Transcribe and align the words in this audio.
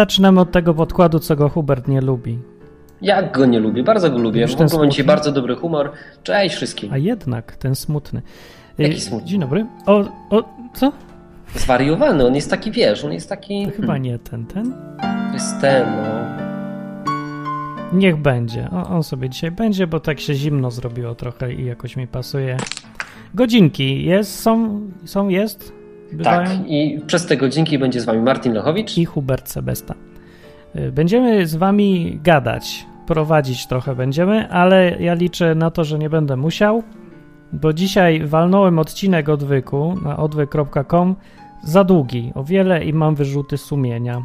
zaczynamy 0.00 0.40
od 0.40 0.50
tego 0.50 0.74
podkładu, 0.74 1.18
co 1.18 1.36
go 1.36 1.48
Hubert 1.48 1.88
nie 1.88 2.00
lubi. 2.00 2.38
Ja 3.02 3.22
go 3.22 3.46
nie 3.46 3.60
lubię, 3.60 3.82
bardzo 3.82 4.10
go 4.10 4.18
lubię. 4.18 4.46
Ogóle 4.54 4.78
mam 4.78 4.90
dzisiaj 4.90 5.06
bardzo 5.06 5.32
dobry 5.32 5.56
humor. 5.56 5.92
Cześć 6.22 6.56
wszystkim. 6.56 6.92
A 6.92 6.98
jednak, 6.98 7.56
ten 7.56 7.74
smutny. 7.74 8.22
Y, 8.80 8.82
Jaki 8.82 9.00
smutny? 9.00 9.28
Dzień 9.28 9.40
dobry. 9.40 9.66
O, 9.86 10.04
o 10.30 10.44
co? 10.74 10.92
Zwariowany, 11.54 12.26
on 12.26 12.34
jest 12.34 12.50
taki, 12.50 12.70
wiesz, 12.70 13.04
on 13.04 13.12
jest 13.12 13.28
taki... 13.28 13.66
To 13.66 13.72
chyba 13.72 13.98
nie 13.98 14.18
ten, 14.18 14.46
ten. 14.46 14.72
To 15.28 15.34
jest 15.34 15.60
ten, 15.60 15.86
no. 15.96 16.02
Niech 17.92 18.16
będzie. 18.16 18.68
O, 18.70 18.88
on 18.88 19.02
sobie 19.02 19.28
dzisiaj 19.28 19.50
będzie, 19.50 19.86
bo 19.86 20.00
tak 20.00 20.20
się 20.20 20.34
zimno 20.34 20.70
zrobiło 20.70 21.14
trochę 21.14 21.52
i 21.52 21.64
jakoś 21.64 21.96
mi 21.96 22.06
pasuje. 22.06 22.56
Godzinki 23.34 24.04
jest, 24.04 24.40
są, 24.40 24.80
są, 25.04 25.28
jest? 25.28 25.79
Bywają? 26.12 26.48
Tak, 26.48 26.58
i 26.66 27.00
przez 27.06 27.26
te 27.26 27.36
godzinki 27.36 27.78
będzie 27.78 28.00
z 28.00 28.04
wami 28.04 28.18
Martin 28.22 28.52
Lechowicz. 28.52 28.98
I 28.98 29.04
Hubert 29.04 29.48
Sebesta. 29.48 29.94
Y, 30.76 30.92
Będziemy 30.92 31.46
z 31.46 31.56
wami 31.56 32.18
gadać, 32.24 32.86
prowadzić 33.06 33.66
trochę 33.66 33.94
będziemy, 33.94 34.50
ale 34.50 34.96
ja 35.00 35.14
liczę 35.14 35.54
na 35.54 35.70
to, 35.70 35.84
że 35.84 35.98
nie 35.98 36.10
będę 36.10 36.36
musiał, 36.36 36.82
bo 37.52 37.72
dzisiaj 37.72 38.26
walnąłem 38.26 38.78
odcinek 38.78 39.28
odwyku 39.28 39.94
na 40.04 40.16
odwyk.com 40.16 41.16
za 41.64 41.84
długi, 41.84 42.32
o 42.34 42.44
wiele 42.44 42.84
i 42.84 42.92
mam 42.92 43.14
wyrzuty 43.14 43.58
sumienia 43.58 44.22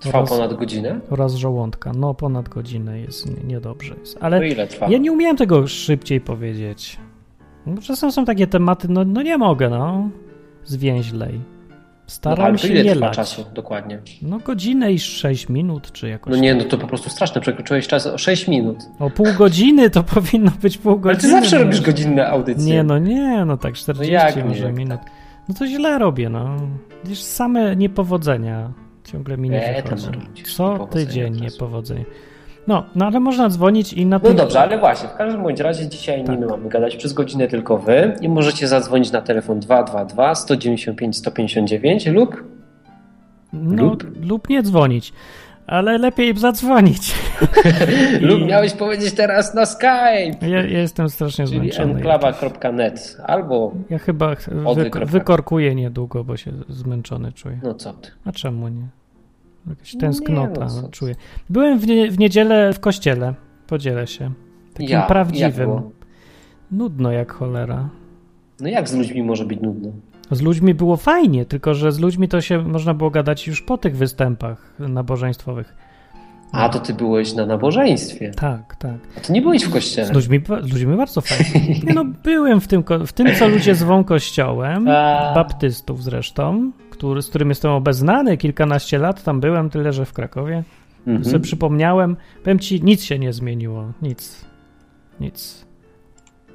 Trwał 0.00 0.22
oraz- 0.22 0.30
ponad 0.30 0.54
godzinę. 0.54 1.00
oraz 1.10 1.34
żołądka. 1.34 1.92
No 1.96 2.14
ponad 2.14 2.48
godzinę 2.48 3.00
jest 3.00 3.26
nie- 3.38 3.48
niedobrze 3.48 3.94
jest. 4.00 4.14
To 4.18 4.22
Ale 4.24 4.48
ile 4.48 4.66
trwa? 4.66 4.88
ja 4.88 4.98
nie 4.98 5.12
umiałem 5.12 5.36
tego 5.36 5.66
szybciej 5.66 6.20
powiedzieć. 6.20 6.98
No, 7.66 7.82
czasem 7.82 8.12
są 8.12 8.24
takie 8.24 8.46
tematy, 8.46 8.88
no, 8.88 9.04
no 9.04 9.22
nie 9.22 9.38
mogę, 9.38 9.70
no. 9.70 10.08
Zwięźlej. 10.64 11.32
no, 11.38 11.74
Staram 12.06 12.44
ale 12.44 12.52
to 12.58 12.66
się 12.66 12.68
ile 12.74 12.84
nie 12.84 12.92
trwa 12.92 13.06
lać. 13.06 13.16
czasu 13.16 13.44
dokładnie? 13.54 13.98
No 14.22 14.38
godzinę 14.38 14.92
i 14.92 14.98
6 14.98 15.48
minut, 15.48 15.92
czy 15.92 16.08
jakoś. 16.08 16.30
No 16.30 16.36
nie, 16.40 16.54
no 16.54 16.64
to 16.64 16.78
po 16.78 16.86
prostu 16.86 17.10
straszne. 17.10 17.40
Przekroczyłeś 17.40 17.86
czas 17.88 18.06
o 18.06 18.18
6 18.18 18.48
minut. 18.48 18.78
O 18.98 19.10
pół 19.10 19.26
godziny 19.38 19.90
to 19.90 20.02
powinno 20.14 20.50
być 20.62 20.78
pół 20.78 20.92
Ale 20.92 21.00
godziny. 21.00 21.22
ty 21.22 21.30
zawsze 21.30 21.56
no. 21.58 21.64
robisz 21.64 21.80
godzinne 21.80 22.28
audycje. 22.28 22.64
Nie, 22.74 22.82
no 22.82 22.98
nie, 22.98 23.44
no 23.44 23.56
tak 23.56 23.74
40 23.74 24.12
jak 24.12 24.36
nie? 24.36 24.44
może 24.44 24.72
minut. 24.72 25.00
No 25.48 25.54
to 25.54 25.66
źle 25.66 25.98
robię, 25.98 26.28
no. 26.28 26.56
Widzisz, 27.04 27.22
same 27.22 27.76
niepowodzenia 27.76 28.72
ciągle 29.04 29.36
mi 29.38 29.50
nie 29.50 29.66
E, 29.76 29.82
wychodzą. 29.82 30.10
Co 30.56 30.78
tydzień 30.90 31.40
niepowodzenia. 31.40 32.04
No, 32.66 32.84
no 32.94 33.06
ale 33.06 33.20
można 33.20 33.48
dzwonić 33.48 33.92
i 33.92 34.06
na 34.06 34.16
No 34.18 34.20
tym... 34.28 34.36
dobrze, 34.36 34.60
ale 34.60 34.78
właśnie, 34.78 35.08
w 35.08 35.14
każdym 35.14 35.42
bądź 35.42 35.60
razie 35.60 35.88
dzisiaj 35.88 36.24
Tak. 36.24 36.34
nie 36.34 36.40
my 36.40 36.46
mamy 36.50 36.68
gadać 36.68 36.96
przez 36.96 37.12
godzinę, 37.12 37.48
tylko 37.48 37.78
wy 37.78 38.16
i 38.20 38.28
możecie 38.28 38.68
zadzwonić 38.68 39.12
na 39.12 39.20
telefon 39.22 39.60
222 39.60 40.34
195 40.34 41.16
159 41.16 42.06
lub 42.06 42.44
no, 43.52 43.82
lub? 43.84 44.26
lub 44.26 44.48
nie 44.48 44.62
dzwonić. 44.62 45.12
Ale 45.66 45.98
lepiej 45.98 46.36
zadzwonić. 46.36 47.14
I- 48.20 48.24
lub 48.26 48.46
miałeś 48.46 48.72
powiedzieć 48.72 49.14
teraz 49.14 49.54
na 49.54 49.66
Skype, 49.66 50.36
Ja, 50.42 50.48
ja 50.48 50.62
jestem 50.80 51.08
strasznie 51.08 51.46
czyli 51.46 51.58
zmęczony. 51.72 51.92
enklawa.net 51.94 53.16
albo 53.26 53.72
Ja 53.90 53.98
chyba 53.98 54.34
wy, 54.74 54.90
wykorkuję 55.06 55.74
niedługo, 55.74 56.24
bo 56.24 56.36
się 56.36 56.52
zmęczony 56.68 57.32
czuję. 57.32 57.60
no 57.62 57.74
co 57.74 57.92
ty. 57.92 58.10
A 58.24 58.32
czemu 58.32 58.68
nie? 58.68 58.86
Jakaś 59.68 59.96
tęsknota 59.96 60.66
no 60.82 60.88
czuję. 60.88 61.14
Byłem 61.50 61.78
w, 61.78 61.86
nie, 61.86 62.10
w 62.10 62.18
niedzielę 62.18 62.72
w 62.72 62.80
kościele. 62.80 63.34
Podzielę 63.66 64.06
się. 64.06 64.32
Takim 64.72 64.88
Ja, 64.88 64.98
jak 64.98 65.08
prawdziwym. 65.08 65.66
było? 65.66 65.90
Nudno 66.70 67.12
jak 67.12 67.32
cholera. 67.32 67.88
No 68.60 68.68
jak 68.68 68.88
z 68.88 68.94
ludźmi 68.94 69.22
może 69.22 69.44
być 69.44 69.60
nudno? 69.60 69.90
Z 70.30 70.42
ludźmi 70.42 70.74
było 70.74 70.96
fajnie, 70.96 71.44
tylko 71.44 71.74
że 71.74 71.92
z 71.92 71.98
ludźmi 71.98 72.28
to 72.28 72.40
się 72.40 72.58
można 72.62 72.94
było 72.94 73.10
gadać 73.10 73.46
już 73.46 73.62
po 73.62 73.78
tych 73.78 73.96
występach 73.96 74.74
nabożeństwowych. 74.78 75.74
A 76.54 76.68
to 76.68 76.78
ty 76.80 76.94
byłeś 76.94 77.34
na 77.34 77.46
nabożeństwie. 77.46 78.30
Tak, 78.36 78.76
tak. 78.76 78.94
A 79.18 79.20
to 79.20 79.32
nie 79.32 79.42
byłeś 79.42 79.62
w 79.64 79.70
kościele. 79.72 80.06
Z 80.06 80.12
ludźmi, 80.12 80.40
z 80.62 80.72
ludźmi 80.72 80.96
bardzo 80.96 81.20
fajnie. 81.20 81.78
Nie 81.84 81.94
no, 81.94 82.04
byłem 82.24 82.60
w 82.60 82.68
tym, 82.68 82.84
w 83.06 83.12
tym, 83.12 83.26
co 83.38 83.48
ludzie 83.48 83.74
zwą 83.74 84.04
kościołem, 84.04 84.88
A. 84.88 85.32
baptystów 85.34 86.02
zresztą, 86.02 86.72
który, 86.90 87.22
z 87.22 87.28
którym 87.28 87.48
jestem 87.48 87.70
obeznany, 87.70 88.36
kilkanaście 88.36 88.98
lat 88.98 89.22
tam 89.24 89.40
byłem, 89.40 89.70
tyle 89.70 89.92
że 89.92 90.04
w 90.04 90.12
Krakowie. 90.12 90.62
Mhm. 91.06 91.24
sobie 91.24 91.40
przypomniałem, 91.40 92.16
powiem 92.44 92.58
ci, 92.58 92.82
nic 92.82 93.02
się 93.04 93.18
nie 93.18 93.32
zmieniło, 93.32 93.92
nic, 94.02 94.44
nic. 95.20 95.64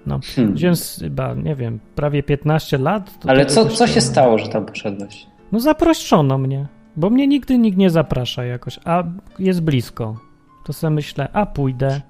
No, 0.05 0.19
Hmm. 0.35 0.75
z- 0.75 0.99
chyba, 1.01 1.33
nie 1.33 1.55
wiem, 1.55 1.79
prawie 1.95 2.23
15 2.23 2.77
lat. 2.77 3.11
Ale 3.27 3.45
co, 3.45 3.65
co 3.65 3.87
się 3.87 4.01
stało, 4.01 4.37
że 4.37 4.47
tam 4.47 4.65
poszedłeś? 4.65 5.25
No 5.51 5.59
zaproszono 5.59 6.37
mnie, 6.37 6.67
bo 6.99 7.09
mnie 7.09 7.27
nigdy 7.27 7.57
nikt 7.57 7.77
nie 7.77 7.89
zaprasza 7.89 8.43
jakoś, 8.45 8.79
a 8.85 9.03
jest 9.39 9.61
blisko. 9.61 10.15
To 10.65 10.73
sobie 10.73 10.91
myślę, 10.91 11.29
a 11.33 11.45
pójdę. 11.45 12.01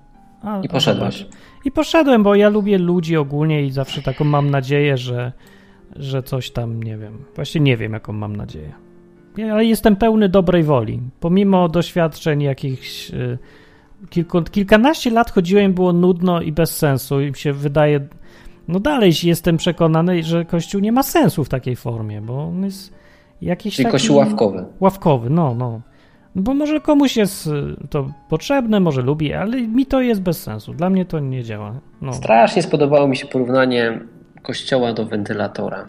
A, 0.43 0.61
I 0.61 0.69
poszedłeś. 0.69 1.27
I 1.65 1.71
poszedłem, 1.71 2.23
bo 2.23 2.35
ja 2.35 2.49
lubię 2.49 2.77
ludzi 2.77 3.17
ogólnie 3.17 3.65
i 3.65 3.71
zawsze 3.71 4.01
taką 4.01 4.25
mam 4.25 4.49
nadzieję, 4.49 4.97
że, 4.97 5.31
że 5.95 6.23
coś 6.23 6.51
tam, 6.51 6.83
nie 6.83 6.97
wiem, 6.97 7.17
właśnie 7.35 7.61
nie 7.61 7.77
wiem, 7.77 7.93
jaką 7.93 8.13
mam 8.13 8.35
nadzieję. 8.35 8.71
Ja- 9.37 9.53
Ale 9.53 9.65
jestem 9.65 9.95
pełny 9.95 10.29
dobrej 10.29 10.63
woli. 10.63 11.01
Pomimo 11.19 11.69
doświadczeń 11.69 12.41
jakichś... 12.41 13.11
y, 13.11 13.37
Kilku, 14.09 14.41
kilkanaście 14.41 15.09
lat 15.11 15.31
chodziłem, 15.31 15.73
było 15.73 15.93
nudno 15.93 16.41
i 16.41 16.51
bez 16.51 16.77
sensu 16.77 17.21
i 17.21 17.27
mi 17.27 17.35
się 17.35 17.53
wydaje... 17.53 18.07
No 18.67 18.79
dalej 18.79 19.11
jestem 19.23 19.57
przekonany, 19.57 20.23
że 20.23 20.45
Kościół 20.45 20.81
nie 20.81 20.91
ma 20.91 21.03
sensu 21.03 21.43
w 21.43 21.49
takiej 21.49 21.75
formie, 21.75 22.21
bo 22.21 22.43
on 22.43 22.63
jest 22.63 22.93
jakiś 23.41 23.75
Czyli 23.75 23.85
taki... 23.85 23.91
kościół 23.91 24.17
ławkowy. 24.17 24.65
Ławkowy, 24.79 25.29
no, 25.29 25.55
no. 25.55 25.81
Bo 26.35 26.53
może 26.53 26.79
komuś 26.79 27.17
jest 27.17 27.47
y, 27.47 27.51
to 27.89 28.11
potrzebne, 28.29 28.79
może 28.79 29.01
lubi, 29.01 29.33
ale 29.33 29.61
mi 29.61 29.85
to 29.85 30.01
jest 30.01 30.21
bez 30.21 30.43
sensu. 30.43 30.73
Dla 30.73 30.89
mnie 30.89 31.05
to 31.05 31.19
nie 31.19 31.43
działa. 31.43 31.73
No. 32.01 32.13
Strasznie 32.13 32.61
spodobało 32.63 33.07
mi 33.07 33.17
się 33.17 33.27
porównanie 33.27 33.99
kościoła 34.41 34.93
do 34.93 35.05
wentylatora. 35.05 35.85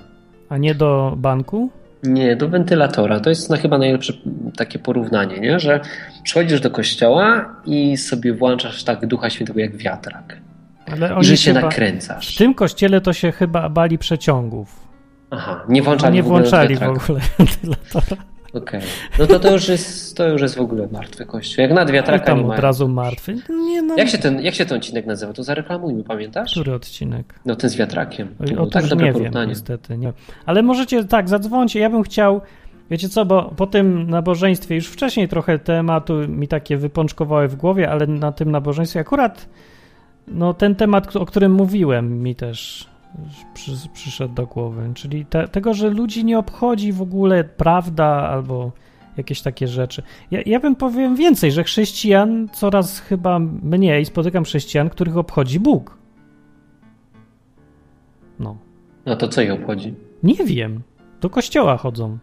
A 0.49 0.57
nie 0.59 0.75
do 0.75 1.15
banku? 1.17 1.71
Nie, 2.03 2.37
do 2.37 2.49
wentylatora. 2.49 3.21
To 3.21 3.31
jest 3.31 3.51
na 3.51 3.57
chyba 3.57 3.79
najlepsze 3.79 4.13
takie 4.57 4.79
porównanie, 4.79 5.41
nie? 5.41 5.61
że 5.61 5.81
przychodzisz 6.23 6.61
do 6.61 6.71
kościoła 6.71 7.55
i 7.67 7.97
sobie 7.97 8.35
włączasz 8.35 8.85
tak 8.85 9.07
Ducha 9.07 9.31
Świętego 9.31 9.61
jak 9.61 9.77
wiatrak. 9.77 10.37
Ale 10.93 11.17
I 11.21 11.25
że 11.25 11.37
się 11.37 11.51
chyba- 11.55 11.61
W 11.61 11.65
nakręcasz. 11.71 12.35
tym 12.37 12.55
kościele 12.55 13.01
to 13.01 13.13
się 13.13 13.33
chyba 13.33 13.69
bali 13.69 13.99
przeciągów. 13.99 14.90
Aha, 15.31 15.65
nie 15.69 15.83
włączali 15.83 16.15
nie 16.15 16.23
w 16.23 16.27
ogóle 16.27 16.41
włączali 16.43 16.77
w 16.77 16.83
ogóle 16.83 17.21
wentylatora. 17.39 18.23
Okej. 18.55 18.81
No 19.19 19.27
to 19.27 19.41
to 19.41 19.53
już, 19.53 19.69
jest, 19.69 20.17
to 20.17 20.29
już 20.29 20.43
jest 20.43 20.57
w 20.57 20.61
ogóle 20.61 20.89
martwy 20.93 21.27
kościół. 21.27 21.63
Jak 21.63 21.71
nad 21.71 21.79
Ale 21.79 21.93
wiatraka 21.93 22.25
tam 22.25 22.39
nie 22.39 22.55
od 22.55 22.59
razu 22.59 22.89
martwy. 22.89 23.37
Nie 23.49 23.83
no, 23.83 23.97
Jak 23.97 24.09
się, 24.09 24.19
ten, 24.19 24.41
jak 24.41 24.55
się 24.55 24.67
ten 24.67 24.79
odcinek 24.79 25.07
nazywa? 25.07 25.33
To 25.33 25.43
zareklamujmy, 25.43 26.05
pamiętasz? 26.05 26.53
który 26.53 26.75
odcinek? 26.75 27.35
No 27.47 27.57
ten 27.57 27.71
z 27.71 27.77
wiatrakiem. 27.77 28.29
Było 28.41 28.67
tak 28.67 28.87
dobre 28.87 29.07
nie 29.07 29.13
wiem, 29.13 29.21
porównanie. 29.21 29.49
niestety. 29.49 29.99
Nie. 29.99 30.13
Ale 30.47 30.63
możecie, 30.63 31.05
tak, 31.05 31.29
zadzwońcie. 31.29 31.81
Ja 31.81 31.91
bym 31.91 32.03
chciał, 32.03 32.41
wiecie 32.91 33.09
co, 33.09 33.25
bo 33.25 33.43
po 33.57 33.67
tym 33.67 34.11
nabożeństwie 34.11 34.75
już 34.75 34.87
wcześniej 34.89 35.29
trochę 35.29 35.59
tematu 35.59 36.15
mi 36.29 36.49
takie 36.49 36.77
wypączkowały 36.77 37.49
w 37.49 37.57
głowie, 37.57 37.91
ale 37.91 38.07
na 38.07 38.33
tym 38.33 38.51
nabożeństwie 38.51 39.01
akurat 39.01 39.49
no 40.29 40.55
ten 40.55 40.75
temat, 40.75 41.17
o 41.17 41.27
którym 41.27 41.53
mówiłem 41.53 42.23
mi 42.23 42.35
też 42.35 42.90
przy, 43.55 43.73
przyszedł 43.93 44.35
do 44.35 44.47
głowy, 44.47 44.91
czyli 44.95 45.27
te, 45.27 45.49
tego, 45.49 45.75
że 45.75 45.91
ludzi 45.91 46.25
nie 46.25 46.39
obchodzi 46.39 46.93
w 46.93 47.03
ogóle 47.03 47.45
prawda 47.45 48.07
albo 48.07 48.73
jakieś 49.17 49.43
takie 49.43 49.69
rzeczy. 49.69 50.03
Ja, 50.31 50.41
ja 50.47 50.61
bym 50.61 50.77
powiem 50.77 51.17
więcej, 51.17 51.53
że 51.53 51.65
chrześcijan 51.65 52.49
coraz 52.53 53.01
chyba 53.01 53.39
mniej 53.63 54.05
spotykam 54.05 54.45
chrześcijan, 54.45 54.91
których 54.91 55.17
obchodzi 55.17 55.61
Bóg. 55.61 55.99
No. 58.39 58.57
No 59.07 59.17
to 59.17 59.29
co 59.29 59.41
jej 59.41 59.51
obchodzi? 59.51 59.95
Nie 60.23 60.45
wiem. 60.45 60.83
Do 61.21 61.31
kościoła 61.31 61.77
chodzą. 61.77 62.19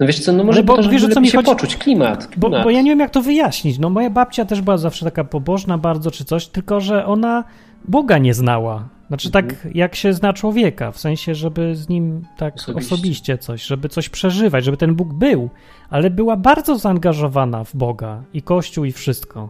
No 0.00 0.06
wiesz 0.06 0.20
co, 0.20 0.32
no 0.32 0.44
może 0.44 0.62
bo 0.62 0.76
to, 0.76 0.82
żeby 0.82 0.98
wiesz, 0.98 1.14
co 1.14 1.20
mi 1.20 1.28
się 1.28 1.38
chodzi? 1.38 1.50
poczuć. 1.50 1.76
Klimat. 1.76 2.28
Bo, 2.36 2.46
klimat. 2.48 2.64
bo 2.64 2.70
ja 2.70 2.82
nie 2.82 2.90
wiem, 2.90 3.00
jak 3.00 3.10
to 3.10 3.22
wyjaśnić. 3.22 3.78
No, 3.78 3.90
moja 3.90 4.10
babcia 4.10 4.44
też 4.44 4.60
była 4.60 4.78
zawsze 4.78 5.04
taka 5.04 5.24
pobożna 5.24 5.78
bardzo, 5.78 6.10
czy 6.10 6.24
coś, 6.24 6.46
tylko 6.46 6.80
że 6.80 7.06
ona 7.06 7.44
Boga 7.88 8.18
nie 8.18 8.34
znała. 8.34 8.88
Znaczy, 9.08 9.30
tak 9.30 9.68
jak 9.74 9.94
się 9.94 10.12
zna 10.12 10.32
człowieka, 10.32 10.92
w 10.92 10.98
sensie, 10.98 11.34
żeby 11.34 11.76
z 11.76 11.88
nim 11.88 12.22
tak 12.36 12.54
osobiście. 12.54 12.94
Osobiście. 12.94 13.38
coś, 13.38 13.66
żeby 13.66 13.88
coś 13.88 14.08
przeżywać, 14.08 14.64
żeby 14.64 14.76
ten 14.76 14.94
Bóg 14.94 15.14
był, 15.14 15.50
ale 15.90 16.10
była 16.10 16.36
bardzo 16.36 16.78
zaangażowana 16.78 17.64
w 17.64 17.76
Boga 17.76 18.22
i 18.34 18.42
Kościół 18.42 18.84
i 18.84 18.92
wszystko. 18.92 19.48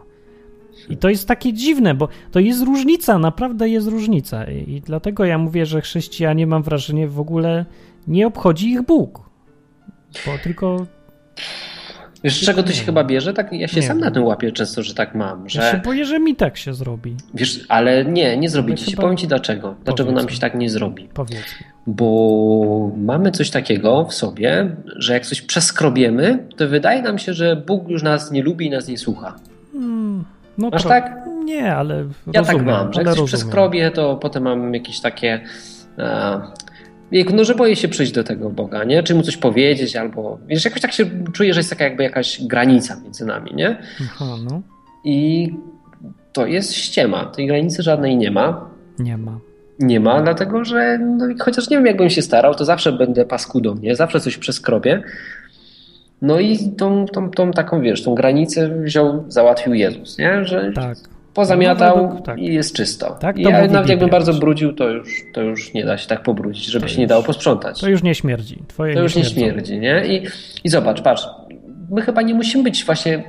I 0.89 0.97
to 0.97 1.09
jest 1.09 1.27
takie 1.27 1.53
dziwne, 1.53 1.95
bo 1.95 2.07
to 2.31 2.39
jest 2.39 2.63
różnica, 2.63 3.19
naprawdę 3.19 3.69
jest 3.69 3.87
różnica. 3.87 4.51
I, 4.51 4.71
i 4.73 4.81
dlatego 4.81 5.25
ja 5.25 5.37
mówię, 5.37 5.65
że 5.65 5.81
chrześcijanie, 5.81 6.47
mam 6.47 6.63
wrażenie, 6.63 7.07
w 7.07 7.19
ogóle 7.19 7.65
nie 8.07 8.27
obchodzi 8.27 8.69
ich 8.69 8.81
Bóg. 8.81 9.29
Bo 10.25 10.31
tylko 10.43 10.85
Wiesz, 12.23 12.41
z 12.41 12.45
czego 12.45 12.63
to 12.63 12.71
się 12.71 12.83
chyba 12.85 13.03
bierze? 13.03 13.33
Tak, 13.33 13.53
ja 13.53 13.67
się 13.67 13.75
Nie 13.79 13.87
sam 13.87 13.97
wiem. 13.97 14.05
na 14.05 14.11
tym 14.11 14.23
łapię 14.23 14.51
często, 14.51 14.83
że 14.83 14.93
tak 14.93 15.15
mam. 15.15 15.49
Że, 15.49 15.61
Ja 15.61 15.71
się 15.71 15.77
boję, 15.77 16.05
że 16.05 16.19
mi 16.19 16.35
tak 16.35 16.57
się 16.57 16.73
zrobi. 16.73 17.15
Wiesz, 17.33 17.65
ale 17.69 18.05
nie, 18.05 18.37
nie 18.37 18.49
zrobi 18.49 18.75
ci 18.75 18.85
się. 18.85 18.91
chyba- 18.91 19.01
Powiem 19.01 19.17
ci 19.17 19.27
dlaczego. 19.27 19.75
Dlaczego 19.85 20.11
nam 20.11 20.29
się 20.29 20.39
tak 20.39 20.55
nie 20.55 20.69
zrobi. 20.69 21.07
Powiedz. 21.13 21.43
Bo 21.87 22.91
mamy 22.97 23.31
coś 23.31 23.49
takiego 23.49 24.05
w 24.05 24.13
sobie, 24.13 24.75
że 24.95 25.13
jak 25.13 25.25
coś 25.25 25.41
przeskrobiemy, 25.41 26.47
to 26.57 26.67
wydaje 26.67 27.01
nam 27.01 27.17
się, 27.19 27.33
że 27.33 27.55
Bóg 27.55 27.89
już 27.89 28.03
nas 28.03 28.31
nie 28.31 28.43
lubi 28.43 28.65
i 28.65 28.69
nas 28.69 28.87
nie 28.87 28.97
słucha. 28.97 29.35
Hmm, 29.71 30.23
no 30.57 30.69
Masz 30.69 30.83
to, 30.83 30.89
tak? 30.89 31.19
Nie, 31.45 31.75
ale 31.75 31.95
Ja 32.33 32.39
rozumiem, 32.39 32.45
tak 32.45 32.65
mam, 32.65 32.93
że 32.93 32.99
jak 32.99 33.07
coś 33.09 33.17
rozumiem. 33.19 33.27
przeskrobię, 33.27 33.91
to 33.91 34.15
potem 34.15 34.43
mam 34.43 34.73
jakieś 34.73 34.99
takie. 34.99 35.39
E, 35.97 36.41
jejku, 37.11 37.35
no, 37.35 37.43
że 37.43 37.55
boję 37.55 37.75
się 37.75 37.87
przyjść 37.87 38.11
do 38.11 38.23
tego 38.23 38.49
Boga, 38.49 38.83
nie? 38.83 39.03
Czy 39.03 39.15
mu 39.15 39.21
coś 39.21 39.37
powiedzieć, 39.37 39.95
albo. 39.95 40.39
Wiesz, 40.47 40.65
jakoś 40.65 40.81
tak 40.81 40.91
się 40.91 41.05
czuję, 41.33 41.53
że 41.53 41.59
jest 41.59 41.69
taka 41.69 41.83
jakby 41.83 42.03
jakaś 42.03 42.43
granica 42.43 42.99
między 43.03 43.25
nami, 43.25 43.51
nie? 43.55 43.77
Aha, 44.01 44.35
no, 44.43 44.61
I 45.03 45.49
to 46.33 46.45
jest 46.45 46.73
ściema. 46.73 47.25
Tej 47.25 47.47
granicy 47.47 47.83
żadnej 47.83 48.17
nie 48.17 48.31
ma. 48.31 48.69
nie 48.99 49.17
ma. 49.17 49.39
Nie 49.79 49.99
ma, 49.99 50.21
dlatego 50.21 50.65
że 50.65 50.97
no, 50.97 51.25
chociaż 51.39 51.69
nie 51.69 51.77
wiem, 51.77 51.85
jakbym 51.85 52.09
się 52.09 52.21
starał, 52.21 52.55
to 52.55 52.65
zawsze 52.65 52.91
będę 52.91 53.25
paskudą, 53.25 53.75
nie? 53.75 53.95
Zawsze 53.95 54.19
coś 54.19 54.37
przeskrobię. 54.37 55.03
No 56.21 56.39
i 56.39 56.71
tą, 56.77 57.05
tą, 57.05 57.29
tą 57.31 57.51
taką, 57.51 57.81
wiesz, 57.81 58.03
tą 58.03 58.15
granicę 58.15 58.69
wziął, 58.83 59.25
załatwił 59.27 59.73
Jezus, 59.73 60.17
nie? 60.17 60.45
Że 60.45 60.71
Tak. 60.75 60.97
Pozamiatał 61.43 61.97
No, 61.97 62.03
według- 62.03 62.25
tak. 62.25 62.39
i 62.39 62.53
jest 62.53 62.75
czysto. 62.75 63.17
Tak 63.19 63.37
I 63.37 63.41
ja, 63.41 63.49
nawet 63.49 63.71
jakbym 63.71 63.87
Biblia. 63.97 64.07
bardzo 64.07 64.33
brudził, 64.33 64.73
to 64.73 64.89
już, 64.89 65.09
to 65.33 65.41
już 65.41 65.73
nie 65.73 65.85
da 65.85 65.97
się 65.97 66.07
tak 66.07 66.23
pobrudzić, 66.23 66.65
żeby 66.65 66.85
To 66.85 66.91
się 66.91 66.97
nie 66.97 67.03
już- 67.03 67.09
dało 67.09 67.23
posprzątać. 67.23 67.81
To 67.81 67.89
już 67.89 68.03
nie 68.03 68.15
śmierdzi. 68.15 68.63
Twoje 68.67 68.93
To 68.93 69.01
już 69.01 69.15
nie 69.15 69.25
śmierdzi, 69.25 69.79
nie? 69.79 70.03
I, 70.07 70.27
I 70.63 70.69
zobacz, 70.69 71.01
patrz, 71.01 71.27
my 71.91 72.01
chyba 72.01 72.21
nie 72.21 72.33
musimy 72.33 72.63
być 72.63 72.85
właśnie 72.85 73.23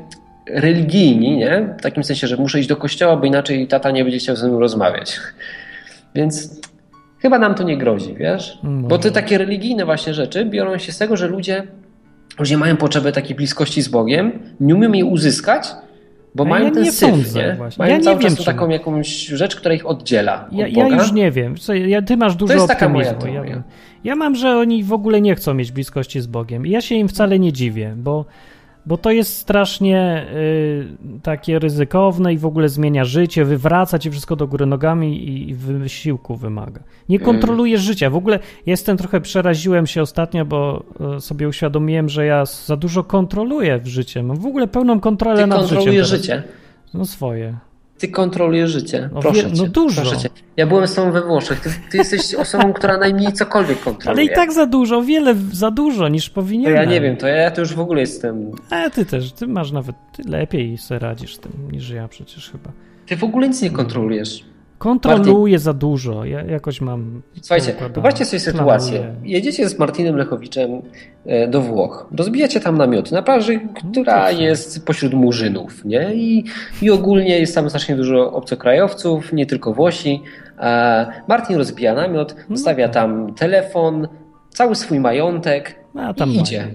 religijni, 0.49 1.37
nie? 1.37 1.75
W 1.79 1.83
takim 1.83 2.05
sensie, 2.05 2.27
że 2.27 2.37
muszę 2.37 2.61
iść 2.61 2.69
do 2.69 2.77
kościoła, 2.77 3.17
bo 3.17 3.25
inaczej 3.27 3.67
tata 3.69 3.91
nie 3.91 4.03
będzie 4.05 4.19
chciał 4.19 4.37
ze 4.37 4.49
mną 4.49 4.61
rozmawiać. 4.61 5.17
Więc 6.15 6.61
chyba 7.19 7.39
nam 7.39 7.55
to 7.55 7.63
nie 7.63 7.79
grozi, 7.79 8.15
wiesz? 8.15 8.59
Może. 8.63 8.89
Bo 8.89 8.99
te 8.99 9.11
takie 9.11 9.39
religijne 9.39 9.85
właśnie 9.85 10.15
rzeczy 10.15 10.45
biorą 10.45 10.79
się 10.79 10.93
z 10.93 10.99
tego, 10.99 11.17
że 11.17 11.27
ludzie, 11.29 11.63
ludzie 12.39 12.57
mają 12.57 12.77
potrzebę 12.77 13.13
takiej 13.13 13.37
bliskości 13.37 13.83
z 13.83 13.89
Bogiem, 13.89 14.33
nie 14.61 14.75
umieją 14.75 14.93
jej 14.93 15.03
uzyskać, 15.05 15.69
bo 16.35 16.45
A 16.45 16.49
mają 16.49 16.65
ja 16.65 16.71
ten 16.71 16.83
nie 16.83 16.93
syf, 16.93 17.11
sądzę 17.11 17.47
nie? 17.49 17.55
właśnie. 17.55 17.83
Mają 17.85 17.93
Ja 18.01 18.13
nie 18.15 18.19
wiem, 18.19 18.37
taką 18.37 18.69
jakąś 18.69 19.27
rzecz, 19.27 19.57
która 19.57 19.75
ich 19.75 19.87
oddziela 19.87 20.49
Ja, 20.53 20.67
od 20.67 20.73
ja 20.73 20.85
Boga. 20.85 20.97
już 20.97 21.13
nie 21.13 21.31
wiem. 21.31 21.57
Co, 21.57 21.75
ja, 21.75 22.03
ty 22.03 22.17
masz 22.17 22.37
dużo 22.37 22.53
jest 22.55 22.67
taka 22.69 22.89
moja. 22.89 23.15
Ja, 23.45 23.63
ja 24.05 24.17
mam, 24.17 24.35
że 24.37 24.57
oni 24.57 24.85
w 24.85 24.93
ogóle 24.93 25.21
nie 25.21 25.35
chcą 25.35 25.55
mieć 25.55 25.73
bliskości 25.73 26.21
z 26.21 26.27
Bogiem. 26.27 26.67
I 26.67 26.71
ja 26.71 26.81
się 26.81 26.95
im 26.95 27.09
wcale 27.09 27.39
nie 27.39 27.53
dziwię, 27.53 27.95
bo, 27.97 28.25
bo 28.91 28.97
to 28.99 29.11
jest 29.11 29.37
strasznie 29.37 30.27
y, 30.35 30.87
takie 31.23 31.59
ryzykowne 31.59 32.33
i 32.35 32.39
w 32.39 32.47
ogóle 32.47 32.69
zmienia 32.69 33.05
życie, 33.05 33.45
wywraca 33.45 33.99
cię 33.99 34.11
wszystko 34.11 34.37
do 34.37 34.47
góry 34.47 34.67
nogami 34.67 35.29
i, 35.29 35.51
i 35.51 35.55
wysiłku 35.55 36.37
wymaga. 36.37 36.81
Nie 37.09 37.17
Mm. 37.17 37.27
kontrolujesz 37.27 37.81
życia. 37.81 38.11
W 38.11 38.17
ogóle 38.17 38.39
jestem 38.67 38.97
trochę 38.97 39.21
przeraziłem 39.21 39.87
się 39.87 40.03
ostatnio, 40.03 40.45
bo 40.45 40.83
y, 41.17 41.21
sobie 41.21 41.49
uświadomiłem, 41.49 42.09
że 42.09 42.27
ja 42.27 42.45
za 42.45 42.77
dużo 42.77 43.05
kontroluję 43.05 43.79
w 43.79 43.87
życiu. 43.87 44.23
Mam 44.23 44.37
w 44.37 44.47
ogóle 44.47 44.67
pełną 44.67 45.01
kontrolę 45.01 45.41
Ty 45.41 45.47
nad 45.47 45.61
życiem. 45.63 45.77
kontrolujesz 45.77 46.11
teraz. 46.11 46.23
życie. 46.23 46.43
No 46.95 47.05
swoje. 47.07 47.55
Ty 48.01 48.09
kontrolujesz 48.09 48.71
życie. 48.71 49.11
No 49.15 49.21
proszę 49.21 49.43
wie- 49.49 49.57
cię. 49.57 49.63
no 49.63 49.69
dużo. 49.69 50.03
Proszę 50.03 50.17
cię. 50.19 50.29
Ja 50.57 50.67
byłem 50.67 50.87
z 50.87 50.95
tobą 50.95 51.13
we 51.13 51.23
Włoszech. 51.23 51.61
Ty, 51.61 51.71
ty 51.91 51.97
jesteś 51.99 52.35
osobą, 52.35 52.73
która 52.73 52.97
najmniej 52.99 53.33
cokolwiek 53.33 53.77
Ale 53.77 53.85
kontroluje. 53.85 54.25
i 54.25 54.29
tak 54.35 54.53
za 54.53 54.67
dużo, 54.67 55.03
wiele 55.03 55.35
za 55.53 55.71
dużo 55.71 56.09
niż 56.09 56.29
To 56.29 56.35
powinienem. 56.35 56.77
ja 56.77 56.85
nie 56.85 57.01
wiem, 57.01 57.17
to 57.17 57.27
ja, 57.27 57.35
ja 57.37 57.51
to 57.51 57.61
już 57.61 57.75
w 57.75 57.81
ogóle 57.81 58.01
jestem. 58.01 58.51
A 58.71 58.91
ty 58.91 59.07
też, 59.07 59.33
ty 59.33 59.47
masz 59.47 59.73
nawet, 59.73 59.97
ty 60.17 60.23
lepiej 60.29 60.79
sobie 60.79 60.99
radzisz 60.99 61.37
tym 61.39 61.53
niż 61.73 61.91
ja 61.91 62.09
przecież 62.09 62.51
chyba. 62.51 62.71
Ty 63.07 63.17
w 63.17 63.25
ogóle 63.25 63.49
nic 63.49 63.63
nie 63.63 63.71
kontrolujesz. 63.71 64.45
Kontroluję 64.81 65.59
za 65.59 65.73
dużo, 65.73 66.25
ja 66.25 66.43
jakoś 66.43 66.81
mam... 66.81 67.23
Słuchajcie, 67.43 67.75
wyobraźcie 67.95 68.25
sobie 68.25 68.41
sytuację. 68.41 68.99
Planuję. 68.99 69.21
Jedziecie 69.25 69.69
z 69.69 69.79
Martinem 69.79 70.17
Lechowiczem 70.17 70.83
e, 71.27 71.49
do 71.49 71.61
Włoch. 71.61 72.07
Rozbijacie 72.19 72.61
tam 72.61 72.79
namiot 72.79 73.13
na 73.13 73.23
plaży, 73.23 73.61
która 73.91 74.27
to 74.31 74.35
co? 74.37 74.41
jest 74.43 74.87
pośród 74.87 75.15
murzynów, 75.15 75.85
nie? 75.85 76.15
I, 76.15 76.45
I 76.83 76.91
ogólnie 76.91 77.39
jest 77.39 77.55
tam 77.55 77.71
znacznie 77.71 77.97
dużo 77.97 78.33
obcokrajowców, 78.33 79.33
nie 79.33 79.47
tylko 79.47 79.73
Włosi. 79.75 80.23
Martin 81.29 81.57
rozbija 81.57 81.95
namiot, 81.95 82.37
No 82.49 82.57
stawia 82.57 82.87
tak. 82.89 82.95
tam 82.95 83.35
telefon, 83.35 84.09
cały 84.49 84.75
swój 84.75 85.01
majątek 85.01 85.75
A 85.95 86.15
tam 86.15 86.31
i 86.31 86.37
idzie. 86.39 86.59
mają. 86.61 86.73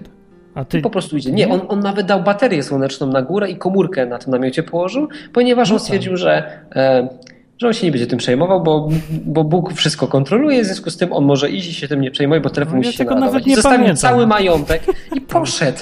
A 0.56 0.66
ty... 0.66 0.80
I 0.80 0.82
po 0.82 0.90
prostu 0.90 1.18
idzie. 1.18 1.32
Nie, 1.32 1.50
on, 1.50 1.62
on 1.68 1.80
nawet 1.80 2.06
dał 2.06 2.24
baterię 2.24 2.64
słoneczną 2.64 3.08
na 3.08 3.22
górę 3.22 3.50
i 3.50 3.56
komórkę 3.58 4.06
na 4.06 4.18
tym 4.18 4.32
namiocie 4.32 4.64
położył, 4.64 5.08
ponieważ 5.34 5.70
No 5.70 5.76
on 5.76 5.80
tak. 5.80 5.84
stwierdził, 5.86 6.18
że, 6.18 6.60
e, 6.76 7.08
że 7.58 7.68
on 7.68 7.74
się 7.74 7.86
nie 7.86 7.92
będzie 7.92 8.08
tym 8.08 8.20
przejmował, 8.20 8.64
bo, 8.64 8.90
bo 9.26 9.44
Bóg 9.44 9.74
wszystko 9.74 10.08
kontroluje, 10.08 10.64
w 10.64 10.66
związku 10.66 10.90
z 10.90 10.98
tym 10.98 11.14
on 11.14 11.26
może 11.26 11.50
iść 11.50 11.70
i 11.70 11.74
się 11.74 11.88
tym 11.88 12.02
nie 12.02 12.12
przejmować, 12.12 12.44
bo 12.44 12.50
telefon 12.50 12.74
No, 12.76 12.82
ja 12.82 12.88
musi 12.88 12.98
się 12.98 13.04
tego 13.04 13.16
nadawać. 13.16 13.34
nawet 13.34 13.48
nie 13.48 13.56
zostawił 13.56 13.78
pamiętam. 13.80 13.98
cały 13.98 14.28
majątek 14.28 14.84
i 15.16 15.22
poszedł. 15.36 15.80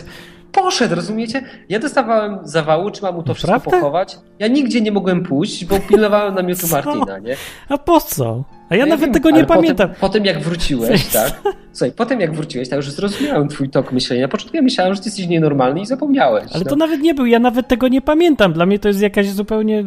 Poszedł, 0.52 0.96
rozumiecie? 0.96 1.42
Ja 1.70 1.80
dostawałem 1.80 2.38
zawału, 2.44 2.92
czy 2.92 3.02
mam 3.02 3.16
mu 3.16 3.24
to 3.24 3.34
wszystko 3.34 3.54
Naprawdę? 3.54 3.80
pochować. 3.80 4.18
Ja 4.40 4.48
nigdzie 4.48 4.82
nie 4.82 4.92
mogłem 4.92 5.24
pójść, 5.24 5.66
bo 5.66 5.80
pilnowałem 5.80 6.36
namiotu? 6.36 6.68
Martina, 6.72 7.20
nie? 7.20 7.36
A 7.70 7.78
po 7.78 8.00
co? 8.02 8.44
A 8.74 8.76
ja 8.76 8.86
No 8.86 8.90
nawet 8.90 9.06
wiem, 9.06 9.14
tego 9.14 9.32
nie 9.32 9.46
pamiętam. 9.46 9.88
Potem, 9.90 10.02
potem 10.02 10.26
jak 10.26 10.40
wróciłeś, 10.40 11.06
tak? 11.06 11.42
Słuchaj, 11.74 11.92
potem 11.92 12.20
jak 12.20 12.36
wróciłeś, 12.36 12.70
tak 12.70 12.78
już 12.78 12.92
zrozumiałem 12.92 13.48
twój 13.48 13.70
tok 13.70 13.92
myślenia. 13.92 14.22
Na 14.22 14.28
początku 14.28 14.58
ja 14.58 14.64
myślałem, 14.64 14.96
że 14.96 15.02
ty 15.02 15.08
jesteś 15.10 15.28
nienormalny 15.28 15.82
i 15.82 15.86
zapomniałeś. 15.86 16.44
Ale 16.54 16.64
no. 16.64 16.70
to 16.70 16.76
nawet 16.76 17.02
nie 17.02 17.14
był, 17.14 17.26
ja 17.26 17.40
nawet 17.40 17.68
tego 17.68 17.88
nie 17.88 18.02
pamiętam. 18.02 18.54
Dla 18.54 18.66
mnie 18.66 18.80
to 18.80 18.88
jest 18.88 19.02
jakaś 19.02 19.30
zupełnie 19.30 19.84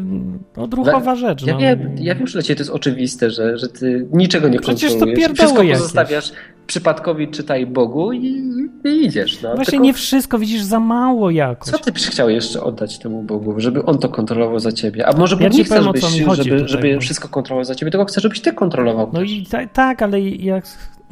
odruchowa 0.56 1.16
rzecz. 1.16 1.46
Ja, 1.46 1.52
no. 1.52 1.60
wiem, 1.60 1.94
ja 1.98 2.14
wiem, 2.14 2.26
że 2.26 2.32
dla 2.32 2.42
ciebie 2.42 2.56
to 2.56 2.60
jest 2.62 2.70
oczywiste, 2.70 3.30
że, 3.30 3.58
że 3.58 3.68
ty 3.68 4.06
niczego 4.12 4.48
nie 4.48 4.60
Przecież 4.60 4.82
to 4.92 4.98
kontrolujesz. 4.98 5.18
pierdoły 5.18 5.36
Wszystko 5.36 5.62
jakieś. 5.62 5.78
pozostawiasz 5.78 6.32
przypadkowi, 6.66 7.28
czytaj 7.28 7.66
Bogu 7.66 8.12
i, 8.12 8.42
i 8.84 9.06
idziesz. 9.06 9.42
No. 9.42 9.48
Właśnie 9.54 9.70
Tylko 9.70 9.84
nie 9.84 9.92
wszystko, 9.92 10.38
widzisz, 10.38 10.62
za 10.62 10.80
mało 10.80 11.30
jakoś. 11.30 11.70
Co 11.70 11.78
ty 11.78 11.92
byś 11.92 12.06
chciał 12.06 12.30
jeszcze 12.30 12.62
oddać 12.62 12.98
temu 12.98 13.22
Bogu, 13.22 13.60
żeby 13.60 13.84
on 13.84 13.98
to 13.98 14.08
kontrolował 14.08 14.58
za 14.58 14.72
ciebie? 14.72 15.06
A 15.06 15.16
może 15.16 15.36
Bóg 15.36 15.42
Ja 15.42 15.48
nie 15.48 15.64
chce, 15.64 15.82
żebyś, 15.82 16.04
żeby, 16.36 16.68
żeby 16.68 16.94
bo- 16.94 17.00
wszystko 17.00 17.28
kontrolował 17.28 17.64
za 17.64 17.74
ciebie, 17.74 17.90
tylko 17.92 18.04
chce, 18.04 18.20
żebyś 18.20 18.40
ty 18.40 18.52
kontrolował. 18.52 18.75
No 19.12 19.20
też. 19.20 19.30
i 19.30 19.46
ta, 19.46 19.66
tak, 19.66 20.02
ale 20.02 20.20
jak... 20.20 20.64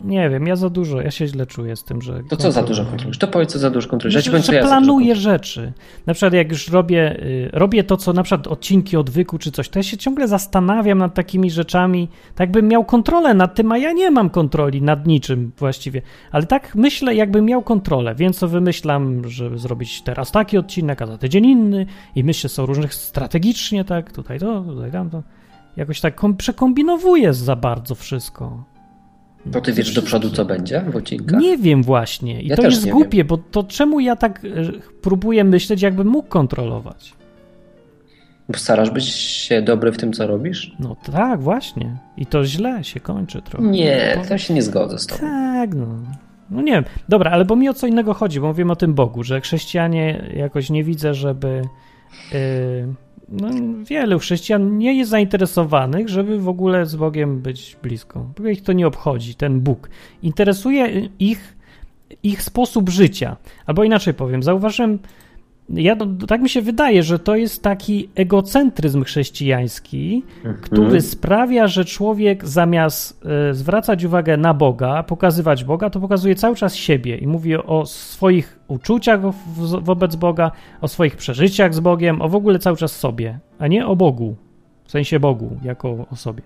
Nie 0.04 0.30
wiem, 0.30 0.46
ja 0.46 0.56
za 0.56 0.70
dużo, 0.70 1.00
ja 1.00 1.10
się 1.10 1.26
źle 1.26 1.46
czuję 1.46 1.76
z 1.76 1.84
tym, 1.84 2.02
że... 2.02 2.20
To 2.28 2.36
co 2.36 2.52
za 2.52 2.62
dużo 2.62 2.84
kontrolujesz? 2.84 3.18
To 3.18 3.28
powiedz, 3.28 3.52
co 3.52 3.58
za 3.58 3.70
dużo 3.70 3.88
kontrolujesz. 3.88 4.26
Ja 4.26 4.38
Że, 4.38 4.54
ja 4.54 4.62
planuję 4.62 5.16
rzeczy. 5.16 5.72
Na 6.06 6.14
przykład 6.14 6.32
jak 6.32 6.50
już 6.50 6.68
robię, 6.68 7.22
y, 7.22 7.50
robię 7.52 7.84
to, 7.84 7.96
co 7.96 8.12
na 8.12 8.22
przykład 8.22 8.46
odcinki 8.46 8.96
odwyku 8.96 9.38
czy 9.38 9.50
coś, 9.50 9.68
to 9.68 9.78
ja 9.78 9.82
się 9.82 9.96
ciągle 9.96 10.28
zastanawiam 10.28 10.98
nad 10.98 11.14
takimi 11.14 11.50
rzeczami, 11.50 12.08
tak 12.34 12.50
bym 12.50 12.68
miał 12.68 12.84
kontrolę 12.84 13.34
nad 13.34 13.54
tym, 13.54 13.72
a 13.72 13.78
ja 13.78 13.92
nie 13.92 14.10
mam 14.10 14.30
kontroli 14.30 14.82
nad 14.82 15.06
niczym 15.06 15.52
właściwie. 15.58 16.02
Ale 16.30 16.46
tak 16.46 16.74
myślę, 16.74 17.14
jakbym 17.14 17.44
miał 17.44 17.62
kontrolę, 17.62 18.14
więc 18.14 18.38
co 18.38 18.48
wymyślam, 18.48 19.28
żeby 19.28 19.58
zrobić 19.58 20.02
teraz 20.02 20.32
taki 20.32 20.58
odcinek, 20.58 21.02
a 21.02 21.06
za 21.06 21.18
tydzień 21.18 21.46
inny 21.46 21.86
i 22.14 22.24
myślę 22.24 22.50
są 22.50 22.66
różnych 22.66 22.94
strategicznie, 22.94 23.84
tak, 23.84 24.12
tutaj 24.12 24.38
to, 24.38 24.60
tutaj 24.60 24.92
tamto. 24.92 25.22
Jakoś 25.76 26.00
tak 26.00 26.14
kom- 26.14 26.36
przekombinowuję 26.36 27.34
za 27.34 27.56
bardzo 27.56 27.94
wszystko. 27.94 28.64
To 29.52 29.60
ty 29.60 29.72
wiesz 29.72 29.94
do 29.94 30.02
przodu, 30.02 30.30
co 30.30 30.44
będzie 30.44 30.80
w 30.80 30.96
odcinkach? 30.96 31.40
Nie 31.40 31.58
wiem 31.58 31.82
właśnie. 31.82 32.42
I 32.42 32.48
Ja 32.48 32.56
to 32.56 32.62
jest 32.62 32.88
głupie, 32.90 33.24
bo 33.24 33.36
to 33.38 33.64
czemu 33.64 34.00
ja 34.00 34.16
tak 34.16 34.44
e, 34.44 34.48
próbuję 35.02 35.44
myśleć, 35.44 35.82
jakbym 35.82 36.06
mógł 36.08 36.28
kontrolować? 36.28 37.14
Bo 38.48 38.58
starasz 38.58 38.90
być 38.90 39.04
się 39.08 39.62
dobry 39.62 39.92
w 39.92 39.96
tym, 39.96 40.12
co 40.12 40.26
robisz? 40.26 40.72
No 40.78 40.96
tak, 41.12 41.42
właśnie. 41.42 41.96
I 42.16 42.26
to 42.26 42.44
źle 42.44 42.84
się 42.84 43.00
kończy 43.00 43.42
trochę. 43.42 43.66
Nie, 43.68 44.14
Bo- 44.22 44.28
to 44.28 44.38
się 44.38 44.54
nie 44.54 44.62
zgodzę 44.62 44.98
z 44.98 45.06
tobą. 45.06 45.20
Tak, 45.20 45.74
no. 45.74 45.86
No 46.50 46.62
nie 46.62 46.72
wiem. 46.72 46.84
Dobra, 47.08 47.30
ale 47.30 47.44
bo 47.44 47.56
mi 47.56 47.68
o 47.68 47.74
co 47.74 47.86
innego 47.86 48.14
chodzi, 48.14 48.40
bo 48.40 48.46
mówimy 48.46 48.72
o 48.72 48.76
tym 48.76 48.94
Bogu, 48.94 49.22
że 49.22 49.40
chrześcijanie 49.40 50.30
jakoś 50.36 50.70
nie 50.70 50.84
widzę, 50.84 51.14
żeby. 51.14 51.62
Yy, 52.32 52.94
no, 53.28 53.48
wielu 53.84 54.18
chrześcijan 54.18 54.78
nie 54.78 54.94
jest 54.94 55.10
zainteresowanych, 55.10 56.08
żeby 56.08 56.38
w 56.38 56.48
ogóle 56.48 56.86
z 56.86 56.96
Bogiem 56.96 57.40
być 57.40 57.76
blisko. 57.82 58.26
Bo 58.38 58.48
ich 58.48 58.62
to 58.62 58.72
nie 58.72 58.86
obchodzi, 58.86 59.34
ten 59.34 59.60
Bóg. 59.60 59.90
Interesuje 60.22 61.08
ich 61.18 61.54
ich 62.22 62.42
sposób 62.42 62.90
życia. 62.90 63.36
Albo 63.66 63.84
inaczej 63.84 64.14
powiem, 64.14 64.42
zauważyłem, 64.42 64.98
ja, 65.68 65.94
no, 65.94 66.06
tak 66.26 66.40
mi 66.40 66.48
się 66.48 66.62
wydaje, 66.62 67.02
że 67.02 67.18
to 67.18 67.36
jest 67.36 67.62
taki 67.62 68.08
egocentryzm 68.14 69.04
chrześcijański, 69.04 70.22
Mhm. 70.36 70.56
który 70.56 71.00
sprawia, 71.00 71.66
że 71.68 71.84
człowiek 71.84 72.46
zamiast 72.48 73.22
e, 73.50 73.54
zwracać 73.54 74.04
uwagę 74.04 74.36
na 74.36 74.54
Boga, 74.54 75.02
pokazywać 75.02 75.64
Boga, 75.64 75.90
to 75.90 76.00
pokazuje 76.00 76.34
cały 76.34 76.56
czas 76.56 76.74
siebie 76.74 77.16
i 77.16 77.26
mówi 77.26 77.56
o 77.56 77.86
swoich 77.86 78.58
uczuciach 78.68 79.20
wo- 79.20 79.80
wobec 79.80 80.16
Boga, 80.16 80.50
o 80.80 80.88
swoich 80.88 81.16
przeżyciach 81.16 81.74
z 81.74 81.80
Bogiem, 81.80 82.22
o 82.22 82.28
w 82.28 82.34
ogóle 82.34 82.58
cały 82.58 82.76
czas 82.76 82.96
sobie, 82.96 83.38
a 83.58 83.66
nie 83.66 83.86
o 83.86 83.96
Bogu, 83.96 84.36
w 84.84 84.90
sensie 84.90 85.20
Bogu 85.20 85.56
jako 85.64 86.06
osobie. 86.10 86.42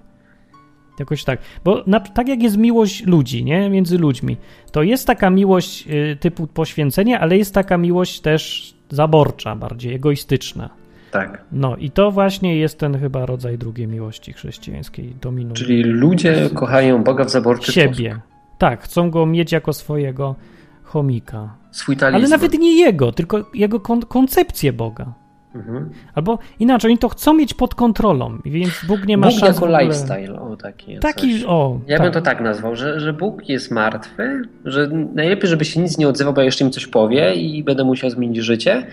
Jakoś 0.99 1.25
tak. 1.25 1.39
Bo 1.65 1.83
na, 1.87 2.01
tak 2.01 2.29
jak 2.29 2.43
jest 2.43 2.57
miłość 2.57 3.07
ludzi, 3.07 3.45
nie? 3.45 3.71
Między 3.71 3.99
ludźmi, 3.99 4.37
to 4.73 4.83
jest 4.83 5.07
taka 5.07 5.31
miłość 5.31 5.89
y, 5.89 6.17
typu 6.21 6.47
poświęcenia, 6.47 7.21
ale 7.21 7.37
jest 7.39 7.55
taka 7.55 7.79
miłość 7.79 8.21
też 8.21 8.75
zaborcza, 8.90 9.57
bardziej 9.57 9.95
egoistyczna. 9.95 10.71
Tak. 11.11 11.45
No 11.52 11.76
i 11.76 11.90
to 11.90 12.11
właśnie 12.11 12.57
jest 12.57 12.78
ten 12.78 12.99
chyba 12.99 13.26
rodzaj 13.26 13.59
drugiej 13.59 13.88
miłości 13.88 14.33
chrześcijańskiej 14.33 15.16
dominuje. 15.21 15.54
Czyli 15.54 15.83
ludzie 15.83 16.50
kochają 16.54 17.04
Boga 17.04 17.25
w 17.25 17.30
zaborczy 17.30 17.73
Siebie. 17.73 18.11
Sposób. 18.11 18.59
Tak, 18.59 18.83
chcą 18.83 19.11
go 19.11 19.26
mieć 19.26 19.52
jako 19.52 19.73
swojego 19.73 20.35
chomika. 20.83 21.54
Swój 21.71 21.97
talizman. 21.97 22.23
Ale 22.23 22.30
nawet 22.30 22.59
nie 22.59 22.80
jego, 22.80 23.12
tylko 23.12 23.50
jego 23.54 23.80
kon 23.80 24.02
koncepcję 24.02 24.73
Boga. 24.73 25.14
Mhm. 25.55 25.90
Albo 26.14 26.38
inaczej, 26.61 26.90
oni 26.90 26.99
to 26.99 27.09
chcą 27.09 27.35
mieć 27.35 27.55
pod 27.55 27.75
kontrolą, 27.75 28.38
więc 28.45 28.85
Bóg 28.88 29.07
nie 29.07 29.19
ma 29.19 29.26
Bóg 29.26 29.37
szans. 29.37 29.55
jako 29.55 29.64
ogóle... 29.64 29.83
lifestyle, 29.83 30.40
o 30.40 30.57
taki. 30.57 30.99
Taki, 30.99 31.47
o. 31.47 31.81
Ja 31.87 31.97
tak. 31.97 32.07
bym 32.07 32.12
to 32.12 32.21
tak 32.21 32.40
nazwał, 32.40 32.76
że, 32.76 33.00
że 33.00 33.12
Bóg 33.12 33.49
jest 33.49 33.71
martwy, 33.71 34.43
że 34.64 34.88
najlepiej, 35.14 35.50
żeby 35.50 35.64
się 35.64 35.81
nic 35.81 35.99
nie 35.99 36.09
odzywał, 36.09 36.35
bo 36.35 36.43
jeszcze 36.43 36.64
mi 36.64 36.71
coś 36.71 36.87
powie 36.87 37.35
i 37.35 37.64
będę 37.64 37.85
musiał 37.85 38.11
zmienić 38.11 38.38
życie, 38.38 38.87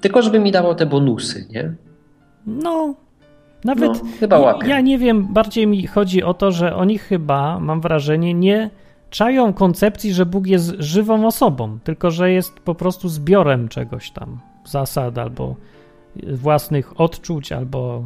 tylko 0.00 0.22
żeby 0.22 0.38
mi 0.38 0.52
dawał 0.52 0.74
te 0.74 0.86
bonusy, 0.86 1.46
nie? 1.50 1.72
No, 2.46 2.94
nawet. 3.64 3.88
No, 3.88 4.10
chyba 4.20 4.38
łapię. 4.38 4.68
Ja 4.68 4.80
nie 4.80 4.98
wiem, 4.98 5.26
bardziej 5.32 5.66
mi 5.66 5.86
chodzi 5.86 6.22
o 6.22 6.34
to, 6.34 6.52
że 6.52 6.76
oni 6.76 6.98
chyba, 6.98 7.60
mam 7.60 7.80
wrażenie, 7.80 8.34
nie 8.34 8.70
czają 9.10 9.52
koncepcji, 9.52 10.14
że 10.14 10.26
Bóg 10.26 10.46
jest 10.46 10.74
żywą 10.78 11.26
osobą, 11.26 11.78
tylko 11.84 12.10
że 12.10 12.32
jest 12.32 12.60
po 12.60 12.74
prostu 12.74 13.08
zbiorem 13.08 13.68
czegoś 13.68 14.10
tam, 14.10 14.38
zasad 14.64 15.18
albo 15.18 15.56
własnych 16.32 17.00
odczuć, 17.00 17.52
albo 17.52 18.04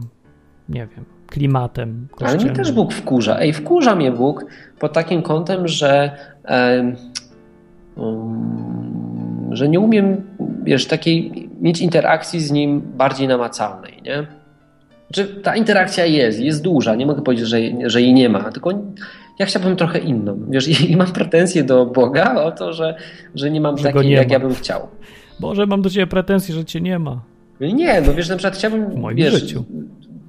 nie 0.68 0.86
wiem, 0.96 1.04
klimatem. 1.26 2.08
Kościelnym. 2.10 2.40
Ale 2.40 2.46
mnie 2.46 2.56
też 2.56 2.72
Bóg 2.72 2.94
wkurza. 2.94 3.38
Ej, 3.38 3.52
wkurza 3.52 3.94
mnie 3.94 4.12
Bóg 4.12 4.44
pod 4.78 4.92
takim 4.92 5.22
kątem, 5.22 5.68
że, 5.68 6.16
um, 6.48 6.96
że 9.50 9.68
nie 9.68 9.80
umiem, 9.80 10.22
wiesz, 10.62 10.86
takiej 10.86 11.48
mieć 11.60 11.80
interakcji 11.80 12.40
z 12.40 12.50
nim 12.50 12.80
bardziej 12.80 13.28
namacalnej, 13.28 14.02
nie? 14.04 14.26
Znaczy, 15.12 15.34
ta 15.42 15.56
interakcja 15.56 16.06
jest, 16.06 16.40
jest 16.40 16.62
duża, 16.62 16.94
nie 16.94 17.06
mogę 17.06 17.22
powiedzieć, 17.22 17.46
że, 17.48 17.58
że 17.86 18.02
jej 18.02 18.14
nie 18.14 18.28
ma, 18.28 18.52
tylko 18.52 18.70
ja 19.38 19.46
chciałbym 19.46 19.76
trochę 19.76 19.98
inną. 19.98 20.38
Wiesz, 20.48 20.90
i 20.90 20.96
mam 20.96 21.12
pretensje 21.12 21.64
do 21.64 21.86
Boga 21.86 22.34
o 22.34 22.52
to, 22.52 22.72
że, 22.72 22.94
że 23.34 23.50
nie 23.50 23.60
mam 23.60 23.76
takiej, 23.76 24.10
jak 24.10 24.28
ma. 24.28 24.32
ja 24.32 24.40
bym 24.40 24.54
chciał. 24.54 24.88
Boże, 25.40 25.66
mam 25.66 25.82
do 25.82 25.90
ciebie 25.90 26.06
pretensje, 26.06 26.54
że 26.54 26.64
cię 26.64 26.80
nie 26.80 26.98
ma. 26.98 27.20
Nie, 27.60 28.00
no 28.00 28.14
wiesz, 28.14 28.28
na 28.28 28.36
przykład 28.36 28.56
chciałbym 28.56 28.90
w 28.90 28.96
moim 28.96 29.16
wiesz, 29.16 29.34
życiu. 29.34 29.64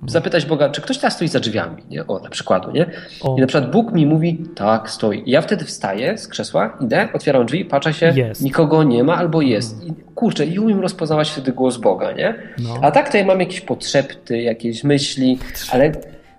zapytać 0.08 0.46
Boga, 0.46 0.70
czy 0.70 0.82
ktoś 0.82 0.98
teraz 0.98 1.14
stoi 1.14 1.28
za 1.28 1.40
drzwiami, 1.40 1.84
nie? 1.90 2.08
O, 2.08 2.20
na 2.20 2.30
przykładu, 2.30 2.72
nie? 2.72 2.86
O. 3.22 3.36
I 3.38 3.42
na 3.42 3.48
przykład 3.48 3.72
Bóg 3.72 3.94
mi 3.94 4.06
mówi, 4.06 4.38
tak, 4.56 4.90
stoi. 4.90 5.24
I 5.26 5.32
ja 5.32 5.42
wtedy 5.42 5.66
wstaję 5.66 6.18
z 6.18 6.28
krzesła, 6.28 6.78
idę, 6.82 7.08
otwieram 7.14 7.46
drzwi, 7.46 7.66
patrzę 7.66 7.94
się, 7.94 8.14
jest. 8.16 8.42
nikogo 8.42 8.84
nie 8.84 9.04
ma 9.04 9.16
albo 9.16 9.42
jest. 9.42 9.86
I, 9.88 9.94
kurczę, 10.16 10.46
i 10.46 10.60
umiem 10.60 10.80
rozpoznawać 10.80 11.32
wtedy 11.32 11.52
głos 11.52 11.78
Boga, 11.78 12.12
nie? 12.12 12.36
No. 12.64 12.80
A 12.82 12.92
tak 12.92 13.10
to 13.10 13.18
ja 13.18 13.26
mam 13.26 13.40
jakieś 13.40 13.62
potrzepty, 13.62 14.42
jakieś 14.42 14.84
myśli, 14.84 15.40
ale 15.72 15.92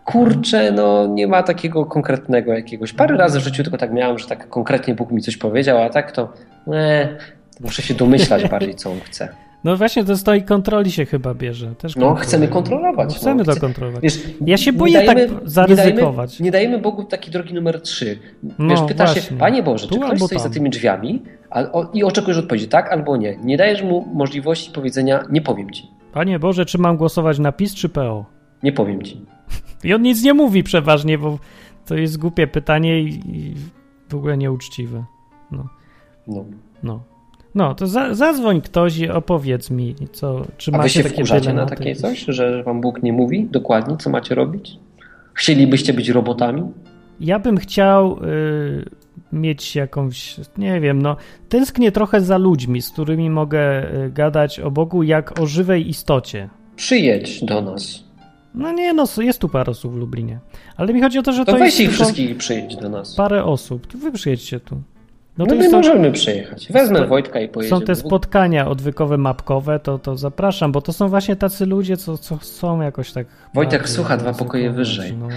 kurczę, 0.04 0.72
no 0.72 1.06
nie 1.06 1.26
ma 1.26 1.42
takiego 1.42 1.86
konkretnego 1.86 2.52
jakiegoś. 2.52 2.92
Parę 2.92 3.16
razy 3.16 3.40
w 3.40 3.42
życiu 3.44 3.62
tylko 3.62 3.78
tak 3.78 3.92
miałem, 3.92 4.18
że 4.18 4.26
tak 4.26 4.48
konkretnie 4.48 4.94
Bóg 4.94 5.10
mi 5.10 5.22
coś 5.22 5.36
powiedział, 5.36 5.82
a 5.82 5.90
tak 5.90 6.12
to, 6.12 6.32
nie, 6.66 7.16
muszę 7.60 7.82
się 7.82 7.94
domyślać 7.94 8.48
bardziej, 8.48 8.74
co 8.74 8.92
on 8.92 9.00
chce. 9.00 9.28
No 9.64 9.76
właśnie, 9.76 10.04
to 10.04 10.16
z 10.16 10.22
tej 10.22 10.42
kontroli 10.42 10.92
się 10.92 11.06
chyba 11.06 11.34
bierze. 11.34 11.74
Też 11.74 11.96
no, 11.96 12.14
chcemy 12.14 12.48
kontrolować. 12.48 13.08
No, 13.08 13.14
chcemy 13.14 13.44
no, 13.44 13.54
to 13.54 13.60
kontrolować. 13.60 14.02
Wiesz, 14.02 14.20
ja 14.46 14.56
się 14.56 14.72
boję 14.72 15.02
tak 15.06 15.16
dajemy, 15.16 15.34
tak 15.34 15.48
zaryzykować. 15.48 16.40
Nie 16.40 16.50
dajemy, 16.50 16.70
nie 16.72 16.76
dajemy, 16.76 16.78
Bogu 16.78 17.04
taki 17.04 17.30
drogi 17.30 17.54
numer 17.54 17.80
trzy. 17.80 18.18
No, 18.58 18.68
wiesz, 18.68 18.80
pyta 18.88 19.06
się, 19.06 19.36
Panie 19.36 19.62
Boże, 19.62 19.88
tu 19.88 19.94
czy 19.94 20.00
ktoś 20.00 20.18
stoi 20.18 20.38
tam. 20.38 20.38
za 20.38 20.50
tymi 20.50 20.70
drzwiami 20.70 21.22
a, 21.50 21.60
o, 21.60 21.90
i 21.92 22.04
oczekujesz 22.04 22.38
odpowiedzi 22.38 22.68
tak 22.68 22.92
albo 22.92 23.16
nie. 23.16 23.36
Nie 23.36 23.56
dajesz 23.56 23.82
mu 23.82 24.08
możliwości 24.14 24.70
powiedzenia, 24.72 25.24
nie 25.30 25.40
powiem 25.40 25.70
ci. 25.70 25.86
Panie 26.12 26.38
Boże, 26.38 26.64
czy 26.64 26.78
mam 26.78 26.96
głosować 26.96 27.38
na 27.38 27.52
PiS 27.52 27.74
czy 27.74 27.88
PO? 27.88 28.24
Nie 28.62 28.72
powiem 28.72 29.02
ci. 29.02 29.26
I 29.84 29.94
on 29.94 30.02
nic 30.02 30.22
nie 30.22 30.34
mówi 30.34 30.62
przeważnie, 30.62 31.18
bo 31.18 31.38
to 31.86 31.94
jest 31.94 32.18
głupie 32.18 32.46
pytanie 32.46 33.00
i, 33.00 33.08
i 33.08 33.54
w 34.08 34.14
ogóle 34.14 34.36
nieuczciwe. 34.36 35.04
No. 35.50 35.68
No. 36.26 36.44
no. 36.82 37.13
No, 37.54 37.74
to 37.74 37.86
za, 37.86 38.14
zadzwoń 38.14 38.60
ktoś 38.60 38.98
i 38.98 39.10
opowiedz 39.10 39.70
mi, 39.70 39.94
co, 40.12 40.46
czy 40.56 40.70
A 40.74 40.76
macie 40.76 40.88
wy 40.88 40.90
się 40.90 41.02
takie 41.02 41.14
wkurzacie 41.14 41.52
na 41.52 41.66
takie 41.66 41.94
coś, 41.94 42.24
że 42.28 42.62
wam 42.62 42.80
Bóg 42.80 43.02
nie 43.02 43.12
mówi 43.12 43.48
dokładnie, 43.50 43.96
co 43.96 44.10
macie 44.10 44.34
robić? 44.34 44.78
Chcielibyście 45.34 45.92
być 45.92 46.08
robotami? 46.08 46.62
Ja 47.20 47.38
bym 47.38 47.56
chciał 47.56 48.18
y, 48.24 48.84
mieć 49.32 49.76
jakąś, 49.76 50.36
nie 50.58 50.80
wiem, 50.80 51.02
no, 51.02 51.16
tęsknię 51.48 51.92
trochę 51.92 52.20
za 52.20 52.38
ludźmi, 52.38 52.82
z 52.82 52.90
którymi 52.90 53.30
mogę 53.30 53.94
y, 53.94 54.10
gadać 54.10 54.60
o 54.60 54.70
Bogu 54.70 55.02
jak 55.02 55.40
o 55.40 55.46
żywej 55.46 55.88
istocie. 55.88 56.48
Przyjedź 56.76 57.44
do 57.44 57.62
nas. 57.62 58.04
No 58.54 58.72
nie, 58.72 58.92
no 58.92 59.04
jest 59.18 59.38
tu 59.38 59.48
parę 59.48 59.70
osób 59.70 59.92
w 59.92 59.96
Lublinie. 59.96 60.38
Ale 60.76 60.94
mi 60.94 61.00
chodzi 61.00 61.18
o 61.18 61.22
to, 61.22 61.32
że 61.32 61.44
to, 61.44 61.52
to 61.52 61.58
weź 61.58 61.80
ich 61.80 61.92
wszystkich 61.92 62.36
przyjedź 62.36 62.76
do 62.76 62.88
nas. 62.88 63.14
Parę 63.14 63.44
osób. 63.44 63.96
Wy 63.96 64.12
przyjedźcie 64.12 64.60
tu. 64.60 64.82
No, 65.38 65.44
no 65.48 65.54
my 65.54 65.70
są, 65.70 65.76
możemy 65.76 66.12
przyjechać. 66.12 66.72
Wezmę 66.72 67.06
Wojtka 67.06 67.40
i 67.40 67.48
pojedziemy. 67.48 67.80
Są 67.80 67.86
te 67.86 67.94
spotkania 67.94 68.68
odwykowe, 68.68 69.18
mapkowe, 69.18 69.80
to, 69.80 69.98
to 69.98 70.16
zapraszam, 70.16 70.72
bo 70.72 70.80
to 70.80 70.92
są 70.92 71.08
właśnie 71.08 71.36
tacy 71.36 71.66
ludzie, 71.66 71.96
co, 71.96 72.18
co 72.18 72.38
są 72.42 72.80
jakoś 72.80 73.12
tak... 73.12 73.26
Wojtek 73.54 73.88
słucha 73.88 74.16
dwa 74.16 74.32
pokoje 74.32 74.70
wyżej. 74.70 75.16
No. 75.16 75.28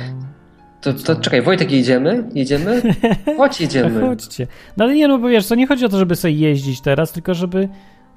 To, 0.82 0.94
to 0.94 1.16
czekaj, 1.16 1.42
Wojtek, 1.42 1.72
jedziemy? 1.72 2.30
Jedziemy? 2.34 2.82
Chodź, 3.38 3.62
jedziemy. 3.62 4.01
Chodźcie. 4.01 4.48
No 4.77 4.86
ale 4.86 4.96
nie, 4.96 5.08
no 5.08 5.18
bo 5.18 5.27
wiesz, 5.27 5.48
to 5.48 5.56
nie 5.56 5.68
chodzi 5.68 5.86
o 5.86 5.89
to, 5.89 5.98
żeby 5.98 6.16
sobie 6.16 6.34
jeździć 6.34 6.82
teraz, 6.82 7.12
tylko 7.12 7.34
żeby 7.34 7.70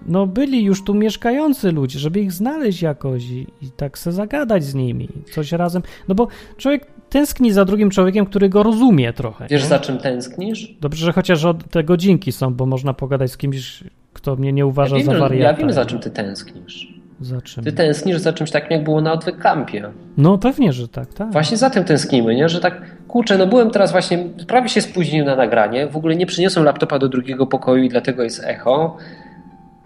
no 0.06 0.26
byli 0.26 0.64
już 0.64 0.84
tu 0.84 0.94
mieszkający 0.94 1.72
ludzie, 1.72 1.98
żeby 1.98 2.20
ich 2.20 2.32
znaleźć 2.32 2.82
jakoś 2.82 3.24
i, 3.24 3.46
i 3.62 3.70
tak 3.76 3.98
se 3.98 4.12
zagadać 4.12 4.64
z 4.64 4.74
nimi, 4.74 5.08
coś 5.32 5.52
razem. 5.52 5.82
No 6.08 6.14
bo 6.14 6.28
człowiek 6.56 6.86
tęskni 7.10 7.52
za 7.52 7.64
drugim 7.64 7.90
człowiekiem, 7.90 8.26
który 8.26 8.48
go 8.48 8.62
rozumie 8.62 9.12
trochę. 9.12 9.46
Wiesz, 9.50 9.62
nie? 9.62 9.68
za 9.68 9.78
czym 9.78 9.98
tęsknisz? 9.98 10.74
Dobrze, 10.80 11.06
że 11.06 11.12
chociaż 11.12 11.44
te 11.70 11.84
godzinki 11.84 12.32
są, 12.32 12.54
bo 12.54 12.66
można 12.66 12.94
pogadać 12.94 13.30
z 13.30 13.36
kimś, 13.36 13.84
kto 14.12 14.36
mnie 14.36 14.52
nie 14.52 14.66
uważa 14.66 14.96
ja 14.96 15.04
wiem, 15.04 15.12
za 15.12 15.18
wariata. 15.18 15.50
Ja 15.50 15.56
wiem, 15.56 15.72
za 15.72 15.86
czym 15.86 15.98
ty 15.98 16.10
tęsknisz. 16.10 17.00
Za 17.20 17.40
czym? 17.40 17.64
Ty 17.64 17.72
tęsknisz 17.72 18.18
za 18.18 18.32
czymś 18.32 18.50
takim, 18.50 18.70
jak 18.70 18.84
było 18.84 19.00
na 19.00 19.12
Odwykampie. 19.12 19.90
No 20.16 20.38
pewnie, 20.38 20.72
że 20.72 20.88
tak, 20.88 21.14
tak. 21.14 21.32
Właśnie 21.32 21.56
za 21.56 21.70
tym 21.70 21.84
tęsknimy, 21.84 22.34
nie? 22.34 22.48
Że 22.48 22.60
tak, 22.60 22.80
kurczę, 23.08 23.38
no 23.38 23.46
byłem 23.46 23.70
teraz 23.70 23.92
właśnie, 23.92 24.18
prawie 24.48 24.68
się 24.68 24.80
spóźnił 24.80 25.24
na 25.24 25.36
nagranie, 25.36 25.86
w 25.86 25.96
ogóle 25.96 26.16
nie 26.16 26.26
przyniosłem 26.26 26.64
laptopa 26.64 26.98
do 26.98 27.08
drugiego 27.08 27.46
pokoju 27.46 27.84
i 27.84 27.88
dlatego 27.88 28.22
jest 28.22 28.44
echo. 28.44 28.96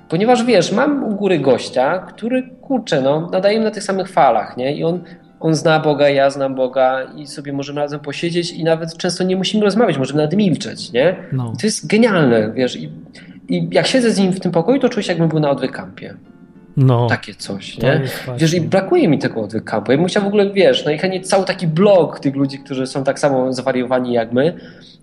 Ponieważ 0.09 0.45
wiesz, 0.45 0.73
mam 0.73 1.05
u 1.05 1.15
góry 1.15 1.39
gościa, 1.39 1.99
który 1.99 2.43
kurczę, 2.43 3.01
no, 3.01 3.31
nadaje 3.33 3.61
na 3.61 3.71
tych 3.71 3.83
samych 3.83 4.09
falach, 4.09 4.57
nie? 4.57 4.77
I 4.77 4.85
on, 4.85 5.01
on 5.45 5.55
zna 5.55 5.81
Boga, 5.81 6.09
ja 6.09 6.31
znam 6.31 6.55
Boga 6.55 7.03
i 7.17 7.27
sobie 7.27 7.53
możemy 7.53 7.81
razem 7.81 8.01
posiedzieć 8.01 8.53
i 8.53 8.65
nawet 8.65 8.97
często 8.97 9.25
nie 9.25 9.37
musimy 9.37 9.65
rozmawiać, 9.65 9.99
możemy 9.99 10.17
nawet 10.17 10.37
milczeć, 10.37 10.93
nie? 10.93 11.17
No. 11.33 11.53
To 11.61 11.67
jest 11.67 11.87
genialne, 11.87 12.53
wiesz. 12.53 12.77
I, 12.77 12.91
I 13.49 13.69
jak 13.71 13.87
siedzę 13.87 14.11
z 14.11 14.19
nim 14.19 14.33
w 14.33 14.41
tym 14.41 14.53
pokoju, 14.53 14.81
to 14.81 14.89
czuję 14.89 15.05
się 15.05 15.13
jakbym 15.13 15.29
był 15.29 15.41
na 15.41 15.51
odwykampie. 15.51 16.15
No. 16.77 17.07
Takie 17.07 17.35
coś, 17.35 17.79
nie? 17.79 18.01
Wiesz, 18.39 18.55
i 18.55 18.61
brakuje 18.61 19.09
mi 19.09 19.19
tego 19.19 19.43
odwykampu. 19.43 19.93
Ja 19.93 19.99
bym 19.99 20.07
chciał 20.07 20.23
w 20.23 20.27
ogóle, 20.27 20.51
wiesz, 20.51 20.85
najchętniej 20.85 21.23
no 21.23 21.29
cały 21.29 21.45
taki 21.45 21.67
blog 21.67 22.21
tych 22.21 22.37
ludzi, 22.37 22.59
którzy 22.59 22.87
są 22.87 23.05
tak 23.05 23.19
samo 23.19 23.53
zwariowani 23.53 24.13
jak 24.13 24.33
my, 24.33 24.55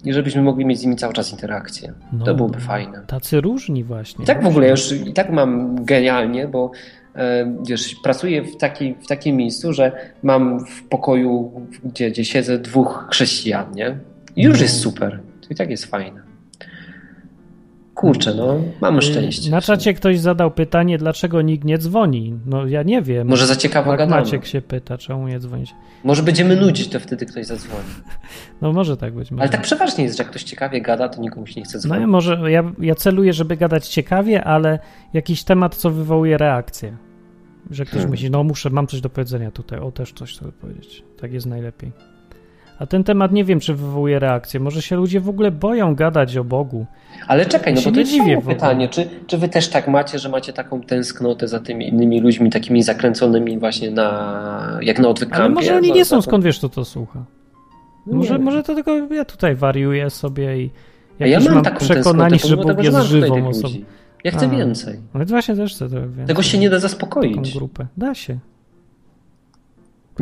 i 0.04 0.14
żebyśmy 0.14 0.42
mogli 0.42 0.66
mieć 0.66 0.80
z 0.80 0.84
nimi 0.84 0.96
cały 0.96 1.14
czas 1.14 1.32
interakcję. 1.32 1.94
No, 2.14 2.26
to 2.26 2.36
byłoby 2.36 2.60
fajne. 2.60 3.02
Tacy 3.08 3.42
różni 3.42 3.84
właśnie. 3.84 4.24
I 4.24 4.28
tak 4.28 4.44
w 4.44 4.48
ogóle 4.48 4.70
już 4.70 4.92
i 4.92 5.14
tak 5.14 5.30
mam 5.30 5.76
genialnie, 5.86 6.48
bo 6.48 6.72
wiesz, 7.68 7.96
pracuję 8.03 8.41
w, 8.41 8.58
taki, 8.58 8.94
w 8.94 9.08
takim 9.08 9.36
miejscu, 9.36 9.74
że 9.74 9.91
mam 10.24 10.65
w 10.65 10.84
pokoju, 10.84 11.51
gdzie, 11.84 12.12
gdzie 12.12 12.25
siedzę, 12.25 12.58
dwóch 12.58 13.08
chrześcijan, 13.10 13.65
nie? 13.75 13.98
I 14.36 14.44
już 14.44 14.58
no. 14.58 14.63
jest 14.63 14.80
super. 14.80 15.20
To 15.41 15.48
i 15.50 15.56
tak 15.56 15.70
jest 15.70 15.86
fajne. 15.86 16.31
Kurczę, 17.96 18.34
no, 18.34 18.56
mamy 18.82 18.98
y, 18.98 19.02
szczęście. 19.02 19.52
Na 19.52 19.62
czacie 19.62 19.94
ktoś 19.94 20.20
zadał 20.20 20.52
pytanie, 20.52 20.98
dlaczego 20.98 21.42
nikt 21.42 21.66
nie 21.66 21.78
dzwoni. 21.78 22.40
No 22.46 22.68
ja 22.68 22.84
nie 22.84 23.02
wiem. 23.02 23.28
Może 23.28 23.48
za 23.48 23.56
ciekawo 23.56 23.92
gadamy. 23.92 24.22
Maciek 24.22 24.46
się 24.46 24.62
pyta, 24.62 24.98
czemu 24.98 25.28
nie 25.28 25.40
dzwonić. 25.40 25.74
Może 26.04 26.24
będziemy 26.24 26.56
nudzić, 26.56 26.88
to 26.88 27.00
wtedy 27.00 27.26
ktoś 27.26 27.46
zadzwoni. 27.46 27.84
No 28.62 28.74
może 28.74 28.98
tak 28.98 29.14
być. 29.14 29.32
Może. 29.32 29.42
Ale 29.42 29.52
tak 29.52 29.62
przeważnie 29.62 30.04
jest, 30.04 30.18
że 30.18 30.24
jak 30.24 30.30
ktoś 30.30 30.44
ciekawie 30.44 30.82
gada, 30.82 31.10
to 31.10 31.22
nikomu 31.22 31.48
się 31.48 31.62
nie 31.62 31.66
chce 31.66 31.80
dzwonić. 31.80 32.02
No 32.02 32.08
może 32.08 32.52
ja, 32.52 32.72
ja 32.80 32.96
celuję, 32.96 33.34
żeby 33.34 33.58
gadać 33.58 33.88
ciekawie, 33.88 34.44
ale 34.44 34.80
jakiś 35.14 35.44
temat, 35.44 35.76
co 35.76 35.90
wywołuje 35.90 36.38
reakcję. 36.38 36.98
Że 37.70 37.86
ktoś 37.86 37.94
hmm. 37.94 38.12
myśli, 38.12 38.32
no 38.32 38.44
muszę, 38.44 38.70
mam 38.70 38.88
coś 38.88 39.02
do 39.02 39.10
powiedzenia 39.10 39.52
tutaj, 39.52 39.80
o 39.80 39.92
też 39.92 40.14
coś 40.14 40.36
sobie 40.36 40.52
powiedzieć. 40.52 41.04
Tak 41.22 41.34
jest 41.34 41.46
najlepiej. 41.46 41.92
A 42.82 42.86
ten 42.86 43.04
temat 43.04 43.32
nie 43.32 43.44
wiem, 43.44 43.60
czy 43.60 43.74
wywołuje 43.74 44.20
reakcję. 44.20 44.60
Może 44.60 44.82
się 44.82 44.96
ludzie 44.96 45.20
w 45.20 45.30
ogóle 45.30 45.52
boją 45.52 45.96
gadać 45.96 46.38
o 46.38 46.44
Bogu. 46.44 46.86
Ale 47.28 47.46
czekaj, 47.46 47.74
no 47.74 47.82
bo 47.82 47.92
to 47.92 48.00
jest 48.00 48.12
dziwię 48.12 48.42
pytanie. 48.48 48.90
Czy, 48.90 49.10
czy 49.28 49.38
wy 49.38 49.50
też 49.50 49.68
tak 49.68 49.88
macie, 49.88 50.20
że 50.20 50.30
macie 50.30 50.54
taką 50.54 50.82
tęsknotę 50.82 51.48
za 51.48 51.60
tymi 51.60 51.88
innymi 51.88 52.22
ludźmi, 52.22 52.50
takimi 52.50 52.84
zakręconymi 52.84 53.60
właśnie 53.60 53.92
na, 53.92 54.80
jak 54.82 55.00
na 55.00 55.08
odwykampie? 55.08 55.44
Ale 55.44 55.50
może 55.50 55.78
oni 55.78 55.92
nie 55.92 56.06
są, 56.06 56.22
skąd 56.22 56.44
wiesz, 56.44 56.58
kto 56.58 56.70
to 56.70 56.86
słucha? 56.86 57.26
No 58.08 58.18
Może, 58.18 58.40
może 58.40 58.64
to 58.64 58.76
tylko 58.76 59.14
ja 59.14 59.26
tutaj 59.26 59.56
wariuję 59.56 60.10
sobie 60.10 60.62
i 60.62 60.72
ja 61.20 61.40
mam 61.40 61.54
mam 61.54 61.64
taką 61.64 61.80
przekonanie, 61.80 62.38
że 62.38 62.58
Bóg 62.58 62.66
tego, 62.68 62.82
jest 62.82 63.02
żywą 63.02 63.48
osobą. 63.48 63.74
Ja 64.24 64.32
chcę 64.32 64.46
A. 64.46 64.50
więcej. 64.50 65.00
No 65.14 65.20
więc 65.20 65.32
właśnie 65.32 65.56
też 65.56 65.76
chcę 65.76 65.90
trochę 65.90 66.08
więcej. 66.08 66.28
Tego 66.28 66.44
się 66.44 66.58
nie 66.58 66.70
da 66.70 66.76
taką 66.76 66.82
zaspokoić. 66.82 67.54
grupę. 67.54 67.88
Da 67.98 68.14
się. 68.16 68.40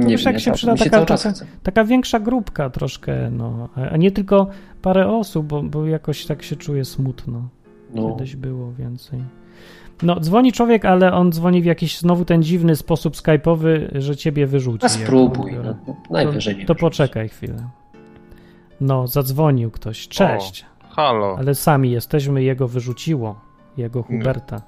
To 0.02 0.08
Nie 0.08 0.12
wiesz, 0.12 0.26
wiem, 0.26 0.34
jak 0.34 0.42
ja 0.42 0.46
się 0.46 0.52
przyda 0.52 0.76
taka, 0.76 1.06
taka, 1.06 1.32
taka 1.64 1.84
większa 1.84 2.20
grupka 2.20 2.70
troszkę, 2.70 3.30
no, 3.32 3.70
a 3.92 3.98
nie 3.98 4.12
tylko 4.12 4.48
parę 4.82 5.08
osób, 5.08 5.46
bo, 5.46 5.64
bo 5.64 5.86
jakoś 5.86 6.26
tak 6.26 6.44
się 6.44 6.56
czuję 6.56 6.86
smutno. 6.86 7.50
No. 7.94 8.12
Kiedyś 8.12 8.36
było 8.36 8.72
więcej. 8.72 9.20
No, 10.04 10.20
dzwoni 10.20 10.52
człowiek, 10.52 10.86
ale 10.86 11.14
on 11.14 11.32
dzwoni 11.32 11.62
w 11.62 11.66
jakiś 11.66 11.98
znowu 11.98 12.26
ten 12.26 12.44
dziwny 12.44 12.76
sposób 12.76 13.16
skype'owy, 13.16 14.00
że 14.02 14.16
ciebie 14.16 14.48
wyrzuci. 14.48 14.86
A 14.86 14.90
spróbuj. 14.90 15.58
No, 15.64 15.96
najwyżej 16.10 16.56
to, 16.56 16.60
nie 16.60 16.66
to 16.66 16.74
wyrzuci. 16.74 16.82
poczekaj 16.82 17.30
chwilę. 17.30 17.70
No, 18.82 19.08
zadzwonił 19.08 19.72
ktoś. 19.72 20.08
Cześć. 20.08 20.66
Halo. 20.90 21.36
Ale 21.38 21.56
sami 21.56 21.92
jesteśmy, 21.92 22.44
jego 22.44 22.68
wyrzuciło. 22.68 23.42
Jego 23.78 24.04
Huberta. 24.04 24.62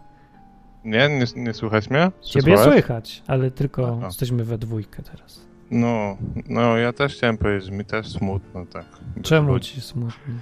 Nie, 0.85 1.09
nie, 1.09 1.25
nie 1.43 1.53
słychać 1.53 1.89
mnie? 1.89 2.11
Czy 2.21 2.29
Ciebie 2.29 2.57
słychać? 2.57 2.73
słychać, 2.73 3.23
ale 3.27 3.51
tylko 3.51 3.95
Aha. 3.97 4.05
jesteśmy 4.07 4.43
we 4.43 4.57
dwójkę 4.57 5.03
teraz. 5.03 5.41
No, 5.71 6.17
no 6.49 6.77
ja 6.77 6.93
też 6.93 7.15
chciałem 7.15 7.37
powiedzieć, 7.37 7.65
że 7.65 7.71
mi 7.71 7.85
też 7.85 8.07
smutno, 8.11 8.65
tak. 8.65 8.85
Czemu 9.23 9.51
ludzi. 9.53 9.71
ci 9.75 9.81
smutno? 9.81 10.33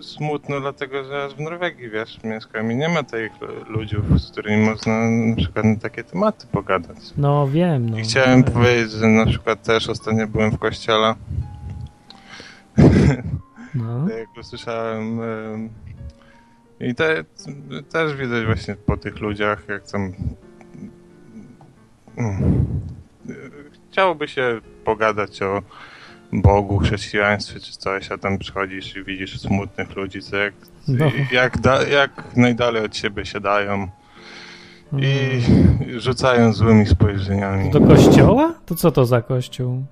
Smutno 0.00 0.60
dlatego, 0.60 1.04
że 1.04 1.28
w 1.36 1.40
Norwegii, 1.40 1.90
wiesz, 1.90 2.18
mieszkam 2.24 2.72
i 2.72 2.76
nie 2.76 2.88
ma 2.88 3.02
tych 3.02 3.32
ludzi, 3.68 3.96
z 4.18 4.30
którymi 4.30 4.64
można 4.66 5.10
na 5.10 5.36
przykład 5.36 5.64
na 5.64 5.76
takie 5.76 6.04
tematy 6.04 6.46
pogadać. 6.46 6.96
No 7.16 7.48
wiem, 7.48 7.90
no. 7.90 7.98
I 7.98 8.02
chciałem 8.02 8.42
Ale- 8.42 8.50
powiedzieć, 8.52 8.90
że 8.92 9.06
na 9.06 9.26
przykład 9.26 9.62
też 9.62 9.88
ostatnio 9.88 10.26
byłem 10.28 10.50
w 10.50 10.58
kościele, 10.58 11.14
No. 13.74 14.08
jak 14.18 14.28
usłyszałem 14.40 15.20
em, 15.22 15.68
i 16.82 16.94
te, 16.94 17.24
też 17.92 18.14
widać 18.16 18.44
właśnie 18.46 18.74
po 18.74 18.96
tych 18.96 19.20
ludziach, 19.20 19.68
jak 19.68 19.90
tam 19.90 20.12
mm, 22.18 22.64
chciałoby 23.90 24.28
się 24.28 24.60
pogadać 24.84 25.42
o 25.42 25.62
Bogu, 26.32 26.78
chrześcijaństwie 26.78 27.60
czy 27.60 27.72
coś, 27.72 28.12
a 28.12 28.18
tam 28.18 28.38
przychodzisz 28.38 28.96
i 28.96 29.04
widzisz 29.04 29.40
smutnych 29.40 29.96
ludzi, 29.96 30.20
co 30.22 30.36
jak, 30.36 30.54
No. 30.88 31.10
jak, 31.32 31.58
da, 31.60 31.82
jak 31.82 32.36
najdalej 32.36 32.84
od 32.84 32.96
siebie 32.96 33.24
się 33.26 33.40
dają 33.40 33.88
i 34.92 35.06
Mm. 35.06 36.00
rzucają 36.00 36.52
złymi 36.52 36.86
spojrzeniami. 36.86 37.70
Do 37.70 37.80
kościoła? 37.80 38.54
To 38.66 38.74
co 38.74 38.92
to 38.92 39.04
za 39.06 39.22
kościół? 39.22 39.84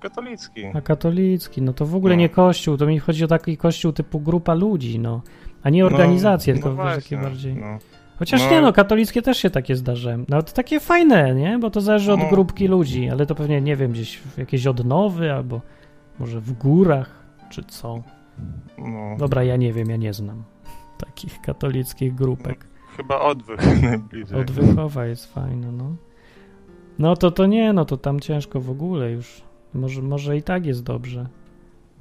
Katolicki. 0.00 0.64
A 0.74 0.80
katolicki, 0.80 1.62
no 1.62 1.72
to 1.72 1.86
w 1.86 1.94
ogóle 1.94 2.14
No. 2.14 2.20
nie 2.20 2.28
kościół, 2.28 2.76
to 2.76 2.86
mi 2.86 2.98
chodzi 2.98 3.24
o 3.24 3.26
taki 3.28 3.56
kościół 3.56 3.92
typu 3.92 4.20
grupa 4.20 4.54
ludzi, 4.54 4.98
no. 4.98 5.22
A 5.66 5.70
nie 5.70 5.86
organizacje, 5.86 6.54
no, 6.54 6.56
tylko 6.56 6.68
no 6.68 6.74
właśnie, 6.74 7.02
takie 7.02 7.18
bardziej. 7.18 7.54
No. 7.56 7.78
Chociaż 8.18 8.44
no. 8.44 8.50
nie, 8.50 8.60
no, 8.60 8.72
katolickie 8.72 9.22
też 9.22 9.38
się 9.38 9.50
takie 9.50 9.76
zdarzają. 9.76 10.24
Nawet 10.28 10.52
takie 10.52 10.80
fajne, 10.80 11.34
nie? 11.34 11.58
Bo 11.58 11.70
to 11.70 11.80
zależy 11.80 12.12
od 12.12 12.20
No. 12.20 12.30
grupki 12.30 12.68
ludzi, 12.68 13.10
ale 13.10 13.26
to 13.26 13.34
pewnie, 13.34 13.60
nie 13.60 13.76
wiem, 13.76 13.92
gdzieś 13.92 14.16
w 14.18 14.38
jakieś 14.38 14.66
odnowy 14.66 15.32
albo 15.32 15.60
może 16.18 16.40
w 16.40 16.52
górach, 16.52 17.24
czy 17.50 17.64
co. 17.64 18.02
No. 18.78 19.16
Dobra, 19.18 19.42
ja 19.44 19.56
nie 19.56 19.72
wiem, 19.72 19.90
ja 19.90 19.96
nie 19.96 20.12
znam 20.12 20.44
takich 21.06 21.40
katolickich 21.40 22.14
grupek. 22.14 22.66
Chyba 22.96 23.20
odwych 23.20 23.82
najbliżej. 23.82 24.40
Odwykowa 24.40 25.06
jest 25.06 25.34
fajna, 25.34 25.72
no. 25.72 25.96
No 26.98 27.16
to 27.16 27.30
to 27.30 27.46
nie, 27.46 27.72
no 27.72 27.84
to 27.84 27.96
tam 27.96 28.20
ciężko 28.20 28.60
w 28.60 28.70
ogóle 28.70 29.10
już. 29.10 29.42
Może, 29.74 30.02
może 30.02 30.36
i 30.36 30.42
tak 30.42 30.66
jest 30.66 30.82
dobrze, 30.82 31.26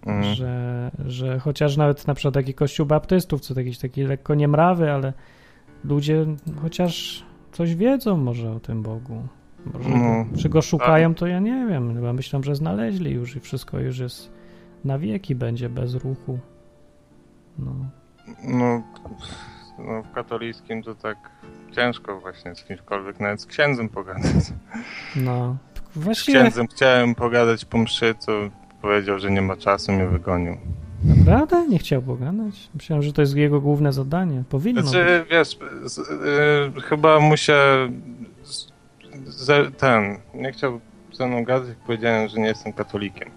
Mm. 0.05 0.23
że, 0.35 0.91
że 1.05 1.39
chociaż 1.39 1.77
nawet 1.77 2.07
na 2.07 2.13
przykład 2.13 2.33
taki 2.33 2.53
kościół 2.53 2.85
baptystów, 2.85 3.41
co 3.41 3.53
jakiś 3.59 3.77
taki 3.77 4.03
lekko 4.03 4.35
niemrawy, 4.35 4.91
ale 4.91 5.13
ludzie 5.83 6.25
chociaż 6.61 7.23
coś 7.51 7.75
wiedzą 7.75 8.17
może 8.17 8.51
o 8.51 8.59
tym 8.59 8.81
Bogu. 8.81 9.21
Może 9.73 9.89
No. 9.89 10.25
czy 10.37 10.49
go 10.49 10.61
szukają, 10.61 11.15
to 11.15 11.27
ja 11.27 11.39
nie 11.39 11.65
wiem. 11.69 11.95
Chyba 11.95 12.13
myślę, 12.13 12.39
że 12.43 12.55
znaleźli 12.55 13.11
już 13.11 13.35
i 13.35 13.39
wszystko 13.39 13.79
już 13.79 13.99
jest 13.99 14.31
na 14.85 14.99
wieki 14.99 15.35
będzie 15.35 15.69
bez 15.69 15.93
ruchu. 15.95 16.39
No. 17.59 17.71
No, 18.43 18.83
no, 19.79 20.03
w 20.03 20.11
katolickim 20.11 20.83
to 20.83 20.95
tak 20.95 21.17
ciężko 21.75 22.19
właśnie 22.19 22.55
z 22.55 22.63
kimśkolwiek, 22.63 23.19
nawet 23.19 23.41
z 23.41 23.45
księdzem 23.45 23.89
pogadać. 23.89 24.53
No. 25.15 25.57
Z 25.93 25.97
Właściwie, 25.97 26.39
księdzem 26.39 26.67
chciałem 26.67 27.15
pogadać 27.15 27.65
po 27.65 27.77
mszy, 27.77 28.15
to 28.25 28.31
powiedział, 28.85 29.19
że 29.19 29.31
nie 29.31 29.41
ma 29.41 29.55
czasu, 29.57 29.91
mnie 29.91 30.07
wygonił. 30.07 30.57
naprawdę? 31.17 31.67
Nie 31.67 31.79
chciał 31.79 32.01
pogadać? 32.01 32.69
Myślałem, 32.75 33.03
że 33.03 33.13
to 33.13 33.21
jest 33.21 33.35
jego 33.35 33.61
główne 33.61 33.93
zadanie. 33.93 34.43
Powinno 34.49 34.81
być. 34.81 34.89
Znaczy, 34.89 35.25
wiesz, 35.31 35.57
z, 35.85 35.97
y, 36.77 36.81
chyba 36.81 37.19
mu 37.19 37.37
się 37.37 37.55
z, 38.43 38.67
z, 39.25 39.77
ten, 39.77 40.17
nie 40.33 40.51
chciał 40.51 40.79
ze 41.13 41.27
mną 41.27 41.43
gadać, 41.43 41.69
powiedziałem, 41.87 42.27
że 42.29 42.37
nie 42.37 42.47
jestem 42.47 42.73
katolikiem. 42.73 43.29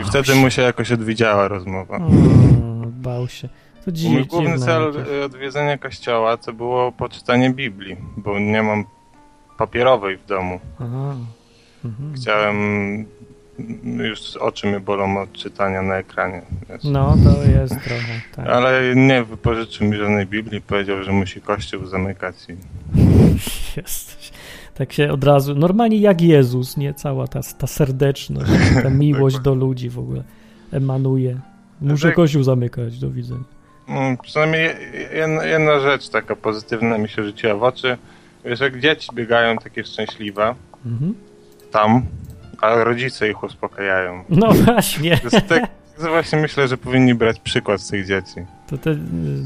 I 0.00 0.04
wtedy 0.04 0.34
mu 0.34 0.50
się 0.50 0.62
jakoś 0.62 0.92
odwidziała 0.92 1.48
rozmowa. 1.48 1.96
O, 1.96 2.10
bał 2.86 3.28
się. 3.28 3.48
To 3.84 3.90
Mój 3.90 3.94
dzi- 3.94 4.26
główny 4.26 4.50
dziwne 4.50 4.66
cel 4.66 4.82
jakieś. 4.86 5.12
y, 5.12 5.24
odwiedzenia 5.24 5.78
kościoła 5.78 6.36
to 6.36 6.52
było 6.52 6.92
poczytanie 6.92 7.50
Biblii, 7.50 7.96
bo 8.16 8.38
nie 8.38 8.62
mam 8.62 8.84
papierowej 9.58 10.16
w 10.16 10.26
domu. 10.26 10.60
Aha. 10.80 11.14
Mhm. 11.84 12.14
Chciałem, 12.14 12.56
już 13.84 14.36
oczy 14.36 14.66
mnie 14.66 14.80
bolą 14.80 15.20
od 15.20 15.32
czytania 15.32 15.82
na 15.82 15.96
ekranie. 15.96 16.42
Wiesz. 16.68 16.84
No, 16.84 17.16
to 17.24 17.50
jest 17.50 17.74
trochę, 17.84 18.20
tak. 18.36 18.46
Ale 18.46 18.94
nie 18.96 19.24
wypożyczył 19.24 19.86
mi 19.86 19.96
żadnej 19.96 20.26
Biblii, 20.26 20.60
powiedział, 20.60 21.02
że 21.02 21.12
musi 21.12 21.40
kościół 21.40 21.86
zamykać. 21.86 22.34
I... 22.48 22.52
Jesteś. 23.76 24.32
Tak 24.74 24.92
się 24.92 25.12
od 25.12 25.24
razu, 25.24 25.54
normalnie 25.54 25.98
jak 25.98 26.20
Jezus, 26.20 26.76
nie? 26.76 26.94
Cała 26.94 27.26
ta, 27.28 27.40
ta 27.58 27.66
serdeczność, 27.66 28.50
ta 28.82 28.90
miłość 29.04 29.38
do 29.38 29.54
ludzi 29.54 29.90
w 29.90 29.98
ogóle 29.98 30.22
emanuje. 30.72 31.40
Muszę 31.80 32.06
Tak. 32.06 32.16
kościół 32.16 32.42
zamykać, 32.42 32.98
do 32.98 33.10
widzenia. 33.10 33.44
Mm, 33.88 34.16
Przynajmniej 34.16 34.70
jedna, 35.14 35.44
jedna 35.44 35.80
rzecz 35.80 36.08
taka 36.08 36.36
pozytywna 36.36 36.98
mi 36.98 37.08
się 37.08 37.24
rzuciła 37.24 37.54
w 37.54 37.62
oczy. 37.62 37.96
Wiesz, 38.44 38.60
jak 38.60 38.80
dzieci 38.80 39.08
biegają 39.14 39.56
takie 39.56 39.84
szczęśliwe 39.84 40.54
Mhm. 40.86 41.14
tam, 41.70 42.02
a 42.60 42.84
rodzice 42.84 43.30
ich 43.30 43.42
uspokajają. 43.42 44.24
No 44.28 44.52
właśnie, 44.52 45.16
To 45.18 45.40
tak, 45.40 45.70
właśnie 46.08 46.38
myślę, 46.38 46.68
że 46.68 46.76
powinni 46.76 47.14
brać 47.14 47.40
przykład 47.40 47.80
z 47.80 47.88
tych 47.88 48.06
dzieci. 48.06 48.40
to 48.66 48.78
te 48.78 48.90
y, 48.90 48.96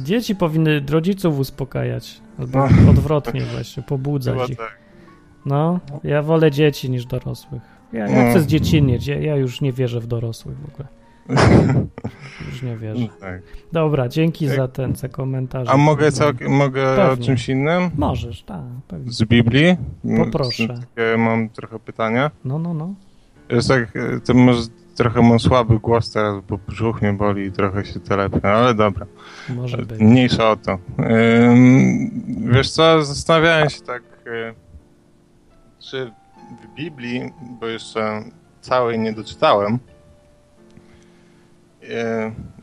dzieci 0.04 0.36
powinny 0.36 0.82
rodziców 0.90 1.38
uspokajać, 1.38 2.20
albo 2.38 2.58
No. 2.58 2.90
odwrotnie 2.90 3.40
właśnie, 3.40 3.82
pobudzać 3.82 4.34
Chyba 4.34 4.46
ich. 4.46 4.58
tak. 4.58 4.78
No, 5.46 5.80
ja 6.04 6.22
wolę 6.22 6.50
dzieci 6.50 6.90
niż 6.90 7.06
dorosłych. 7.06 7.62
Ja, 7.92 8.08
ja 8.08 8.24
No. 8.24 8.30
chcę 8.30 8.40
zdziecinnieć, 8.40 9.06
ja, 9.06 9.16
ja 9.20 9.36
już 9.36 9.60
nie 9.60 9.72
wierzę 9.72 10.00
w 10.00 10.06
dorosłych 10.06 10.56
w 10.58 10.64
ogóle. 10.74 10.88
Już 12.50 12.62
nie 12.62 12.76
wierzę. 12.76 13.06
tak. 13.20 13.42
Dobra, 13.72 14.08
dzięki 14.08 14.48
za 14.48 14.68
ten, 14.68 14.96
za 14.96 15.08
komentarz. 15.08 15.68
A 15.68 15.76
mogę, 15.76 16.12
co, 16.12 16.24
mogę 16.48 17.12
o 17.12 17.16
czymś 17.16 17.48
innym? 17.48 17.90
Możesz, 17.96 18.42
tak, 18.42 18.62
pewnie. 18.88 19.12
Z 19.12 19.24
Biblii? 19.24 19.76
Poproszę. 20.18 20.68
Takie 20.68 21.16
mam 21.18 21.48
trochę 21.48 21.78
pytania. 21.78 22.30
No, 22.44 22.58
no, 22.58 22.74
no. 22.74 22.94
Jest 23.48 23.68
tak, 23.68 23.96
e, 23.96 24.20
to 24.20 24.34
może 24.34 24.62
trochę 24.94 25.22
mam 25.22 25.40
słaby 25.40 25.78
głos 25.78 26.10
teraz, 26.12 26.44
bo 26.48 26.58
brzuch 26.68 27.02
mnie 27.02 27.12
boli 27.12 27.42
i 27.46 27.52
trochę 27.52 27.84
się 27.84 28.00
telepia, 28.00 28.52
ale 28.52 28.74
dobra. 28.74 29.06
Może 29.48 29.76
być. 29.76 30.00
Mniejsza 30.00 30.50
o 30.50 30.56
to. 30.56 30.78
Wiesz 32.52 32.70
co, 32.70 33.04
zastanawiałem 33.04 33.70
się 33.70 33.80
tak, 33.80 34.02
y, 34.26 34.54
czy 35.78 36.12
w 36.64 36.74
Biblii, 36.74 37.32
bo 37.60 37.66
jeszcze 37.66 38.22
całej 38.60 38.98
nie 38.98 39.12
doczytałem, 39.12 39.78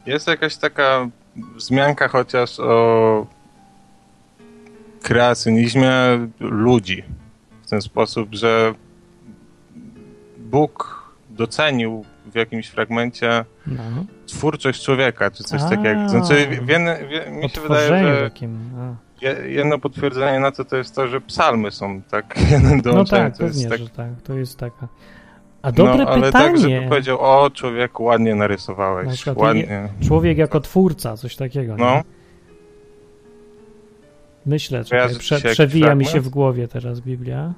jest 0.05 0.27
jakaś 0.27 0.55
taka 0.57 1.07
wzmianka 1.55 2.07
chociaż 2.07 2.60
o 2.60 3.27
kreacjonizmie 5.01 5.91
ludzi. 6.39 7.03
W 7.63 7.69
ten 7.69 7.81
sposób, 7.81 8.29
że 8.36 8.73
Bóg 10.38 11.01
docenił 11.29 12.05
w 12.25 12.36
jakimś 12.36 12.67
fragmencie 12.67 13.45
No. 13.67 13.84
twórczość 14.27 14.84
człowieka, 14.86 15.31
czy 15.31 15.43
coś 15.43 15.62
A. 15.62 15.69
takiego. 15.69 16.10
Znaczy, 16.10 16.47
w- 16.47 16.65
w 16.65 16.67
jedne- 16.69 16.97
w- 16.97 17.31
mi 17.31 17.49
się 17.49 17.62
wydaje, 17.62 17.88
że 18.03 18.29
takim. 18.29 18.60
Je- 19.21 19.51
jedno 19.51 19.79
potwierdzenie 19.79 20.39
na 20.39 20.51
to 20.51 20.65
to 20.65 20.77
jest 20.77 20.95
to, 20.95 21.07
że 21.07 21.21
psalmy 21.21 21.71
są 21.71 22.01
tak 22.01 22.36
jeden 22.51 22.77
No 22.77 22.81
dołączenie. 22.84 23.23
tak, 23.29 23.38
to 23.38 23.43
jest 23.43 23.69
tak, 23.69 23.79
że 23.79 23.89
tak. 23.89 24.10
To 24.23 24.34
jest 24.34 24.57
taka. 24.60 24.88
A 25.62 25.71
dobre 25.71 25.97
no, 25.97 26.10
ale 26.10 26.32
tak, 26.32 26.54
pytanie. 26.54 26.76
żeby 26.76 26.89
powiedział, 26.89 27.19
o 27.19 27.50
człowieku, 27.50 28.04
ładnie 28.04 28.32
Na 28.32 28.39
narysowałeś, 28.39 29.13
przykład 29.13 29.38
ładnie. 29.38 29.89
Człowiek 30.02 30.38
jako 30.38 30.60
twórca, 30.60 31.17
coś 31.17 31.36
takiego. 31.36 31.76
No, 31.78 31.86
Nie? 31.86 32.04
Myślę, 34.45 34.86
ci 34.86 34.95
prze, 35.19 35.41
przewija 35.41 35.95
mi 35.95 36.06
się 36.06 36.21
w 36.21 36.30
głowie 36.30 36.67
teraz 36.67 37.00
Biblia. 37.00 37.54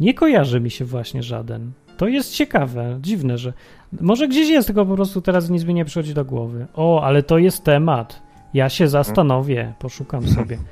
Nie 0.00 0.14
kojarzy 0.14 0.60
mi 0.60 0.70
się 0.70 0.84
właśnie 0.84 1.22
żaden 1.22 1.72
To 1.96 2.08
jest 2.08 2.32
ciekawe, 2.32 2.98
dziwne, 3.00 3.38
że. 3.38 3.52
Może 4.00 4.28
gdzieś 4.28 4.48
jest, 4.48 4.66
tylko 4.66 4.86
po 4.86 4.94
prostu 4.94 5.20
teraz 5.20 5.50
nic 5.50 5.64
mi 5.64 5.74
nie 5.74 5.84
przychodzi 5.84 6.14
do 6.14 6.24
głowy. 6.24 6.66
O, 6.74 7.02
ale 7.02 7.22
to 7.22 7.38
jest 7.38 7.64
temat. 7.64 8.22
Ja 8.54 8.68
się 8.68 8.88
zastanowię, 8.88 9.72
poszukam 9.78 10.28
sobie. 10.28 10.58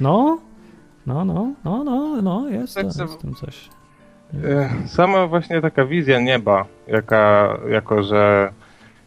No, 0.00 0.38
no, 1.06 1.24
no, 1.24 1.52
no, 1.64 1.84
no, 1.84 2.22
no, 2.22 2.48
jest, 2.48 2.74
Tak 2.74 2.84
to, 2.84 2.92
sobie- 2.92 3.04
jest 3.04 3.18
w 3.18 3.22
tym 3.22 3.34
coś. 3.34 3.68
E, 4.44 4.70
Sama 4.88 5.26
właśnie 5.26 5.60
taka 5.60 5.84
wizja 5.84 6.20
nieba, 6.20 6.64
jaka, 6.88 7.56
jako 7.70 8.02
że 8.02 8.52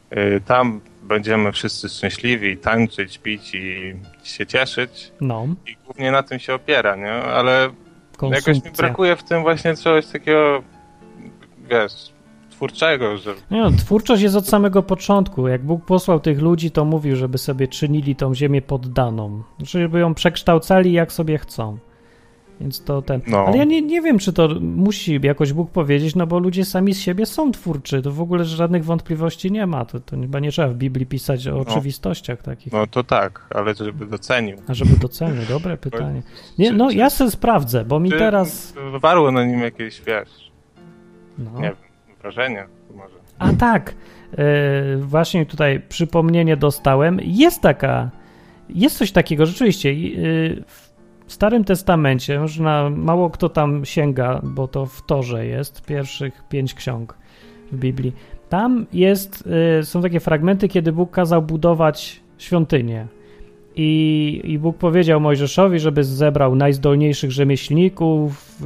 e, 0.09 0.39
tam 0.39 0.81
będziemy 1.03 1.51
wszyscy 1.51 1.89
szczęśliwi, 1.89 2.57
tańczyć, 2.57 3.17
pić 3.17 3.55
i 3.55 3.95
się 4.23 4.45
cieszyć 4.45 5.11
No, 5.21 5.47
i 5.67 5.77
głównie 5.85 6.11
na 6.11 6.23
tym 6.23 6.39
się 6.39 6.53
opiera, 6.53 6.95
nie? 6.95 7.11
Ale 7.11 7.69
jakoś 8.21 8.47
mi 8.47 8.53
konsumpcja. 8.53 8.71
brakuje 8.71 9.15
w 9.15 9.23
tym 9.23 9.41
właśnie 9.41 9.75
czegoś 9.75 10.05
takiego, 10.07 10.63
wiesz, 11.69 11.91
twórczego, 12.51 13.17
że 13.17 13.33
Nie 13.51 13.61
no, 13.61 13.71
twórczość 13.71 14.23
jest 14.23 14.35
od 14.35 14.47
samego 14.47 14.83
początku. 14.83 15.47
Jak 15.47 15.63
Bóg 15.63 15.85
posłał 15.85 16.19
tych 16.19 16.41
ludzi, 16.41 16.71
to 16.71 16.85
mówił, 16.85 17.15
żeby 17.15 17.37
sobie 17.37 17.67
czynili 17.67 18.15
tą 18.15 18.35
ziemię 18.35 18.61
poddaną. 18.61 19.43
Żeby 19.59 19.99
ją 19.99 20.13
przekształcali 20.13 20.93
jak 20.93 21.11
sobie 21.11 21.37
chcą. 21.37 21.77
Więc 22.61 22.83
to 22.83 23.01
ten. 23.01 23.21
No. 23.27 23.45
Ale 23.45 23.57
ja 23.57 23.63
nie, 23.63 23.81
nie 23.81 24.01
wiem, 24.01 24.19
czy 24.19 24.33
to 24.33 24.49
musi 24.61 25.19
jakoś 25.23 25.53
Bóg 25.53 25.71
powiedzieć, 25.71 26.15
no 26.15 26.27
bo 26.27 26.39
ludzie 26.39 26.65
sami 26.65 26.93
z 26.93 26.99
siebie 27.01 27.25
są 27.25 27.51
twórczy. 27.51 28.01
To 28.01 28.11
w 28.11 28.21
ogóle 28.21 28.45
żadnych 28.45 28.85
wątpliwości 28.85 29.51
nie 29.51 29.67
ma. 29.67 29.85
To, 29.85 29.99
to 29.99 30.17
chyba 30.21 30.39
nie 30.39 30.51
trzeba 30.51 30.67
w 30.67 30.73
Biblii 30.75 31.05
pisać 31.05 31.47
o 31.47 31.59
oczywistościach 31.59 32.41
takich. 32.41 32.73
no 32.73 32.87
to 32.87 33.03
tak, 33.03 33.47
ale 33.55 33.73
żeby 33.75 34.05
docenił. 34.05 34.57
A 34.67 34.73
żeby 34.73 34.97
docenił, 34.97 35.41
dobre 35.49 35.77
pytanie. 35.87 36.21
Nie, 36.59 36.71
no 36.71 36.91
ja 36.91 37.09
sobie 37.09 37.31
sprawdzę, 37.31 37.85
bo 37.85 37.99
mi 37.99 38.09
teraz. 38.09 38.73
wywarło 38.91 39.31
na 39.31 39.45
nim 39.45 39.59
jakieś, 39.59 40.01
wiesz, 40.01 40.51
No. 41.37 41.51
nie 41.55 41.61
wiem, 41.61 41.75
wrażenie 42.21 42.65
może. 42.95 43.15
A 43.39 43.53
tak, 43.53 43.95
e, 44.37 44.97
właśnie 44.97 45.45
tutaj 45.45 45.81
przypomnienie 45.89 46.57
dostałem. 46.57 47.19
Jest 47.23 47.61
taka, 47.61 48.09
jest 48.69 48.97
coś 48.97 49.11
takiego 49.11 49.45
rzeczywiście. 49.45 49.89
e, 49.89 50.84
w 51.27 51.33
Starym 51.33 51.63
Testamencie, 51.63 52.39
można, 52.39 52.89
mało 52.89 53.29
kto 53.29 53.49
tam 53.49 53.85
sięga, 53.85 54.41
bo 54.43 54.67
to 54.67 54.85
w 54.85 55.05
Torze 55.05 55.45
jest, 55.45 55.85
pierwszych 55.85 56.43
pięć 56.49 56.73
ksiąg 56.73 57.17
w 57.71 57.77
Biblii. 57.77 58.13
Tam 58.49 58.85
jest, 58.93 59.49
e, 59.79 59.83
są 59.83 60.01
takie 60.01 60.19
fragmenty, 60.19 60.67
kiedy 60.67 60.91
Bóg 60.91 61.11
kazał 61.11 61.41
budować 61.41 62.21
świątynię. 62.37 63.07
I, 63.75 64.41
I 64.43 64.59
Bóg 64.59 64.77
powiedział 64.77 65.21
Mojżeszowi, 65.21 65.79
żeby 65.79 66.03
zebrał 66.03 66.55
najzdolniejszych 66.55 67.31
rzemieślników, 67.31 68.61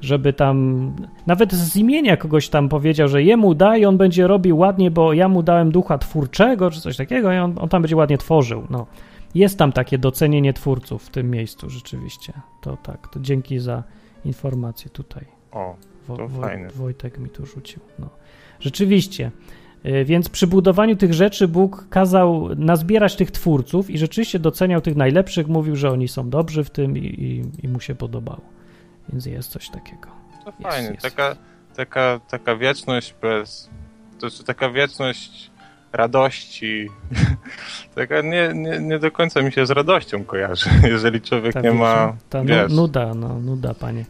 żeby 0.00 0.32
tam 0.32 0.90
nawet 1.26 1.52
z 1.52 1.76
imienia 1.76 2.16
kogoś 2.16 2.48
tam 2.48 2.68
powiedział, 2.68 3.08
że 3.08 3.22
jemu 3.22 3.54
daj, 3.54 3.84
on 3.84 3.96
będzie 3.96 4.26
robił 4.26 4.58
ładnie, 4.58 4.90
bo 4.90 5.12
ja 5.12 5.28
mu 5.28 5.42
dałem 5.42 5.72
ducha 5.72 5.98
twórczego, 5.98 6.70
czy 6.70 6.80
coś 6.80 6.96
takiego, 6.96 7.32
i 7.32 7.36
on, 7.36 7.54
on 7.60 7.68
tam 7.68 7.82
będzie 7.82 7.96
ładnie 7.96 8.18
tworzył. 8.18 8.66
No. 8.70 8.86
Jest 9.34 9.58
tam 9.58 9.72
takie 9.72 9.98
docenienie 9.98 10.52
twórców 10.52 11.02
w 11.04 11.10
tym 11.10 11.30
miejscu, 11.30 11.70
rzeczywiście. 11.70 12.32
To 12.62 12.76
tak, 12.76 13.08
to 13.08 13.20
dzięki 13.20 13.58
za 13.58 13.82
informację 14.24 14.90
tutaj. 14.90 15.24
O, 15.52 15.76
To 16.06 16.28
Wo, 16.28 16.40
fajne. 16.40 16.68
Wojtek 16.70 17.18
mi 17.18 17.30
tu 17.30 17.46
rzucił. 17.46 17.80
No. 17.98 18.08
Rzeczywiście. 18.60 19.30
Y, 19.86 20.04
Więc 20.04 20.28
przy 20.28 20.46
budowaniu 20.46 20.96
tych 20.96 21.14
rzeczy 21.14 21.48
Bóg 21.48 21.86
kazał 21.90 22.48
nazbierać 22.56 23.16
tych 23.16 23.30
twórców 23.30 23.90
i 23.90 23.98
rzeczywiście 23.98 24.38
doceniał 24.38 24.80
tych 24.80 24.96
najlepszych, 24.96 25.48
mówił, 25.48 25.76
że 25.76 25.90
oni 25.90 26.08
są 26.08 26.30
dobrzy 26.30 26.64
w 26.64 26.70
tym 26.70 26.96
i, 26.98 27.00
i, 27.00 27.42
i 27.66 27.68
mu 27.68 27.80
się 27.80 27.94
podobało. 27.94 28.40
Więc 29.08 29.26
jest 29.26 29.50
coś 29.50 29.70
takiego. 29.70 30.08
to 30.44 30.50
Jest, 30.50 30.62
fajnie. 30.62 30.88
jest. 30.90 31.02
Taka, 31.02 31.36
taka, 31.76 32.20
taka 32.30 32.56
wieczność 32.56 33.14
bez... 33.22 33.70
To 34.20 34.28
znaczy 34.30 34.44
taka 34.44 34.70
wieczność 34.70 35.50
radości. 35.92 36.88
taka 37.94 38.20
nie, 38.20 38.50
nie, 38.54 38.78
nie 38.80 38.98
do 38.98 39.10
końca 39.10 39.42
mi 39.42 39.52
się 39.52 39.66
z 39.66 39.70
radością 39.70 40.24
kojarzy, 40.24 40.70
jeżeli 40.92 41.20
człowiek 41.20 41.52
Ta 41.52 41.60
nie 41.60 41.72
ma... 41.72 42.12
Ta 42.30 42.44
wiesz, 42.44 42.72
nuda, 42.72 43.14
no, 43.14 43.38
nuda, 43.40 43.74
panie. 43.74 44.04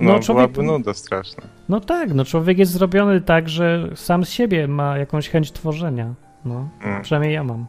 no, 0.00 0.12
no, 0.12 0.18
człowiek- 0.20 0.52
byłaby 0.52 0.62
nuda 0.78 0.94
straszna. 0.94 1.42
No 1.68 1.80
tak, 1.80 2.14
no 2.14 2.24
człowiek 2.24 2.58
jest 2.58 2.72
zrobiony 2.72 3.20
tak, 3.20 3.48
że 3.48 3.88
sam 3.94 4.24
z 4.24 4.30
siebie 4.30 4.68
ma 4.68 4.98
jakąś 4.98 5.28
chęć 5.28 5.52
tworzenia. 5.52 6.14
No, 6.44 6.68
Mm. 6.84 7.02
przynajmniej 7.02 7.34
ja 7.34 7.44
mam. 7.44 7.66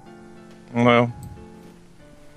No, 0.73 1.09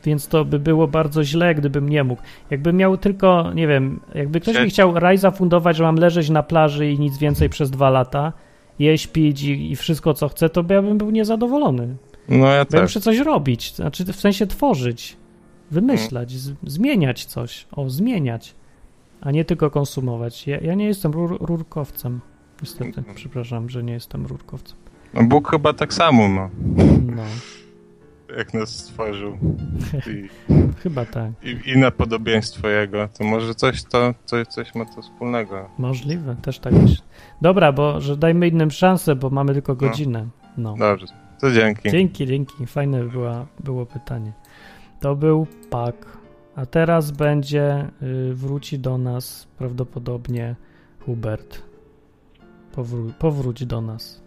Więc 0.05 0.29
to 0.29 0.45
by 0.45 0.59
było 0.59 0.89
bardzo 0.89 1.25
źle, 1.25 1.55
gdybym 1.55 1.89
nie 1.89 2.05
mógł. 2.05 2.23
Jakbym 2.51 2.77
miał 2.77 2.97
tylko, 2.97 3.51
nie 3.55 3.67
wiem, 3.69 4.01
jakby 4.15 4.41
ktoś 4.41 4.55
mi 4.57 4.61
Siedź. 4.63 4.73
chciał 4.73 4.95
raj 4.99 5.19
zafundować, 5.19 5.77
że 5.77 5.85
mam 5.85 5.97
leżeć 5.97 6.31
na 6.31 6.43
plaży 6.43 6.91
i 6.91 6.99
nic 6.99 7.19
więcej 7.19 7.49
przez 7.49 7.71
dwa 7.71 7.91
lata, 7.91 8.33
jeść, 8.79 9.07
pić 9.07 9.43
i, 9.43 9.73
i 9.73 9.77
wszystko 9.77 10.15
co 10.15 10.29
chcę, 10.29 10.49
to 10.49 10.65
ja 10.69 10.83
bym 10.83 10.99
był 10.99 11.11
niezadowolony. 11.11 11.97
no 12.29 12.37
ja 12.37 12.41
Bo 12.41 12.47
ja 12.55 12.65
też. 12.65 12.81
muszę 12.83 13.01
coś 13.01 13.19
robić, 13.19 13.75
znaczy 13.75 14.05
w 14.05 14.17
sensie 14.17 14.47
tworzyć, 14.47 15.17
wymyślać, 15.71 16.33
z, 16.33 16.53
zmieniać 16.67 17.25
coś, 17.25 17.67
o, 17.73 17.91
zmieniać, 17.91 18.55
a 19.21 19.31
nie 19.31 19.45
tylko 19.45 19.71
konsumować. 19.71 20.47
Ja, 20.47 20.59
ja 20.61 20.75
nie 20.75 20.87
jestem 20.87 21.13
rur, 21.13 21.37
rurkowcem. 21.41 22.21
Niestety, 22.63 22.99
Mhm. 22.99 23.17
przepraszam, 23.17 23.69
że 23.71 23.83
nie 23.83 23.93
jestem 23.93 24.27
rurkowcem. 24.27 24.77
No, 25.15 25.23
Bóg 25.23 25.51
chyba 25.51 25.73
tak 25.73 25.95
samo 25.95 26.29
ma, 26.29 26.51
No, 27.17 27.23
jak 28.39 28.55
nas 28.55 28.69
stworzył. 28.77 29.39
I, 30.13 30.29
chyba 30.83 31.05
tak. 31.05 31.31
i, 31.43 31.71
i 31.71 31.79
na 31.79 31.91
podobieństwo 31.91 32.69
Jego. 32.69 33.09
To 33.19 33.25
może 33.25 33.55
coś 33.55 33.85
to, 33.85 34.15
coś, 34.25 34.47
coś 34.47 34.75
ma 34.75 34.85
to 34.85 35.03
wspólnego. 35.03 35.69
Możliwe, 35.79 36.37
też 36.43 36.59
tak 36.59 36.73
myślę. 36.73 37.05
Dobra, 37.43 37.73
bo 37.73 38.01
że 38.01 38.17
dajmy 38.17 38.49
innym 38.49 38.71
szansę, 38.71 39.17
bo 39.17 39.31
mamy 39.31 39.53
tylko 39.55 39.75
godzinę. 39.77 40.27
No. 40.57 40.75
Dobrze, 40.79 41.07
to 41.41 41.51
dzięki. 41.51 41.91
Dzięki, 41.91 42.27
dzięki. 42.27 42.67
Fajne 42.67 43.05
była, 43.05 43.47
było 43.61 43.87
pytanie. 43.87 44.33
To 45.01 45.17
był 45.17 45.47
Pak. 45.71 46.07
A 46.57 46.67
teraz 46.67 47.11
będzie, 47.11 47.89
y, 48.03 48.35
wróci 48.35 48.79
do 48.79 48.99
nas 48.99 49.47
prawdopodobnie 49.59 50.55
Hubert. 51.07 51.63
Powró- 52.77 53.13
powróć 53.19 53.67
do 53.67 53.81
nas. 53.81 54.23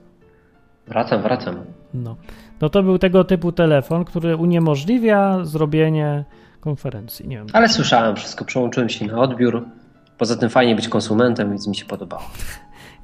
Wracam, 0.88 1.22
wracam. 1.22 1.56
No. 1.93 2.15
No 2.62 2.70
to 2.70 2.84
był 2.84 2.98
tego 2.98 3.24
typu 3.24 3.52
telefon, 3.52 4.06
który 4.06 4.36
uniemożliwia 4.36 5.46
zrobienie 5.46 6.26
konferencji. 6.60 7.28
Nie 7.28 7.38
wiem. 7.38 7.48
Ale 7.54 7.70
słyszałem 7.70 8.15
wszystko, 8.15 8.46
przełączyłem 8.46 8.89
się 8.89 9.06
na 9.06 9.20
odbiór. 9.20 9.65
Poza 10.17 10.36
tym 10.36 10.50
fajnie 10.50 10.76
być 10.76 10.88
konsumentem, 10.88 11.50
więc 11.50 11.67
mi 11.67 11.76
się 11.76 11.86
podobało. 11.86 12.24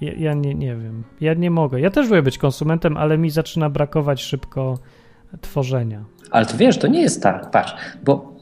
Ja, 0.01 0.13
ja 0.17 0.33
nie, 0.33 0.55
nie 0.55 0.75
wiem. 0.75 1.03
Ja 1.21 1.33
nie 1.33 1.51
mogę. 1.51 1.79
Ja 1.79 1.89
też 1.89 2.09
lubię 2.09 2.21
być 2.21 2.37
konsumentem, 2.37 2.97
ale 2.97 3.17
mi 3.17 3.29
zaczyna 3.29 3.69
brakować 3.69 4.21
szybko 4.21 4.77
tworzenia. 5.41 6.03
Ale 6.31 6.45
to 6.45 6.57
wiesz, 6.57 6.77
to 6.77 6.87
nie 6.87 7.01
jest 7.01 7.23
tak, 7.23 7.51
patrz, 7.51 7.73
bo 8.03 8.33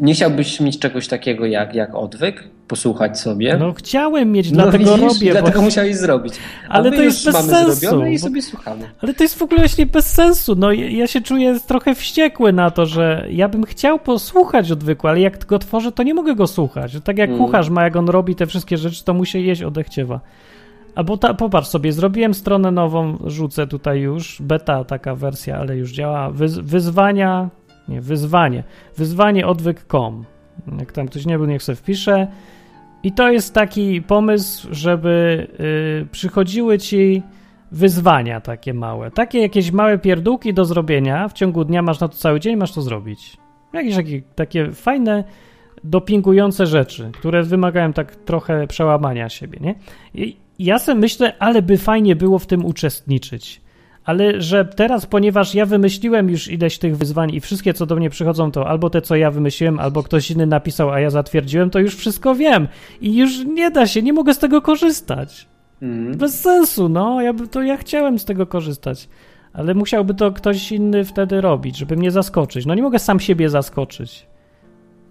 nie 0.00 0.14
chciałbyś 0.14 0.60
mieć 0.60 0.78
czegoś 0.78 1.08
takiego 1.08 1.46
jak, 1.46 1.74
jak 1.74 1.94
odwyk, 1.94 2.48
posłuchać 2.68 3.20
sobie. 3.20 3.56
No 3.60 3.72
chciałem 3.72 4.32
mieć, 4.32 4.50
No 4.50 4.62
dlatego 4.62 4.96
widzisz, 4.96 5.14
robię. 5.14 5.32
dlatego 5.32 5.58
bo... 5.58 5.64
musiałeś 5.64 5.96
zrobić. 5.96 6.34
Ale 6.68 6.90
to 6.92 7.02
jest 7.02 7.24
bez 7.24 7.36
sensu, 7.36 8.06
i 8.06 8.18
sobie 8.18 8.42
słuchamy. 8.42 8.90
Ale 9.02 9.14
to 9.14 9.22
jest 9.22 9.38
w 9.38 9.42
ogóle 9.42 9.58
właśnie 9.60 9.86
bez 9.86 10.12
sensu. 10.12 10.54
No 10.56 10.72
ja 10.72 11.06
się 11.06 11.20
czuję 11.20 11.60
trochę 11.66 11.94
wściekły 11.94 12.52
na 12.52 12.70
to, 12.70 12.86
że 12.86 13.26
ja 13.30 13.48
bym 13.48 13.64
chciał 13.64 13.98
posłuchać 13.98 14.72
odwyku, 14.72 15.08
ale 15.08 15.20
jak 15.20 15.46
go 15.46 15.58
tworzę, 15.58 15.92
to 15.92 16.02
nie 16.02 16.14
mogę 16.14 16.34
go 16.34 16.46
słuchać. 16.46 16.96
Tak 17.04 17.18
jak 17.18 17.30
Mm. 17.30 17.40
kucharz 17.44 17.70
ma, 17.70 17.84
jak 17.84 17.96
on 17.96 18.08
robi 18.08 18.34
te 18.34 18.46
wszystkie 18.46 18.76
rzeczy, 18.76 19.04
to 19.04 19.14
musi 19.14 19.46
jeść 19.46 19.62
odechciewa. 19.62 20.20
Albo 20.94 21.16
ta, 21.16 21.34
popatrz 21.34 21.68
sobie, 21.68 21.92
zrobiłem 21.92 22.34
stronę 22.34 22.70
nową, 22.70 23.18
rzucę 23.26 23.66
tutaj 23.66 24.00
już, 24.00 24.42
beta 24.42 24.84
taka 24.84 25.14
wersja, 25.14 25.56
ale 25.58 25.76
już 25.76 25.92
działa, 25.92 26.30
Wyz, 26.30 26.58
wyzwania, 26.58 27.48
nie, 27.88 28.00
wyzwanie, 28.00 28.62
wyzwanie 28.96 29.46
odwyk.com. 29.46 30.24
Jak 30.78 30.92
tam 30.92 31.06
ktoś 31.08 31.26
nie 31.26 31.38
był, 31.38 31.46
niech 31.46 31.62
sobie 31.62 31.76
wpisze. 31.76 32.26
I 33.02 33.12
to 33.12 33.30
jest 33.30 33.54
taki 33.54 34.02
pomysł, 34.02 34.68
żeby 34.70 35.46
y, 36.02 36.06
przychodziły 36.12 36.78
ci 36.78 37.22
wyzwania 37.72 38.40
takie 38.40 38.74
małe, 38.74 39.10
takie 39.10 39.38
jakieś 39.38 39.72
małe 39.72 39.98
pierdółki 39.98 40.54
do 40.54 40.64
zrobienia. 40.64 41.28
W 41.28 41.32
ciągu 41.32 41.64
dnia 41.64 41.82
masz 41.82 42.00
na 42.00 42.08
to 42.08 42.14
cały 42.14 42.40
dzień, 42.40 42.56
masz 42.56 42.72
to 42.72 42.82
zrobić. 42.82 43.36
Jakieś 43.72 43.96
takie, 43.96 44.22
takie 44.34 44.72
fajne, 44.72 45.24
dopingujące 45.84 46.66
rzeczy, 46.66 47.10
które 47.14 47.42
wymagają 47.42 47.92
tak 47.92 48.16
trochę 48.16 48.66
przełamania 48.66 49.28
siebie, 49.28 49.58
nie? 49.60 49.74
I 50.14 50.36
ja 50.58 50.78
sobie 50.78 51.00
myślę, 51.00 51.38
ale 51.38 51.62
by 51.62 51.76
fajnie 51.76 52.16
było 52.16 52.38
w 52.38 52.46
tym 52.46 52.64
uczestniczyć. 52.64 53.60
Ale 54.08 54.40
że 54.40 54.64
teraz, 54.64 55.06
ponieważ 55.06 55.54
ja 55.54 55.66
wymyśliłem 55.66 56.30
już 56.30 56.48
ileś 56.48 56.78
tych 56.78 56.96
wyzwań 56.96 57.34
i 57.34 57.40
wszystkie, 57.40 57.74
co 57.74 57.86
do 57.86 57.96
mnie 57.96 58.10
przychodzą, 58.10 58.50
to 58.50 58.68
albo 58.68 58.90
te, 58.90 59.02
co 59.02 59.16
ja 59.16 59.30
wymyśliłem, 59.30 59.78
albo 59.80 60.02
ktoś 60.02 60.30
inny 60.30 60.46
napisał, 60.46 60.90
a 60.90 61.00
ja 61.00 61.10
zatwierdziłem, 61.10 61.70
to 61.70 61.78
już 61.78 61.96
wszystko 61.96 62.34
wiem. 62.34 62.68
I 63.00 63.16
już 63.16 63.44
nie 63.44 63.70
da 63.70 63.86
się, 63.86 64.02
nie 64.02 64.12
mogę 64.12 64.34
z 64.34 64.38
tego 64.38 64.62
korzystać. 64.62 65.48
Mhm. 65.82 66.18
Bez 66.18 66.40
sensu, 66.40 66.88
no. 66.88 67.22
Ja, 67.22 67.32
by- 67.32 67.48
to 67.48 67.62
ja 67.62 67.76
chciałem 67.76 68.18
z 68.18 68.24
tego 68.24 68.46
korzystać. 68.46 69.08
Ale 69.52 69.74
musiałby 69.74 70.14
to 70.14 70.32
ktoś 70.32 70.72
inny 70.72 71.04
wtedy 71.04 71.40
robić, 71.40 71.76
żeby 71.76 71.96
mnie 71.96 72.10
zaskoczyć. 72.10 72.66
No 72.66 72.74
nie 72.74 72.82
mogę 72.82 72.98
sam 72.98 73.20
siebie 73.20 73.48
zaskoczyć. 73.48 74.26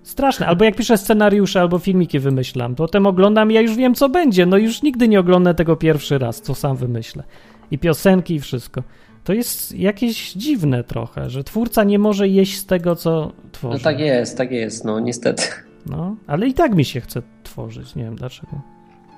Straszne. 0.03 0.47
Albo 0.47 0.65
jak 0.65 0.75
piszę 0.75 0.97
scenariusze 0.97 1.61
albo 1.61 1.79
filmiki 1.79 2.19
wymyślam, 2.19 2.75
potem 2.75 3.07
oglądam 3.07 3.51
i 3.51 3.53
ja 3.53 3.61
już 3.61 3.75
wiem, 3.75 3.95
co 3.95 4.09
będzie. 4.09 4.45
No 4.45 4.57
już 4.57 4.81
nigdy 4.81 5.07
nie 5.07 5.19
oglądam 5.19 5.55
tego 5.55 5.75
pierwszy 5.75 6.17
raz, 6.17 6.41
co 6.41 6.55
sam 6.55 6.77
wymyślę. 6.77 7.23
I 7.71 7.79
piosenki 7.79 8.35
i 8.35 8.39
wszystko. 8.39 8.83
To 9.23 9.33
jest 9.33 9.75
jakieś 9.75 10.33
dziwne 10.33 10.83
trochę, 10.83 11.29
że 11.29 11.43
twórca 11.43 11.83
nie 11.83 11.99
może 11.99 12.27
jeść 12.27 12.57
z 12.57 12.65
tego, 12.65 12.95
co 12.95 13.31
tworzy. 13.51 13.77
No 13.77 13.83
tak 13.83 13.99
jest, 13.99 14.37
tak 14.37 14.51
jest, 14.51 14.85
no 14.85 14.99
niestety. 14.99 15.43
No, 15.85 16.15
ale 16.27 16.47
i 16.47 16.53
tak 16.53 16.75
mi 16.75 16.85
się 16.85 17.01
chce 17.01 17.21
tworzyć, 17.43 17.95
nie 17.95 18.03
wiem 18.03 18.15
dlaczego. 18.15 18.61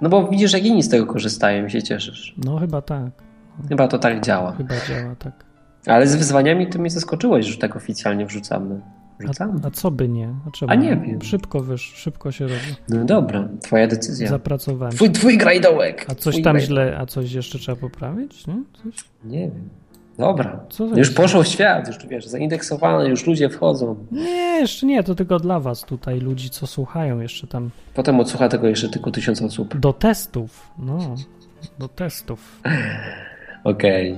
No 0.02 0.10
bo 0.10 0.28
widzisz, 0.28 0.54
jak 0.54 0.66
inni 0.66 0.84
z 0.84 0.90
tego 0.90 1.06
korzystają 1.06 1.66
i 1.66 1.70
się 1.70 1.84
cieszysz. 1.84 2.36
No 2.46 2.58
chyba 2.58 2.82
tak, 2.82 3.12
Chyba 3.70 3.88
to 3.88 4.00
tak 4.00 4.22
działa. 4.26 4.52
chyba 4.52 4.76
działa 4.90 5.16
tak. 5.16 5.46
Ale 5.86 6.08
z 6.08 6.16
wyzwaniami 6.16 6.68
to 6.68 6.80
mnie 6.80 6.90
zaskoczyłeś, 6.90 7.46
że 7.46 7.58
tak 7.58 7.76
oficjalnie 7.76 8.26
wrzucamy. 8.26 8.82
A, 9.20 9.24
Wrzucamy. 9.24 9.60
a 9.64 9.72
co 9.72 9.92
by 9.92 10.10
nie? 10.10 10.34
A, 10.62 10.72
A 10.72 10.76
nie 10.76 10.98
wiem. 10.98 11.22
Szybko 11.22 11.60
wysz, 11.60 11.82
szybko 11.96 12.32
się 12.32 12.48
robi. 12.48 12.76
No 12.90 13.06
dobra, 13.06 13.50
twoja 13.62 13.88
decyzja. 13.88 14.28
Zapracowałem. 14.30 14.96
Twój, 14.96 15.12
twój 15.12 15.38
grajdołek. 15.38 16.06
A 16.10 16.16
coś 16.16 16.34
Twój 16.34 16.44
tam 16.44 16.60
źle, 16.60 16.98
a 17.00 17.06
coś 17.06 17.32
jeszcze 17.32 17.60
trzeba 17.60 17.76
poprawić? 17.82 18.48
Nie? 18.48 18.64
Coś? 18.84 18.94
Nie 19.26 19.40
wiem. 19.40 19.70
Dobra. 20.18 20.60
Już 20.96 21.10
poszło 21.12 21.44
w 21.44 21.48
świat, 21.48 21.88
już 21.88 22.08
wiesz, 22.08 22.26
zaindeksowane, 22.28 23.10
już 23.10 23.28
ludzie 23.28 23.50
wchodzą. 23.50 23.96
Nie, 24.12 24.60
jeszcze 24.60 24.86
nie, 24.86 25.04
to 25.04 25.16
tylko 25.16 25.40
dla 25.40 25.60
was 25.60 25.82
tutaj, 25.84 26.20
ludzi, 26.20 26.50
co 26.50 26.68
słuchają 26.68 27.20
jeszcze 27.20 27.48
tam. 27.48 27.70
Potem 27.94 28.20
odsłucha 28.20 28.50
tego 28.50 28.68
jeszcze 28.68 28.90
tylko 28.90 29.12
tysiąc 29.12 29.42
osób. 29.42 29.78
Do 29.80 29.94
testów, 29.94 30.72
no, 30.80 31.16
do 31.80 31.88
testów, 31.88 32.62
Okej. 33.64 34.18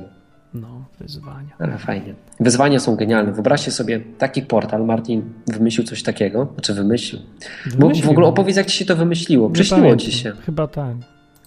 No, 0.53 0.67
wyzwania. 0.99 1.49
Ale 1.59 1.77
fajnie. 1.77 2.13
Wyzwania 2.39 2.79
są 2.79 2.95
genialne. 2.95 3.31
Wyobraźcie 3.31 3.71
sobie 3.71 3.99
taki 4.17 4.41
portal. 4.41 4.85
Martin 4.85 5.23
wymyślił 5.47 5.87
coś 5.87 6.03
takiego. 6.03 6.47
Znaczy 6.53 6.73
wymyślił. 6.73 7.21
Bo 7.65 7.71
w 7.71 7.79
Wymyślił. 7.79 8.11
ogóle 8.11 8.27
opowiedz, 8.27 8.57
jak 8.57 8.65
ci 8.67 8.77
się 8.77 8.85
to 8.85 8.95
wymyśliło. 8.95 9.49
Przyśniło 9.49 9.95
ci 9.95 10.11
się. 10.11 10.31
Chyba 10.45 10.67
tak. 10.67 10.95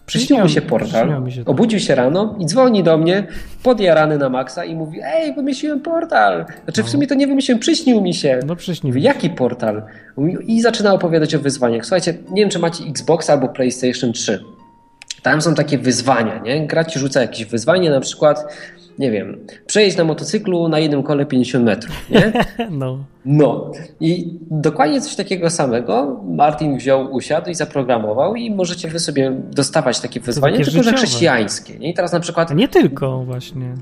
Przyśnił 0.07 0.45
mi 0.45 0.51
się 0.51 0.63
portal. 0.63 1.23
mi 1.23 1.33
się 1.33 1.39
tak. 1.41 1.49
Obudził 1.49 1.81
się 1.81 1.95
rano 1.95 2.37
i 2.39 2.47
dzwoni 2.47 2.83
do 2.83 2.99
mnie, 2.99 3.27
podjarany 3.63 4.19
na 4.19 4.29
maksa 4.29 4.65
i 4.65 4.75
mówi: 4.75 4.99
Ej, 5.05 5.35
wymyśliłem 5.35 5.81
portal. 5.81 6.45
Znaczy, 6.65 6.83
w 6.83 6.87
No. 6.87 6.91
sumie 6.93 7.07
to 7.07 7.15
nie 7.15 7.27
wymyśliłem, 7.27 7.59
przyśnił 7.61 8.01
mi 8.01 8.15
się. 8.15 8.41
No 8.47 8.57
Mówi, 8.83 8.99
mi. 8.99 9.03
jaki 9.03 9.31
portal? 9.31 9.83
I 10.47 10.61
zaczyna 10.63 10.93
opowiadać 10.95 11.35
o 11.35 11.39
wyzwaniach. 11.39 11.85
Słuchajcie, 11.85 12.15
nie 12.31 12.43
wiem, 12.43 12.51
czy 12.51 12.59
macie 12.59 12.85
Xbox 12.85 13.31
albo 13.31 13.49
PlayStation 13.49 14.13
3. 14.13 14.45
Tam 15.23 15.41
są 15.43 15.55
takie 15.55 15.79
wyzwania, 15.79 16.39
nie? 16.39 16.67
Gra 16.67 16.85
ci 16.85 16.99
rzuca 16.99 17.21
jakieś 17.21 17.47
wyzwanie, 17.47 17.91
na 17.91 18.01
przykład, 18.01 18.45
nie 18.99 19.11
wiem, 19.11 19.39
przejeźdź 19.67 19.97
na 19.97 20.05
motocyklu 20.05 20.69
na 20.69 20.79
jednym 20.79 21.03
kole 21.03 21.27
50 21.27 21.65
metrów, 21.65 22.11
nie? 22.11 22.33
No, 22.71 22.99
No. 23.25 23.73
I 24.01 24.39
dokładnie 24.51 25.01
coś 25.01 25.15
takiego 25.17 25.51
samego 25.51 26.21
Martin 26.29 26.77
wziął, 26.79 27.15
usiadł 27.15 27.51
i 27.51 27.55
zaprogramował 27.55 28.35
i 28.37 28.51
możecie 28.51 28.89
wy 28.89 28.99
sobie 28.99 29.33
dostawać 29.53 30.01
takie 30.01 30.21
wyzwania, 30.21 30.57
tylko 30.57 30.71
że 30.71 30.79
życiowe. 30.79 30.97
chrześcijańskie, 30.97 31.79
nie? 31.79 31.91
I 31.91 31.95
teraz 31.95 32.13
na 32.13 32.21
przykład 32.21 32.55
nie 32.55 32.69
tylko 32.69 33.25
właśnie. 33.25 33.75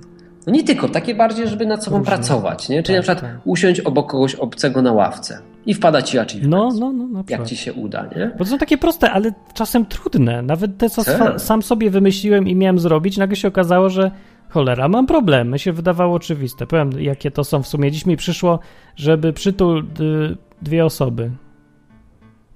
no 0.47 0.53
nie 0.53 0.65
tylko, 0.65 0.89
takie 0.89 1.15
bardziej, 1.15 1.49
żeby 1.49 1.67
nad 1.67 1.85
sobą 1.85 1.99
Różne. 1.99 2.13
pracować, 2.13 2.69
nie? 2.69 2.83
Czyli 2.83 2.99
Tak, 2.99 3.07
na 3.09 3.15
przykład 3.15 3.33
tak. 3.35 3.41
usiąść 3.47 3.81
obok 3.81 4.11
kogoś 4.11 4.35
obcego 4.35 4.83
na 4.83 4.93
ławce 4.93 5.39
i 5.67 5.75
wpada 5.75 6.03
ci 6.03 6.19
achievement. 6.19 6.51
No, 6.51 6.71
no, 6.81 6.93
no, 6.93 7.07
na 7.07 7.19
Jak 7.19 7.27
przykład. 7.27 7.49
ci 7.49 7.57
się 7.57 7.73
uda, 7.73 8.03
nie? 8.17 8.31
Bo 8.39 8.45
to 8.45 8.51
są 8.51 8.59
takie 8.59 8.79
proste, 8.79 9.11
ale 9.11 9.33
czasem 9.55 9.87
trudne. 9.87 10.43
Nawet 10.43 10.79
te, 10.79 10.91
co 10.91 11.05
Tak. 11.05 11.19
swa- 11.19 11.39
sam 11.39 11.63
sobie 11.63 11.91
wymyśliłem 11.91 12.49
i 12.49 12.55
miałem 12.55 12.79
zrobić, 12.79 13.17
nagle 13.19 13.37
się 13.37 13.49
okazało, 13.49 13.91
że 13.91 14.11
cholera, 14.53 14.89
mam 14.89 15.07
problem. 15.07 15.51
Mi 15.53 15.59
się 15.59 15.73
wydawało 15.73 16.15
oczywiste. 16.15 16.67
Powiem, 16.67 16.91
jakie 16.99 17.31
to 17.31 17.45
są 17.45 17.63
w 17.63 17.69
sumie. 17.69 17.91
Dziś 17.91 18.07
mi 18.07 18.17
przyszło, 18.17 18.59
żeby 18.97 19.33
przytul 19.33 19.85
y, 20.01 20.37
dwie 20.63 20.85
osoby. 20.85 21.31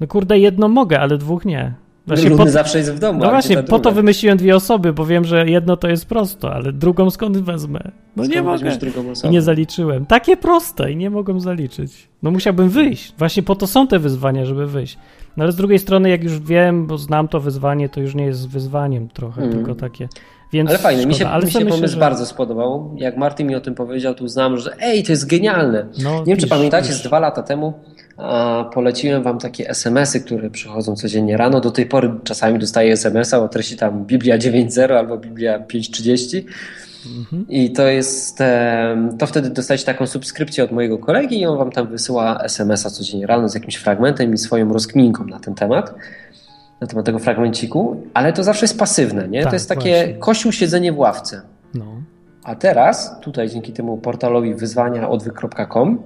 No 0.00 0.06
kurde, 0.06 0.38
jedno 0.38 0.68
mogę, 0.68 1.00
ale 1.00 1.18
dwóch 1.18 1.44
nie. 1.44 1.74
Właśnie 2.06 2.30
Ludny 2.30 2.44
po, 2.44 2.50
zawsze 2.50 2.78
jest 2.78 2.92
w 2.94 2.98
domu. 2.98 3.18
no 3.20 3.30
właśnie, 3.30 3.62
po 3.62 3.78
to 3.78 3.92
wymyśliłem 3.92 4.38
dwie 4.38 4.56
osoby, 4.56 4.92
bo 4.92 5.06
wiem, 5.06 5.24
że 5.24 5.48
jedno 5.48 5.76
to 5.76 5.88
jest 5.88 6.06
prosto, 6.06 6.54
ale 6.54 6.72
drugą 6.72 7.10
skąd 7.10 7.38
wezmę? 7.38 7.80
No 8.16 8.24
Skąd 8.24 8.34
nie 8.36 8.42
mogę. 8.42 8.78
I 9.24 9.28
nie 9.30 9.42
zaliczyłem. 9.42 10.06
Takie 10.06 10.36
proste 10.36 10.92
i 10.92 10.96
nie 10.96 11.10
mogłem 11.10 11.40
zaliczyć. 11.40 12.08
No 12.22 12.30
musiałbym 12.30 12.68
wyjść. 12.68 13.14
Właśnie 13.18 13.42
po 13.42 13.54
to 13.54 13.66
są 13.66 13.86
te 13.86 13.98
wyzwania, 13.98 14.44
żeby 14.44 14.66
wyjść. 14.66 14.98
No 15.36 15.44
ale 15.44 15.52
z 15.52 15.56
drugiej 15.56 15.78
strony, 15.78 16.10
jak 16.10 16.24
już 16.24 16.38
wiem, 16.40 16.86
bo 16.86 16.98
znam 16.98 17.28
to 17.28 17.40
wyzwanie, 17.40 17.88
to 17.88 18.00
już 18.00 18.14
nie 18.14 18.24
jest 18.24 18.48
wyzwaniem 18.48 19.08
trochę, 19.08 19.42
Mhm. 19.42 19.52
tylko 19.64 19.74
takie. 19.80 20.08
Więc 20.52 20.70
Ale 20.70 20.78
fajnie, 20.78 21.06
mi 21.06 21.14
się, 21.14 21.28
ale 21.28 21.44
mi 21.44 21.50
się 21.50 21.66
pomysł 21.66 21.94
że- 21.94 22.00
bardzo 22.00 22.26
spodobał. 22.26 22.94
Jak 22.96 23.16
Martin 23.16 23.46
mi 23.46 23.54
o 23.54 23.60
tym 23.60 23.74
powiedział, 23.74 24.14
to 24.14 24.24
uznałem, 24.24 24.56
że 24.58 24.76
ej, 24.80 25.02
to 25.02 25.12
jest 25.12 25.26
genialne. 25.26 25.86
No, 26.02 26.18
Nie 26.18 26.24
wiem, 26.26 26.36
czy 26.36 26.46
pamiętacie, 26.46 26.88
pisz. 26.88 26.96
z 26.96 27.02
dwa 27.02 27.18
lata 27.18 27.42
temu 27.42 27.72
a, 28.16 28.64
poleciłem 28.74 29.22
wam 29.22 29.38
takie 29.38 29.70
SMS-y, 29.70 30.20
które 30.20 30.50
przychodzą 30.50 30.96
codziennie 30.96 31.36
rano. 31.36 31.60
Do 31.60 31.70
tej 31.70 31.86
pory 31.86 32.10
czasami 32.24 32.58
dostaję 32.58 32.92
SMS-a 32.92 33.38
o 33.38 33.48
treści 33.48 33.76
tam 33.76 34.04
Biblia 34.04 34.38
9.0 34.38 34.92
albo 34.92 35.18
Biblia 35.18 35.58
5.30. 35.58 36.42
Mhm. 37.18 37.46
I 37.48 37.70
to 37.72 37.86
jest, 37.86 38.38
to 39.18 39.26
wtedy 39.26 39.50
dostajecie 39.50 39.84
taką 39.86 40.06
subskrypcję 40.06 40.64
od 40.64 40.72
mojego 40.72 40.98
kolegi 40.98 41.40
i 41.40 41.46
on 41.46 41.58
wam 41.58 41.70
tam 41.70 41.86
wysyła 41.88 42.40
SMS-a 42.42 42.90
codziennie 42.90 43.26
rano 43.26 43.48
z 43.48 43.54
jakimś 43.54 43.76
fragmentem 43.76 44.34
i 44.34 44.38
swoją 44.38 44.72
rozkminką 44.72 45.24
na 45.24 45.40
ten 45.40 45.54
temat, 45.54 45.94
na 46.80 46.86
temat 46.86 47.06
tego 47.06 47.18
fragmenciku, 47.18 48.02
ale 48.14 48.32
to 48.32 48.44
zawsze 48.44 48.64
jest 48.64 48.78
pasywne, 48.78 49.28
nie? 49.28 49.42
Tak, 49.42 49.50
to 49.50 49.56
jest 49.56 49.68
takie 49.68 49.96
właśnie. 49.96 50.14
kościół 50.14 50.52
siedzenie 50.52 50.92
w 50.92 50.98
ławce. 50.98 51.42
No, 51.74 51.84
A 52.44 52.54
teraz, 52.54 53.20
tutaj 53.20 53.48
dzięki 53.48 53.72
temu 53.72 53.96
portalowi 53.98 54.54
wyzwania 54.54 55.08
odwyk.com, 55.08 55.98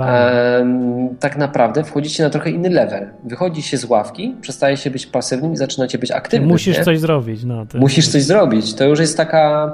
em, 0.00 1.08
tak 1.20 1.36
naprawdę 1.36 1.84
wchodzicie 1.84 2.22
na 2.22 2.30
trochę 2.30 2.50
inny 2.50 2.70
level. 2.70 3.08
Wychodzi 3.24 3.62
się 3.62 3.76
z 3.76 3.84
ławki, 3.84 4.36
przestaje 4.40 4.76
się 4.76 4.90
być 4.90 5.06
pasywnym 5.06 5.52
i 5.52 5.56
zaczynacie 5.56 5.98
być 5.98 6.10
aktywnym. 6.10 6.48
Musisz 6.50 6.78
nie? 6.78 6.84
coś 6.84 7.00
zrobić. 7.00 7.44
No, 7.44 7.66
Musisz 7.74 7.96
jest- 7.96 8.12
coś 8.12 8.22
zrobić. 8.22 8.74
To 8.74 8.84
już 8.84 9.00
jest 9.00 9.16
taka. 9.16 9.72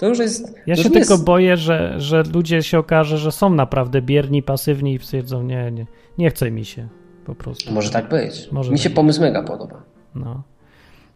To 0.00 0.08
już 0.08 0.18
jest. 0.18 0.54
Ja 0.66 0.76
się 0.76 0.82
tylko 0.82 0.98
jest, 0.98 1.24
boję, 1.24 1.56
że, 1.56 1.94
że 2.00 2.22
ludzie 2.34 2.62
się 2.62 2.78
okaże, 2.78 3.18
że 3.18 3.32
są 3.32 3.50
naprawdę 3.50 4.02
bierni, 4.02 4.42
pasywni 4.42 4.94
i 4.94 4.98
stwierdzą, 4.98 5.42
nie, 5.42 5.70
nie, 5.72 5.86
nie 6.18 6.30
chce 6.30 6.50
mi 6.50 6.64
się 6.64 6.88
po 7.26 7.34
prostu. 7.34 7.72
Może 7.72 7.90
tak 7.90 8.08
być. 8.08 8.48
Może 8.52 8.70
Mi 8.70 8.76
tak 8.76 8.84
się 8.84 8.90
pomysł 8.90 9.20
mega 9.20 9.42
podoba. 9.42 9.82
No. 10.14 10.42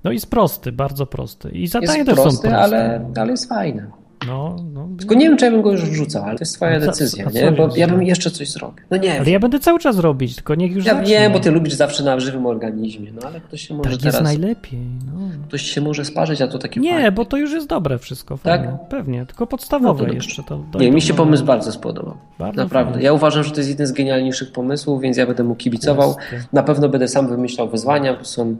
no 0.05 0.13
jest 0.13 0.31
prosty, 0.31 0.73
bardzo 0.73 1.07
prosty. 1.07 1.51
I 1.51 1.67
zadania 1.67 2.05
też 2.05 2.17
są 2.17 2.23
proste. 2.23 2.59
ale, 2.59 3.11
ale 3.17 3.31
jest 3.31 3.49
fajny. 3.49 3.91
No, 4.27 4.57
no. 4.75 4.89
Tylko 4.99 5.15
nie 5.15 5.29
wiem, 5.29 5.37
czy 5.39 5.45
ja 5.45 5.51
bym 5.51 5.63
go 5.63 5.73
już 5.73 5.83
wrzucał, 5.85 6.25
ale 6.25 6.39
to 6.39 6.43
jest 6.43 6.55
twoja 6.57 6.81
co- 6.81 6.87
decyzja, 6.87 7.25
co 7.31 7.39
nie? 7.39 7.53
Bo 7.53 7.65
jest? 7.65 7.77
ja 7.77 7.89
bym 7.89 8.03
jeszcze 8.03 8.31
coś 8.31 8.51
zrobił. 8.51 8.85
No 8.91 8.97
nie 8.97 9.11
Ale 9.15 9.25
wiem. 9.25 9.33
ja 9.33 9.41
będę 9.41 9.59
cały 9.61 9.79
czas 9.79 9.99
robić, 9.99 10.35
tylko 10.35 10.55
niech 10.55 10.73
już 10.73 10.85
Ja 10.87 10.95
zacznie. 10.95 11.11
wiem, 11.21 11.33
bo 11.33 11.41
ty 11.41 11.51
lubisz 11.51 11.75
zawsze 11.75 12.03
na 12.05 12.21
żywym 12.21 12.47
organizmie, 12.47 13.13
no 13.13 13.21
ale 13.29 13.41
ktoś 13.41 13.69
się 13.69 13.75
może 13.75 13.91
Tak 13.91 13.93
jest 13.93 14.17
teraz. 14.17 14.23
najlepiej. 14.23 14.79
No. 15.07 15.21
Ktoś 15.49 15.63
się 15.63 15.81
może 15.81 16.05
sparzyć, 16.05 16.43
a 16.43 16.49
to 16.49 16.59
takie 16.59 16.81
Nie, 16.81 16.93
fajne. 16.95 17.13
bo 17.13 17.25
to 17.25 17.37
już 17.37 17.53
jest 17.53 17.67
dobre 17.67 17.99
wszystko. 17.99 18.39
Tak? 18.43 18.61
Fajne. 18.61 18.79
Pewnie, 18.91 19.27
tylko 19.27 19.47
podstawowe 19.47 20.03
No 20.03 20.09
to 20.09 20.15
jeszcze 20.15 20.43
to. 20.43 20.65
Nie, 20.81 20.91
mi 20.91 21.03
się 21.03 21.13
do- 21.13 21.17
pomysł 21.17 21.45
bardzo 21.45 21.73
spodobał. 21.73 22.15
Bardzo 22.39 22.63
Naprawdę. 22.63 23.03
Ja 23.03 23.13
uważam, 23.13 23.45
że 23.45 23.51
to 23.51 23.57
jest 23.57 23.71
jeden 23.71 23.87
z 23.87 23.93
genialniejszych 23.93 24.53
pomysłów, 24.53 25.01
więc 25.03 25.17
ja 25.17 25.27
będę 25.27 25.45
mu 25.45 25.55
kibicował. 25.55 26.09
Jasne. 26.09 26.49
Na 26.53 26.63
pewno 26.63 26.89
będę 26.89 27.09
sam 27.09 27.29
wymyślał 27.29 27.69
wyzwania, 27.69 28.17
bo 28.17 28.25
są. 28.25 28.57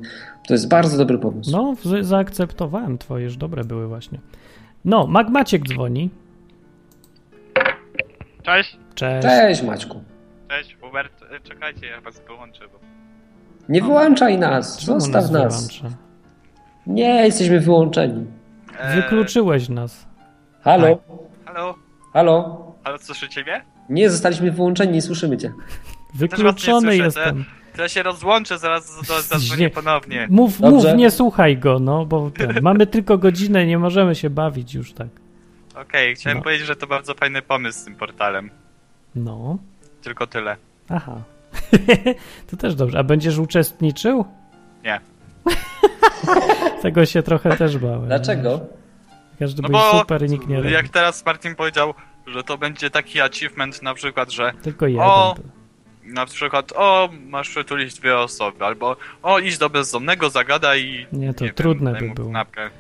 To 0.49 0.55
jest 0.55 0.69
bardzo 0.69 0.99
dobry 0.99 1.19
pomysł. 1.19 1.51
No, 1.51 1.75
zaakceptowałem 2.01 2.99
twoje, 2.99 3.25
już 3.25 3.37
dobre 3.37 3.65
były 3.65 3.89
właśnie. 3.89 4.19
No, 4.85 5.07
Magmaciek 5.07 5.63
dzwoni. 5.69 6.11
Cześć, 8.43 8.77
Cześć. 8.95 9.27
Cześć 9.29 9.63
Maćku. 9.63 10.03
cześć, 10.49 10.77
Hubert. 10.81 11.23
E, 11.37 11.41
Czekajcie, 11.41 11.87
ja 11.87 12.01
was 12.01 12.21
wyłączę, 12.27 12.65
bo... 12.73 12.79
Nie 13.69 13.83
wyłączaj 13.83 14.39
nas, 14.39 14.79
Czemu 14.79 15.01
zostaw 15.01 15.31
nas. 15.31 15.67
wyłącza? 15.69 15.97
Nie, 16.87 17.25
jesteśmy 17.25 17.61
wyłączeni. 17.61 18.27
E, 18.79 18.97
Wykluczyłeś 18.97 19.69
nas. 19.69 20.07
Halo? 20.61 20.97
Tak. 20.97 21.05
Halo? 21.45 21.75
Halo? 22.13 22.73
Halo, 22.85 22.99
słyszycie 22.99 23.43
mnie? 23.43 23.65
Nie, 23.89 24.11
zostaliśmy 24.11 24.51
wyłączeni, 24.53 24.93
nie 24.93 25.03
słyszymy 25.03 25.37
cię. 25.37 25.53
Wykluczony 26.15 26.81
słyszę, 26.81 26.97
jestem. 26.97 27.45
To 27.81 27.85
ja 27.85 27.89
się 27.89 28.03
rozłączę, 28.03 28.59
zaraz 28.59 29.07
zadzwonię 29.29 29.63
Nie. 29.63 29.71
ponownie. 29.71 30.27
Mów, 30.31 30.61
Dobrze. 30.61 30.89
mów, 30.89 30.99
nie 30.99 31.11
słuchaj 31.11 31.59
go, 31.59 31.79
no, 31.79 32.07
bo 32.07 32.31
ten, 32.31 32.59
mamy 32.63 32.87
tylko 32.87 33.19
godzinę, 33.19 33.67
nie 33.67 33.79
możemy 33.79 34.15
się 34.15 34.31
bawić 34.31 34.75
już 34.75 34.93
tak. 34.93 35.09
Okej, 35.75 36.15
chciałem 36.15 36.39
No. 36.39 36.45
powiedzieć, 36.45 36.67
że 36.67 36.77
to 36.77 36.87
bardzo 36.87 37.15
fajny 37.15 37.43
pomysł 37.43 37.79
z 37.79 37.85
tym 37.85 37.95
portalem. 37.95 38.51
No, 39.15 39.59
Tylko 40.03 40.27
tyle. 40.27 40.57
aha. 40.89 41.23
to 42.51 42.57
też 42.57 42.75
dobrze. 42.75 42.99
A 42.99 43.03
będziesz 43.03 43.39
uczestniczył? 43.39 44.25
Nie. 44.85 45.01
Tego 46.83 47.07
się 47.07 47.23
trochę 47.23 47.57
też 47.57 47.79
bałem. 47.79 48.07
Dlaczego? 48.07 48.61
Każdy 49.39 49.63
No 49.63 49.69
był 49.69 49.99
super 50.01 50.23
i 50.27 50.31
nikt 50.31 50.49
nie 50.49 50.57
robi. 50.57 50.73
jak 50.73 50.89
teraz 50.89 51.27
Martin 51.27 51.55
powiedział, 51.55 51.95
że 52.27 52.43
to 52.43 52.59
będzie 52.59 52.91
taki 52.91 53.21
achievement 53.21 53.83
na 53.83 53.95
przykład, 53.95 54.31
że 54.31 54.53
Tylko 54.63 54.87
jeden. 54.87 55.03
O! 55.07 55.35
był. 55.37 55.45
Na 56.05 56.27
przykład 56.27 56.73
o, 56.77 57.09
masz 57.29 57.49
przytulić 57.49 57.95
dwie 57.95 58.19
osoby, 58.19 58.65
albo 58.65 58.97
o, 59.23 59.39
idź 59.39 59.59
do 59.59 59.71
bezdomnego, 59.71 60.31
zagadaj 60.31 60.85
i 60.85 61.07
Nie, 61.17 61.35
to 61.35 61.45
wiem, 61.45 61.55
trudne 61.55 61.93
daj 61.93 62.09
by 62.09 62.15
było. 62.15 62.27
kanapkę. 62.27 62.71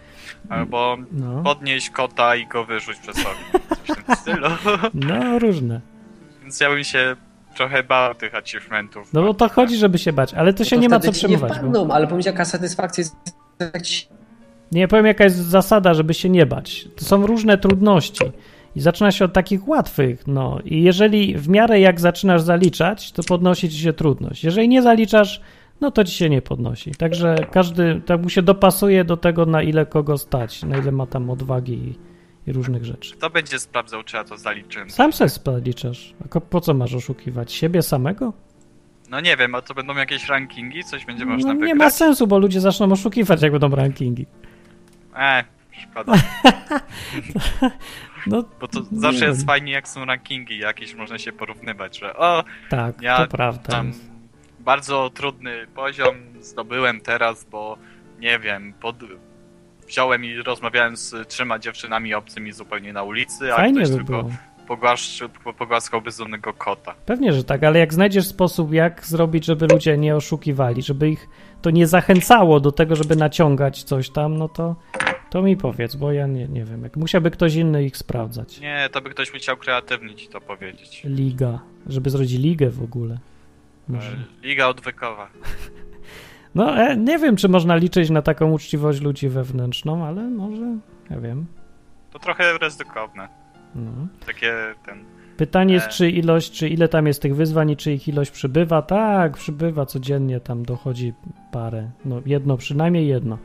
Albo 0.48 0.96
No, 1.12 1.42
podnieść 1.42 1.90
kota 1.90 2.37
i 2.37 2.46
go 2.46 2.64
wyrzuć 2.64 2.96
przez 2.98 3.16
okno. 3.18 3.61
Coś 3.87 3.96
w 3.98 4.04
tym 4.04 4.16
stylu. 4.16 4.48
no 4.94 5.38
różne. 5.38 5.80
Więc 6.42 6.61
ja 6.61 6.70
bym 6.70 6.85
się 6.85 7.16
trochę 7.56 7.83
bał 7.83 8.14
tych 8.14 8.35
achievementów. 8.35 9.12
No 9.12 9.22
bo 9.22 9.35
to 9.35 9.48
chodzi, 9.48 9.76
żeby 9.76 9.98
się 9.98 10.12
bać, 10.12 10.35
ale 10.35 10.52
to 10.54 10.64
się 10.64 10.76
No 10.76 10.83
nie 10.83 10.88
ma 10.88 11.00
co 11.00 11.02
ci 11.02 11.09
nie 11.09 11.12
przejmować. 11.12 11.50
Bo... 11.50 11.56
wpadną, 11.59 11.94
ale 11.94 12.06
pomyśl 12.06 12.28
jaka 12.28 12.44
satysfakcja 12.44 13.02
jest 13.02 13.16
Nie, 14.72 14.88
powiem 14.88 15.06
jaka 15.06 15.24
jest 15.24 15.37
zasada, 15.37 15.94
żeby 15.94 16.14
się 16.14 16.28
nie 16.28 16.46
bać. 16.46 16.85
To 16.96 17.04
są 17.04 17.26
różne 17.26 17.59
trudności 17.59 18.24
i 18.76 18.80
zaczyna 18.80 19.12
się 19.12 19.24
od 19.24 19.33
takich 19.33 19.68
łatwych, 19.68 20.26
no 20.26 20.59
i 20.64 20.83
jeżeli 20.83 21.35
w 21.38 21.48
miarę 21.48 21.80
jak 21.80 22.00
zaczynasz 22.00 22.42
zaliczać, 22.42 23.12
to 23.12 23.22
podnosi 23.22 23.68
ci 23.68 23.78
się 23.78 23.92
trudność. 23.92 24.44
Jeżeli 24.44 24.68
nie 24.68 24.83
zaliczasz, 24.83 25.40
no 25.80 25.90
to 25.90 26.04
ci 26.04 26.14
się 26.14 26.30
nie 26.30 26.42
podnosi. 26.42 26.90
Także 26.90 27.37
każdy 27.52 28.00
tak 28.06 28.22
mu 28.22 28.28
się 28.28 28.42
dopasuje 28.42 29.04
do 29.04 29.16
tego, 29.16 29.46
na 29.46 29.62
ile 29.62 29.87
kogo 29.87 30.18
stać, 30.18 30.62
na 30.62 30.76
ile 30.78 30.92
ma 30.92 31.06
tam 31.06 31.30
odwagi 31.30 31.72
i, 31.72 31.98
i 32.50 32.52
różnych 32.52 32.85
rzeczy. 32.85 33.14
Kto 33.16 33.30
będzie 33.30 33.59
sprawdzał, 33.59 34.02
czy 34.02 34.16
ja 34.16 34.24
to 34.24 34.38
zaliczyłem? 34.38 34.90
Sam 34.90 35.12
se 35.12 35.28
zaliczasz. 35.28 36.14
A 36.37 36.40
po 36.40 36.61
co 36.61 36.74
masz 36.74 36.94
oszukiwać? 36.94 37.52
Siebie 37.52 37.83
samego? 37.83 38.33
No 39.11 39.20
nie 39.20 39.37
wiem, 39.37 39.54
a 39.54 39.62
to 39.62 39.74
będą 39.74 39.94
jakieś 39.96 40.28
rankingi? 40.28 40.85
Coś 40.85 41.04
będzie 41.04 41.24
można 41.24 41.48
No, 41.48 41.54
wygrać? 41.54 41.68
nie 41.68 41.74
ma 41.74 41.90
sensu, 41.90 42.26
bo 42.26 42.38
ludzie 42.38 42.61
zaczną 42.61 42.92
oszukiwać, 42.92 43.42
jak 43.42 43.52
będą 43.52 43.68
rankingi. 43.68 44.26
E, 45.16 45.44
szkoda. 45.90 46.12
No 48.26 48.44
Bo 48.61 48.68
to 48.68 48.80
zawsze 48.92 49.24
jest 49.26 49.46
fajnie, 49.46 49.72
jak 49.72 49.88
są 49.88 50.04
rankingi 50.04 50.59
jakieś, 50.59 50.94
można 50.94 51.18
się 51.18 51.33
porównywać, 51.33 51.98
że 51.98 52.16
o, 52.16 52.44
tak, 52.70 53.02
Ja 53.02 53.16
to 53.18 53.26
prawda. 53.37 53.72
tam 53.72 53.92
bardzo 54.61 55.11
trudny 55.11 55.66
poziom 55.74 56.16
zdobyłem 56.40 57.00
teraz, 57.00 57.44
bo 57.44 57.76
nie 58.18 58.38
wiem, 58.38 58.72
pod... 58.80 58.96
wziąłem 59.88 60.24
i 60.24 60.35
rozmawiałem 60.37 60.96
z 60.96 61.28
trzema 61.28 61.59
dziewczynami 61.59 62.14
obcymi 62.14 62.52
zupełnie 62.52 62.92
na 62.92 63.02
ulicy, 63.02 63.52
a 63.54 63.56
Fajnie 63.56 63.80
ktoś 63.80 63.90
by 63.90 63.96
tylko 63.96 64.12
było. 64.22 64.30
pogłaszczył, 64.68 65.28
pogłaskał 65.59 66.02
bezdomnego 66.02 66.52
kota. 66.52 66.94
Pewnie, 67.06 67.33
że 67.33 67.44
tak, 67.44 67.64
ale 67.64 67.78
jak 67.78 67.94
znajdziesz 67.94 68.26
sposób, 68.26 68.72
jak 68.72 69.06
zrobić, 69.06 69.44
żeby 69.44 69.66
ludzie 69.66 69.98
nie 69.98 70.16
oszukiwali, 70.16 70.83
żeby 70.83 71.11
ich 71.11 71.28
to 71.62 71.70
nie 71.70 71.86
zachęcało 71.86 72.60
do 72.60 72.72
tego, 72.72 72.96
żeby 72.96 73.16
naciągać 73.16 73.82
coś 73.82 74.10
tam, 74.10 74.36
no 74.36 74.48
to, 74.48 74.76
to 75.30 75.42
mi 75.42 75.56
powiedz, 75.56 75.96
bo 75.96 76.12
ja 76.12 76.26
nie, 76.26 76.48
nie 76.48 76.64
wiem. 76.64 76.82
Jak 76.82 76.96
musiałby 76.96 77.30
ktoś 77.30 77.54
inny 77.54 77.84
ich 77.84 77.96
sprawdzać. 77.96 78.60
Nie, 78.60 78.88
to 78.92 79.00
by 79.00 79.10
ktoś 79.10 79.34
musiał 79.34 79.56
kreatywnie 79.56 80.14
ci 80.14 80.28
to 80.28 80.40
powiedzieć. 80.40 81.02
Liga, 81.04 81.58
żeby 81.86 82.10
zrobić 82.10 82.32
ligę 82.32 82.70
w 82.70 82.82
ogóle. 82.82 83.18
Może. 83.88 84.16
Liga 84.42 84.66
odwykowa. 84.68 85.30
No, 86.54 86.78
e, 86.78 86.96
nie 86.96 87.18
wiem, 87.18 87.36
czy 87.36 87.48
można 87.48 87.76
liczyć 87.76 88.10
na 88.10 88.22
taką 88.22 88.52
uczciwość 88.52 89.00
ludzi 89.00 89.28
wewnętrzną, 89.28 90.06
ale 90.06 90.22
może, 90.22 90.78
ja 91.10 91.20
wiem. 91.20 91.46
To 92.10 92.18
trochę 92.18 92.58
ryzykowne. 92.58 93.28
No. 93.74 93.90
Takie 94.26 94.54
ten. 94.86 95.04
Pytanie 95.40 95.74
jest, 95.74 95.87
E. 95.87 95.90
czy 95.90 96.11
ilość, 96.11 96.53
czy 96.53 96.68
ile 96.68 96.88
tam 96.88 97.07
jest 97.07 97.22
tych 97.22 97.37
wyzwań 97.37 97.70
i 97.70 97.76
czy 97.76 97.92
ich 97.92 98.09
ilość 98.09 98.31
przybywa? 98.31 98.83
Tak, 98.83 99.37
przybywa 99.37 99.87
codziennie, 99.87 100.40
tam 100.40 100.62
dochodzi 100.62 101.12
parę, 101.53 101.90
no 102.05 102.22
jedno, 102.26 102.57
przynajmniej 102.57 103.07
jedno. 103.07 103.38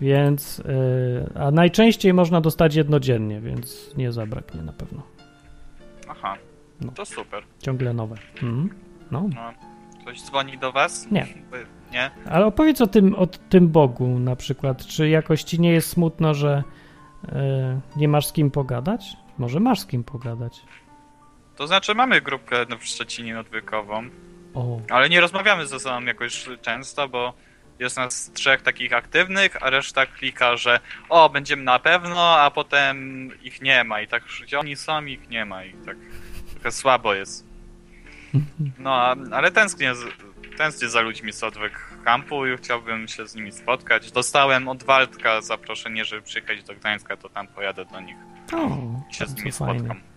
Więc, 0.00 0.58
yy, 0.58 1.30
a 1.34 1.50
najczęściej 1.50 2.14
można 2.14 2.40
dostać 2.40 2.74
jednodziennie, 2.74 3.40
więc 3.40 3.94
nie 3.96 4.12
zabraknie 4.12 4.62
na 4.62 4.72
pewno. 4.72 5.02
Aha. 6.08 6.36
No. 6.80 6.92
To 6.92 7.04
super. 7.06 7.42
Ciągle 7.58 7.92
nowe. 7.92 8.16
Mhm. 8.42 8.70
No, 9.10 9.28
No. 9.34 9.52
Ktoś 10.02 10.22
dzwoni 10.22 10.58
do 10.58 10.72
was? 10.72 11.10
Nie. 11.10 11.26
Nie? 11.92 12.10
ale 12.26 12.46
opowiedz 12.46 12.80
o 12.80 12.86
tym, 12.86 13.14
o 13.14 13.26
tym 13.26 13.68
Bogu 13.68 14.08
na 14.18 14.36
przykład. 14.36 14.86
Czy 14.86 15.08
jakoś 15.08 15.42
ci 15.42 15.60
nie 15.60 15.72
jest 15.72 15.88
smutno, 15.88 16.34
że 16.34 16.62
yy, 17.22 17.32
nie 17.96 18.08
masz 18.08 18.26
z 18.26 18.32
kim 18.32 18.50
pogadać? 18.50 19.16
Może 19.38 19.60
masz 19.60 19.80
z 19.80 19.86
kim 19.86 20.04
pogadać. 20.04 20.62
To 21.60 21.66
znaczy 21.66 21.94
mamy 21.94 22.20
grupkę 22.20 22.66
no, 22.68 22.78
w 22.78 22.84
Szczecinie 22.84 23.40
odwykową, 23.40 24.10
O, 24.54 24.80
ale 24.90 25.08
nie 25.08 25.20
rozmawiamy 25.20 25.66
ze 25.66 25.80
sobą 25.80 26.04
jakoś 26.04 26.48
często, 26.62 27.08
bo 27.08 27.32
jest 27.78 27.96
nas 27.96 28.30
trzech 28.34 28.62
takich 28.62 28.92
aktywnych, 28.92 29.62
a 29.62 29.70
reszta 29.70 30.06
klika, 30.06 30.56
że 30.56 30.80
o, 31.08 31.28
będziemy 31.28 31.62
na 31.62 31.78
pewno, 31.78 32.38
a 32.38 32.50
potem 32.50 33.28
ich 33.42 33.62
nie 33.62 33.84
ma 33.84 34.00
i 34.00 34.08
tak, 34.08 34.22
oni 34.58 34.76
są, 34.76 35.04
ich 35.04 35.28
nie 35.30 35.44
ma 35.44 35.64
i 35.64 35.72
tak 35.86 35.96
trochę 36.52 36.72
słabo 36.72 37.14
jest. 37.14 37.46
No, 38.78 38.94
a- 38.94 39.16
ale 39.32 39.50
tęsknię, 39.50 39.92
tęsknię 40.56 40.88
za 40.88 41.00
ludźmi 41.00 41.32
z 41.32 41.42
odwyk 41.44 41.72
kampu 42.04 42.46
i 42.46 42.56
chciałbym 42.56 43.08
się 43.08 43.28
z 43.28 43.34
nimi 43.34 43.52
spotkać. 43.52 44.12
Dostałem 44.12 44.68
od 44.68 44.82
Waldka 44.82 45.40
zaproszenie, 45.42 46.04
żeby 46.04 46.22
przyjechać 46.22 46.62
do 46.62 46.74
Gdańska, 46.74 47.16
to 47.16 47.28
tam 47.28 47.46
pojadę 47.46 47.84
do 47.84 48.00
nich 48.00 48.16
o 48.52 48.68
i 49.10 49.14
się 49.14 49.26
z 49.26 49.34
nimi 49.36 49.52
spotkam. 49.52 49.86
Fajnie. 49.86 50.09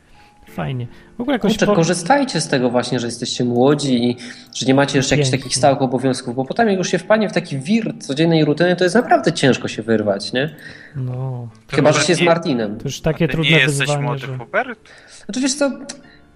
W 1.17 1.21
ogóle 1.21 1.35
jakoś 1.35 1.51
Kurczę, 1.51 1.65
po- 1.65 1.75
korzystajcie 1.75 2.41
z 2.41 2.47
tego 2.47 2.69
właśnie, 2.69 2.99
że 2.99 3.07
jesteście 3.07 3.45
młodzi 3.45 4.09
i 4.09 4.17
że 4.55 4.65
nie 4.65 4.73
macie 4.73 4.97
jeszcze 4.97 5.15
jakichś 5.15 5.31
takich 5.31 5.55
stałych 5.55 5.81
obowiązków, 5.81 6.35
bo 6.35 6.45
potem 6.45 6.67
jak 6.69 6.77
już 6.77 6.87
się 6.89 6.97
wpadnie 6.97 7.29
w 7.29 7.33
taki 7.33 7.59
wir 7.59 7.93
codziennej 7.99 8.45
rutyny, 8.45 8.75
to 8.75 8.83
jest 8.83 8.95
naprawdę 8.95 9.33
ciężko 9.33 9.67
się 9.67 9.81
wyrwać, 9.81 10.33
nie? 10.33 10.55
No, 10.95 11.47
Chyba, 11.71 11.91
że 11.91 12.01
się 12.01 12.15
z 12.15 12.19
nie- 12.19 12.25
Martinem. 12.25 12.77
to 12.77 12.83
już 12.85 13.01
takie 13.01 13.27
Ty 13.27 13.33
trudne 13.33 13.51
nie 13.51 13.57
jesteś 13.59 13.79
wyzwanie, 13.79 14.03
młody 14.03 14.19
że... 14.19 14.37
Hubert? 14.37 14.79
Znaczy 15.25 15.39
wiesz 15.39 15.53
co, 15.55 15.71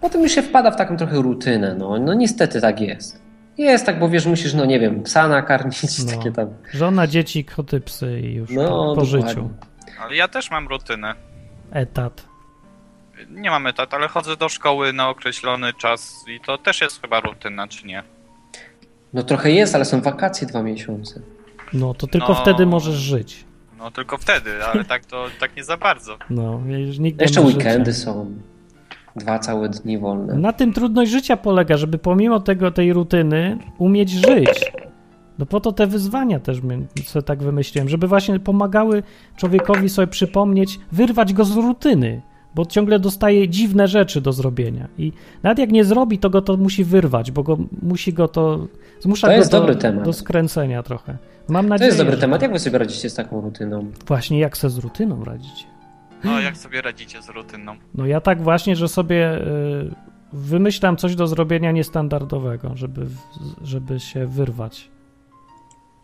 potem 0.02 0.22
już 0.24 0.32
się 0.32 0.42
wpada 0.42 0.72
w 0.72 0.76
taką 0.76 0.98
trochę 0.98 1.16
rutynę, 1.22 1.76
no, 1.80 2.00
no 2.00 2.14
niestety 2.14 2.62
tak 2.62 2.82
jest. 2.82 3.22
Jest 3.58 3.86
tak, 3.86 4.00
bo 4.00 4.10
wiesz, 4.10 4.26
musisz, 4.26 4.54
no 4.54 4.66
nie 4.66 4.80
wiem, 4.80 5.04
psa 5.04 5.28
nakarmić, 5.28 6.06
No. 6.06 6.12
takie 6.18 6.32
tam. 6.32 6.50
Żona, 6.74 7.08
dzieci, 7.08 7.46
koty, 7.46 7.80
psy 7.82 8.20
i 8.20 8.34
już 8.34 8.52
No, 8.52 8.68
po, 8.68 8.96
po 8.96 9.06
życiu. 9.06 9.50
Ale 10.02 10.16
ja 10.16 10.28
też 10.28 10.52
mam 10.52 10.68
rutynę. 10.68 11.14
Etat. 11.72 12.27
Nie 13.30 13.50
mam 13.50 13.68
etat, 13.68 13.94
ale 13.94 14.08
chodzę 14.08 14.38
do 14.38 14.50
szkoły 14.50 14.94
na 14.94 15.10
określony 15.10 15.74
czas 15.74 16.26
i 16.28 16.40
to 16.40 16.58
też 16.58 16.82
jest 16.82 17.02
chyba 17.02 17.20
rutyna, 17.20 17.68
czy 17.68 17.88
nie? 17.88 18.04
No 19.14 19.24
trochę 19.24 19.52
jest, 19.52 19.76
ale 19.76 19.86
są 19.86 20.02
wakacje 20.02 20.48
dwa 20.48 20.64
miesiące. 20.64 21.20
No, 21.74 21.94
to 21.94 22.08
tylko 22.08 22.28
No. 22.30 22.36
wtedy 22.36 22.66
możesz 22.66 22.96
żyć. 22.96 23.46
No 23.78 23.92
tylko 23.92 24.18
wtedy, 24.18 24.66
ale 24.66 24.84
tak 24.86 25.06
to 25.06 25.26
tak 25.40 25.56
nie 25.58 25.64
za 25.64 25.78
bardzo. 25.78 26.18
No, 26.30 26.62
nie 26.66 26.80
Jeszcze 27.22 27.42
weekendy 27.42 27.92
życia. 27.94 28.06
są. 28.06 28.32
Dwa 29.16 29.40
całe 29.40 29.70
dni 29.70 29.98
wolne. 29.98 30.34
Na 30.36 30.54
tym 30.54 30.74
trudność 30.74 31.12
życia 31.12 31.38
polega, 31.38 31.78
żeby 31.78 31.98
pomimo 31.98 32.40
tego, 32.40 32.72
tej 32.72 32.94
rutyny 32.94 33.58
umieć 33.78 34.10
żyć. 34.12 34.72
No 35.40 35.46
po 35.46 35.60
to 35.60 35.72
te 35.72 35.88
wyzwania 35.88 36.40
też 36.40 36.58
sobie 37.06 37.24
tak 37.24 37.44
wymyśliłem, 37.44 37.90
żeby 37.90 38.08
właśnie 38.08 38.40
pomagały 38.40 39.04
człowiekowi 39.38 39.90
sobie 39.90 40.08
przypomnieć, 40.08 40.80
wyrwać 40.92 41.34
go 41.34 41.46
z 41.46 41.56
rutyny, 41.58 42.22
bo 42.58 42.66
ciągle 42.66 43.00
dostaje 43.00 43.50
dziwne 43.50 43.88
rzeczy 43.88 44.22
do 44.22 44.34
zrobienia 44.34 44.88
i 44.98 45.12
nawet 45.44 45.60
jak 45.60 45.72
nie 45.72 45.84
zrobi, 45.84 46.18
to 46.20 46.30
go 46.30 46.42
to 46.42 46.58
musi 46.58 46.84
wyrwać, 46.84 47.32
bo 47.32 47.44
go, 47.44 47.58
musi 47.82 48.14
go 48.14 48.28
to, 48.28 48.68
zmusza 49.00 49.28
To 49.28 49.34
go 49.34 49.38
jest 49.38 49.52
do, 49.52 49.60
dobry 49.60 49.76
temat. 49.76 50.06
do 50.06 50.14
skręcenia 50.14 50.84
trochę. 50.84 51.18
Mam 51.48 51.66
To 51.66 51.70
nadzieję, 51.70 51.88
jest 51.88 51.98
dobry 51.98 52.16
że 52.16 52.22
temat. 52.22 52.40
tak. 52.40 52.42
Jak 52.42 52.52
wy 52.52 52.60
sobie 52.60 52.78
radzicie 52.78 53.10
z 53.10 53.14
taką 53.14 53.42
rutyną? 53.42 53.92
Właśnie 54.08 54.40
jak 54.40 54.58
se 54.58 54.70
z 54.70 54.78
rutyną 54.78 55.24
radzicie? 55.24 55.66
No 56.24 56.40
jak 56.40 56.58
sobie 56.58 56.82
radzicie 56.82 57.22
z 57.22 57.30
rutyną? 57.30 57.76
No 57.96 58.06
ja 58.06 58.22
tak 58.22 58.42
właśnie, 58.42 58.76
że 58.76 58.88
sobie 58.88 59.38
y, 59.48 59.96
wymyślam 60.34 60.98
coś 60.98 61.16
do 61.16 61.28
zrobienia 61.28 61.72
niestandardowego, 61.72 62.72
żeby, 62.76 63.06
żeby 63.64 64.00
się 64.00 64.28
wyrwać. 64.28 64.90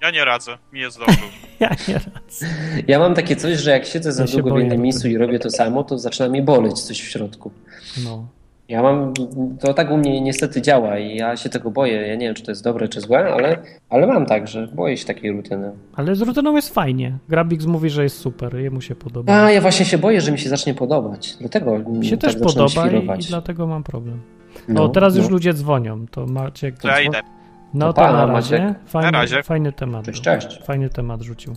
Ja 0.04 0.12
nie 0.12 0.26
radzę, 0.26 0.58
mi 0.74 0.80
jest 0.80 1.00
dobrze. 1.00 1.18
Ja 1.60 1.70
nie 1.88 1.94
radzę. 1.94 2.46
Ja 2.88 3.00
mam 3.00 3.14
takie 3.14 3.36
coś, 3.36 3.58
że 3.58 3.72
jak 3.72 3.86
siedzę 3.86 4.12
za 4.12 4.24
Ja 4.24 4.32
długo 4.32 4.56
w 4.56 4.60
jednym 4.60 4.82
miejscu 4.82 5.08
i 5.08 5.18
robię 5.18 5.40
to 5.40 5.50
samo, 5.50 5.84
to 5.84 6.00
zaczyna 6.00 6.30
mi 6.30 6.42
boleć 6.42 6.82
coś 6.82 7.02
w 7.02 7.10
środku. 7.10 7.52
No. 8.04 8.28
Ja 8.68 8.82
mam, 8.82 9.14
to 9.60 9.74
tak 9.74 9.92
u 9.92 9.98
mnie 9.98 10.22
niestety 10.22 10.62
działa 10.62 11.00
i 11.00 11.16
ja 11.16 11.38
się 11.38 11.50
tego 11.50 11.72
boję. 11.72 12.08
Ja 12.08 12.16
nie 12.16 12.26
wiem, 12.26 12.36
czy 12.36 12.44
to 12.44 12.52
jest 12.52 12.64
dobre, 12.64 12.88
czy 12.88 13.02
złe, 13.02 13.34
ale, 13.34 13.58
ale 13.90 14.08
mam 14.08 14.26
tak, 14.26 14.48
że 14.48 14.68
boję 14.68 14.98
się 14.98 15.06
takiej 15.06 15.32
rutyny. 15.32 15.72
Ale 15.96 16.16
z 16.16 16.22
rutyną 16.22 16.56
jest 16.56 16.74
fajnie. 16.74 17.18
Grabix 17.30 17.66
mówi, 17.66 17.90
że 17.90 18.04
jest 18.04 18.18
super, 18.18 18.56
jemu 18.56 18.82
się 18.82 18.96
podoba. 18.96 19.44
A 19.44 19.52
ja 19.52 19.62
właśnie 19.62 19.86
się 19.86 19.98
boję, 19.98 20.22
że 20.22 20.32
mi 20.32 20.40
się 20.40 20.50
zacznie 20.50 20.74
podobać. 20.74 21.36
Dlatego 21.40 21.80
Mi 21.80 22.06
się 22.06 22.18
tak 22.18 22.32
też 22.32 22.42
podoba 22.42 22.88
i, 22.88 23.20
i 23.20 23.24
dlatego 23.30 23.68
mam 23.68 23.84
problem. 23.84 24.22
No, 24.68 24.84
o, 24.84 24.90
teraz 24.90 25.16
już 25.16 25.26
no. 25.26 25.32
ludzie 25.32 25.54
dzwonią. 25.54 26.08
To 26.08 26.26
Maciek. 26.26 26.78
To 26.78 26.88
ja 26.88 27.02
idę. 27.02 27.22
No 27.74 27.88
To 27.88 27.94
to 27.94 28.02
pana, 28.02 28.28
na 28.28 28.34
razie. 28.34 28.60
Maciek. 28.64 28.80
Fajny, 28.86 29.12
Na 29.12 29.20
razie. 29.20 29.44
fajny 29.44 29.72
temat. 29.72 30.06
Cześć, 30.06 30.22
cześć. 30.22 30.60
Fajny 30.64 30.90
temat 30.90 31.22
rzucił. 31.22 31.54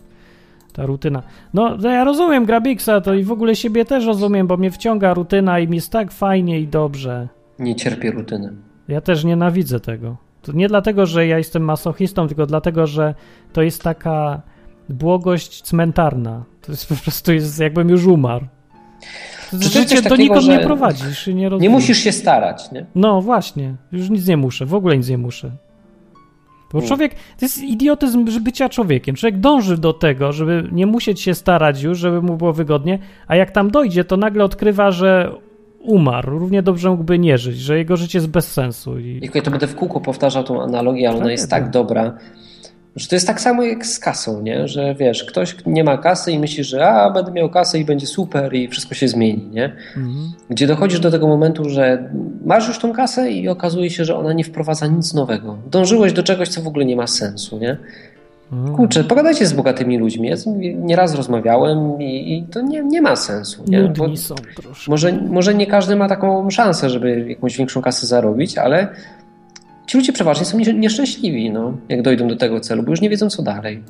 Ta 0.72 0.86
rutyna. 0.86 1.22
No, 1.54 1.78
to 1.78 1.88
ja 1.88 2.04
rozumiem 2.04 2.44
Grabixa, 2.44 3.00
to 3.04 3.14
i 3.14 3.24
w 3.24 3.32
ogóle 3.32 3.56
siebie 3.56 3.84
też 3.84 4.06
rozumiem, 4.06 4.46
bo 4.46 4.56
mnie 4.56 4.70
wciąga 4.70 5.14
rutyna 5.14 5.58
i 5.58 5.68
mi 5.68 5.76
jest 5.76 5.92
tak 5.92 6.12
fajnie 6.12 6.60
i 6.60 6.68
dobrze. 6.68 7.28
Nie 7.58 7.74
cierpię 7.76 8.10
rutyny. 8.10 8.52
Ja 8.88 9.00
też 9.00 9.24
nienawidzę 9.24 9.80
tego. 9.80 10.16
To 10.42 10.52
nie 10.52 10.68
dlatego, 10.68 11.06
że 11.06 11.26
ja 11.26 11.38
jestem 11.38 11.62
masochistą, 11.62 12.28
tylko 12.28 12.46
dlatego, 12.46 12.86
że 12.86 13.14
to 13.52 13.62
jest 13.62 13.82
taka 13.82 14.40
błogość 14.88 15.62
cmentarna. 15.62 16.44
To 16.62 16.72
jest 16.72 16.88
po 16.88 16.94
prostu 16.94 17.32
jest 17.32 17.60
jakbym 17.60 17.88
już 17.88 18.06
umarł. 18.06 18.44
To 19.50 19.58
Czy 19.58 19.64
to 19.72 19.78
życie 19.78 19.96
takiego, 19.96 20.16
nikąd 20.16 20.46
nie 20.48 20.58
prowadzisz 20.58 21.28
i 21.28 21.34
nie 21.34 21.40
Nie 21.42 21.48
rozumiesz. 21.48 21.72
musisz 21.72 21.98
się 21.98 22.12
starać, 22.12 22.72
nie? 22.72 22.86
No 22.94 23.22
właśnie, 23.22 23.74
już 23.92 24.10
nic 24.10 24.26
nie 24.26 24.36
muszę, 24.36 24.66
w 24.66 24.74
ogóle 24.74 24.96
nic 24.96 25.08
nie 25.08 25.18
muszę. 25.18 25.50
Bo 26.72 26.82
człowiek, 26.82 27.14
to 27.14 27.44
jest 27.44 27.62
idiotyzm 27.62 28.24
bycia 28.42 28.68
człowiekiem. 28.68 29.16
Człowiek 29.16 29.40
dąży 29.40 29.78
do 29.78 29.92
tego, 29.92 30.32
żeby 30.32 30.68
nie 30.72 30.86
musieć 30.86 31.20
się 31.20 31.34
starać 31.34 31.82
już, 31.82 31.98
żeby 31.98 32.22
mu 32.22 32.36
było 32.36 32.52
wygodnie, 32.52 32.98
a 33.26 33.36
jak 33.36 33.50
tam 33.50 33.70
dojdzie, 33.70 34.04
to 34.04 34.16
nagle 34.16 34.44
odkrywa, 34.44 34.90
że 34.90 35.32
umarł. 35.80 36.38
Równie 36.38 36.62
dobrze 36.62 36.90
mógłby 36.90 37.18
nie 37.18 37.38
żyć, 37.38 37.58
że 37.58 37.78
jego 37.78 37.96
życie 37.96 38.18
jest 38.18 38.28
bez 38.28 38.52
sensu. 38.52 38.98
I... 38.98 39.20
I 39.34 39.42
to 39.42 39.50
będę 39.50 39.66
w 39.66 39.74
kółko 39.74 40.00
powtarzał 40.00 40.44
tą 40.44 40.62
analogię, 40.62 41.08
ale 41.08 41.18
ona 41.18 41.30
jest 41.30 41.50
tak 41.50 41.70
dobra, 41.70 42.18
że 42.96 43.08
to 43.08 43.16
jest 43.16 43.26
tak 43.26 43.40
samo 43.40 43.62
jak 43.62 43.86
z 43.86 43.98
kasą, 43.98 44.42
nie? 44.42 44.68
że 44.68 44.94
wiesz, 44.94 45.24
ktoś 45.24 45.56
nie 45.66 45.84
ma 45.84 45.98
kasy 45.98 46.32
i 46.32 46.38
myśli, 46.38 46.64
że 46.64 46.88
a, 46.88 47.10
będę 47.10 47.32
miał 47.32 47.50
kasę 47.50 47.78
i 47.78 47.84
będzie 47.84 48.06
super 48.06 48.54
i 48.54 48.68
wszystko 48.68 48.94
się 48.94 49.08
zmieni, 49.08 49.48
nie? 49.52 49.64
Mhm. 49.96 50.32
Gdzie 50.50 50.66
dochodzisz 50.66 51.00
do 51.00 51.10
tego 51.10 51.26
momentu, 51.26 51.70
że 51.70 52.10
masz 52.44 52.68
już 52.68 52.78
tą 52.78 52.92
kasę 52.92 53.30
i 53.30 53.48
okazuje 53.48 53.90
się, 53.90 54.04
że 54.04 54.16
ona 54.16 54.32
nie 54.32 54.44
wprowadza 54.44 54.86
nic 54.86 55.14
nowego. 55.14 55.58
Dążyłeś 55.70 56.12
do 56.12 56.22
czegoś, 56.22 56.48
co 56.48 56.62
w 56.62 56.66
ogóle 56.66 56.84
nie 56.84 56.96
ma 56.96 57.06
sensu, 57.06 57.58
nie? 57.58 57.76
Mhm. 58.52 58.76
Kurczę, 58.76 59.04
pogadajcie 59.04 59.46
z 59.46 59.52
bogatymi 59.52 59.98
ludźmi. 59.98 60.28
Ja 60.28 60.36
nieraz 60.76 61.14
rozmawiałem 61.14 62.02
i, 62.02 62.38
i 62.38 62.42
to 62.42 62.60
nie, 62.60 62.82
nie 62.82 63.02
ma 63.02 63.16
sensu. 63.16 63.64
Nie? 63.68 63.82
Nudni 63.82 64.16
są. 64.16 64.34
Może, 64.88 65.12
może 65.12 65.54
nie 65.54 65.66
każdy 65.66 65.96
ma 65.96 66.08
taką 66.08 66.50
szansę, 66.50 66.90
żeby 66.90 67.28
jakąś 67.28 67.56
większą 67.56 67.82
kasę 67.82 68.06
zarobić, 68.06 68.58
ale 68.58 68.88
ci 69.86 69.96
ludzie 69.96 70.12
przeważnie 70.12 70.46
są 70.46 70.58
nieszczęśliwi, 70.58 71.50
no, 71.50 71.76
jak 71.88 72.02
dojdą 72.02 72.28
do 72.28 72.36
tego 72.36 72.60
celu, 72.60 72.82
bo 72.82 72.90
już 72.90 73.00
nie 73.00 73.10
wiedzą, 73.10 73.30
co 73.30 73.42
dalej. 73.42 73.82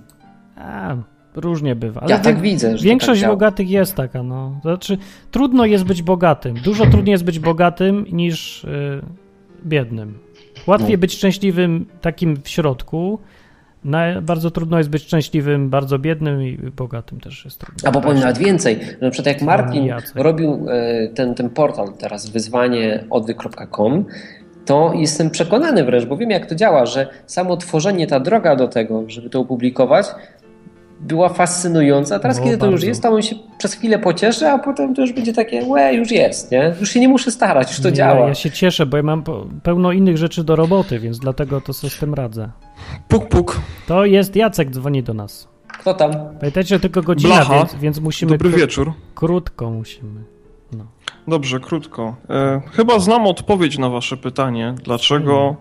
A, 0.57 0.97
różnie 1.34 1.76
bywa. 1.76 2.01
Ale 2.01 2.11
ja 2.11 2.18
tak 2.18 2.40
widzę. 2.40 2.78
Że 2.78 2.84
większość 2.84 3.20
tak 3.20 3.30
bogatych 3.30 3.70
jest 3.70 3.94
taka, 3.94 4.22
no. 4.22 4.61
Znaczy, 4.62 4.99
trudno 5.30 5.64
jest 5.64 5.84
być 5.84 6.03
bogatym. 6.03 6.55
Dużo 6.55 6.86
trudniej 6.86 7.12
jest 7.12 7.24
być 7.24 7.38
bogatym 7.38 8.07
niż 8.12 8.64
yy, 8.64 9.03
biednym. 9.64 10.18
Łatwiej 10.66 10.92
no. 10.92 10.99
być 10.99 11.12
szczęśliwym 11.12 11.86
takim 12.01 12.36
w 12.42 12.49
środku. 12.49 13.18
Na, 13.84 14.20
bardzo 14.20 14.51
trudno 14.51 14.78
jest 14.78 14.90
być 14.90 15.03
szczęśliwym, 15.03 15.70
bardzo 15.70 15.99
biednym 15.99 16.42
i 16.42 16.59
bogatym 16.76 17.20
też 17.20 17.44
jest 17.44 17.59
trudno. 17.59 17.88
A 17.88 17.92
bo 17.92 18.01
powiem 18.01 18.20
nawet 18.20 18.38
więcej. 18.38 18.80
Na 19.01 19.11
przykład 19.11 19.34
jak 19.34 19.42
Martin 19.42 19.92
robił 20.14 20.66
e, 20.68 21.09
ten, 21.09 21.34
ten 21.34 21.51
portal 21.51 21.92
teraz, 21.99 22.30
wyzwanie 22.30 23.05
odwy.com, 23.11 24.05
to 24.66 24.92
jestem 24.94 25.30
przekonany 25.30 25.84
wręcz, 25.84 26.04
bo 26.04 26.16
wiem 26.16 26.30
jak 26.30 26.46
to 26.46 26.54
działa, 26.54 26.86
że 26.86 27.08
samo 27.26 27.56
tworzenie, 27.56 28.06
ta 28.06 28.20
droga 28.20 28.56
do 28.56 28.68
tego, 28.68 29.02
żeby 29.06 29.30
to 29.30 29.40
opublikować, 29.40 30.06
była 31.00 31.28
fascynująca. 31.28 32.16
A 32.16 32.18
teraz, 32.18 32.38
no, 32.38 32.44
kiedy 32.44 32.58
to 32.58 32.70
już 32.70 32.82
jest, 32.82 33.02
to 33.02 33.08
on 33.08 33.22
się 33.22 33.36
przez 33.58 33.74
chwilę 33.74 33.98
pocieszy, 33.98 34.46
a 34.48 34.58
potem 34.58 34.94
to 34.94 35.02
już 35.02 35.12
będzie 35.12 35.32
takie, 35.32 35.64
łe, 35.64 35.94
już 35.94 36.10
jest, 36.10 36.50
nie? 36.50 36.74
Już 36.80 36.90
się 36.90 37.00
nie 37.00 37.08
muszę 37.08 37.30
starać, 37.30 37.70
już 37.70 37.80
to 37.80 37.90
nie, 37.90 37.94
działa. 37.94 38.28
Ja 38.28 38.34
się 38.34 38.50
cieszę, 38.50 38.86
bo 38.86 38.96
ja 38.96 39.02
mam 39.02 39.24
pełno 39.62 39.92
innych 39.92 40.16
rzeczy 40.16 40.44
do 40.44 40.56
roboty, 40.56 40.98
więc 40.98 41.18
dlatego 41.18 41.60
to 41.60 41.72
sobie 41.72 41.90
z 41.90 41.98
tym 41.98 42.14
radzę. 42.14 42.50
Puk, 43.08 43.28
puk. 43.28 43.60
To 43.86 44.04
jest 44.04 44.36
Jacek, 44.36 44.70
dzwoni 44.70 45.02
do 45.02 45.14
nas. 45.14 45.48
Kto 45.80 45.94
tam? 45.94 46.12
Pamiętajcie, 46.40 46.80
tylko 46.80 47.02
godzina, 47.02 47.44
więc, 47.44 47.74
więc 47.74 48.00
musimy... 48.00 48.32
Dobry 48.32 48.50
wieczór. 48.50 48.92
Krótko 49.14 49.70
musimy. 49.70 50.36
Dobrze, 51.29 51.61
krótko. 51.61 52.16
E, 52.31 52.61
chyba 52.72 52.99
znam 52.99 53.27
odpowiedź 53.27 53.79
na 53.79 53.91
wasze 53.91 54.16
pytanie. 54.16 54.74
Dlaczego, 54.85 55.57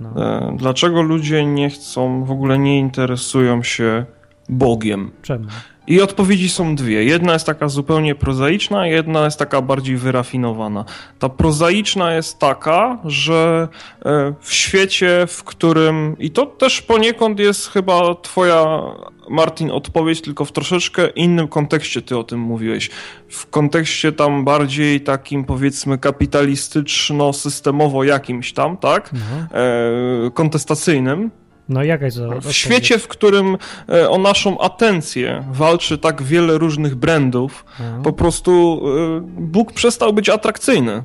no. 0.00 0.10
e, 0.16 0.56
dlaczego 0.56 1.02
ludzie 1.02 1.46
nie 1.46 1.70
chcą, 1.70 2.24
w 2.24 2.30
ogóle 2.30 2.58
nie 2.58 2.78
interesują 2.78 3.62
się 3.62 4.04
Bogiem? 4.48 5.10
Czemu? 5.22 5.46
I 5.86 6.00
odpowiedzi 6.00 6.48
są 6.48 6.74
dwie. 6.74 7.04
Jedna 7.04 7.32
jest 7.32 7.46
taka 7.46 7.68
zupełnie 7.68 8.14
prozaiczna, 8.14 8.86
jedna 8.86 9.24
jest 9.24 9.38
taka 9.38 9.62
bardziej 9.62 9.96
wyrafinowana. 9.96 10.84
Ta 11.18 11.28
prozaiczna 11.28 12.14
jest 12.14 12.38
taka, 12.38 12.98
że 13.04 13.68
e, 14.04 14.34
w 14.40 14.54
świecie, 14.54 15.26
w 15.28 15.44
którym, 15.44 16.16
i 16.18 16.30
to 16.30 16.46
też 16.46 16.82
poniekąd 16.82 17.38
jest 17.38 17.68
chyba 17.68 18.14
twoja, 18.14 18.82
Martin, 19.30 19.70
odpowiedź, 19.70 20.20
tylko 20.20 20.44
w 20.44 20.52
troszeczkę 20.52 21.08
innym 21.08 21.48
kontekście 21.48 22.02
ty 22.02 22.18
o 22.18 22.24
tym 22.24 22.40
mówiłeś. 22.40 22.90
W 23.28 23.50
kontekście 23.50 24.12
tam 24.12 24.44
bardziej 24.44 25.00
takim, 25.00 25.44
powiedzmy, 25.44 25.98
kapitalistyczno-systemowo 25.98 28.04
jakimś 28.04 28.52
tam, 28.52 28.76
tak? 28.76 29.10
Mhm. 29.14 29.46
E, 29.52 30.30
kontestacyjnym 30.30 31.30
no 31.68 31.82
jakaś 31.82 32.14
W 32.42 32.52
świecie, 32.52 32.98
w 32.98 33.08
którym 33.08 33.56
e, 33.88 34.10
o 34.10 34.18
naszą 34.18 34.58
atencję 34.58 35.44
walczy 35.52 35.98
tak 35.98 36.22
wiele 36.22 36.58
różnych 36.58 36.94
brandów, 36.94 37.64
no. 37.80 38.02
po 38.02 38.12
prostu 38.12 38.82
e, 39.16 39.20
Bóg 39.40 39.72
przestał 39.72 40.12
być 40.12 40.28
atrakcyjny. 40.28 41.02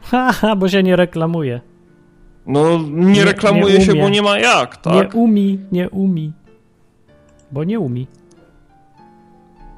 Haha, 0.00 0.56
bo 0.56 0.68
się 0.68 0.82
nie 0.82 0.96
reklamuje. 0.96 1.60
No, 2.46 2.78
nie, 2.78 3.12
nie 3.12 3.24
reklamuje 3.24 3.78
nie 3.78 3.84
się, 3.84 3.94
bo 3.94 4.08
nie 4.08 4.22
ma 4.22 4.38
jak, 4.38 4.76
tak? 4.76 4.94
Nie 4.94 5.20
umi, 5.20 5.58
nie 5.72 5.90
umi. 5.90 6.32
Bo 7.54 7.64
nie 7.64 7.80
umi. 7.80 8.06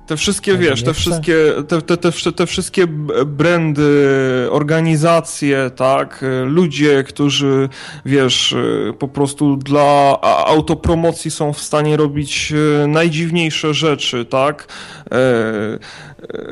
Te 0.06 0.16
wszystkie, 0.16 0.58
wiesz, 0.58 0.82
te 0.82 0.94
wszystkie, 0.94 1.34
te, 1.68 1.82
te, 1.82 1.96
te, 1.96 2.32
te, 2.32 2.46
wszystkie 2.46 2.86
brandy, 3.26 4.48
organizacje, 4.50 5.70
tak, 5.76 6.24
ludzie, 6.44 7.04
którzy, 7.04 7.68
wiesz, 8.04 8.54
po 8.98 9.08
prostu 9.08 9.56
dla 9.56 10.20
autopromocji 10.46 11.30
są 11.30 11.52
w 11.52 11.60
stanie 11.60 11.96
robić 11.96 12.52
e, 12.52 12.86
najdziwniejsze 12.86 13.74
rzeczy, 13.74 14.24
tak, 14.24 14.68
e, 15.10 15.78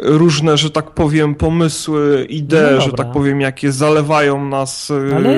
różne, 0.03 0.57
że 0.57 0.70
tak 0.70 0.91
powiem, 0.91 1.35
pomysły, 1.35 2.27
idee, 2.29 2.75
no 2.75 2.81
że 2.81 2.93
tak 2.93 3.12
powiem, 3.12 3.41
jakie 3.41 3.72
zalewają 3.72 4.45
nas 4.45 4.91
e, 4.91 5.16
Ale 5.16 5.31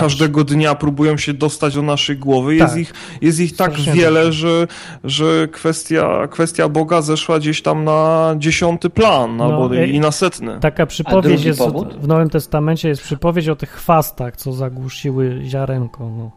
każdego 0.00 0.44
dnia, 0.44 0.74
próbują 0.74 1.16
się 1.16 1.34
dostać 1.34 1.74
do 1.74 1.82
naszej 1.82 2.16
głowy. 2.16 2.58
Tak. 2.58 2.68
Jest 2.68 2.76
ich, 2.76 2.94
jest 3.22 3.40
ich 3.40 3.56
tak 3.56 3.74
wiele, 3.80 4.32
że, 4.32 4.66
że 5.04 5.48
kwestia, 5.52 6.28
kwestia 6.30 6.68
Boga 6.68 7.02
zeszła 7.02 7.38
gdzieś 7.38 7.62
tam 7.62 7.84
na 7.84 8.34
dziesiąty 8.38 8.90
plan 8.90 9.36
no, 9.36 9.44
albo 9.44 9.74
i 9.74 10.00
na 10.00 10.10
setny. 10.10 10.58
Taka 10.60 10.86
przypowiedź 10.86 11.44
jest, 11.44 11.58
powód? 11.58 11.94
w 12.00 12.08
Nowym 12.08 12.30
Testamencie 12.30 12.88
jest 12.88 13.02
przypowiedź 13.02 13.48
o 13.48 13.56
tych 13.56 13.70
chwastach, 13.70 14.36
co 14.36 14.52
zagłuszyły 14.52 15.40
ziarenko. 15.44 16.10
No. 16.18 16.30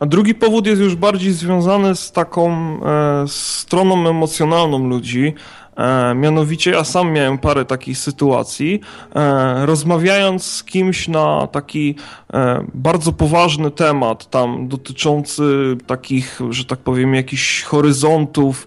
A 0.00 0.06
drugi 0.06 0.34
powód 0.34 0.66
jest 0.66 0.82
już 0.82 0.94
bardziej 0.96 1.32
związany 1.32 1.96
z 1.96 2.12
taką 2.12 2.50
e, 2.52 3.24
stroną 3.28 4.08
emocjonalną 4.08 4.88
ludzi, 4.88 5.34
E, 5.67 5.67
mianowicie 6.14 6.70
ja 6.70 6.84
sam 6.84 7.12
miałem 7.12 7.38
parę 7.38 7.64
takich 7.64 7.98
sytuacji. 7.98 8.80
E, 9.14 9.66
rozmawiając 9.66 10.46
z 10.46 10.64
kimś 10.64 11.08
na 11.08 11.46
taki 11.46 11.94
e, 12.34 12.64
bardzo 12.74 13.12
poważny 13.12 13.70
temat, 13.70 14.30
tam 14.30 14.68
dotyczący 14.68 15.76
takich, 15.86 16.40
że 16.50 16.64
tak 16.64 16.78
powiem, 16.78 17.14
jakichś 17.14 17.62
horyzontów, 17.62 18.66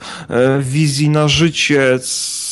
wizji 0.59 1.09
na 1.09 1.28
życie, 1.28 1.99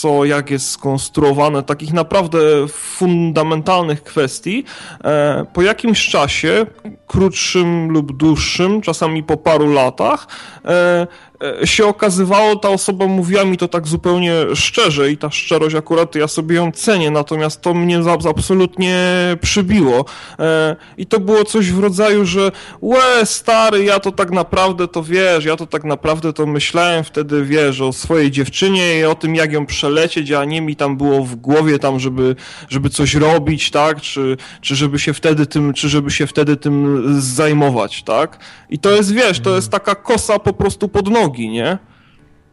co, 0.01 0.25
jak 0.25 0.51
jest 0.51 0.69
skonstruowane, 0.71 1.63
takich 1.63 1.93
naprawdę 1.93 2.39
fundamentalnych 2.67 4.03
kwestii, 4.03 4.63
po 5.53 5.61
jakimś 5.61 6.07
czasie, 6.07 6.65
krótszym 7.07 7.91
lub 7.91 8.17
dłuższym, 8.17 8.81
czasami 8.81 9.23
po 9.23 9.37
paru 9.37 9.73
latach, 9.73 10.27
E, 10.65 11.07
się 11.65 11.85
okazywało, 11.85 12.55
ta 12.55 12.69
osoba 12.69 13.07
mówiła 13.07 13.45
mi 13.45 13.57
to 13.57 13.67
tak 13.67 13.87
zupełnie 13.87 14.33
szczerze 14.55 15.11
i 15.11 15.17
ta 15.17 15.31
szczerość 15.31 15.75
akurat 15.75 16.15
ja 16.15 16.27
sobie 16.27 16.55
ją 16.55 16.71
cenię, 16.71 17.11
natomiast 17.11 17.61
to 17.61 17.73
mnie 17.73 17.99
absolutnie 18.29 18.97
przybiło. 19.41 20.05
E, 20.39 20.75
I 20.97 21.05
to 21.05 21.19
było 21.19 21.43
coś 21.43 21.71
w 21.71 21.79
rodzaju, 21.79 22.25
że 22.25 22.51
łe, 22.81 23.25
stary, 23.25 23.83
ja 23.83 23.99
to 23.99 24.11
tak 24.11 24.31
naprawdę 24.31 24.87
to 24.87 25.03
wiesz, 25.03 25.45
ja 25.45 25.55
to 25.55 25.67
tak 25.67 25.83
naprawdę 25.83 26.33
to 26.33 26.45
myślałem 26.45 27.03
wtedy, 27.03 27.45
wiesz, 27.45 27.81
o 27.81 27.93
swojej 27.93 28.31
dziewczynie 28.31 28.99
i 28.99 29.03
o 29.03 29.15
tym, 29.15 29.35
jak 29.35 29.51
ją 29.51 29.65
przelecieć, 29.65 30.31
a 30.31 30.45
nie 30.45 30.61
mi 30.61 30.75
tam 30.75 30.97
było 30.97 31.23
w 31.25 31.35
głowie 31.35 31.79
tam, 31.79 31.99
żeby, 31.99 32.35
żeby 32.69 32.89
coś 32.89 33.15
robić, 33.15 33.71
tak, 33.71 34.01
czy, 34.01 34.37
czy 34.61 34.75
żeby 34.75 34.99
się 34.99 35.13
wtedy 35.13 35.45
tym, 35.45 35.73
czy 35.73 35.89
żeby 35.89 36.11
się 36.11 36.27
wtedy 36.27 36.57
tym 36.57 37.03
zajmować, 37.21 38.03
tak. 38.03 38.39
I 38.69 38.79
to 38.79 38.91
jest, 38.91 39.13
wiesz, 39.13 39.39
to 39.39 39.55
jest 39.55 39.71
taka 39.71 39.95
kosa 39.95 40.39
po 40.39 40.53
prostu 40.53 40.89
pod 40.89 41.09
nogi 41.09 41.28
nogi, 41.29 41.49
nie? 41.49 41.77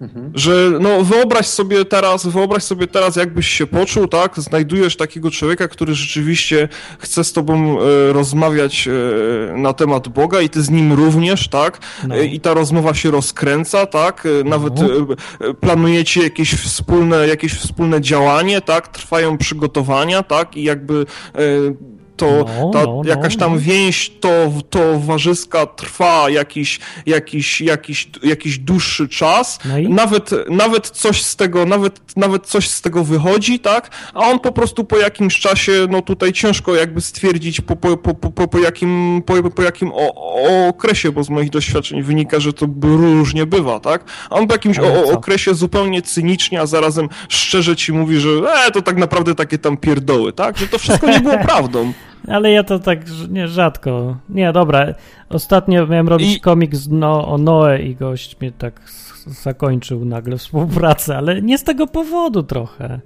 Mhm. 0.01 0.33
Że 0.35 0.71
no 0.81 1.05
wyobraź 1.05 1.47
sobie 1.47 1.85
teraz, 1.85 2.27
wyobraź 2.27 2.63
sobie 2.63 2.87
teraz, 2.87 3.17
jakbyś 3.17 3.49
się 3.49 3.67
poczuł, 3.67 4.09
tak? 4.09 4.37
Znajdujesz 4.37 4.97
takiego 4.97 5.31
człowieka, 5.31 5.69
który 5.69 5.95
rzeczywiście 5.95 6.69
chce 6.99 7.25
z 7.25 7.33
tobą 7.33 7.81
e, 7.81 8.13
rozmawiać 8.13 8.89
e, 8.89 9.57
na 9.57 9.73
temat 9.73 10.09
Boga 10.09 10.41
i 10.41 10.49
ty 10.49 10.63
z 10.63 10.71
nim 10.71 10.93
również, 10.93 11.49
tak? 11.49 11.79
No. 12.09 12.17
E, 12.17 12.25
I 12.25 12.41
ta 12.41 12.55
rozmowa 12.55 12.95
się 12.95 13.11
rozkręca, 13.11 13.87
tak? 13.87 14.27
E, 14.41 14.45
nawet 14.45 14.75
no. 14.81 15.17
planujecie 15.61 16.23
jakieś 16.23 16.55
wspólne, 16.55 17.29
jakieś 17.29 17.55
wspólne 17.55 18.01
działanie, 18.01 18.61
tak? 18.61 18.89
Trwają 18.89 19.39
przygotowania, 19.39 20.23
tak? 20.23 20.57
I 20.57 20.63
jakby 20.63 21.07
to 22.17 22.47
No, 22.61 22.71
ta 22.71 22.85
no, 22.85 23.03
no, 23.05 23.09
jakaś 23.09 23.37
tam 23.37 23.53
no. 23.53 23.61
więź 23.61 24.13
to, 24.21 24.53
towarzyska 24.71 25.67
trwa 25.67 26.31
jakiś, 26.31 26.81
jakiś, 27.07 27.61
jakiś, 27.61 28.09
jakiś 28.23 28.59
dłuższy 28.59 29.09
czas. 29.09 29.59
No 29.65 29.79
i? 29.79 29.89
Nawet, 29.89 30.31
nawet 30.51 30.91
coś 30.91 31.23
z 31.23 31.37
tego, 31.37 31.67
nawet, 31.67 32.17
nawet 32.17 32.47
coś 32.47 32.71
z 32.71 32.83
tego 32.83 33.05
wychodzi, 33.05 33.61
tak? 33.61 33.91
A 34.15 34.21
on 34.21 34.41
po 34.41 34.53
prostu 34.53 34.85
po 34.85 34.99
jakimś 34.99 35.41
czasie, 35.41 35.87
no 35.91 36.03
tutaj 36.03 36.33
ciężko 36.33 36.75
jakby 36.75 37.01
stwierdzić 37.01 37.61
po, 37.61 37.77
po, 37.77 37.97
po, 37.97 38.15
po, 38.15 38.49
po 38.49 38.59
jakim, 38.59 39.23
po, 39.27 39.51
po 39.51 39.63
jakim 39.63 39.93
o, 39.93 40.15
o 40.15 40.69
okresie, 40.69 41.13
bo 41.13 41.25
z 41.25 41.31
moich 41.31 41.51
doświadczeń 41.51 42.03
wynika, 42.03 42.41
że 42.41 42.53
to 42.53 42.67
różnie 42.83 43.47
bywa, 43.47 43.81
tak? 43.81 44.05
A 44.31 44.35
on 44.35 44.47
po 44.47 44.55
jakimś 44.55 44.79
o, 44.79 44.87
o 44.87 45.11
okresie 45.13 45.55
zupełnie 45.55 46.03
cynicznie, 46.03 46.61
a 46.61 46.67
zarazem 46.67 47.09
szczerze 47.29 47.77
ci 47.77 47.93
mówi, 47.93 48.21
że 48.21 48.31
e, 48.67 48.71
to 48.71 48.83
tak 48.83 48.97
naprawdę 48.97 49.35
takie 49.35 49.59
tam 49.59 49.77
pierdoły, 49.77 50.33
tak? 50.33 50.59
Że 50.59 50.69
to 50.69 50.79
wszystko 50.79 51.11
nie 51.11 51.21
było 51.21 51.39
prawdą. 51.49 51.93
Ale 52.29 52.51
ja 52.51 52.65
to 52.65 52.79
tak 52.79 52.99
nie, 53.31 53.49
rzadko. 53.49 54.17
Nie, 54.29 54.53
dobra. 54.53 54.87
Ostatnio 55.29 55.87
miałem 55.87 56.09
robić 56.09 56.37
I- 56.37 56.41
komiks 56.41 56.89
no, 56.91 57.29
o 57.29 57.39
Noe 57.39 57.79
i 57.79 57.95
gość 57.95 58.41
mnie 58.41 58.53
tak 58.53 58.81
zakończył 59.27 60.05
nagle 60.05 60.37
współpracę, 60.37 61.17
ale 61.17 61.43
nie 61.43 61.59
z 61.59 61.65
tego 61.65 61.87
powodu 61.87 62.43
trochę. 62.43 63.01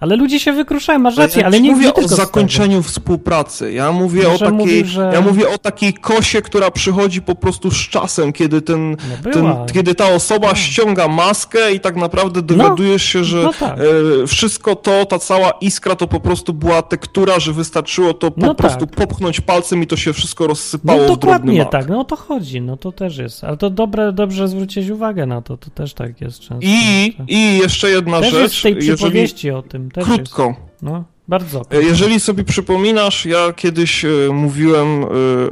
Ale 0.00 0.16
ludzie 0.16 0.40
się 0.40 0.52
wykruszają, 0.52 0.98
masz 0.98 1.16
rację, 1.16 1.40
ja 1.40 1.46
ale 1.46 1.60
nie 1.60 1.70
mówię 1.70 1.94
o 1.94 2.08
zakończeniu 2.08 2.82
współpracy. 2.82 3.72
Ja 3.72 3.92
mówię 3.92 4.22
Że 4.22 4.28
o 4.28 4.38
takiej, 4.38 4.84
że- 4.86 5.10
ja 5.14 5.20
mówię 5.20 5.48
o 5.48 5.58
takiej 5.58 5.94
kosie, 5.94 6.42
która 6.42 6.70
przychodzi 6.70 7.22
po 7.22 7.34
prostu 7.34 7.70
z 7.70 7.88
czasem, 7.88 8.32
kiedy 8.32 8.62
ten, 8.62 8.90
No 9.24 9.32
ten 9.32 9.46
kiedy 9.74 9.94
ta 9.94 10.08
osoba 10.08 10.54
ściąga 10.54 11.08
maskę 11.08 11.72
i 11.74 11.80
tak 11.80 11.96
naprawdę 11.96 12.42
dowiadujesz 12.42 13.02
się, 13.02 13.24
że 13.24 13.42
no 13.42 13.52
tak. 13.60 13.78
e, 14.22 14.26
wszystko 14.26 14.76
to, 14.76 15.04
ta 15.06 15.18
cała 15.18 15.50
iskra 15.50 15.94
to 15.96 16.06
po 16.06 16.20
prostu 16.20 16.52
była 16.52 16.82
tektura, 16.82 17.40
że 17.40 17.52
wystarczyło 17.52 18.14
to 18.14 18.30
po 18.30 18.46
No 18.46 18.54
prostu 18.54 18.86
tak. 18.86 18.96
popchnąć 18.96 19.40
palcem 19.40 19.82
i 19.82 19.86
to 19.86 19.96
się 19.96 20.12
wszystko 20.12 20.46
rozsypało 20.46 21.02
No 21.02 21.08
dokładnie 21.16 21.66
tak, 21.66 21.88
no 21.88 22.00
o 22.00 22.04
to 22.04 22.16
chodzi, 22.16 22.60
no 22.60 22.76
to 22.76 22.92
też 22.92 23.18
jest. 23.18 23.44
Ale 23.44 23.56
to 23.56 23.70
dobre, 23.70 24.12
dobrze 24.12 24.48
zwrócić 24.48 24.90
uwagę 24.90 25.26
na 25.26 25.42
to, 25.42 25.56
to 25.56 25.70
też 25.70 25.94
tak 25.94 26.20
jest 26.20 26.40
często. 26.40 26.56
I, 26.68 27.16
I 27.28 27.58
jeszcze 27.58 27.90
jedna 27.90 28.20
też 28.20 28.30
rzecz, 28.32 28.42
jest 28.42 28.54
w 28.56 28.62
tej 28.62 28.74
jeżeli 28.74 28.94
przypowieści 28.96 29.50
o 29.50 29.62
tym, 29.62 29.87
też 29.90 30.04
krótko. 30.04 30.46
jest. 30.46 30.82
No, 30.82 31.04
bardzo. 31.28 31.62
E, 31.70 31.82
Jeżeli 31.82 32.20
sobie 32.20 32.44
przypominasz, 32.44 33.26
ja 33.26 33.52
kiedyś 33.52 34.04
e, 34.04 34.08
mówiłem 34.32 35.04
e, 35.04 35.06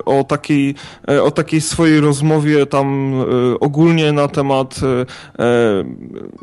o 0.04 0.24
takiej, 0.24 0.74
o 1.22 1.30
takiej 1.30 1.60
swojej 1.60 2.00
rozmowie 2.00 2.66
tam 2.66 3.14
ogólnie 3.60 4.12
na 4.12 4.28
temat, 4.28 4.80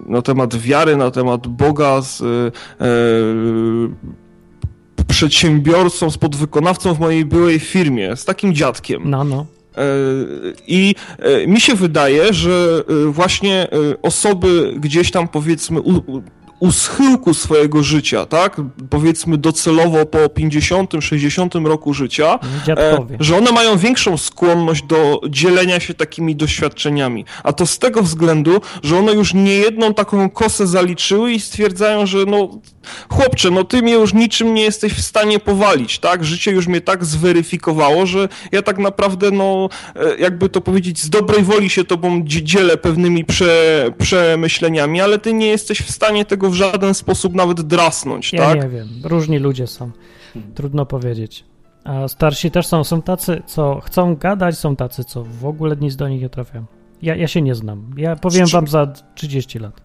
na 0.06 0.22
temat 0.22 0.56
wiary, 0.56 0.98
na 0.98 1.12
temat 1.12 1.48
Boga 1.48 2.02
z 2.02 2.24
przedsiębiorcą, 5.08 6.12
z 6.12 6.18
podwykonawcą 6.18 6.94
w 6.94 7.00
mojej 7.00 7.26
byłej 7.26 7.60
firmie, 7.60 8.16
z 8.16 8.26
takim 8.26 8.56
dziadkiem. 8.56 9.02
No, 9.06 9.24
no. 9.24 9.46
I 10.68 10.96
mi 11.48 11.62
się 11.62 11.76
wydaje, 11.76 12.34
że 12.34 12.84
właśnie 13.08 13.68
osoby 14.02 14.74
gdzieś 14.78 15.12
tam 15.12 15.28
powiedzmy 15.28 15.82
u, 16.64 16.72
schyłku 16.72 17.34
swojego 17.34 17.84
życia, 17.84 18.26
tak? 18.26 18.62
Powiedzmy 18.90 19.38
docelowo 19.38 20.06
po 20.06 20.30
50, 20.30 20.92
60 21.00 21.56
roku 21.56 21.94
życia, 21.94 22.40
e, 22.64 22.66
Dziadkowie. 22.66 23.18
że 23.20 23.38
one 23.38 23.52
mają 23.52 23.78
większą 23.78 24.18
skłonność 24.18 24.84
do 24.84 25.22
dzielenia 25.30 25.80
się 25.80 25.94
takimi 25.94 26.36
doświadczeniami. 26.36 27.26
A 27.44 27.54
to 27.54 27.66
z 27.66 27.80
tego 27.80 28.04
względu, 28.04 28.62
że 28.84 28.98
one 28.98 29.14
już 29.14 29.34
niejedną 29.34 29.94
taką 29.94 30.30
kosę 30.30 30.68
zaliczyły 30.68 31.32
i 31.32 31.40
stwierdzają, 31.40 32.06
że 32.06 32.18
no 32.28 32.50
chłopcze, 33.10 33.52
no 33.52 33.64
ty 33.64 33.82
mnie 33.82 33.94
już 33.94 34.14
niczym 34.14 34.54
nie 34.54 34.62
jesteś 34.64 34.94
w 34.94 35.02
stanie 35.02 35.40
powalić, 35.40 36.00
tak? 36.00 36.26
Życie 36.26 36.52
już 36.52 36.68
mnie 36.68 36.82
tak 36.82 37.06
zweryfikowało, 37.06 38.06
że 38.06 38.30
ja 38.52 38.62
tak 38.62 38.78
naprawdę, 38.78 39.32
no 39.32 39.70
e, 39.96 40.18
jakby 40.18 40.50
to 40.50 40.62
powiedzieć, 40.62 41.00
z 41.02 41.10
dobrej 41.10 41.44
woli 41.44 41.70
się 41.70 41.84
tobą 41.84 42.24
dzie- 42.24 42.44
dzielę 42.44 42.78
pewnymi 42.78 43.26
prze, 43.26 43.86
przemyśleniami, 43.98 45.02
ale 45.02 45.20
ty 45.20 45.34
nie 45.34 45.48
jesteś 45.48 45.80
w 45.82 45.92
stanie 45.92 46.26
tego 46.26 46.53
w 46.54 46.56
żaden 46.56 46.94
sposób 46.94 47.36
nawet 47.36 47.62
drasnąć, 47.62 48.34
Ja 48.34 48.40
tak? 48.46 48.64
nie 48.64 48.70
wiem, 48.70 48.88
różni 49.04 49.40
ludzie 49.40 49.68
są. 49.68 49.92
Trudno 50.56 50.86
powiedzieć. 50.86 51.46
A 51.84 52.08
starsi 52.08 52.52
też 52.52 52.68
są. 52.68 52.84
Są 52.84 53.02
tacy, 53.02 53.42
co 53.46 53.80
chcą 53.80 54.16
gadać, 54.16 54.58
są 54.58 54.76
tacy, 54.76 55.04
co 55.04 55.24
w 55.24 55.46
ogóle 55.46 55.76
nic 55.76 55.96
do 55.96 56.08
nich 56.08 56.22
nie 56.22 56.30
trafiają. 56.30 56.66
Ja, 57.02 57.16
ja 57.16 57.28
się 57.28 57.42
nie 57.42 57.56
znam. 57.56 57.94
Ja 57.98 58.16
powiem 58.16 58.48
wam 58.48 58.68
za 58.68 58.94
30 59.16 59.60
lat. 59.60 59.82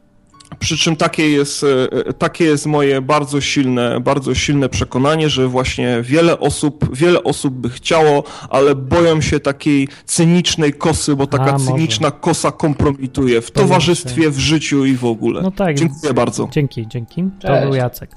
Przy 0.59 0.79
czym 0.79 0.97
takie 0.97 1.31
jest, 1.31 1.65
e, 2.09 2.13
takie 2.13 2.45
jest 2.45 2.67
moje 2.67 3.01
bardzo 3.01 3.41
silne, 3.41 4.01
bardzo 4.01 4.35
silne 4.35 4.69
przekonanie, 4.69 5.29
że 5.29 5.49
właśnie 5.49 5.99
wiele 6.03 6.39
osób, 6.41 6.97
wiele 6.97 7.23
osób 7.23 7.55
by 7.55 7.69
chciało, 7.71 8.25
ale 8.51 8.75
boją 8.75 9.21
się 9.21 9.41
takiej 9.41 9.89
cynicznej 10.05 10.73
kosy, 10.73 11.17
bo 11.17 11.27
taka 11.27 11.45
A, 11.45 11.53
może. 11.53 11.65
cyniczna 11.65 12.11
kosa 12.11 12.53
kompromituje 12.53 13.41
w 13.41 13.51
To 13.51 13.61
towarzystwie, 13.61 14.31
w 14.31 14.39
życiu 14.39 14.85
i 14.85 14.97
w 14.97 15.05
ogóle. 15.05 15.43
No 15.43 15.51
tak. 15.51 15.77
Dziękuję 15.77 16.15
bardzo. 16.15 16.49
Dzięki, 16.53 16.87
dzięki. 16.89 17.25
To 17.41 17.49
Cześć. 17.49 17.65
był 17.65 17.75
Jacek. 17.75 18.11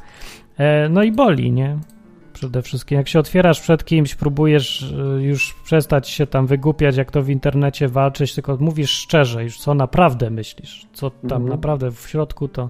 E, 0.58 0.90
no 0.90 1.04
i 1.04 1.12
boli, 1.12 1.52
nie? 1.52 1.78
Przede 2.42 2.62
wszystkim. 2.62 2.98
Jak 2.98 3.08
się 3.08 3.20
otwierasz 3.20 3.62
przed 3.62 3.86
kimś, 3.86 4.16
próbujesz 4.16 4.94
e, 5.18 5.22
już 5.22 5.56
przestać 5.64 6.10
się 6.10 6.28
tam 6.28 6.48
wygłupiać, 6.48 6.98
jak 6.98 7.12
to 7.12 7.24
w 7.24 7.30
internecie 7.30 7.88
walczyć, 7.88 8.36
tylko 8.36 8.58
mówisz 8.60 8.90
szczerze 8.92 9.44
już, 9.44 9.60
co 9.60 9.74
naprawdę 9.74 10.30
myślisz, 10.30 10.88
co 10.94 11.10
tam 11.10 11.24
Mhm. 11.24 11.50
naprawdę 11.50 11.92
w 11.92 12.00
środku 12.10 12.48
to... 12.48 12.70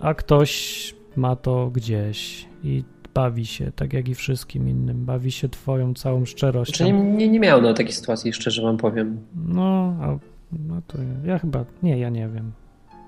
A 0.00 0.14
ktoś 0.14 0.94
ma 1.16 1.36
to 1.36 1.70
gdzieś 1.70 2.48
i 2.64 2.84
bawi 3.14 3.46
się, 3.46 3.72
tak 3.76 3.92
jak 3.92 4.08
i 4.08 4.14
wszystkim 4.14 4.68
innym. 4.68 5.04
Bawi 5.04 5.32
się 5.32 5.48
twoją 5.48 5.94
całą 5.94 6.24
szczerością. 6.24 6.84
Znaczy, 6.86 6.92
nie, 6.92 7.28
nie, 7.28 7.40
miałem 7.40 7.64
na 7.64 7.74
takiej 7.74 7.92
sytuacji, 7.92 8.32
szczerze 8.32 8.62
wam 8.62 8.76
powiem. 8.76 9.20
No, 9.46 9.96
a, 10.00 10.18
no 10.52 10.82
to 10.86 10.98
ja 11.24 11.38
chyba... 11.38 11.64
Nie, 11.82 11.98
ja 11.98 12.08
nie 12.08 12.28
wiem. 12.28 12.52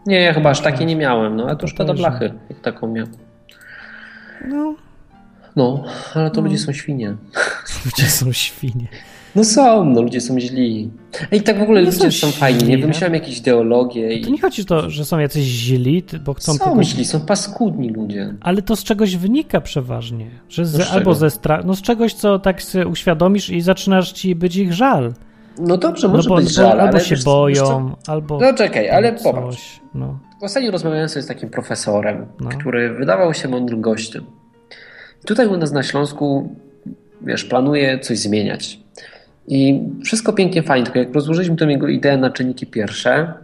Nie, 0.07 0.21
ja 0.21 0.33
chyba 0.33 0.51
aż 0.51 0.61
takiej 0.61 0.87
nie 0.87 0.97
miałem, 0.97 1.37
no, 1.37 1.47
a 1.47 1.51
to 1.51 1.57
To 1.57 1.67
szkoda 1.67 1.93
też 1.93 2.01
blachy, 2.01 2.35
jak 2.51 2.61
taką 2.61 2.93
miał. 2.93 3.07
No, 4.49 4.75
No, 5.59 5.85
ale 6.15 6.31
to 6.31 6.41
No. 6.41 6.47
ludzie 6.49 6.59
są 6.59 6.73
świnie. 6.73 7.17
ludzie 7.85 8.11
są 8.11 8.33
świnie. 8.33 8.87
No 9.37 9.45
są, 9.45 9.85
no 9.85 10.03
ludzie 10.03 10.21
są 10.21 10.41
źli. 10.41 10.91
I 11.33 11.41
tak 11.43 11.59
w 11.59 11.63
ogóle 11.63 11.81
Nie 11.81 11.87
ludzie 11.87 11.99
są 11.99 12.11
są 12.11 12.33
fajni, 12.33 12.65
nie 12.65 12.77
no. 12.77 12.81
wymyślałem 12.81 13.15
jakieś 13.15 13.39
ideologie 13.39 14.21
To 14.21 14.29
i 14.29 14.33
nie 14.33 14.41
chodzi 14.41 14.63
o 14.63 14.65
to, 14.65 14.91
że 14.91 15.05
są 15.05 15.19
jacyś 15.19 15.45
źli, 15.45 16.05
bo 16.25 16.35
chcą 16.35 16.53
są 16.55 16.65
kogoś... 16.65 16.87
źli, 16.87 17.05
są 17.05 17.21
paskudni 17.21 17.91
ludzie. 17.91 18.35
Ale 18.41 18.63
to 18.63 18.77
z 18.77 18.85
czegoś 18.85 19.17
wynika 19.17 19.61
przeważnie. 19.61 20.27
Że 20.49 20.67
z, 20.67 20.79
No 20.79 20.85
z 20.85 20.91
albo 20.91 21.15
ze 21.15 21.31
strachu, 21.31 21.67
no 21.67 21.75
z 21.77 21.83
czegoś, 21.83 22.15
co 22.15 22.39
tak 22.39 22.63
sobie 22.63 22.87
uświadomisz 22.87 23.51
i 23.51 23.61
zaczynasz 23.61 24.13
ci 24.13 24.35
być 24.35 24.57
ich 24.57 24.73
żal. 24.73 25.13
No 25.59 25.77
dobrze, 25.77 26.09
No 26.09 26.15
może 26.15 26.29
bo, 26.29 26.37
być 26.37 26.51
żal, 26.55 26.81
albo 26.81 26.83
ale 26.97 27.01
się 27.01 27.15
wiesz, 27.17 27.25
boją, 27.25 27.89
Wiesz 27.89 27.97
albo? 28.09 28.39
No 28.41 28.55
czekaj, 28.55 28.91
ale 28.91 29.15
coś, 29.15 29.23
popatrz. 29.23 29.81
No. 29.95 30.19
Ostatnio 30.41 30.71
rozmawiałem 30.71 31.09
sobie 31.09 31.23
z 31.23 31.27
takim 31.27 31.51
profesorem, 31.51 32.27
No. 32.41 32.49
który 32.49 32.95
wydawał 32.95 33.35
się 33.35 33.49
mądrym 33.49 33.81
gościem. 33.81 34.25
Tutaj 35.27 35.47
u 35.47 35.57
nas 35.57 35.73
na 35.73 35.83
Śląsku, 35.83 36.57
wiesz, 37.21 37.45
planuje 37.45 37.99
coś 37.99 38.19
zmieniać. 38.19 38.81
I 39.49 39.83
wszystko 40.05 40.33
pięknie, 40.33 40.63
fajnie, 40.63 40.85
tylko 40.85 40.99
jak 40.99 41.15
rozłożyliśmy 41.15 41.57
tę 41.57 41.65
jego 41.65 41.89
ideę 41.89 42.17
na 42.17 42.31
czynniki 42.31 42.67
pierwsze, 42.67 43.35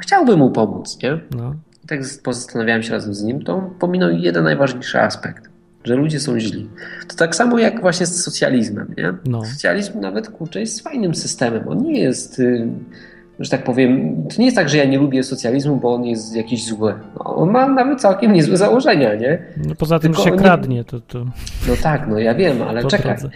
chciałbym 0.00 0.38
mu 0.38 0.50
pomóc, 0.50 0.98
nie? 1.02 1.20
No. 1.36 1.54
I 1.84 1.86
tak 1.86 2.00
pozastanawiałem 2.22 2.82
się 2.82 2.92
razem 2.92 3.14
z 3.14 3.22
nim, 3.22 3.42
to 3.42 3.70
pominął 3.78 4.10
jeden 4.10 4.44
najważniejszy 4.44 5.00
aspekt, 5.00 5.50
że 5.84 5.94
ludzie 5.94 6.20
są 6.20 6.40
źli. 6.40 6.68
To 7.08 7.16
tak 7.16 7.34
samo 7.34 7.58
jak 7.58 7.80
właśnie 7.80 8.06
z 8.06 8.22
socjalizmem, 8.22 8.94
nie? 8.98 9.14
No. 9.26 9.44
Socjalizm 9.44 10.00
nawet, 10.00 10.28
kurczę, 10.28 10.60
jest 10.60 10.80
fajnym 10.80 11.14
systemem. 11.14 11.68
On 11.68 11.82
nie 11.82 12.00
jest, 12.00 12.38
y, 12.38 12.68
że 13.40 13.50
tak 13.50 13.64
powiem, 13.64 14.16
to 14.28 14.34
nie 14.38 14.44
jest 14.44 14.56
tak, 14.56 14.68
że 14.68 14.76
ja 14.76 14.84
nie 14.84 14.98
lubię 14.98 15.22
socjalizmu, 15.22 15.76
bo 15.76 15.94
on 15.94 16.04
jest 16.04 16.36
jakiś 16.36 16.64
zły. 16.64 16.94
No, 17.18 17.24
on 17.36 17.50
ma 17.50 17.68
nawet 17.68 18.00
całkiem 18.00 18.32
niezłe 18.32 18.56
założenia, 18.56 19.14
nie? 19.14 19.38
no 19.68 19.74
poza 19.74 19.98
tym, 19.98 20.12
Tylko 20.12 20.22
że 20.22 20.28
się 20.30 20.36
nie- 20.36 20.42
kradnie, 20.42 20.84
to, 20.84 21.00
to 21.00 21.18
No 21.68 21.74
tak, 21.82 22.08
no 22.08 22.18
ja 22.18 22.34
wiem, 22.34 22.62
ale 22.62 22.84
czekaj. 22.84 23.16
drodze. 23.16 23.30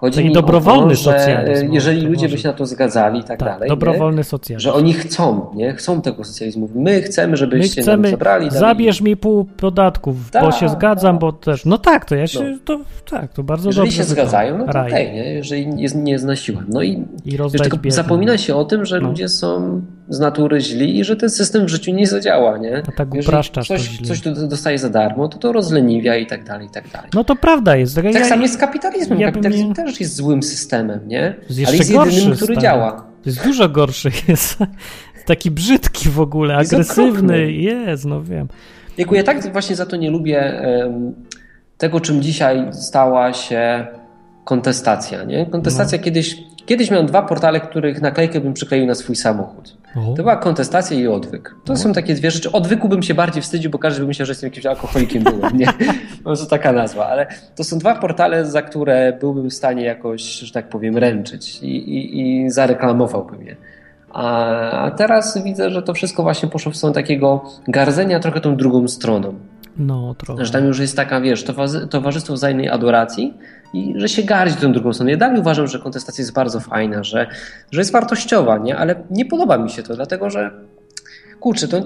Chodzi 0.00 0.16
Taki 0.16 0.28
mi 0.28 0.34
dobrowolny 0.34 0.94
to, 0.94 1.00
że 1.00 1.18
socjalizm, 1.18 1.66
no, 1.68 1.74
jeżeli 1.74 2.00
ludzie 2.00 2.22
może. 2.26 2.36
by 2.36 2.42
się 2.42 2.48
na 2.48 2.54
to 2.54 2.66
zgadzali 2.66 3.20
i 3.20 3.24
tak, 3.24 3.38
Tak, 3.38 3.48
dalej, 3.48 3.68
dobrowolny 3.68 4.24
socjalizm. 4.24 4.52
nie? 4.68 4.72
że 4.72 4.72
oni 4.78 4.92
chcą, 4.92 5.46
nie? 5.54 5.72
Chcą 5.72 6.02
tego 6.02 6.24
socjalizmu. 6.24 6.68
My 6.74 7.02
chcemy, 7.02 7.30
My 7.30 7.36
żebyście 7.36 7.82
chcemy, 7.82 8.02
nam 8.02 8.10
zabrali. 8.10 8.50
zabierz 8.50 9.00
mi 9.00 9.16
pół 9.16 9.44
podatków, 9.44 10.24
bo 10.30 10.30
Tak, 10.40 10.54
się 10.54 10.68
zgadzam, 10.68 11.14
tak. 11.16 11.20
bo 11.20 11.32
też, 11.32 11.64
no 11.64 11.78
tak, 11.78 12.04
to 12.04 12.14
ja 12.14 12.26
się, 12.26 12.40
No. 12.40 12.58
to 12.64 12.80
tak, 13.10 13.32
to 13.32 13.42
bardzo 13.42 13.68
Jeżeli 13.68 13.86
dobrze 13.88 13.96
się 13.96 14.08
wygląda. 14.08 14.30
zgadzają, 14.30 14.58
no 14.58 14.72
to 14.72 14.80
okej, 14.80 15.12
nie? 15.12 15.34
jeżeli 15.34 15.66
nie, 15.66 15.86
nie 15.94 16.18
znosiłem. 16.18 16.64
No 16.68 16.82
i 16.82 17.04
I 17.24 17.36
tylko 17.62 17.78
zapomina 17.88 18.38
się 18.38 18.56
o 18.56 18.64
tym, 18.64 18.84
że 18.84 19.00
No. 19.00 19.08
ludzie 19.08 19.28
są 19.28 19.80
z 20.10 20.20
natury 20.20 20.60
źli 20.60 20.98
i 20.98 21.04
że 21.04 21.16
ten 21.16 21.30
system 21.30 21.64
w 21.66 21.68
życiu 21.68 21.92
nie 21.92 22.06
zadziała, 22.06 22.58
nie? 22.58 22.82
A 22.88 22.92
tak 22.92 23.08
Jeżeli 23.14 23.28
upraszczasz 23.28 23.68
to 23.68 23.74
coś, 23.74 23.82
źle. 23.82 24.06
coś 24.08 24.20
tu 24.20 24.46
dostaje 24.48 24.78
za 24.78 24.88
darmo, 24.90 25.28
to 25.28 25.38
to 25.38 25.52
rozleniwia 25.52 26.16
i 26.16 26.26
tak 26.26 26.44
dalej, 26.44 26.66
i 26.66 26.70
tak 26.70 26.88
dalej. 26.88 27.10
No 27.14 27.24
to 27.24 27.36
prawda 27.36 27.76
jest. 27.76 27.94
tak 27.94 28.04
ja, 28.04 28.24
samo 28.24 28.42
jest 28.42 28.54
z 28.54 28.56
kapitalizmem. 28.56 29.20
ja 29.20 29.26
Kapitalizm 29.32 29.68
nie- 29.68 29.74
też 29.74 30.00
jest 30.00 30.16
złym 30.16 30.42
systemem, 30.42 31.00
nie? 31.08 31.34
jest 31.50 31.68
Ale 31.68 31.76
jest 31.76 31.92
gorszy, 31.92 32.14
jedynym, 32.14 32.36
który 32.36 32.54
stary. 32.54 32.62
działa. 32.66 32.92
To 32.92 33.30
jest 33.30 33.44
dużo 33.44 33.68
gorszy. 33.68 34.10
Jest 34.28 34.58
taki 35.26 35.50
brzydki 35.50 36.08
w 36.08 36.20
ogóle, 36.20 36.58
Jest 36.58 36.72
agresywny. 36.72 37.52
Jest, 37.52 38.04
no 38.04 38.22
wiem. 38.22 38.48
Jaku 38.98 39.14
ja 39.14 39.22
tak 39.22 39.52
właśnie 39.52 39.76
za 39.76 39.86
to 39.86 39.96
nie 39.96 40.10
lubię 40.10 40.60
em, 40.60 41.14
tego, 41.78 42.00
czym 42.00 42.22
dzisiaj 42.22 42.68
stała 42.72 43.32
się 43.32 43.86
kontestacja. 44.44 45.24
Nie? 45.24 45.46
Kontestacja 45.46 45.98
kiedyś, 45.98 46.36
kiedyś 46.66 46.90
miałem 46.90 47.06
dwa 47.06 47.22
portale, 47.22 47.60
których 47.60 48.00
naklejkę 48.02 48.40
bym 48.40 48.52
przykleił 48.54 48.86
na 48.86 48.94
swój 48.94 49.16
samochód. 49.16 49.76
O. 49.96 50.00
To 50.14 50.22
była 50.22 50.36
kontestacja 50.36 50.96
i 51.00 51.06
odwyk. 51.06 51.54
To 51.64 51.76
są 51.76 51.92
takie 51.92 52.14
dwie 52.14 52.30
rzeczy. 52.30 52.52
Odwyku 52.52 52.88
bym 52.88 53.02
się 53.02 53.14
bardziej 53.14 53.42
wstydził, 53.42 53.70
bo 53.70 53.78
każdy 53.78 54.00
by 54.00 54.06
myślał, 54.06 54.26
że 54.26 54.30
jestem 54.30 54.48
jakimś 54.48 54.66
alkoholikiem 54.66 55.22
byłem. 55.22 55.56
Nie? 55.56 55.66
Po 56.18 56.24
prostu 56.24 56.46
taka 56.46 56.72
nazwa. 56.72 57.06
Ale 57.06 57.26
to 57.56 57.64
są 57.64 57.78
dwa 57.78 57.94
portale, 57.94 58.46
za 58.46 58.62
które 58.62 59.16
byłbym 59.20 59.50
w 59.50 59.54
stanie 59.54 59.84
jakoś, 59.84 60.22
że 60.22 60.52
tak 60.52 60.68
powiem, 60.68 60.96
ręczyć 60.96 61.62
i, 61.62 61.66
i, 61.76 62.20
i 62.20 62.50
zareklamowałbym 62.50 63.42
je. 63.42 63.56
A, 64.12 64.90
teraz 64.96 65.44
widzę, 65.44 65.70
że 65.70 65.82
to 65.82 65.94
wszystko 65.94 66.22
właśnie 66.22 66.48
poszło 66.48 66.72
w 66.72 66.76
stronę 66.76 66.94
takiego 66.94 67.44
gardzenia 67.68 68.20
trochę 68.20 68.40
tą 68.40 68.56
drugą 68.56 68.88
stroną. 68.88 69.34
No, 69.76 70.14
trochę. 70.14 70.44
Że 70.44 70.52
tam 70.52 70.64
już 70.64 70.78
jest 70.78 70.96
taka, 70.96 71.20
wiesz, 71.20 71.44
towarzy- 71.44 71.88
towarzystwo 71.88 72.34
wzajemnej 72.34 72.68
adoracji 72.68 73.34
i 73.74 73.94
że 73.96 74.08
się 74.08 74.22
gardzi 74.22 74.56
tą 74.56 74.72
drugą 74.72 74.92
stroną. 74.92 75.10
Ja 75.10 75.16
dalej 75.16 75.40
uważam, 75.40 75.66
że 75.66 75.78
kontestacja 75.78 76.22
jest 76.22 76.32
bardzo 76.32 76.60
fajna, 76.60 77.04
że, 77.04 77.26
że 77.70 77.80
jest 77.80 77.92
wartościowa, 77.92 78.58
nie? 78.58 78.76
ale 78.76 79.02
nie 79.10 79.24
podoba 79.24 79.58
mi 79.58 79.70
się 79.70 79.82
to, 79.82 79.96
dlatego 79.96 80.30
że 80.30 80.50
kurczę, 81.40 81.68
to 81.68 81.80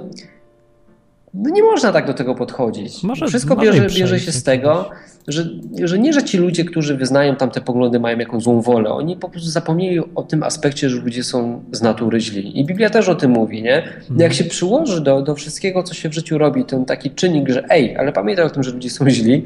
no 1.34 1.50
nie 1.50 1.62
można 1.62 1.92
tak 1.92 2.06
do 2.06 2.14
tego 2.14 2.34
podchodzić. 2.34 3.02
Może 3.02 3.26
Wszystko 3.26 3.56
bierze, 3.56 3.86
bierze 3.86 4.20
się 4.20 4.32
z 4.32 4.42
tego, 4.42 4.90
że, 5.28 5.44
że 5.82 5.98
nie, 5.98 6.12
że 6.12 6.22
ci 6.22 6.38
ludzie, 6.38 6.64
którzy 6.64 6.96
wyznają 6.96 7.36
tamte 7.36 7.60
poglądy, 7.60 8.00
mają 8.00 8.18
jakąś 8.18 8.42
złą 8.42 8.60
wolę. 8.60 8.90
Oni 8.90 9.16
po 9.16 9.28
prostu 9.28 9.50
zapomnieli 9.50 10.00
o 10.14 10.22
tym 10.22 10.42
aspekcie, 10.42 10.90
że 10.90 11.00
ludzie 11.00 11.24
są 11.24 11.64
z 11.72 11.82
natury 11.82 12.20
źli. 12.20 12.60
I 12.60 12.64
Biblia 12.64 12.90
też 12.90 13.08
o 13.08 13.14
tym 13.14 13.30
mówi, 13.30 13.62
nie? 13.62 13.82
Jak 14.16 14.34
się 14.34 14.44
przyłoży 14.44 15.00
do, 15.00 15.22
do 15.22 15.34
wszystkiego, 15.34 15.82
co 15.82 15.94
się 15.94 16.08
w 16.08 16.12
życiu 16.12 16.38
robi, 16.38 16.64
ten 16.64 16.84
taki 16.84 17.10
czynnik, 17.10 17.48
że 17.48 17.64
ej, 17.70 17.96
ale 17.96 18.12
pamiętaj 18.12 18.44
o 18.44 18.50
tym, 18.50 18.62
że 18.62 18.70
ludzie 18.70 18.90
są 18.90 19.10
źli. 19.10 19.44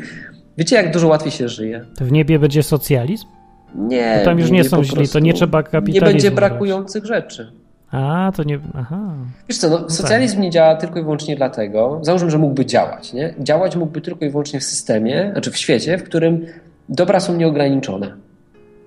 Wiecie, 0.58 0.76
jak 0.76 0.92
dużo 0.92 1.08
łatwiej 1.08 1.32
się 1.32 1.48
żyje? 1.48 1.84
To 1.98 2.04
w 2.04 2.12
niebie 2.12 2.38
będzie 2.38 2.62
socjalizm? 2.62 3.26
Nie. 3.74 4.16
Bo 4.18 4.24
tam 4.24 4.38
już 4.38 4.50
nie 4.50 4.64
są 4.64 4.76
po 4.76 4.84
źli, 4.84 5.08
to 5.08 5.18
nie 5.18 5.34
trzeba 5.34 5.58
Nie 5.58 5.64
kapitalizmu 5.64 6.06
będzie 6.06 6.30
brać. 6.30 6.50
brakujących 6.50 7.04
rzeczy. 7.04 7.52
A, 7.90 8.32
to 8.36 8.42
nie... 8.42 8.58
Aha. 8.74 9.12
Wiesz 9.48 9.58
co, 9.58 9.70
no, 9.70 9.90
socjalizm 9.90 10.40
nie 10.40 10.50
działa 10.50 10.74
tylko 10.76 10.98
i 10.98 11.02
wyłącznie 11.02 11.36
dlatego, 11.36 11.98
załóżmy, 12.02 12.30
że 12.30 12.38
mógłby 12.38 12.66
działać, 12.66 13.12
nie? 13.12 13.34
Działać 13.40 13.76
mógłby 13.76 14.00
tylko 14.00 14.24
i 14.24 14.30
wyłącznie 14.30 14.60
w 14.60 14.64
systemie, 14.64 15.28
znaczy 15.32 15.50
w 15.50 15.56
świecie, 15.56 15.98
w 15.98 16.02
którym 16.02 16.46
dobra 16.88 17.20
są 17.20 17.36
nieograniczone. 17.36 18.14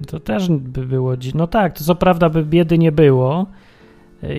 To 0.08 0.20
też 0.20 0.50
by 0.50 0.86
było... 0.86 1.14
No 1.36 1.48
tak, 1.48 1.78
to 1.78 1.84
co 1.84 1.96
prawda 1.96 2.30
by 2.30 2.46
biedy 2.46 2.78
nie 2.78 2.92
było 2.92 3.46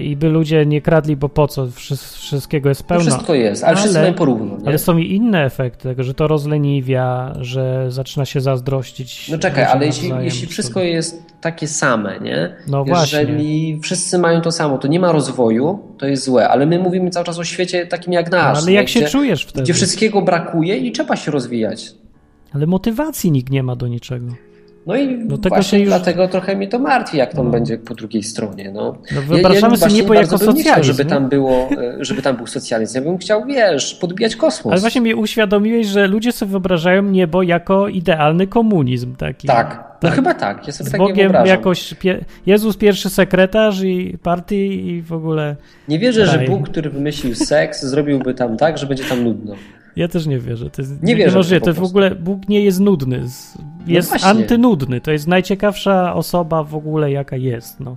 i 0.01 0.16
by 0.16 0.28
ludzie 0.28 0.66
nie 0.66 0.80
kradli, 0.83 1.16
bo 1.16 1.28
po 1.28 1.49
co? 1.49 1.66
Wszy- 1.66 1.97
Wszystkiego 1.97 2.68
jest 2.68 2.83
pełno. 2.83 3.01
wszystko 3.05 3.35
jest, 3.35 3.64
ale, 3.64 3.76
wszyscy 3.76 3.99
Ale- 3.99 4.07
mają 4.09 4.14
porówno, 4.18 4.59
nie? 4.59 4.66
Ale 4.68 4.78
są 4.78 4.99
i 4.99 5.12
inne 5.14 5.45
efekty 5.45 5.83
tego, 5.89 6.03
że 6.03 6.14
to 6.14 6.28
rozleniwia, 6.28 7.33
że 7.41 7.87
zaczyna 7.89 8.24
się 8.24 8.41
zazdrościć. 8.41 9.28
No 9.28 9.39
czekaj, 9.39 9.64
ale 9.64 9.87
jeśli, 9.87 10.11
jeśli 10.20 10.47
wszystko 10.47 10.80
jest 10.80 11.22
takie 11.41 11.68
same, 11.68 12.20
nie? 12.20 12.57
No 12.68 12.85
właśnie. 12.85 13.18
Jeżeli 13.18 13.80
wszyscy 13.80 14.18
mają 14.18 14.41
to 14.41 14.53
samo, 14.53 14.78
to 14.78 14.89
nie 14.89 15.01
ma 15.01 15.12
rozwoju, 15.12 15.78
to 15.99 16.07
jest 16.07 16.24
złe, 16.24 16.49
ale 16.49 16.66
my 16.66 16.78
mówimy 16.78 17.11
cały 17.11 17.26
czas 17.26 17.39
o 17.39 17.45
świecie 17.45 17.87
takim 17.87 18.12
jak 18.12 18.30
No, 18.30 18.39
nasz. 18.39 18.59
ale 18.59 18.66
nie? 18.66 18.72
jak 18.76 18.89
się 18.89 19.01
gdzie, 19.01 19.09
czujesz 19.09 19.45
wtedy? 19.45 19.62
Gdzie 19.64 19.74
wszystkiego 19.74 20.22
brakuje 20.22 20.76
i 20.76 20.93
trzeba 20.93 21.16
się 21.16 21.30
rozwijać. 21.30 21.93
Ale 22.55 22.66
motywacji 22.66 23.30
nikt 23.30 23.51
nie 23.53 23.62
ma 23.62 23.76
do 23.76 23.89
niczego. 23.89 24.26
No 24.87 24.97
i 24.97 25.18
No 25.18 25.37
właśnie 25.49 25.78
już- 25.78 25.89
dlatego 25.89 26.28
trochę 26.28 26.57
mnie 26.57 26.68
to 26.68 26.78
martwi, 26.78 27.16
jak 27.18 27.35
tam 27.35 27.45
No. 27.45 27.51
będzie 27.51 27.78
po 27.78 27.95
drugiej 27.95 28.22
stronie. 28.22 28.70
No. 28.74 28.97
No 29.14 29.22
wyobrażamy 29.22 29.61
sobie 29.61 29.78
właśnie 29.78 29.97
niebo 30.03 30.14
bardzo 30.14 30.35
jako 30.37 30.47
bym 30.47 30.55
nie 30.57 30.62
chciał, 30.62 30.74
socjalizm. 30.74 30.93
żeby 30.97 31.05
nie? 31.05 31.11
tam, 31.11 31.28
było, 31.28 31.68
e, 32.01 32.05
żeby 32.05 32.22
tam 32.22 32.37
był 32.37 32.47
socjalizm. 32.47 32.95
Ja 32.99 33.03
bym 33.05 33.18
chciał, 33.18 33.45
wiesz, 33.47 33.95
podbijać 33.95 34.37
kosmos. 34.37 34.72
Ale 34.72 34.80
właśnie 34.80 35.01
mi 35.01 35.14
uświadomiłeś, 35.14 35.87
że 35.87 36.07
ludzie 36.07 36.33
sobie 36.33 36.51
wyobrażają 36.51 37.03
niebo 37.03 37.43
jako 37.43 37.89
idealny 37.89 38.47
komunizm 38.47 39.16
taki. 39.16 39.47
Tak, 39.49 39.85
no 40.03 40.09
Tak. 40.09 40.14
chyba 40.16 40.35
tak. 40.35 40.66
Ja 40.66 40.72
sobie 40.72 40.89
Z 40.89 40.93
tak 40.93 41.01
nie 41.01 41.07
Bogiem 41.07 41.33
jakoś 41.47 41.95
pie... 41.95 42.24
Jezus 42.47 42.76
pierwszy 42.76 43.11
sekretarz 43.11 43.83
i 43.83 44.18
partii 44.22 44.89
i 44.89 45.03
w 45.03 45.12
ogóle... 45.12 45.57
Nie 45.89 45.99
wierzę, 45.99 46.26
że 46.26 46.37
Raj. 46.37 46.47
Bóg, 46.47 46.68
który 46.68 46.91
wymyślił 46.91 47.35
seks, 47.35 47.85
zrobiłby 47.85 48.35
tam 48.35 48.57
tak, 48.57 48.78
że 48.78 48.87
będzie 48.87 49.05
tam 49.05 49.24
nudno. 49.24 49.55
Ja 49.97 50.09
też 50.09 50.26
nie 50.26 50.38
wierzę. 50.38 50.70
To 50.70 50.82
jest 50.82 51.03
Nie 51.03 51.16
wierzę 51.16 51.43
w 51.43 51.61
to 51.64 51.72
w 51.74 51.82
ogóle 51.82 52.11
Bóg 52.14 52.49
nie 52.49 52.61
jest 52.61 52.80
nudny. 52.80 53.28
Z- 53.28 53.59
Jest 53.86 54.09
właśnie. 54.09 54.28
antynudny. 54.28 55.01
To 55.01 55.11
jest 55.12 55.26
najciekawsza 55.26 56.14
osoba 56.14 56.62
w 56.64 56.74
ogóle, 56.74 57.11
jaka 57.12 57.36
jest. 57.36 57.80
No. 57.80 57.97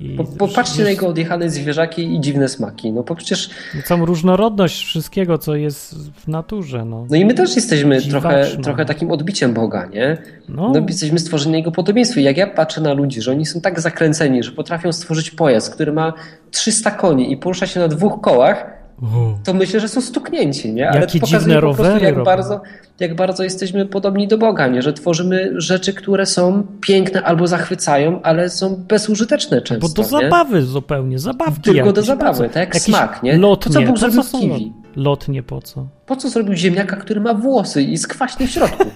I 0.00 0.08
Po, 0.16 0.24
popatrzcie 0.24 0.82
na 0.82 0.90
jego 0.90 1.08
odjechane 1.08 1.50
zwierzaki 1.50 2.14
i 2.14 2.20
dziwne 2.20 2.48
smaki. 2.48 2.92
No 2.92 3.02
bo 3.02 3.14
przecież, 3.14 3.50
Całą 3.84 4.06
różnorodność 4.06 4.84
wszystkiego, 4.84 5.38
co 5.38 5.54
jest 5.54 6.12
w 6.12 6.28
naturze. 6.28 6.84
No. 6.84 7.06
no 7.10 7.16
i 7.16 7.24
my 7.24 7.34
też 7.34 7.56
jesteśmy 7.56 8.02
trochę, 8.02 8.28
Dziwaczne. 8.28 8.62
trochę 8.64 8.84
takim 8.84 9.10
odbiciem 9.10 9.54
Boga, 9.54 9.86
nie? 9.86 10.18
No, 10.48 10.72
No, 10.74 10.86
jesteśmy 10.88 11.18
stworzeni 11.18 11.54
jego 11.56 11.72
podobieństwie. 11.72 12.20
Jak 12.22 12.36
ja 12.36 12.46
patrzę 12.46 12.80
na 12.80 12.92
ludzi, 12.92 13.22
że 13.22 13.30
oni 13.30 13.46
są 13.46 13.60
tak 13.60 13.80
zakręceni, 13.80 14.42
że 14.42 14.52
potrafią 14.52 14.92
stworzyć 14.92 15.30
pojazd, 15.30 15.74
który 15.74 15.92
ma 15.92 16.12
300 16.50 16.90
koni 16.90 17.32
i 17.32 17.36
porusza 17.36 17.66
się 17.66 17.80
na 17.80 17.88
dwóch 17.88 18.20
kołach. 18.20 18.81
To 19.44 19.54
myślę, 19.54 19.80
że 19.80 19.88
są 19.88 20.00
stuknięci, 20.00 20.72
nie? 20.72 20.88
Ale 20.90 21.00
Jakie 21.00 21.20
to 21.20 21.26
pokazuje 21.26 21.40
dziwne 21.40 21.54
po 21.54 21.60
prostu, 21.60 21.82
rowery 21.82 22.04
jak 22.04 22.14
robią. 22.14 22.24
bardzo, 22.24 22.60
jak 23.00 23.16
bardzo 23.16 23.44
jesteśmy 23.44 23.86
podobni 23.86 24.28
do 24.28 24.38
Boga, 24.38 24.68
nie? 24.68 24.82
Że 24.82 24.92
tworzymy 24.92 25.52
rzeczy, 25.60 25.92
które 25.92 26.26
są 26.26 26.66
piękne 26.80 27.22
albo 27.22 27.46
zachwycają, 27.46 28.22
ale 28.22 28.50
są 28.50 28.76
bezużyteczne 28.88 29.56
Bo 29.56 29.62
często, 29.62 29.88
do 29.88 30.02
nie? 30.02 30.08
zabawy 30.08 30.62
zupełnie, 30.62 31.18
zabawki 31.18 31.62
Tylko 31.62 31.76
jakieś, 31.78 31.92
do 31.92 32.02
zabawy, 32.02 32.48
tak 32.48 32.56
jak 32.56 32.76
smak, 32.76 33.22
nie? 33.22 33.38
Lotnie, 33.38 33.72
Po 33.74 33.80
co 33.80 33.86
Bóg 33.86 33.98
zrobił 33.98 34.22
kiwi? 34.40 34.72
lot- 34.96 34.96
Lotnie 34.96 35.42
po 35.42 35.62
co? 35.62 35.86
Po 36.06 36.16
co 36.16 36.28
zrobił 36.28 36.54
ziemniaka, 36.54 36.96
który 36.96 37.20
ma 37.20 37.34
włosy 37.34 37.82
i 37.82 37.98
skwaśnie 37.98 38.46
w 38.46 38.50
środku? 38.50 38.84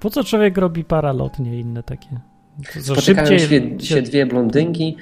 Po 0.00 0.10
co 0.10 0.24
człowiek 0.24 0.58
robi 0.58 0.84
paralotnie 0.84 1.60
inne 1.60 1.82
takie? 1.82 2.08
Spotykają 2.80 3.00
szybciej 3.28 3.38
się, 3.80 3.86
się 3.86 4.02
dwie 4.02 4.26
blondynki 4.26 4.96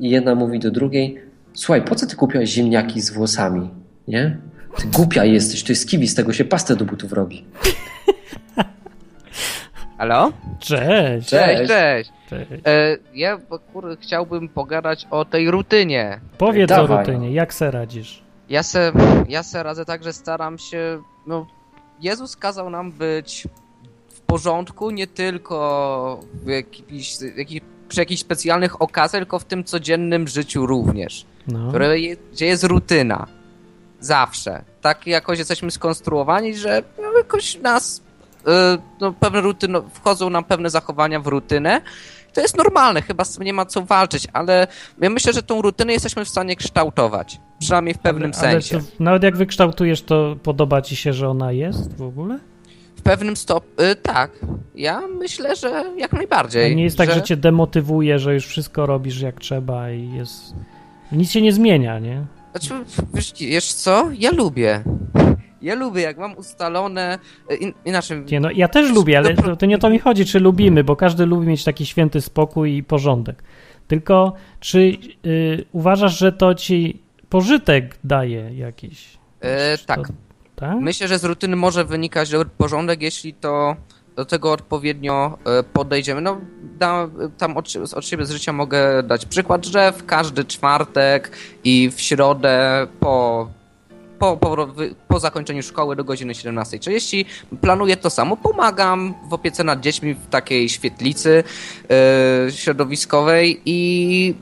i 0.00 0.10
jedna 0.10 0.34
mówi 0.34 0.58
do 0.58 0.70
drugiej 0.70 1.18
Słuchaj, 1.54 1.84
po 1.84 1.94
co 1.94 2.06
ty 2.06 2.16
kupiłaś 2.16 2.48
ziemniaki 2.48 3.00
z 3.00 3.10
włosami? 3.10 3.70
Nie? 4.08 4.38
Ty 4.76 4.86
głupia 4.86 5.24
jesteś, 5.24 5.64
to 5.64 5.72
jest 5.72 5.88
kiwi, 5.88 6.08
z 6.08 6.14
tego 6.14 6.32
się 6.32 6.44
pastę 6.44 6.76
do 6.76 6.84
butów 6.84 7.12
robi. 7.12 7.44
Halo? 9.98 10.32
Cześć. 10.58 11.28
Cześć. 11.28 11.68
Cześć. 11.68 12.12
Cześć. 12.30 12.50
E, 12.66 12.96
ja 13.14 13.38
kur, 13.72 13.96
chciałbym 14.00 14.48
pogadać 14.48 15.06
o 15.10 15.24
tej 15.24 15.50
rutynie. 15.50 16.20
Powiedz 16.38 16.68
Dawaj. 16.68 16.96
o 16.96 17.00
rutynie, 17.00 17.32
jak 17.32 17.54
se 17.54 17.70
radzisz? 17.70 18.22
Ja 18.48 18.62
se, 18.62 18.92
ja 19.28 19.42
se 19.42 19.62
radzę 19.62 19.84
tak, 19.84 20.04
że 20.04 20.12
staram 20.12 20.58
się. 20.58 21.02
No, 21.26 21.46
Jezus 22.00 22.36
kazał 22.36 22.70
nam 22.70 22.92
być 22.92 23.48
w 24.08 24.20
porządku 24.20 24.90
nie 24.90 25.06
tylko 25.06 26.20
w 26.32 26.62
przy 27.88 28.00
jakichś 28.00 28.20
specjalnych 28.20 28.82
okazjach, 28.82 29.20
tylko 29.20 29.38
w 29.38 29.44
tym 29.44 29.64
codziennym 29.64 30.28
życiu 30.28 30.66
również. 30.66 31.26
No. 31.48 31.68
Które 31.68 32.00
je, 32.00 32.16
gdzie 32.32 32.46
jest 32.46 32.64
rutyna. 32.64 33.26
Zawsze. 34.00 34.62
Tak 34.80 35.06
jakoś 35.06 35.38
jesteśmy 35.38 35.70
skonstruowani, 35.70 36.56
że 36.56 36.82
no, 37.02 37.18
jakoś 37.18 37.58
nas. 37.58 38.02
y, 38.40 38.42
no, 39.00 39.12
pewne 39.12 39.40
rutyny, 39.40 39.78
wchodzą 39.92 40.30
nam 40.30 40.44
pewne 40.44 40.70
zachowania 40.70 41.20
w 41.20 41.26
rutynę. 41.26 41.80
To 42.32 42.40
jest 42.40 42.56
normalne, 42.56 43.02
chyba 43.02 43.24
z 43.24 43.34
tym 43.34 43.44
nie 43.44 43.52
ma 43.52 43.66
co 43.66 43.82
walczyć, 43.82 44.26
ale 44.32 44.66
ja 45.00 45.10
myślę, 45.10 45.32
że 45.32 45.42
tą 45.42 45.62
rutynę 45.62 45.92
jesteśmy 45.92 46.24
w 46.24 46.28
stanie 46.28 46.56
kształtować. 46.56 47.40
Przynajmniej 47.58 47.94
w 47.94 47.98
pewnym 47.98 48.32
ale 48.34 48.40
sensie. 48.40 48.78
To, 48.78 48.84
nawet 49.00 49.22
jak 49.22 49.36
wykształtujesz, 49.36 50.02
to 50.02 50.36
podoba 50.42 50.82
ci 50.82 50.96
się, 50.96 51.12
że 51.12 51.28
ona 51.28 51.52
jest 51.52 51.96
w 51.96 52.02
ogóle? 52.02 52.38
W 52.96 53.02
pewnym 53.02 53.36
stopniu. 53.36 53.84
Y, 53.84 53.96
tak. 53.96 54.30
Ja 54.74 55.00
myślę, 55.06 55.56
że 55.56 55.84
jak 55.96 56.14
A 56.14 56.16
najbardziej. 56.16 56.76
nie 56.76 56.84
jest 56.84 56.98
tak, 56.98 57.10
że 57.10 57.22
cię 57.22 57.36
demotywuje, 57.36 58.18
że 58.18 58.34
już 58.34 58.46
wszystko 58.46 58.86
robisz 58.86 59.20
jak 59.20 59.40
trzeba 59.40 59.90
i 59.90 60.12
jest... 60.12 60.54
Nic 61.14 61.30
się 61.30 61.42
nie 61.42 61.52
zmienia, 61.52 61.98
nie? 61.98 62.24
Znaczy, 62.50 62.74
wiesz, 63.14 63.32
wiesz 63.40 63.72
co? 63.72 64.10
Ja 64.18 64.30
lubię. 64.30 64.82
Ja 65.62 65.74
lubię, 65.74 66.02
jak 66.02 66.18
mam 66.18 66.36
ustalone. 66.36 67.18
y, 67.50 67.56
In, 67.56 67.72
inaczej. 67.84 68.24
Nie, 68.32 68.40
no 68.40 68.50
ja 68.50 68.68
też 68.68 68.90
lubię, 68.92 69.18
ale 69.18 69.34
to, 69.34 69.56
to 69.56 69.66
nie 69.66 69.76
o 69.76 69.78
to 69.78 69.90
mi 69.90 69.98
chodzi, 69.98 70.26
czy 70.26 70.40
lubimy, 70.40 70.84
bo 70.84 70.96
każdy 70.96 71.26
lubi 71.26 71.46
mieć 71.46 71.64
taki 71.64 71.86
święty 71.86 72.20
spokój 72.20 72.76
i 72.76 72.82
porządek. 72.82 73.42
Tylko 73.88 74.32
czy 74.60 74.96
y, 75.26 75.64
uważasz, 75.72 76.18
że 76.18 76.32
to 76.32 76.54
ci 76.54 77.02
pożytek 77.28 77.98
daje 78.04 78.54
jakiś? 78.54 79.18
E, 79.40 79.78
tak. 79.78 80.08
To, 80.08 80.14
tak? 80.56 80.76
Myślę, 80.80 81.08
że 81.08 81.18
z 81.18 81.24
rutyny 81.24 81.56
może 81.56 81.84
wynikać 81.84 82.30
dobry 82.30 82.50
porządek, 82.58 83.02
jeśli 83.02 83.34
to 83.34 83.76
do 84.16 84.24
tego 84.24 84.52
odpowiednio 84.52 85.38
e, 85.44 85.62
podejdziemy. 85.62 86.20
No, 86.20 86.40
da, 86.78 87.08
tam 87.38 87.56
od, 87.56 87.68
od 87.94 88.06
siebie 88.06 88.26
z 88.26 88.30
życia 88.30 88.52
mogę 88.52 89.02
dać 89.02 89.26
przykład, 89.26 89.66
że 89.66 89.92
w 89.92 90.06
każdy 90.06 90.44
czwartek 90.44 91.30
i 91.64 91.90
w 91.96 92.00
środę 92.00 92.86
po, 93.00 93.48
po, 94.18 94.36
po, 94.36 94.68
po 95.08 95.20
zakończeniu 95.20 95.62
szkoły 95.62 95.96
do 95.96 96.04
godziny 96.04 96.32
17.30 96.32 97.24
planuję 97.60 97.96
to 97.96 98.10
samo. 98.10 98.36
Pomagam 98.36 99.14
w 99.28 99.32
opiece 99.34 99.64
nad 99.64 99.80
dziećmi 99.80 100.14
w 100.14 100.26
takiej 100.26 100.68
świetlicy 100.68 101.44
e, 101.90 102.52
środowiskowej 102.52 103.60
i 103.66 104.34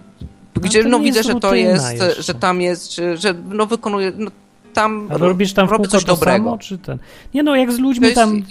gdzie 0.55 0.85
no 0.85 0.99
nie 0.99 1.05
widzę, 1.05 1.23
że 1.23 1.35
to 1.35 1.55
jest, 1.55 1.93
jeszcze. 1.93 2.23
że 2.23 2.35
tam 2.35 2.61
jest, 2.61 2.95
że, 2.95 3.17
że 3.17 3.35
no 3.45 3.67
wykonuję, 3.67 4.13
no, 4.17 4.31
tam 4.73 5.09
A 5.11 5.17
robisz 5.17 5.53
tam 5.53 5.69
w 5.69 5.71
robię 5.71 5.89
coś 5.89 6.05
dobrego. 6.05 6.45
samo, 6.45 6.59
czy 6.59 6.79
ten? 6.79 6.99
Nie 7.35 7.43
no, 7.43 7.57
jak 7.57 7.73
z 7.73 7.79
ludźmi 7.79 8.05
jest- 8.05 8.17
tam... 8.17 8.43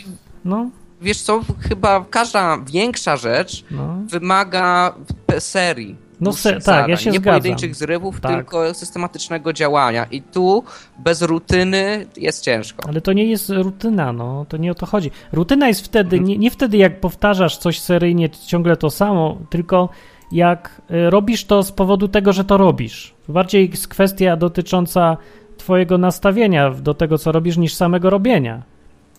No, 0.46 0.70
wiesz 1.02 1.22
co, 1.22 1.42
chyba 1.70 2.06
każda 2.10 2.58
większa 2.72 3.18
rzecz 3.18 3.64
No, 3.72 3.96
wymaga 4.08 4.94
serii. 5.40 5.96
No 6.22 6.34
se- 6.34 6.60
tak, 6.62 6.88
ja 6.88 6.98
się 6.98 7.12
Nie 7.12 7.18
zgadzam. 7.20 7.42
pojedynczych 7.42 7.76
zrywów, 7.76 8.20
Tak. 8.22 8.32
tylko 8.36 8.74
systematycznego 8.74 9.54
działania. 9.54 10.06
I 10.12 10.22
tu 10.22 10.64
bez 11.00 11.22
rutyny 11.22 12.06
jest 12.18 12.44
ciężko. 12.44 12.90
ale 12.90 13.02
to 13.02 13.14
nie 13.14 13.26
jest 13.26 13.50
rutyna, 13.50 14.14
no, 14.14 14.46
to 14.50 14.58
nie 14.58 14.72
o 14.72 14.76
to 14.76 14.86
chodzi. 14.86 15.12
Rutyna 15.32 15.68
jest 15.68 15.86
wtedy, 15.86 16.20
nie, 16.20 16.38
nie 16.38 16.52
wtedy 16.52 16.78
jak 16.78 17.00
powtarzasz 17.00 17.58
coś 17.58 17.80
seryjnie, 17.80 18.30
ciągle 18.30 18.78
to 18.78 18.90
samo, 18.90 19.38
tylko 19.50 19.90
jak 20.32 20.82
y, 20.92 21.10
robisz 21.10 21.46
to 21.46 21.64
z 21.64 21.72
powodu 21.72 22.08
tego, 22.08 22.34
że 22.34 22.44
to 22.46 22.58
robisz. 22.58 23.14
Bardziej 23.28 23.70
jest 23.70 23.88
kwestia 23.88 24.36
dotycząca 24.38 25.18
twojego 25.58 25.98
nastawienia 25.98 26.70
do 26.72 26.94
tego, 26.94 27.18
co 27.18 27.32
robisz, 27.32 27.58
niż 27.58 27.74
samego 27.74 28.10
robienia. 28.10 28.64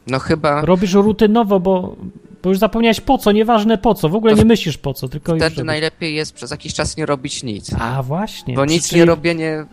No 0.07 0.19
chyba 0.19 0.61
Robisz 0.61 0.93
rutynowo, 0.93 1.61
bo, 1.61 1.97
bo 2.43 2.49
już 2.49 2.59
zapomniałeś 2.59 3.01
po 3.01 3.19
co, 3.19 3.33
nieważne 3.33 3.79
po 3.79 3.95
co, 3.95 4.09
w 4.09 4.15
ogóle 4.15 4.33
To 4.33 4.39
nie 4.39 4.45
myślisz 4.45 4.79
po 4.79 4.95
co, 4.95 5.09
tylko 5.09 5.33
już 5.33 5.41
wtedy 5.41 5.55
robisz. 5.57 5.67
najlepiej 5.67 6.15
jest 6.15 6.35
przez 6.35 6.51
jakiś 6.51 6.75
czas 6.75 6.97
nie 6.97 7.07
robić 7.07 7.43
nic. 7.43 7.71
A 7.79 8.03
właśnie. 8.03 8.55
Bo 8.55 8.65
nic 8.65 8.89
czyli 8.89 9.01
nie 9.01 9.05
robienie 9.07 9.67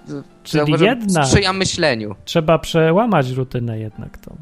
czyli 0.44 0.60
zauważam, 0.66 0.88
jednak. 1.00 1.26
sprzyja 1.26 1.54
myśleniu. 1.54 2.16
Trzeba 2.26 2.60
przełamać 2.60 3.30
rutynę 3.30 3.80
jednak 3.80 4.18
to. 4.18 4.34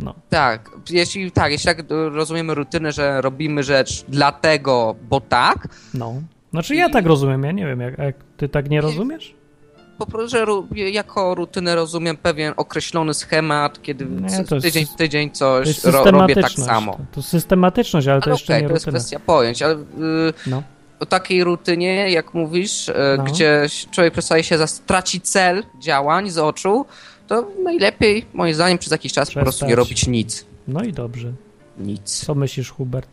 No. 0.00 0.14
Tak, 0.28 0.70
jeśli 0.90 1.30
tak, 1.32 1.52
jeśli 1.52 1.66
tak 1.66 1.84
rozumiemy 1.90 2.54
rutynę, 2.54 2.92
że 2.92 3.20
robimy 3.20 3.62
rzecz 3.62 4.04
dlatego, 4.08 4.96
bo 5.08 5.20
tak, 5.20 5.68
No. 5.94 6.14
Znaczy 6.50 6.74
ja 6.76 6.88
tak 6.88 7.06
rozumiem, 7.06 7.44
ja 7.44 7.52
nie 7.52 7.66
wiem, 7.66 7.80
jak, 7.80 7.98
jak 7.98 8.16
ty 8.36 8.48
tak 8.48 8.70
nie 8.70 8.80
rozumiesz? 8.80 9.34
Po 10.06 10.12
prostu, 10.12 10.36
że 10.36 10.46
jako 10.90 11.34
rutynę 11.34 11.74
rozumiem 11.74 12.16
pewien 12.16 12.54
określony 12.56 13.14
schemat, 13.14 13.82
kiedy 13.82 14.04
Nie, 14.06 14.60
tydzień 14.60 14.86
w 14.86 14.94
tydzień 14.94 15.30
coś 15.30 15.84
ro, 15.84 16.04
robię 16.04 16.34
tak 16.34 16.50
samo. 16.52 16.92
To, 16.92 16.98
to 17.12 17.22
systematyczność, 17.22 18.08
ale 18.08 18.20
to 18.20 18.26
Ale 18.26 18.34
jeszcze 18.34 18.60
nie 18.62 18.68
to 18.68 18.74
jest 18.74 18.86
rutyna. 18.86 18.98
kwestia 19.00 19.18
pojęć, 19.20 19.62
ale 19.62 19.74
y, 19.74 19.78
No. 20.46 20.62
o 21.00 21.06
takiej 21.06 21.44
rutynie, 21.44 22.10
jak 22.10 22.34
mówisz, 22.34 22.88
y, 22.88 22.94
No. 23.18 23.24
gdzie 23.24 23.66
człowiek 23.90 24.12
przestaje 24.12 24.42
się, 24.44 24.58
traci 24.86 25.20
cel 25.20 25.62
działań 25.80 26.30
z 26.30 26.38
oczu, 26.38 26.86
to 27.26 27.48
najlepiej, 27.64 28.26
moim 28.34 28.54
zdaniem, 28.54 28.78
przez 28.78 28.90
jakiś 28.90 29.12
czas 29.12 29.30
po 29.34 29.40
prostu 29.40 29.64
nie 29.64 29.74
Przestać. 29.76 29.88
robić 29.88 30.06
nic. 30.06 30.46
no 30.68 30.84
i 30.84 30.92
dobrze. 30.92 31.32
Nic. 31.78 32.24
Co 32.24 32.34
myślisz, 32.34 32.70
Hubert? 32.70 33.08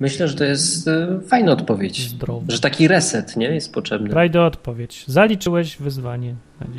Myślę, 0.00 0.28
że 0.28 0.34
to 0.34 0.44
jest 0.44 0.88
e, 0.88 1.20
fajna 1.28 1.52
odpowiedź. 1.52 2.08
Zdrowo. 2.08 2.42
Że 2.48 2.60
taki 2.60 2.88
reset, 2.88 3.36
nie? 3.36 3.46
Jest 3.46 3.72
potrzebny. 3.74 4.10
Frajdo, 4.10 4.46
odpowiedź. 4.46 5.04
Zaliczyłeś 5.06 5.76
wyzwanie. 5.76 6.34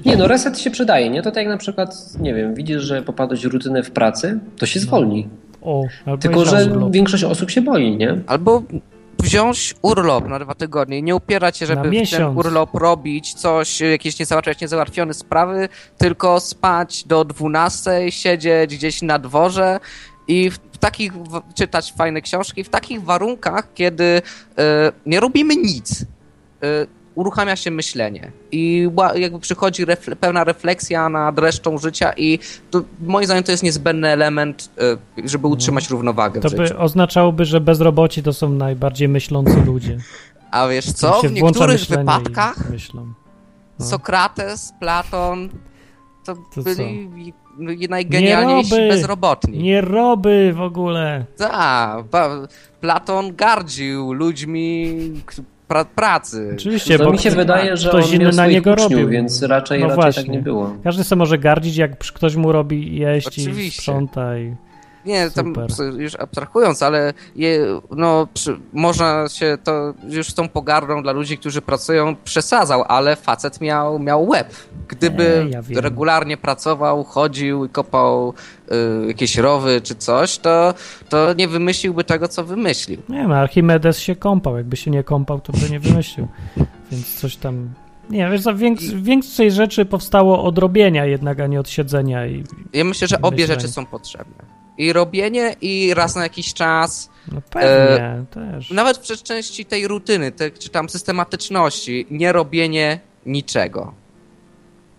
Nie 0.05 0.18
no, 0.18 0.28
reset 0.28 0.59
się 0.59 0.72
przydaje, 0.72 1.09
nie? 1.09 1.22
To 1.22 1.32
tak 1.32 1.43
jak 1.43 1.47
na 1.47 1.57
przykład, 1.57 2.20
nie 2.20 2.34
wiem, 2.34 2.55
widzisz, 2.55 2.84
że 2.84 3.01
popadłeś 3.01 3.41
w 3.47 3.51
rutynę 3.53 3.84
w 3.84 3.91
pracy, 3.91 4.39
to 4.57 4.66
się 4.66 4.80
zwolni. 4.80 5.28
O, 5.61 5.84
albo 6.05 6.18
Tylko, 6.18 6.45
że 6.45 6.66
urlop. 6.66 6.91
większość 6.91 7.24
osób 7.24 7.51
się 7.51 7.61
boi, 7.61 7.97
nie? 7.97 8.18
Albo 8.28 8.63
wziąć 9.20 9.76
urlop 9.82 10.28
na 10.28 10.39
dwa 10.39 10.55
tygodnie 10.55 10.99
i 10.99 11.03
nie 11.03 11.16
upierać 11.16 11.57
się, 11.57 11.66
żeby 11.66 11.89
w 12.05 12.09
ten 12.11 12.26
urlop 12.38 12.74
robić 12.74 13.34
coś, 13.34 13.82
jakieś 13.82 14.20
nie 14.20 14.26
załatwiać 14.26 14.61
niezałatwione 14.61 15.13
sprawy, 15.13 15.70
tylko 15.97 16.39
spać 16.39 17.03
do 17.03 17.26
12, 17.26 18.11
siedzieć 18.11 18.76
gdzieś 18.78 19.01
na 19.01 19.20
dworze 19.20 19.80
i 20.28 20.51
takich, 20.86 21.14
czytać 21.56 21.94
fajne 21.98 22.22
książki, 22.22 22.64
w 22.64 22.70
takich 22.70 23.04
warunkach, 23.04 23.74
kiedy 23.74 24.22
e, 24.58 24.92
nie 25.06 25.20
robimy 25.20 25.56
nic, 25.56 26.02
e, 26.02 26.06
uruchamia 27.16 27.56
się 27.56 27.72
myślenie 27.72 28.32
i 28.52 28.90
jakby 29.16 29.40
przychodzi 29.40 29.86
refle- 29.86 30.16
pełna 30.16 30.44
refleksja 30.44 31.10
nad 31.10 31.40
resztą 31.40 31.78
życia 31.78 32.14
i 32.18 32.40
to, 32.72 32.82
moim 33.02 33.26
zdaniem 33.26 33.44
to 33.44 33.52
jest 33.52 33.64
niezbędny 33.64 34.08
element, 34.10 34.70
e, 35.24 35.28
żeby 35.28 35.48
utrzymać 35.48 35.90
równowagę 35.90 36.42
To 36.42 36.50
by 36.50 36.78
oznaczałoby, 36.78 37.46
że 37.46 37.62
bezroboci 37.62 38.24
to 38.24 38.34
są 38.34 38.50
najbardziej 38.50 39.08
myślący 39.08 39.62
ludzie. 39.66 39.98
A 40.52 40.68
wiesz 40.68 40.92
co, 40.94 41.22
w 41.22 41.32
niektórych 41.32 41.86
wypadkach 41.86 42.70
Myślą. 42.70 43.14
No. 43.80 43.86
Sokrates, 43.86 44.74
Platon 44.80 45.50
to, 46.26 46.36
To 46.36 46.62
byli 46.64 47.10
i- 47.28 47.34
najgenialniejsi 47.89 48.72
Nie 48.74 48.78
roby. 48.80 48.89
bezrobotni. 48.89 49.58
Nie 49.64 49.82
roby 49.82 50.53
w 50.56 50.62
ogóle. 50.62 51.26
Tak, 51.38 52.03
Platon 52.82 53.36
gardził 53.36 54.14
ludźmi 54.14 54.95
pra, 55.68 55.86
pracy. 55.86 56.51
Oczywiście, 56.56 56.97
To 56.97 57.06
bo 57.06 57.12
mi 57.12 57.20
się 57.20 57.32
wydaje, 57.32 57.78
że 57.78 57.89
ktoś 57.89 58.06
on 58.10 58.16
inny 58.16 58.32
na 58.32 58.47
niego 58.47 58.72
uczniów, 58.74 58.91
robił. 58.91 59.10
więc 59.10 59.41
raczej, 59.43 59.80
No 59.80 59.86
raczej 59.88 59.95
właśnie. 60.03 60.24
tak 60.24 60.32
nie 60.32 60.39
było. 60.39 60.74
każdy 60.84 61.03
sobie 61.03 61.20
może 61.20 61.38
gardzić, 61.38 61.78
jak 61.78 61.97
ktoś 61.97 62.36
mu 62.36 62.51
robi 62.51 62.95
jeść 62.95 63.38
i 63.38 63.41
Oczywiście. 63.41 63.82
sprząta 63.82 64.38
i... 64.39 64.56
Nie, 65.06 65.30
tam 65.32 65.45
Super. 65.45 65.66
s- 65.72 65.82
już 65.97 66.16
abstrahując, 66.16 66.84
ale 66.84 67.14
je, 67.36 67.80
no, 67.91 68.28
przy, 68.34 68.60
można 68.74 69.30
się 69.30 69.58
to 69.64 69.93
już 70.10 70.28
z 70.28 70.34
tą 70.34 70.49
pogardą 70.49 71.03
dla 71.03 71.12
ludzi, 71.12 71.38
którzy 71.38 71.62
pracują, 71.62 72.16
przesadzał, 72.24 72.84
ale 72.88 73.16
facet 73.16 73.62
miał, 73.62 73.99
miał 73.99 74.28
łeb. 74.28 74.56
Gdyby 74.88 75.45
Nie, 75.45 75.51
ja 75.76 75.82
regularnie 75.82 76.38
pracował, 76.38 77.03
chodził 77.03 77.66
i 77.66 77.70
kopał 77.70 78.34
y, 79.03 79.08
jakieś 79.08 79.38
rowy 79.38 79.82
czy 79.82 79.95
coś, 79.95 80.38
to, 80.38 80.74
to 81.10 81.34
nie 81.34 81.47
wymyśliłby 81.47 82.03
tego, 82.03 82.28
co 82.28 82.43
wymyślił. 82.43 83.01
Nie 83.10 83.18
wiem, 83.18 83.32
Archimedes 83.32 83.99
się 83.99 84.16
kąpał. 84.16 84.58
Jakby 84.58 84.78
się 84.78 84.91
nie 84.91 85.03
kąpał, 85.03 85.39
to 85.41 85.53
by 85.53 85.70
nie 85.70 85.80
wymyślił. 85.80 86.28
Więc 86.91 87.16
coś 87.16 87.36
tam... 87.36 87.70
Nie, 88.10 88.30
wiesz, 88.30 88.41
za 88.41 88.53
więks- 88.53 89.01
więcej 89.01 89.51
rzeczy 89.51 89.86
powstało 89.86 90.43
od 90.43 90.58
robienia 90.58 91.06
jednak, 91.06 91.39
a 91.39 91.47
nie 91.47 91.60
od 91.60 91.70
siedzenia 91.70 92.28
i... 92.28 92.43
Ja 92.74 92.84
myślę, 92.84 93.08
że 93.08 93.22
obie 93.22 93.38
Myślenie. 93.38 93.62
rzeczy 93.62 93.74
są 93.74 93.86
potrzebne. 93.86 94.55
I 94.78 94.93
robienie, 94.93 95.55
i 95.61 95.93
raz 95.93 96.15
na 96.15 96.23
jakiś 96.23 96.53
czas, 96.53 97.09
No 97.32 97.41
pewnie, 97.49 98.26
też. 98.32 98.71
nawet 98.71 98.97
w 98.97 99.23
części 99.23 99.65
tej 99.65 99.88
rutyny, 99.88 100.32
te, 100.32 100.51
czy 100.51 100.69
tam 100.69 100.89
systematyczności, 100.89 102.07
nie 102.11 102.32
robienie 102.32 102.99
niczego. 103.26 103.93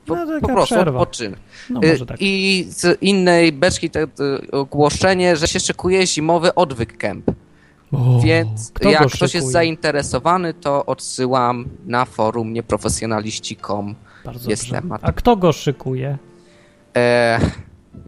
Po, 0.07 0.17
No, 0.17 0.41
po 0.41 0.49
prostu 0.49 0.75
przerwa. 0.75 1.01
odpoczynek. 1.01 1.39
No 1.71 1.81
może 1.81 2.07
tak. 2.07 2.17
I 2.21 2.65
z 2.69 3.03
innej 3.03 3.53
beczki 3.53 3.91
te, 3.91 4.07
te 4.07 4.25
ogłoszenie, 4.53 5.37
że 5.37 5.49
się 5.49 5.61
szykuje 5.61 6.07
zimowy 6.07 6.55
odwyk. 6.55 6.99
O, 7.93 8.21
Więc 8.21 8.73
jak 8.83 9.07
ktoś 9.13 9.35
jest 9.35 9.47
zainteresowany, 9.51 10.55
to 10.55 10.87
odsyłam 10.87 11.65
na 11.87 12.05
forum 12.05 12.53
nieprofesjonaliści.com. 12.53 13.95
Bardzo 14.25 14.51
jest 14.51 14.63
dobrze. 14.63 14.81
temat. 14.83 15.01
A 15.05 15.13
kto 15.13 15.37
go 15.37 15.53
szykuje? 15.53 16.19
E, 16.97 17.41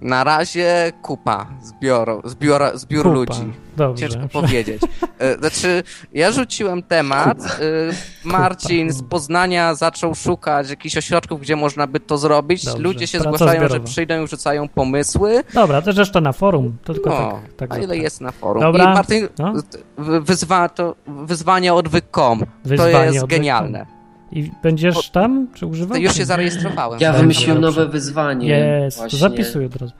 na 0.02 0.24
razie 0.24 0.92
kupa 1.02 1.46
zbioro, 1.62 2.20
zbiora, 2.24 2.76
zbiór 2.76 3.02
Kupa. 3.02 3.14
ludzi. 3.14 3.52
Dobrze. 3.76 4.08
Ciężko 4.08 4.28
powiedzieć. 4.28 4.82
E, 5.18 5.38
Znaczy, 5.38 5.82
ja 6.12 6.32
rzuciłem 6.32 6.82
temat. 6.82 7.38
e, 7.42 8.24
Marcin 8.24 8.92
z 8.92 9.02
Poznania 9.02 9.74
zaczął 9.74 10.14
szukać 10.14 10.70
jakichś 10.70 10.96
ośrodków, 10.96 11.40
gdzie 11.40 11.56
można 11.56 11.86
by 11.86 12.00
to 12.00 12.18
zrobić. 12.18 12.64
Dobrze, 12.64 12.82
Ludzie 12.82 13.06
się 13.06 13.18
praca 13.18 13.36
zgłaszają, 13.36 13.60
zbiorowa. 13.60 13.86
że 13.86 13.92
przyjdą 13.92 14.24
i 14.24 14.28
rzucają 14.28 14.68
pomysły. 14.68 15.44
Dobra, 15.54 15.82
to 15.82 15.92
reszta 15.92 16.20
na 16.20 16.32
forum. 16.32 16.76
To 16.84 16.94
tylko 16.94 17.10
No, 17.10 17.16
tak, 17.32 17.52
tak 17.56 17.74
a 17.74 17.78
ile 17.78 17.88
tak. 17.94 18.02
jest 18.02 18.20
na 18.20 18.32
forum? 18.32 18.62
Dobra, 18.62 18.84
I 18.84 18.94
Martin, 18.94 19.28
no. 19.38 19.52
wyzwa, 19.98 20.68
to 20.68 20.94
wyzwanie 21.06 21.74
od 21.74 21.88
wykom. 21.88 22.44
To 22.76 22.88
jest 22.88 23.26
genialne. 23.26 23.97
I 24.32 24.50
będziesz 24.62 25.10
tam, 25.10 25.48
czy 25.54 25.60
To 25.60 25.66
używał? 25.66 25.98
już 25.98 26.14
się 26.14 26.24
zarejestrowałem. 26.24 27.00
Ja 27.00 27.12
wymyśliłem 27.12 27.60
nowe 27.60 27.86
wyzwanie. 27.88 28.48
Jest, 28.48 28.96
to 28.96 29.02
właśnie. 29.02 29.18
zapisuj 29.18 29.64
od 29.64 29.76
razu. 29.76 29.92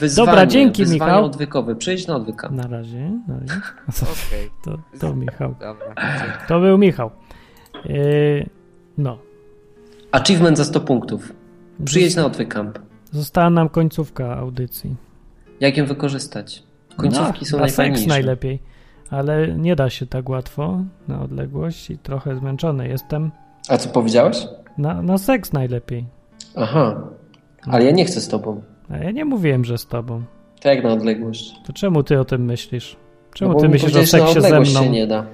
Wyzwanie, 0.00 0.26
Dobra, 0.26 0.46
dzięki, 0.46 0.82
wyzwanie 0.82 1.00
Michał. 1.12 1.24
odwykowe. 1.24 1.76
Przyjdź 1.76 2.06
na 2.06 2.16
odwyka. 2.16 2.48
Na 2.48 2.66
razie. 2.66 3.10
Na 3.28 3.34
razie. 3.38 3.54
To, 4.64 4.78
to 5.00 5.14
Michał. 5.14 5.54
dobra. 5.60 5.94
To 6.48 6.60
był 6.60 6.78
Michał. 6.78 7.10
Yy, 7.84 8.46
no. 8.98 9.18
Achievement 10.12 10.58
za 10.58 10.64
100 10.64 10.80
punktów. 10.80 11.32
Przyjedź 11.84 12.16
na 12.16 12.26
odwykamp. 12.26 12.78
Została 13.12 13.50
nam 13.50 13.68
końcówka 13.68 14.36
audycji. 14.36 14.96
Jak 15.60 15.76
ją 15.76 15.86
wykorzystać? 15.86 16.62
Końcówki 16.96 17.40
no, 17.40 17.46
są 17.46 17.58
na 17.58 17.68
seks 17.68 18.06
najlepiej. 18.06 18.60
Ale 19.10 19.48
nie 19.48 19.76
da 19.76 19.90
się 19.90 20.06
tak 20.06 20.28
łatwo 20.28 20.80
na 21.08 21.20
odległość 21.22 21.90
i 21.90 21.98
trochę 21.98 22.36
zmęczony 22.36 22.88
jestem. 22.88 23.30
A 23.68 23.76
co 23.78 23.88
powiedziałeś? 23.88 24.46
Na, 24.78 25.02
na 25.02 25.18
seks 25.18 25.52
najlepiej. 25.52 26.04
Aha. 26.56 27.00
Ale 27.66 27.84
ja 27.84 27.90
nie 27.90 28.04
chcę 28.04 28.20
z 28.20 28.28
tobą. 28.28 28.62
A 28.90 28.96
ja 28.96 29.10
nie 29.10 29.24
mówiłem, 29.24 29.64
że 29.64 29.78
z 29.78 29.86
tobą. 29.86 30.22
To 30.60 30.68
jak 30.68 30.84
na 30.84 30.92
odległość? 30.92 31.52
To 31.66 31.72
czemu 31.72 32.02
ty 32.02 32.20
o 32.20 32.24
tym 32.24 32.44
myślisz? 32.44 32.96
Czemu 33.34 33.52
No 33.52 33.60
ty 33.60 33.68
myślisz 33.68 33.96
o 33.96 34.06
seksie 34.06 34.40
ze 34.40 34.60
mną? 34.60 34.64
się 34.84 34.90
nie 34.90 35.06
da. 35.06 35.26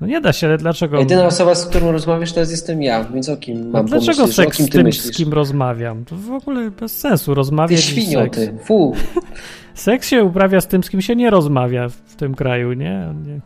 No 0.00 0.06
nie 0.06 0.20
da 0.20 0.32
się, 0.32 0.46
ale 0.46 0.58
dlaczego? 0.58 0.98
Jedyna 0.98 1.26
osoba, 1.26 1.54
z 1.54 1.66
którą 1.66 1.92
rozmawiasz, 1.92 2.32
teraz 2.32 2.50
jestem 2.50 2.82
ja, 2.82 3.04
więc 3.04 3.28
o 3.28 3.36
kim 3.36 3.64
No 3.64 3.70
mam 3.72 3.86
dlaczego 3.86 4.16
pomyśleć? 4.16 4.46
O 4.48 4.50
seks 4.50 4.58
z 4.58 4.64
ty 4.64 4.70
tym, 4.70 4.82
myślisz? 4.82 5.14
z 5.14 5.16
kim 5.16 5.32
rozmawiam? 5.32 6.04
To 6.04 6.16
w 6.16 6.30
ogóle 6.30 6.70
bez 6.70 6.98
sensu 6.98 7.30
Ty 7.30 7.34
rozmawiać 7.34 7.80
i 7.80 7.82
świnio, 7.82 8.20
seks. 8.20 8.38
ty. 8.38 8.58
Fu. 8.64 8.94
Seks 9.74 10.08
się 10.08 10.24
uprawia 10.24 10.60
z 10.60 10.66
tym, 10.66 10.82
z 10.82 10.90
kim 10.90 11.00
się 11.02 11.16
nie 11.16 11.30
rozmawia 11.30 11.88
w 11.88 12.16
tym 12.16 12.34
kraju, 12.34 12.72
nie? 12.72 13.14
nie. 13.26 13.40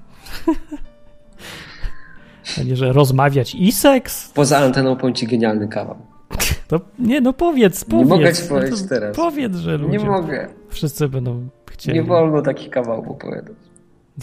A 2.58 2.62
nie, 2.62 2.76
że 2.76 2.92
rozmawiać 2.92 3.54
i 3.54 3.72
seks? 3.72 4.30
Poza 4.34 4.58
anteną 4.58 4.96
powiem 4.96 5.14
ci 5.14 5.26
genialny 5.26 5.68
kawał. 5.68 5.96
To 6.68 6.80
nie, 6.98 7.20
no 7.20 7.32
powiedz, 7.32 7.84
Nie 7.86 7.90
powiedz. 7.90 8.08
mogę 8.08 8.32
ci 8.34 8.42
No 8.42 8.48
powiedzieć 8.48 8.82
to 8.82 8.88
teraz. 8.88 9.16
Powiedz, 9.16 9.56
że 9.56 9.76
ludzie. 9.76 9.98
Nie 9.98 10.04
mogę. 10.04 10.48
Wszyscy 10.68 11.08
będą 11.08 11.48
chcieli. 11.70 11.98
Nie 11.98 12.04
wolno 12.04 12.42
takich 12.42 12.70
kawałków 12.70 13.08
opowiadać. 13.10 13.54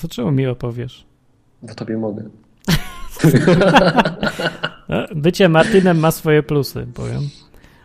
To 0.01 0.07
czemu 0.07 0.31
mi 0.31 0.47
opowiesz? 0.47 1.05
Bo 1.61 1.73
tobie 1.75 1.97
mogę. 1.97 2.23
No, 4.89 5.05
Bycie 5.15 5.49
Martinem 5.49 5.99
ma 5.99 6.11
swoje 6.11 6.43
plusy, 6.43 6.87
powiem. 6.93 7.21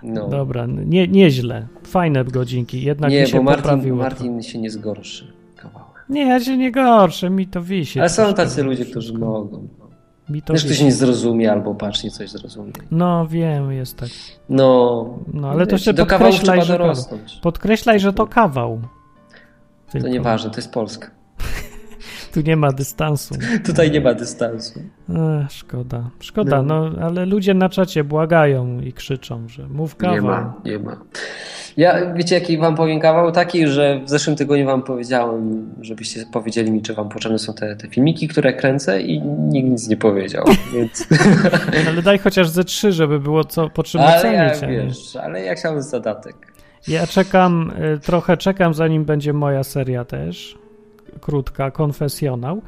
No. 0.02 0.28
Dobra, 0.28 0.66
nie, 0.66 1.08
nieźle. 1.08 1.66
Fajne 1.86 2.24
godzinki, 2.24 2.82
jednak 2.82 3.10
nie, 3.10 3.20
mi 3.22 3.28
się 3.28 3.36
bo 3.36 3.42
Martin, 3.42 3.62
poprawiło. 3.62 3.96
Martin 3.96 4.42
się 4.42 4.58
nie 4.58 4.70
zgorszy 4.70 5.32
kawałek. 5.56 6.04
Nie, 6.08 6.26
ja 6.28 6.40
się 6.40 6.56
nie 6.56 6.72
gorszę, 6.72 7.30
mi 7.30 7.46
to 7.46 7.62
wisi. 7.62 8.00
Ale 8.00 8.08
są 8.08 8.34
tacy 8.34 8.62
ludzie, 8.62 8.84
którzy 8.84 9.18
mogą. 9.18 9.68
Mi 10.32 10.42
to 10.42 10.52
Wiesz, 10.52 10.64
ktoś 10.64 10.80
nie 10.80 10.92
zrozumie 10.92 11.52
albo 11.52 11.74
pacznie 11.74 12.10
coś 12.10 12.30
zrozumie. 12.30 12.72
No 12.90 13.26
wiem, 13.26 13.72
jest 13.72 13.96
tak. 13.96 14.08
No, 14.48 15.18
No, 15.32 15.50
ale 15.50 15.66
to 15.66 15.78
się 15.78 15.92
do 15.92 16.06
podkreślaj, 16.06 16.62
że. 16.62 16.92
Podkreślaj, 17.42 18.00
że 18.00 18.12
to 18.12 18.26
kawał. 18.26 18.80
To 19.86 19.92
Tylko. 19.92 20.08
nieważne, 20.08 20.50
to 20.50 20.56
jest 20.56 20.72
Polska. 20.72 21.10
Tu 22.32 22.40
nie 22.40 22.56
ma 22.56 22.72
dystansu. 22.72 23.34
Tutaj 23.66 23.90
nie 23.90 24.00
ma 24.00 24.14
dystansu. 24.14 24.80
Ech, 25.08 25.52
szkoda. 25.52 26.10
Szkoda, 26.20 26.62
no. 26.62 26.90
ale 27.02 27.26
ludzie 27.26 27.54
na 27.54 27.68
czacie 27.68 28.04
błagają 28.04 28.80
i 28.80 28.92
krzyczą, 28.92 29.48
że 29.48 29.68
mów 29.68 29.96
kawał. 29.96 30.14
Nie 30.16 30.22
ma, 30.22 30.54
nie 30.64 30.78
ma. 30.78 30.96
Ja, 31.76 32.14
wiecie 32.14 32.34
jaki 32.34 32.58
wam 32.58 32.76
powiem 32.76 33.00
kawał? 33.00 33.32
Taki, 33.32 33.66
że 33.66 34.00
w 34.04 34.08
zeszłym 34.08 34.36
tygodniu 34.36 34.66
wam 34.66 34.82
powiedziałem, 34.82 35.68
żebyście 35.80 36.24
powiedzieli 36.32 36.70
mi, 36.70 36.82
czy 36.82 36.94
wam 36.94 37.08
potrzebne 37.08 37.38
są 37.38 37.54
te, 37.54 37.76
te 37.76 37.88
filmiki, 37.88 38.28
które 38.28 38.52
kręcę 38.52 39.00
i 39.00 39.22
nikt 39.22 39.68
nic 39.68 39.88
nie 39.88 39.96
powiedział, 39.96 40.44
więc... 40.74 41.06
Ale 41.88 42.02
daj 42.02 42.18
chociaż 42.18 42.48
ze 42.48 42.64
trzy, 42.64 42.92
żeby 42.92 43.20
było 43.20 43.44
co, 43.44 43.70
po 43.70 43.82
czym 43.82 44.00
ale 44.00 44.32
ja, 44.32 44.52
ocenić. 44.52 44.84
wiesz, 44.84 45.16
ale 45.16 45.42
ja 45.42 45.54
chciałem 45.54 45.82
zadatek. 45.82 46.52
Ja 46.88 47.06
czekam, 47.06 47.72
y, 47.94 47.98
trochę 47.98 48.36
czekam, 48.36 48.74
zanim 48.74 49.04
będzie 49.04 49.32
moja 49.32 49.64
seria 49.64 50.04
też. 50.04 50.61
Krótka, 51.20 51.70
konfesjonał. 51.70 52.62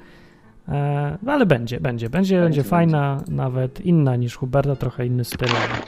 E, 0.68 1.18
no 1.22 1.32
ale 1.32 1.47
będzie, 1.47 1.80
będzie, 1.80 2.11
będzie, 2.11 2.40
będzie 2.40 2.62
fajna, 2.64 3.20
nawet 3.28 3.80
inna 3.80 4.16
niż 4.16 4.36
Huberta, 4.36 4.76
trochę 4.76 5.07
inny 5.07 5.24
styl. 5.24 5.49
ale 5.49 5.82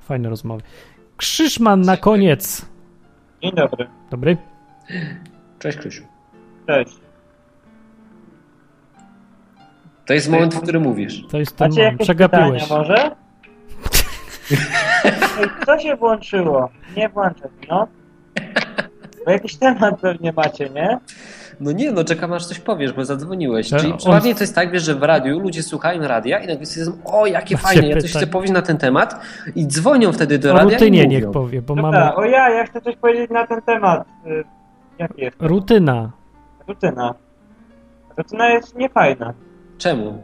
Fajne 0.00 0.28
rozmowy. 0.28 0.62
Krzyszman 1.16 1.80
na 1.80 1.96
koniec. 1.96 2.66
Dzień 3.42 3.52
dobry. 3.52 3.86
Dobry? 4.10 4.36
Cześć 5.58 5.78
Krzysiu. 5.78 6.04
Cześć. 6.66 6.94
To 10.06 10.14
jest 10.14 10.28
moment, 10.30 10.54
w 10.54 10.60
którym 10.60 10.82
mówisz. 10.82 11.26
To 11.30 11.38
jest 11.38 11.56
ten 11.56 11.68
Macie 11.70 11.82
moment. 11.82 12.00
Przegapiłeś. 12.02 12.70
może? 12.70 13.10
Co 15.66 15.78
się 15.78 15.96
włączyło? 15.96 16.68
Nie 16.96 17.08
włączę, 17.08 17.48
no. 17.68 17.88
Bo 19.24 19.30
jakiś 19.30 19.56
temat 19.56 20.00
pewnie 20.00 20.32
macie, 20.32 20.70
nie? 20.70 20.98
No 21.60 21.72
nie, 21.72 21.92
no 21.92 22.04
czekam 22.04 22.32
aż 22.32 22.46
coś 22.46 22.58
powiesz, 22.60 22.92
bo 22.92 23.04
zadzwoniłeś. 23.04 23.68
Czyli 23.68 23.92
on- 23.92 23.98
przeważnie 23.98 24.34
to 24.34 24.40
jest 24.40 24.54
tak, 24.54 24.70
wiesz, 24.70 24.82
że 24.82 24.94
w 24.94 25.02
radiu 25.02 25.38
ludzie 25.40 25.62
słuchają 25.62 26.08
radia 26.08 26.38
i 26.38 26.46
nagle 26.46 26.66
stwierdzą, 26.66 26.92
o 27.04 27.26
jakie 27.26 27.54
Macie 27.54 27.66
fajnie, 27.66 27.88
ja 27.88 28.00
coś 28.00 28.10
chcę 28.10 28.26
powiedzieć 28.26 28.54
na 28.54 28.62
ten 28.62 28.78
temat 28.78 29.20
i 29.56 29.66
dzwonią 29.66 30.12
wtedy 30.12 30.38
do 30.38 30.52
O 30.52 30.56
radia 30.56 30.78
rutynie 30.78 31.02
i 31.04 31.08
niech 31.08 31.30
powie, 31.30 31.62
bo 31.62 31.74
Dobra, 31.74 31.90
mamy 31.90 32.14
o 32.14 32.24
ja, 32.24 32.50
ja 32.50 32.64
chcę 32.66 32.80
coś 32.80 32.96
powiedzieć 32.96 33.30
na 33.30 33.46
ten 33.46 33.62
temat. 33.62 34.04
Y, 34.26 34.44
Jaki 34.98 35.20
jest? 35.22 35.36
rutyna. 35.40 36.10
Rutyna. 36.68 37.14
Rutyna 38.16 38.48
jest 38.48 38.76
niefajna. 38.76 39.34
Czemu? 39.78 40.22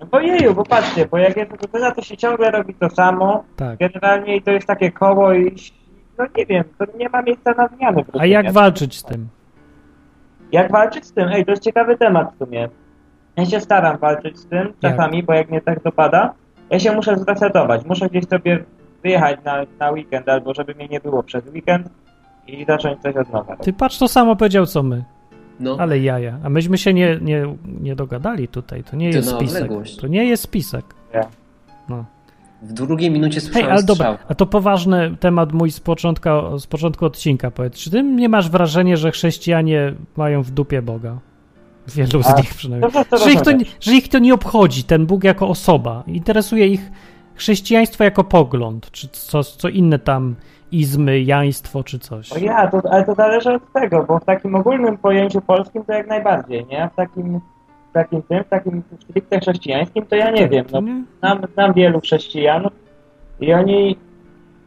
No 0.00 0.06
bo 0.06 0.20
jeju, 0.20 0.54
bo 0.54 0.64
patrzcie, 0.64 1.06
bo 1.06 1.18
jak 1.18 1.36
jest 1.36 1.50
rutyna, 1.50 1.90
to 1.90 2.02
się 2.02 2.16
ciągle 2.16 2.50
robi 2.50 2.74
to 2.74 2.90
samo. 2.90 3.44
Tak. 3.56 3.78
Generalnie 3.78 4.36
i 4.36 4.42
to 4.42 4.50
jest 4.50 4.66
takie 4.66 4.92
koło 4.92 5.34
i 5.34 5.54
no 6.18 6.26
nie 6.36 6.46
wiem, 6.46 6.64
to 6.78 6.84
nie 6.98 7.08
ma 7.08 7.22
miejsca 7.22 7.54
na 7.54 7.68
zmiany. 7.68 8.04
w 8.04 8.20
A 8.20 8.26
jak 8.26 8.52
walczyć 8.52 8.98
z 8.98 9.04
tym? 9.04 9.28
Jak 10.52 10.72
walczyć 10.72 11.06
z 11.06 11.12
tym? 11.12 11.28
Ej, 11.28 11.44
to 11.44 11.50
jest 11.50 11.62
ciekawy 11.62 11.96
temat 11.96 12.34
w 12.34 12.38
sumie. 12.44 12.68
Ja 13.36 13.46
się 13.46 13.60
staram 13.60 13.98
walczyć 13.98 14.38
z 14.38 14.46
tym 14.46 14.72
czasami, 14.82 15.22
bo 15.22 15.32
jak 15.32 15.50
mnie 15.50 15.60
tak 15.60 15.82
dopada, 15.82 16.34
ja 16.70 16.78
się 16.78 16.92
muszę 16.92 17.16
zresetować. 17.16 17.84
Muszę 17.84 18.08
gdzieś 18.08 18.24
sobie 18.26 18.64
wyjechać 19.02 19.40
na, 19.44 19.66
na 19.78 19.90
weekend, 19.90 20.28
albo 20.28 20.54
żeby 20.54 20.74
mnie 20.74 20.88
nie 20.88 21.00
było 21.00 21.22
przez 21.22 21.46
weekend 21.46 21.88
i 22.46 22.64
zacząć 22.64 23.02
coś 23.02 23.16
od 23.16 23.32
nowa. 23.32 23.56
Ty 23.56 23.72
patrz, 23.72 23.98
to 23.98 24.08
samo 24.08 24.36
powiedział 24.36 24.66
co 24.66 24.82
my. 24.82 25.04
No, 25.60 25.76
Ale 25.80 25.98
jaja. 25.98 26.38
A 26.44 26.48
myśmy 26.50 26.78
się 26.78 26.94
nie, 26.94 27.18
nie, 27.22 27.56
nie 27.80 27.96
dogadali 27.96 28.48
tutaj. 28.48 28.84
To 28.84 28.96
nie 28.96 29.10
Ty 29.10 29.16
jest 29.16 29.30
spisek. 29.30 29.62
odległość. 29.62 29.96
To 29.96 30.06
nie 30.06 30.24
jest 30.24 30.42
spisek. 30.42 30.84
W 32.62 32.72
drugiej 32.72 33.10
minucie 33.10 33.40
Hej, 33.40 33.42
słyszałem 33.42 33.72
ale 33.72 33.82
dobra, 33.82 34.18
a 34.28 34.34
to 34.34 34.46
poważny 34.46 35.16
temat 35.20 35.52
mój 35.52 35.70
z, 35.70 35.80
początka, 35.80 36.42
z 36.58 36.66
początku 36.66 37.06
odcinka. 37.06 37.50
Powiedz, 37.50 37.74
czy 37.74 37.90
ty 37.90 38.02
nie 38.02 38.28
masz 38.28 38.50
wrażenia, 38.50 38.96
że 38.96 39.10
chrześcijanie 39.10 39.94
mają 40.16 40.42
w 40.42 40.50
dupie 40.50 40.82
Boga? 40.82 41.18
Wielu 41.88 42.22
z 42.22 42.26
A, 42.26 42.36
nich 42.36 42.54
przynajmniej. 42.54 42.92
Dobrze, 42.92 43.10
to 43.10 43.18
Że 43.18 43.32
ich, 43.32 43.40
to, 43.40 43.50
że 43.80 43.92
ich 43.92 44.08
to 44.08 44.18
nie 44.18 44.34
obchodzi, 44.34 44.84
ten 44.84 45.06
Bóg 45.06 45.24
jako 45.24 45.48
osoba. 45.48 46.02
Interesuje 46.06 46.66
ich 46.66 46.90
chrześcijaństwo 47.34 48.04
jako 48.04 48.24
pogląd, 48.24 48.90
czy 48.90 49.08
co, 49.08 49.44
co 49.44 49.68
inne 49.68 49.98
tam 49.98 50.36
izmy, 50.72 51.20
jaństwo, 51.20 51.84
czy 51.84 51.98
coś. 51.98 52.32
O 52.32 52.38
ja, 52.38 52.68
to, 52.68 52.82
ale 52.90 53.04
to 53.04 53.14
zależy 53.14 53.54
od 53.54 53.72
tego, 53.72 54.04
bo 54.08 54.18
w 54.18 54.24
takim 54.24 54.54
ogólnym 54.54 54.98
pojęciu 54.98 55.40
polskim 55.40 55.84
to 55.84 55.92
jak 55.92 56.06
najbardziej, 56.06 56.66
nie? 56.66 56.90
W 56.92 56.96
takim, 56.96 57.40
takim 57.92 58.22
tym, 58.22 58.44
takim 58.44 58.82
stricte 59.00 59.40
chrześcijańskim 59.40 60.06
to 60.06 60.16
ja 60.16 60.30
nie 60.30 60.48
wiem. 60.48 60.66
No, 60.72 60.80
znam, 61.18 61.42
znam 61.54 61.72
wielu 61.72 62.00
chrześcijan 62.00 62.68
i 63.40 63.52
oni, 63.52 63.96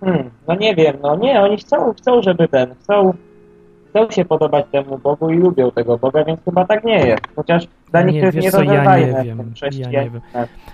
hmm, 0.01 0.29
no 0.47 0.55
nie 0.55 0.75
wiem, 0.75 0.97
no 1.01 1.15
nie, 1.15 1.41
oni 1.41 1.57
chcą, 1.57 1.93
chcą, 1.93 2.21
żeby 2.21 2.47
ten, 2.47 2.75
chcą, 2.75 3.13
chcą 3.89 4.11
się 4.11 4.25
podobać 4.25 4.65
temu 4.71 4.97
Bogu 4.97 5.29
i 5.29 5.37
lubią 5.37 5.71
tego 5.71 5.97
Boga, 5.97 6.23
więc 6.23 6.43
chyba 6.45 6.65
tak 6.65 6.83
nie 6.83 7.07
jest. 7.07 7.23
Chociaż 7.35 7.67
dla 7.93 8.01
Nie, 8.01 8.31
wiesz 8.31 8.51
co, 8.51 8.63
ja 8.63 8.97
nie 8.97 9.05
wiem, 9.05 9.15
w 9.15 9.27
tym 9.27 9.47
ja 9.47 9.53
chrześcijaństwie. 9.53 10.21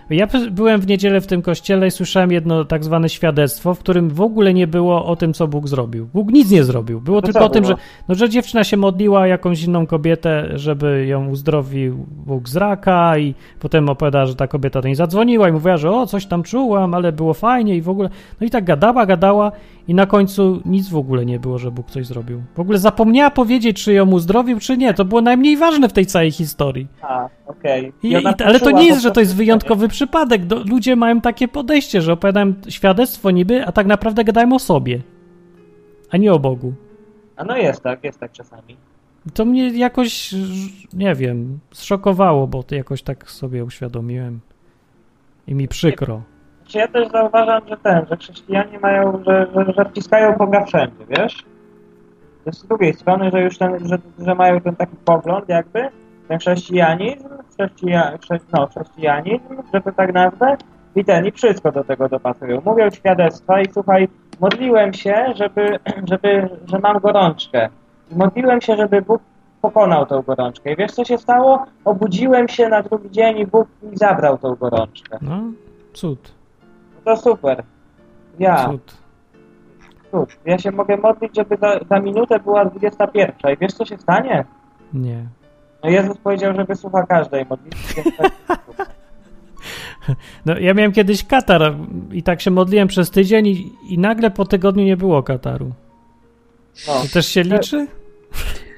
Ja 0.10 0.28
byłem 0.52 0.82
w 0.82 0.88
niedzielę 0.88 1.22
w 1.22 1.28
tym 1.28 1.42
kościele 1.42 1.88
i 1.88 1.92
słyszałem 1.92 2.32
jedno 2.32 2.66
tak 2.66 2.84
zwane 2.84 3.10
świadectwo, 3.10 3.74
w 3.74 3.80
którym 3.80 4.10
w 4.10 4.22
ogóle 4.22 4.54
nie 4.54 4.68
było 4.68 5.06
o 5.06 5.16
tym, 5.16 5.34
co 5.34 5.48
Bóg 5.48 5.68
zrobił. 5.68 6.10
Bóg 6.14 6.32
nic 6.32 6.52
nie 6.52 6.64
zrobił. 6.64 7.02
Było 7.02 7.22
To 7.22 7.26
tylko 7.26 7.40
co 7.40 7.46
o 7.46 7.50
tym, 7.50 7.66
że, 7.66 7.76
no, 8.08 8.16
że 8.16 8.30
dziewczyna 8.30 8.64
się 8.64 8.78
modliła 8.78 9.28
jakąś 9.28 9.64
inną 9.64 9.88
kobietę, 9.88 10.50
żeby 10.56 11.06
ją 11.06 11.30
uzdrowił 11.30 12.06
Bóg 12.26 12.50
z 12.50 12.56
raka 12.56 13.18
i 13.18 13.36
potem 13.60 13.90
opowiadała, 13.90 14.26
że 14.26 14.36
ta 14.36 14.48
kobieta 14.48 14.82
do 14.82 14.88
niej 14.88 14.96
zadzwoniła 14.96 15.50
i 15.50 15.52
mówiła, 15.52 15.78
że 15.78 15.92
o, 15.92 16.08
coś 16.08 16.26
tam 16.26 16.44
czułam, 16.44 16.94
ale 16.94 17.12
było 17.12 17.34
fajnie 17.34 17.76
i 17.76 17.82
w 17.82 17.90
ogóle. 17.90 18.10
No 18.42 18.48
i 18.48 18.50
tak 18.50 18.64
gadała, 18.64 19.06
gadała 19.06 19.52
i 19.90 19.94
na 19.94 20.06
końcu 20.06 20.62
nic 20.66 20.90
w 20.90 20.96
ogóle 20.96 21.26
nie 21.26 21.40
było, 21.40 21.58
że 21.58 21.72
Bóg 21.72 21.92
coś 21.92 22.06
zrobił. 22.06 22.44
W 22.56 22.60
ogóle 22.60 22.80
zapomniała 22.80 23.32
powiedzieć, 23.32 23.84
czy 23.84 23.94
ją 23.94 24.12
uzdrowił, 24.12 24.60
czy 24.60 24.78
nie. 24.78 24.94
To 24.94 25.06
było 25.06 25.22
najmniej 25.22 25.58
ważne 25.58 25.90
w 25.90 25.94
tej 25.94 26.06
całej 26.06 26.32
historii. 26.32 26.88
A, 27.02 27.30
okej. 27.48 27.94
I, 28.04 28.16
ale 28.16 28.60
to 28.60 28.72
nie 28.72 28.86
jest, 28.86 29.02
że 29.02 29.12
to 29.12 29.20
jest 29.20 29.36
wyjątkowy 29.36 29.88
przypadek. 29.88 30.46
Do, 30.46 30.64
ludzie 30.64 30.96
mają 30.96 31.22
takie 31.22 31.48
podejście, 31.48 32.02
że 32.02 32.14
opowiadają 32.14 32.54
świadectwo 32.68 33.32
niby, 33.32 33.66
a 33.66 33.72
tak 33.72 33.88
naprawdę 33.88 34.24
gadają 34.24 34.54
o 34.54 34.60
sobie, 34.60 35.02
a 36.10 36.18
nie 36.18 36.34
o 36.34 36.40
Bogu. 36.40 36.74
A 37.36 37.44
no 37.44 37.58
jest 37.58 37.82
tak, 37.82 38.04
jest 38.04 38.20
tak 38.20 38.32
czasami. 38.32 38.78
To 39.34 39.46
mnie 39.46 39.70
jakoś, 39.70 40.36
nie 40.94 41.16
wiem, 41.16 41.60
zszokowało, 41.72 42.48
bo 42.48 42.64
to 42.64 42.76
jakoś 42.76 43.02
tak 43.02 43.32
sobie 43.32 43.66
uświadomiłem. 43.66 44.40
I 45.48 45.56
mi 45.56 45.68
przykro. 45.68 46.22
Czy 46.70 46.78
ja 46.78 46.88
też 46.88 47.08
zauważam, 47.10 47.62
że 47.70 47.78
ten, 47.78 48.06
że 48.10 48.18
chrześcijanie 48.18 48.80
mają, 48.80 49.24
że, 49.28 49.48
że, 49.56 49.74
że 49.74 49.86
wciskają 49.86 50.38
Boga 50.38 50.66
wszędzie, 50.66 51.06
wiesz? 51.10 51.46
Z 52.52 52.68
drugiej 52.68 52.94
strony, 52.94 53.32
że 53.32 53.42
już 53.42 53.58
ten, 53.58 53.88
że, 53.88 53.98
że 54.20 54.36
mają 54.36 54.62
ten 54.62 54.76
taki 54.76 54.96
pogląd 55.06 55.50
jakby, 55.50 55.90
ten 56.28 56.40
chrześcijanizm, 56.40 57.30
chrześcija, 57.54 58.18
chrze, 58.22 58.40
no, 58.54 58.68
chrześcijanizm, 58.68 59.56
że 59.74 59.82
to 59.82 59.92
tak 59.92 60.14
nazwę, 60.14 60.58
i 60.96 61.06
ten, 61.06 61.26
i 61.26 61.32
wszystko 61.32 61.72
do 61.72 61.84
tego 61.84 62.10
dopasują. 62.10 62.62
Mówią 62.66 62.90
świadectwa 62.92 63.62
i 63.62 63.72
słuchaj, 63.74 64.08
modliłem 64.40 64.94
się, 64.94 65.26
żeby, 65.36 65.80
żeby, 66.12 66.50
że 66.66 66.80
mam 66.80 67.00
gorączkę. 67.00 67.70
Modliłem 68.12 68.62
się, 68.62 68.76
żeby 68.76 69.02
Bóg 69.02 69.22
pokonał 69.62 70.06
tą 70.06 70.22
gorączkę. 70.22 70.74
I 70.74 70.76
wiesz, 70.76 70.92
co 70.92 71.06
się 71.06 71.18
stało? 71.18 71.66
Obudziłem 71.86 72.48
się 72.48 72.70
na 72.70 72.84
drugi 72.84 73.12
dzień 73.12 73.38
i 73.38 73.48
Bóg 73.48 73.68
mi 73.84 73.98
zabrał 73.98 74.38
tą 74.38 74.56
gorączkę. 74.56 75.18
No, 75.22 75.42
cud, 75.94 76.39
to 77.16 77.22
super. 77.22 77.64
Ja, 78.40 78.66
cud. 78.70 78.98
cóż, 80.12 80.38
ja 80.46 80.58
się 80.58 80.72
mogę 80.72 80.98
modlić, 80.98 81.36
żeby 81.36 81.58
za, 81.58 81.80
za 81.90 82.00
minutę 82.00 82.40
była 82.40 82.66
21. 82.66 83.54
I 83.54 83.58
wiesz, 83.58 83.74
co 83.74 83.86
się 83.86 83.98
stanie? 83.98 84.46
Nie. 84.94 85.26
No 85.84 85.90
Jezus 85.90 86.18
powiedział, 86.18 86.56
że 86.56 86.66
wysłucha 86.66 87.04
każdej 87.06 87.46
modlitwy. 87.46 88.04
tak- 88.18 88.32
No, 90.46 90.58
ja 90.60 90.74
miałem 90.74 90.92
kiedyś 90.92 91.24
katar 91.28 91.76
i 92.12 92.24
tak 92.24 92.42
się 92.42 92.52
modliłem 92.52 92.88
przez 92.88 93.12
tydzień 93.12 93.48
i, 93.48 93.74
i 93.90 93.98
nagle 93.98 94.32
po 94.32 94.46
tygodniu 94.46 94.84
nie 94.84 94.98
było 94.98 95.24
kataru. 95.24 95.72
No, 96.88 96.94
To 96.94 97.08
też 97.14 97.26
się 97.28 97.44
liczy? 97.44 97.88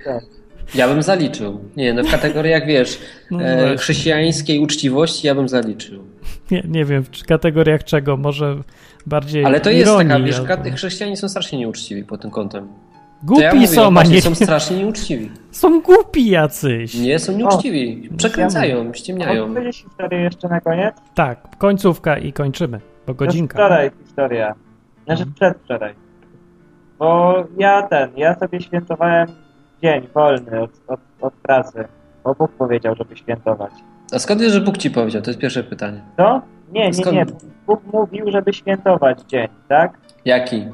tak. 0.06 0.24
Ja 0.76 0.88
bym 0.88 1.03
zaliczył. 1.03 1.59
Nie, 1.78 1.93
no 1.93 2.03
w 2.03 2.11
kategoriach, 2.11 2.65
wiesz, 2.65 2.99
No 3.32 3.41
e, 3.43 3.57
właśnie. 3.57 3.78
chrześcijańskiej 3.78 4.59
uczciwości 4.59 5.28
ja 5.28 5.36
bym 5.36 5.49
zaliczył. 5.49 6.03
Nie, 6.51 6.63
nie 6.67 6.86
wiem, 6.86 7.03
w 7.03 7.26
kategoriach 7.26 7.84
czego, 7.84 8.17
może 8.17 8.55
bardziej 9.05 9.45
Ale 9.45 9.59
to 9.59 9.69
jest 9.69 9.91
ironii, 9.91 10.07
taka, 10.13 10.24
wiesz, 10.24 10.39
albo- 10.39 10.72
chrześcijanie 10.76 11.17
są 11.17 11.30
strasznie 11.30 11.59
nieuczciwi 11.59 12.03
pod 12.03 12.22
tym 12.22 12.32
kątem. 12.32 12.67
To 12.67 13.28
Głupi 13.28 13.41
ja 13.43 13.53
mówię, 13.53 13.67
są, 13.67 13.91
no 13.91 13.99
a 13.99 14.03
nie... 14.03 14.22
są 14.22 14.36
strasznie 14.36 14.78
nieuczciwi. 14.78 15.32
Są 15.51 15.82
głupi 15.82 16.30
jacyś. 16.30 16.93
Nie, 16.95 17.19
są 17.19 17.38
nieuczciwi. 17.38 18.09
Przekręcają, 18.17 18.93
ściemniają. 18.93 19.41
Mogę 19.47 19.53
powiedzieć 19.53 19.84
historię 19.89 20.19
jeszcze 20.22 20.47
na 20.47 20.61
koniec? 20.61 20.95
Tak, 21.15 21.57
końcówka 21.57 22.17
i 22.17 22.34
kończymy, 22.34 22.80
bo 23.07 23.13
To 23.13 23.17
godzinka. 23.17 23.53
wczoraj 23.57 23.91
historia. 24.05 24.55
Znaczy 25.05 25.24
przedwczoraj. 25.36 25.93
Bo 26.99 27.36
ja 27.57 27.82
ten, 27.82 28.09
ja 28.17 28.39
sobie 28.39 28.61
świętowałem 28.61 29.28
dzień 29.84 30.08
wolny 30.14 30.62
od, 30.62 30.72
od, 30.88 31.00
od 31.22 31.34
pracy. 31.34 31.86
Bo 32.24 32.36
Bóg 32.36 32.52
powiedział, 32.52 32.96
żeby 32.96 33.18
świętować. 33.18 33.72
A 34.16 34.20
skąd 34.20 34.42
wiesz, 34.42 34.52
że 34.54 34.62
Bóg 34.62 34.78
ci 34.78 34.92
powiedział? 34.92 35.22
To 35.22 35.30
jest 35.30 35.40
pierwsze 35.40 35.64
pytanie. 35.64 36.02
Co? 36.18 36.42
Nie, 36.72 36.86
nie, 36.88 36.94
Skąd? 36.94 37.16
nie. 37.16 37.26
Bóg 37.68 37.82
mówił, 37.94 38.32
żeby 38.32 38.54
świętować 38.54 39.22
dzień, 39.22 39.48
tak? 39.68 39.98
Jaki? 40.26 40.66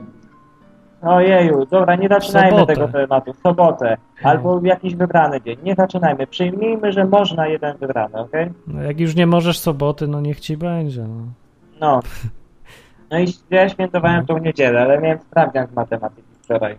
Ojeju, 1.01 1.66
dobra, 1.66 1.95
nie 1.95 2.08
zaczynajmy 2.08 2.49
Sobotę. 2.51 2.74
tego 2.74 2.88
tematu. 2.88 3.34
W 3.34 3.38
sobotę. 3.38 3.97
Albo 4.24 4.60
w 4.60 4.64
jakiś 4.66 4.95
wybrany 4.95 5.41
dzień. 5.41 5.58
Nie 5.64 5.76
zaczynajmy. 5.76 6.28
Przyjmijmy, 6.28 6.91
że 6.91 7.05
można 7.05 7.47
jeden 7.47 7.78
wybrany, 7.78 8.18
okej? 8.20 8.49
No, 8.68 8.84
jak 8.84 8.99
już 8.99 9.16
nie 9.16 9.28
możesz 9.28 9.60
soboty, 9.60 10.08
no 10.08 10.22
niech 10.22 10.39
ci 10.39 10.58
będzie. 10.58 11.01
No. 11.01 11.24
No. 11.80 11.99
No 13.12 13.20
i 13.20 13.26
ja 13.49 13.70
świętowałem 13.70 14.26
tą 14.26 14.38
niedzielę, 14.38 14.82
ale 14.82 15.01
miałem 15.01 15.20
sprawdzian 15.20 15.68
z 15.68 15.72
matematyki 15.76 16.28
wczoraj. 16.43 16.78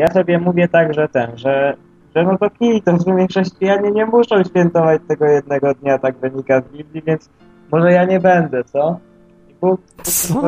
Ja 0.00 0.06
sobie 0.08 0.38
mówię 0.38 0.68
tak, 0.68 0.94
że 0.94 1.08
ten, 1.08 1.38
że, 1.38 1.76
że 2.16 2.22
no 2.22 2.38
to 2.38 2.50
kij, 2.50 2.82
to 2.82 2.92
w 2.92 3.02
sumie 3.02 3.26
chrześcijanie 3.26 3.90
nie 3.90 4.06
muszą 4.06 4.44
świętować 4.44 5.02
tego 5.08 5.26
jednego 5.26 5.74
dnia, 5.74 5.98
tak 5.98 6.16
wynika 6.16 6.60
z 6.60 6.64
Biblii, 6.64 7.02
więc 7.06 7.30
może 7.72 7.92
ja 7.92 8.04
nie 8.04 8.20
będę, 8.20 8.64
co? 8.64 8.98
I 9.48 9.54
Bóg, 9.60 9.80
Co? 10.02 10.42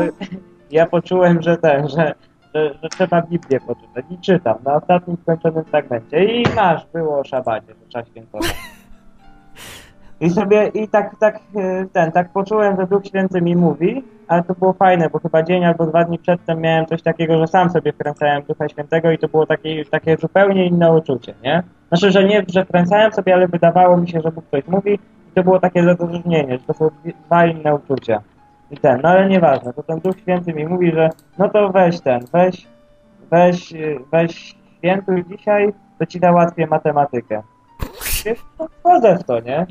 Ja 0.70 0.86
poczułem, 0.86 1.42
że 1.42 1.56
ten, 1.56 1.88
że, 1.88 2.14
że, 2.54 2.74
że 2.82 2.88
trzeba 2.88 3.22
Biblię 3.22 3.60
poczytać 3.60 4.04
i 4.10 4.18
czytam 4.18 4.56
na 4.64 4.74
ostatnim 4.74 5.16
skończonym 5.22 5.64
fragmencie 5.64 6.24
i 6.24 6.44
masz, 6.56 6.86
było 6.92 7.18
o 7.18 7.24
szabacie, 7.24 7.66
że 7.66 7.88
trzeba 7.88 8.04
świętować. 8.04 8.54
I 10.20 10.30
sobie, 10.30 10.66
i 10.66 10.88
tak, 10.88 11.18
tak, 11.18 11.40
e, 11.56 11.86
ten, 11.92 12.12
tak 12.12 12.32
poczułem, 12.32 12.76
że 12.76 12.86
Duch 12.86 13.06
Święty 13.06 13.42
mi 13.42 13.56
mówi, 13.56 14.04
ale 14.32 14.42
to 14.42 14.54
było 14.54 14.72
fajne, 14.72 15.10
bo 15.10 15.18
chyba 15.18 15.42
dzień 15.42 15.64
albo 15.64 15.86
dwa 15.86 16.04
dni 16.04 16.18
przedtem 16.18 16.60
miałem 16.60 16.86
coś 16.86 17.02
takiego, 17.02 17.38
że 17.38 17.46
sam 17.46 17.70
sobie 17.70 17.92
wkręcałem 17.92 18.42
Ducha 18.42 18.68
Świętego 18.68 19.10
i 19.10 19.18
to 19.18 19.28
było 19.28 19.46
takie, 19.46 19.84
takie 19.84 20.16
zupełnie 20.16 20.66
inne 20.66 20.92
uczucie, 20.92 21.34
nie? 21.42 21.62
Znaczy, 21.88 22.10
że 22.10 22.24
nie, 22.24 22.44
że 22.48 22.64
wkręcałem 22.64 23.12
sobie, 23.12 23.34
ale 23.34 23.48
wydawało 23.48 23.96
mi 23.96 24.08
się, 24.08 24.20
że 24.20 24.32
Bóg 24.32 24.44
coś 24.50 24.66
mówi 24.66 24.94
i 24.94 25.32
to 25.34 25.42
było 25.42 25.60
takie 25.60 25.82
rozróżnienie, 25.82 26.58
że 26.58 26.64
to 26.64 26.74
są 26.74 26.90
dwa 27.26 27.46
inne 27.46 27.74
uczucia. 27.74 28.20
I 28.70 28.76
ten, 28.76 29.00
no 29.02 29.08
ale 29.08 29.28
nieważne, 29.28 29.72
to 29.72 29.82
ten 29.82 30.00
Duch 30.00 30.18
Święty 30.18 30.52
mi 30.52 30.66
mówi, 30.66 30.92
że 30.92 31.10
no 31.38 31.48
to 31.48 31.68
weź 31.68 32.00
ten, 32.00 32.24
weź, 32.32 32.66
weź, 33.30 33.74
weź 34.12 34.56
świętuj 34.78 35.24
dzisiaj, 35.30 35.72
to 35.98 36.06
ci 36.06 36.18
załatwię 36.18 36.66
matematykę. 36.66 37.42
Wiesz, 38.24 38.44
no 38.58 38.68
wchodzę 38.80 39.18
w 39.18 39.24
to, 39.24 39.40
nie? 39.40 39.66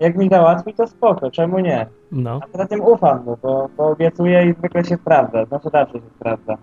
Jak 0.00 0.16
mi 0.16 0.28
załatwi, 0.28 0.74
to 0.74 0.86
spoko, 0.86 1.30
czemu 1.30 1.58
nie? 1.58 1.86
no. 2.12 2.40
A 2.42 2.46
poza 2.46 2.66
tym 2.66 2.80
ufam 2.80 3.24
mu, 3.24 3.36
bo, 3.42 3.68
bo 3.76 3.86
obiecuję 3.86 4.46
i 4.46 4.54
zwykle 4.54 4.84
się 4.84 4.96
sprawdza, 4.96 5.44
znaczy 5.44 5.68
zawsze 5.72 5.94
się 5.94 6.10
sprawdza. 6.16 6.56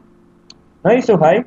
No 0.84 0.94
i 0.94 1.02
słuchaj, 1.02 1.46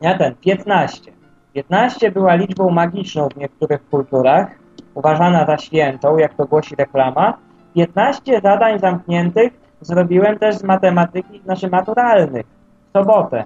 ja 0.00 0.18
ten, 0.18 0.34
15. 0.34 1.12
15 1.52 2.10
była 2.10 2.34
liczbą 2.34 2.70
magiczną 2.70 3.28
w 3.28 3.36
niektórych 3.36 3.88
kulturach, 3.90 4.48
uważana 4.94 5.46
za 5.46 5.58
świętą, 5.58 6.18
jak 6.18 6.34
to 6.34 6.46
głosi 6.46 6.76
reklama. 6.76 7.38
15 7.74 8.40
zadań 8.40 8.78
zamkniętych 8.78 9.52
zrobiłem 9.80 10.38
też 10.38 10.56
z 10.56 10.62
matematyki, 10.62 11.40
znaczy 11.44 11.68
maturalnych, 11.68 12.46
w 12.88 12.98
sobotę. 12.98 13.44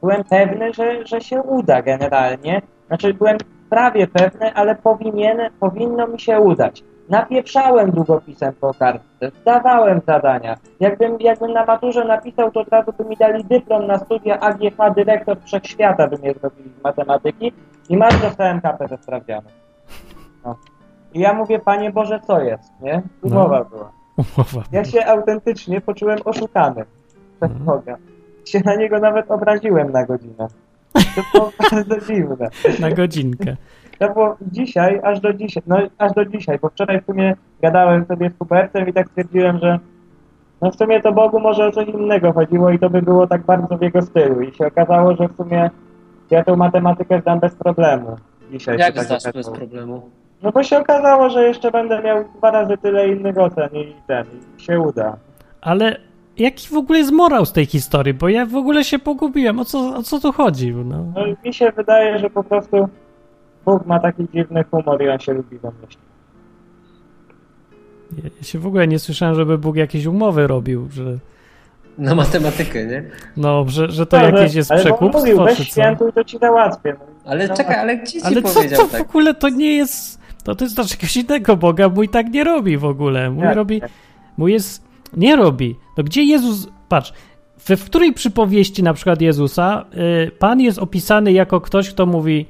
Byłem 0.00 0.24
pewny, 0.24 0.72
że, 0.72 1.06
że 1.06 1.20
się 1.20 1.42
uda 1.42 1.82
generalnie. 1.82 2.62
Znaczy 2.86 3.14
byłem 3.14 3.38
prawie 3.70 4.06
pewny, 4.06 4.54
ale 4.54 4.74
powinien, 4.74 5.40
powinno 5.60 6.06
mi 6.06 6.20
się 6.20 6.40
udać. 6.40 6.84
Napieprzałem 7.08 7.90
długopisem 7.90 8.52
po 8.60 8.74
kartce, 8.74 9.30
zdawałem 9.42 10.00
zadania. 10.06 10.56
Jakbym, 10.80 11.20
jakbym 11.20 11.52
na 11.52 11.64
maturze 11.64 12.04
napisał, 12.04 12.50
to 12.50 12.60
od 12.60 12.68
razu 12.68 12.92
by 12.98 13.04
mi 13.04 13.16
dali 13.16 13.44
dyplom 13.44 13.86
na 13.86 13.98
studia 13.98 14.40
AGH, 14.40 14.94
dyrektor 14.96 15.36
wszechświata 15.44 16.08
by 16.08 16.18
mnie 16.18 16.34
zrobili 16.40 16.70
z 16.80 16.84
matematyki 16.84 17.52
i 17.88 17.96
masz 17.96 18.20
dostałem 18.22 18.60
kapę 18.60 18.88
ze 18.88 18.96
sprawdzianu. 18.96 19.48
No. 20.44 20.56
I 21.14 21.20
ja 21.20 21.32
mówię, 21.32 21.58
Panie 21.58 21.90
Boże, 21.92 22.20
co 22.26 22.40
jest, 22.40 22.72
nie? 22.80 23.02
Umowa 23.22 23.64
była. 23.64 23.92
Umowa. 24.16 24.62
Ja 24.72 24.84
się 24.84 25.06
autentycznie 25.06 25.80
poczułem 25.80 26.18
oszukany 26.24 26.84
przez 27.36 27.50
Mhm. 27.50 27.64
Boga. 27.64 27.96
Się 28.44 28.60
na 28.64 28.74
niego 28.74 28.98
nawet 28.98 29.30
obraziłem 29.30 29.92
na 29.92 30.06
godzinę. 30.06 30.48
To 30.92 31.22
było 31.34 31.52
bardzo 31.70 32.00
dziwne. 32.06 32.48
Na 32.80 32.90
godzinkę. 32.90 33.56
To 33.98 34.12
było 34.12 34.36
dzisiaj, 34.52 35.00
aż 35.02 35.20
do 35.20 35.32
dzisiaj, 35.32 35.62
no 35.66 35.76
aż 35.98 36.12
do 36.12 36.24
dzisiaj, 36.24 36.58
bo 36.58 36.68
wczoraj 36.68 37.00
w 37.00 37.06
sumie 37.06 37.36
gadałem 37.62 38.04
sobie 38.06 38.30
z 38.30 38.38
Hubertem 38.38 38.88
i 38.88 38.92
tak 38.92 39.08
stwierdziłem, 39.08 39.58
że 39.58 39.78
no 40.62 40.70
w 40.70 40.76
sumie 40.76 41.02
to 41.02 41.12
Bogu 41.12 41.40
może 41.40 41.66
o 41.66 41.72
coś 41.72 41.88
innego 41.88 42.32
chodziło 42.32 42.70
i 42.70 42.78
to 42.78 42.90
by 42.90 43.02
było 43.02 43.26
tak 43.26 43.42
bardzo 43.42 43.78
w 43.78 43.82
jego 43.82 44.02
stylu. 44.02 44.40
I 44.40 44.54
się 44.54 44.66
okazało, 44.66 45.16
że 45.16 45.28
w 45.28 45.36
sumie 45.36 45.70
ja 46.30 46.44
tą 46.44 46.56
matematykę 46.56 47.20
zdam 47.20 47.40
bez 47.40 47.54
problemu. 47.54 48.16
Dzisiaj 48.50 48.78
Jak 48.78 48.86
się 48.88 48.92
tak 48.94 49.04
zdasz 49.04 49.34
bez 49.34 49.50
problemu? 49.50 50.10
No 50.42 50.52
bo 50.52 50.62
się 50.62 50.78
okazało, 50.78 51.30
że 51.30 51.42
jeszcze 51.42 51.70
będę 51.70 52.02
miał 52.02 52.24
dwa 52.36 52.50
razy 52.50 52.78
tyle 52.78 53.08
innych 53.08 53.38
ocen 53.38 53.68
i 53.72 53.94
ten, 54.06 54.26
i 54.58 54.62
się 54.62 54.80
uda. 54.80 55.16
Ale 55.60 55.96
jaki 56.38 56.68
w 56.68 56.76
ogóle 56.76 56.98
jest 56.98 57.12
morał 57.12 57.46
z 57.46 57.52
tej 57.52 57.66
historii? 57.66 58.14
Bo 58.14 58.28
ja 58.28 58.46
w 58.46 58.56
ogóle 58.56 58.84
się 58.84 58.98
pogubiłem. 58.98 59.58
O 59.58 59.64
co, 59.64 59.96
o 59.96 60.02
co 60.02 60.20
tu 60.20 60.32
chodzi? 60.32 60.74
No. 60.74 61.04
No 61.14 61.22
mi 61.44 61.54
się 61.54 61.72
wydaje, 61.72 62.18
że 62.18 62.30
po 62.30 62.44
prostu 62.44 62.88
Bóg 63.66 63.86
ma 63.86 64.00
taki 64.00 64.26
dziwny 64.34 64.64
humor 64.70 65.02
i 65.02 65.08
on 65.08 65.18
się 65.18 65.32
lubi 65.32 65.58
wymyślić. 65.58 65.98
Ja 68.22 68.30
ja 68.38 68.42
się 68.42 68.58
w 68.58 68.66
ogóle 68.66 68.88
nie 68.88 68.98
słyszałem, 68.98 69.34
żeby 69.34 69.58
Bóg 69.58 69.76
jakieś 69.76 70.06
umowy 70.06 70.46
robił, 70.46 70.88
że 70.90 71.18
Na 71.98 72.14
matematykę, 72.14 72.86
nie? 72.86 73.04
no, 73.36 73.64
że, 73.68 73.90
że 73.90 74.06
to 74.06 74.18
Ale- 74.18 74.30
jakieś 74.40 74.54
jest 74.54 74.70
ale 74.72 74.80
przekupstwo, 74.80 75.18
mówił, 75.18 75.44
weź 75.44 75.58
co? 75.58 75.64
świętuj, 75.64 76.12
to 76.12 76.24
ci 76.24 76.38
załatwię. 76.38 76.96
No, 76.98 77.30
Ale 77.30 77.48
no, 77.48 77.56
czekaj, 77.56 77.76
ale 77.76 77.96
gdzie 77.96 78.12
ci 78.12 78.22
Ale 78.22 78.42
co 78.42 78.54
powiedział 78.54 78.80
to 78.80 78.86
w 78.88 78.92
tak? 78.92 79.00
ogóle 79.00 79.34
to 79.34 79.48
nie 79.48 79.76
jest. 79.76 80.20
To, 80.44 80.54
to 80.54 80.64
jest 80.64 80.76
dla 80.76 80.84
czegoś 80.84 81.16
innego 81.16 81.56
Boga. 81.56 81.88
Mój 81.88 82.08
tak 82.08 82.26
nie 82.30 82.44
robi 82.44 82.76
w 82.78 82.84
ogóle. 82.84 83.30
Mój 83.30 83.44
Jak? 83.44 83.56
robi. 83.56 83.82
Mój 84.36 84.52
jest. 84.52 84.82
Nie 85.16 85.36
robi. 85.36 85.76
No 85.98 86.04
gdzie 86.04 86.22
Jezus. 86.22 86.68
Patrz. 86.88 87.12
We 87.66 87.76
w 87.76 87.84
której 87.84 88.12
przypowieści 88.12 88.82
na 88.82 88.94
przykład 88.94 89.20
Jezusa 89.20 89.84
y, 90.26 90.30
Pan 90.30 90.60
jest 90.60 90.78
opisany 90.78 91.32
jako 91.32 91.60
ktoś, 91.60 91.90
kto 91.90 92.06
mówi, 92.06 92.46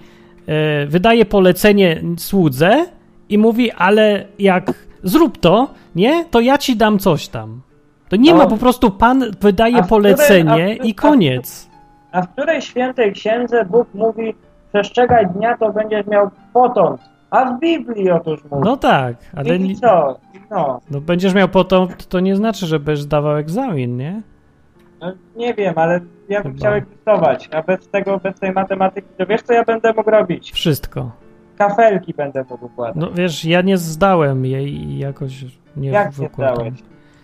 wydaje 0.89 1.25
polecenie 1.25 2.01
słudze 2.19 2.87
i 3.29 3.39
mówi, 3.39 3.71
ale 3.73 4.25
jak 4.39 4.73
zrób 5.03 5.39
to, 5.39 5.69
nie, 5.95 6.25
to 6.31 6.41
ja 6.41 6.59
ci 6.59 6.77
dam 6.77 6.99
coś 6.99 7.29
tam. 7.29 7.61
To 8.09 8.17
nie 8.17 8.31
No. 8.33 8.39
ma 8.39 8.47
po 8.47 8.57
prostu 8.57 8.91
Pan 8.91 9.25
wydaje 9.41 9.73
której- 9.75 9.89
polecenie 9.89 10.77
a 10.81 10.83
w- 10.83 10.87
i 10.87 10.95
koniec. 10.95 11.71
A 12.13 12.23
w 12.23 12.29
której 12.33 12.63
świętej 12.63 13.13
księdze 13.13 13.65
Bóg 13.65 13.89
mówi, 13.95 14.35
przestrzegaj 14.73 15.27
dnia, 15.27 15.57
to 15.59 15.73
będziesz 15.73 16.07
miał 16.07 16.31
potąd. 16.53 17.01
A 17.31 17.45
w 17.45 17.61
Biblii 17.61 18.11
otóż 18.11 18.41
mówi. 18.51 18.63
No 18.65 18.77
tak, 18.77 19.17
ale 19.37 19.57
I 19.57 19.77
co? 19.77 20.19
No, 20.51 20.81
no 20.91 21.01
będziesz 21.01 21.35
miał 21.35 21.49
potem, 21.49 21.87
to 22.09 22.21
nie 22.21 22.37
znaczy, 22.37 22.67
że 22.67 22.81
będziesz 22.81 23.03
zdawał 23.05 23.37
egzamin, 23.37 23.97
nie? 23.97 24.23
No, 25.01 25.13
nie 25.37 25.55
wiem, 25.55 25.75
ale 25.77 26.01
ja 26.29 26.43
bym 26.43 26.53
Chyba. 26.53 26.57
chciał 26.65 26.75
egzystować, 26.75 27.49
a 27.53 27.63
bez 27.63 27.89
tego, 27.89 28.19
bez 28.19 28.41
tej 28.41 28.53
matematyki, 28.53 29.09
to 29.19 29.27
wiesz 29.27 29.43
co 29.43 29.53
ja 29.53 29.65
będę 29.65 29.93
mógł 29.93 30.11
robić? 30.11 30.53
Wszystko. 30.53 31.11
Kafelki 31.59 32.15
będę 32.15 32.45
mógł 32.51 32.65
układać. 32.67 32.97
No 32.97 33.11
wiesz, 33.15 33.45
ja 33.45 33.63
nie 33.63 33.79
zdałem 33.79 34.45
jej 34.45 34.75
i 34.75 34.99
jakoś 34.99 35.45
nie 35.77 35.89
jak 35.91 36.19
nie 36.19 36.29
wykładam. 36.29 36.55
zdałeś? 36.57 36.75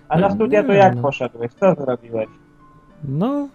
A 0.09 0.18
No, 0.18 0.29
na 0.29 0.35
studia 0.35 0.62
to 0.62 0.68
nie, 0.73 0.79
jak 0.79 0.95
no. 0.97 1.03
poszedłeś? 1.03 1.53
Co 1.53 1.75
zrobiłeś? 1.75 2.29
No, 3.05 3.49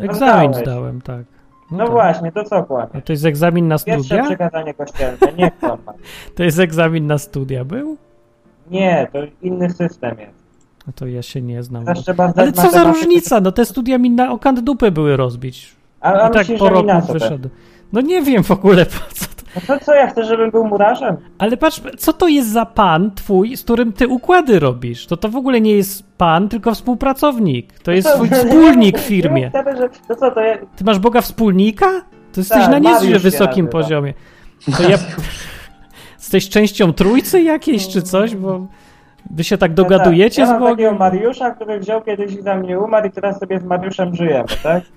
egzamin 0.00 0.52
zdałeś. 0.54 0.56
zdałem, 0.56 1.00
tak. 1.00 1.24
No, 1.70 1.78
tak. 1.78 1.90
właśnie, 1.90 2.32
to 2.32 2.44
co 2.44 2.62
kłamie? 2.64 2.90
A 2.92 3.00
to 3.00 3.12
jest 3.12 3.24
egzamin 3.24 3.68
na 3.68 3.78
Pierwsze 3.78 4.04
studia? 4.04 4.24
przekazanie 4.24 4.74
kościelne, 4.74 5.32
nie 5.38 5.50
kłamać. 5.50 5.96
To 6.36 6.42
jest 6.44 6.58
egzamin 6.58 7.06
na 7.06 7.18
studia 7.18 7.64
był? 7.64 7.96
Nie, 8.70 9.08
to 9.12 9.18
inny 9.42 9.70
system 9.70 10.18
jest. 10.18 10.43
No 10.86 10.92
to 10.96 11.06
ja 11.06 11.22
się 11.22 11.42
nie 11.42 11.62
znam. 11.62 11.84
Trzeba 11.94 12.32
Ale 12.36 12.52
co 12.52 12.70
za 12.70 12.84
różnica? 12.84 13.40
No 13.40 13.52
te 13.52 13.64
studia 13.64 13.98
mi 13.98 14.10
na 14.10 14.30
okant 14.32 14.60
dupy 14.60 14.90
były 14.90 15.16
rozbić. 15.16 15.74
A, 16.00 16.12
a 16.12 16.28
tak 16.30 16.34
myślisz, 16.42 16.58
po 16.58 16.68
roku 16.68 16.88
to? 17.06 17.12
wyszedł. 17.12 17.48
No 17.92 18.00
nie 18.00 18.22
wiem 18.22 18.42
w 18.44 18.50
ogóle 18.50 18.86
po 18.86 19.14
co 19.14 19.24
to. 19.24 19.44
No 19.54 19.60
to 19.78 19.84
co, 19.84 19.94
ja 19.94 20.06
chcę, 20.06 20.24
żebym 20.24 20.50
był 20.50 20.64
murarzem? 20.64 21.16
Ale 21.38 21.56
patrz, 21.56 21.80
co 21.98 22.12
to 22.12 22.28
jest 22.28 22.48
za 22.52 22.66
pan 22.66 23.10
twój, 23.14 23.56
z 23.56 23.62
którym 23.62 23.92
ty 23.92 24.08
układy 24.08 24.58
robisz? 24.58 25.06
To 25.06 25.16
to 25.16 25.28
w 25.28 25.36
ogóle 25.36 25.60
nie 25.60 25.72
jest 25.72 26.02
pan, 26.16 26.48
tylko 26.48 26.74
współpracownik. 26.74 27.78
To 27.78 27.92
jest 27.92 28.08
Co? 28.08 28.14
twój 28.14 28.30
wspólnik 28.38 28.98
w 28.98 29.02
firmie. 29.02 29.50
To 30.08 30.16
co, 30.16 30.30
to 30.30 30.40
ja, 30.40 30.58
Ty 30.76 30.84
masz 30.84 30.98
Boga 30.98 31.20
wspólnika? 31.20 31.86
To 32.32 32.40
jesteś 32.40 32.62
Tak, 32.62 32.70
na 32.70 32.78
niezwykle 32.78 33.18
wysokim 33.18 33.64
nazywa. 33.64 33.82
poziomie. 33.82 34.14
To 34.76 34.82
ja... 34.82 34.98
Jesteś 36.18 36.48
częścią 36.48 36.92
trójcy 36.92 37.42
jakiejś 37.42 37.88
czy 37.88 38.02
coś, 38.02 38.36
bo 38.36 38.66
wy 39.30 39.44
się 39.44 39.58
tak 39.58 39.74
dogadujecie 39.74 40.42
ja 40.42 40.46
z 40.46 40.50
mam 40.50 40.58
takiego 40.58 40.70
Bogiem? 40.90 40.98
Mariusza, 40.98 41.50
który 41.50 41.80
wziął 41.80 42.02
kiedyś 42.02 42.32
i 42.32 42.42
za 42.42 42.54
mnie 42.54 42.78
umarł 42.78 43.06
i 43.06 43.10
teraz 43.10 43.38
sobie 43.40 43.60
z 43.60 43.64
Mariuszem 43.64 44.14
żyjemy, 44.14 44.48
tak? 44.62 44.82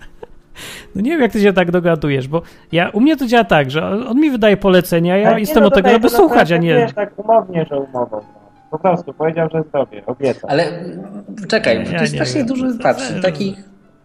No 0.96 1.02
nie 1.02 1.12
wiem, 1.12 1.22
jak 1.22 1.32
ty 1.32 1.42
się 1.42 1.54
tak 1.54 1.72
dogadujesz, 1.72 2.28
bo 2.28 2.42
ja, 2.72 2.90
u 2.90 3.00
mnie 3.00 3.18
to 3.18 3.26
działa 3.26 3.44
tak, 3.44 3.72
że 3.72 3.84
on 4.10 4.20
mi 4.20 4.32
wydaje 4.32 4.58
polecenia, 4.58 5.18
ja 5.18 5.40
jestem 5.40 5.62
no 5.62 5.68
od 5.68 5.76
tego, 5.76 5.90
żeby 5.90 6.10
słuchać, 6.10 6.52
a 6.52 6.56
tak, 6.56 6.64
nie... 6.64 6.76
Wiesz, 6.76 6.94
tak 6.94 7.20
umownie, 7.20 7.66
że 7.70 7.80
umową. 7.80 8.08
no. 8.12 8.24
Po 8.72 8.80
prostu 8.80 9.14
powiedział, 9.14 9.50
że 9.54 9.64
zrobię, 9.72 10.06
obiecał. 10.06 10.50
Ale 10.50 10.64
czekaj, 11.48 11.78
Ja 11.80 11.86
to 11.86 11.92
jest 11.92 12.02
nie 12.02 12.08
strasznie 12.08 12.36
wiem. 12.40 12.48
dużo 12.48 12.66
patrz, 12.84 13.22
takich 13.22 13.56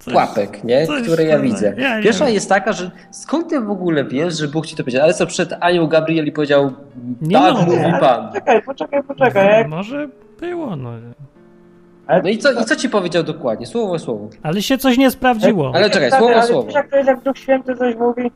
coś- 0.05 0.13
pułapek, 0.13 0.65
nie? 0.65 0.87
coś 0.87 1.03
które 1.03 1.25
ja 1.25 1.39
widzę. 1.39 1.75
ja 1.79 1.97
nie 1.97 2.03
Pierwsza 2.03 2.25
wiem. 2.25 2.35
jest 2.35 2.49
taka, 2.49 2.73
że 2.73 2.91
skąd 3.11 3.49
ty 3.49 3.61
w 3.61 3.71
ogóle 3.71 4.05
wiesz, 4.05 4.39
że 4.39 4.49
Bóg 4.49 4.67
ci 4.67 4.77
to 4.77 4.83
powiedział? 4.83 5.03
Ale 5.03 5.15
co 5.15 5.27
przed 5.27 5.55
Anią 5.61 5.87
Gabrieli 5.87 6.33
powiedział, 6.33 6.73
Nie 7.23 7.37
tak 7.37 7.55
no, 7.55 7.63
mówi 7.63 7.79
ale 7.79 8.01
Pan. 8.01 8.33
Czekaj, 8.33 8.63
poczekaj, 8.63 9.03
poczekaj. 9.03 9.47
Jak... 9.47 9.69
Może 9.69 10.09
było, 10.41 10.77
no. 10.77 10.91
Ale, 12.07 12.23
No 12.23 12.29
i 12.29 12.39
co, 12.39 12.53
i 12.53 12.65
co 12.65 12.77
ci 12.77 12.89
powiedział 12.89 13.23
dokładnie? 13.23 13.67
Słowo 13.67 13.99
słowo. 13.99 14.29
Ale 14.43 14.63
się 14.63 14.79
coś 14.79 14.99
nie 14.99 15.11
sprawdziło. 15.11 15.73
Ale 15.75 15.91
czekaj, 15.91 16.11
słowo 16.11 16.35
ale 16.35 16.43
słowo. 16.43 16.63
wiesz, 16.67 16.75
jak 16.75 17.07
jak 17.07 17.21
Duch 17.23 17.39
Święty 17.39 17.77
coś 17.77 17.97
mówi? 17.97 18.31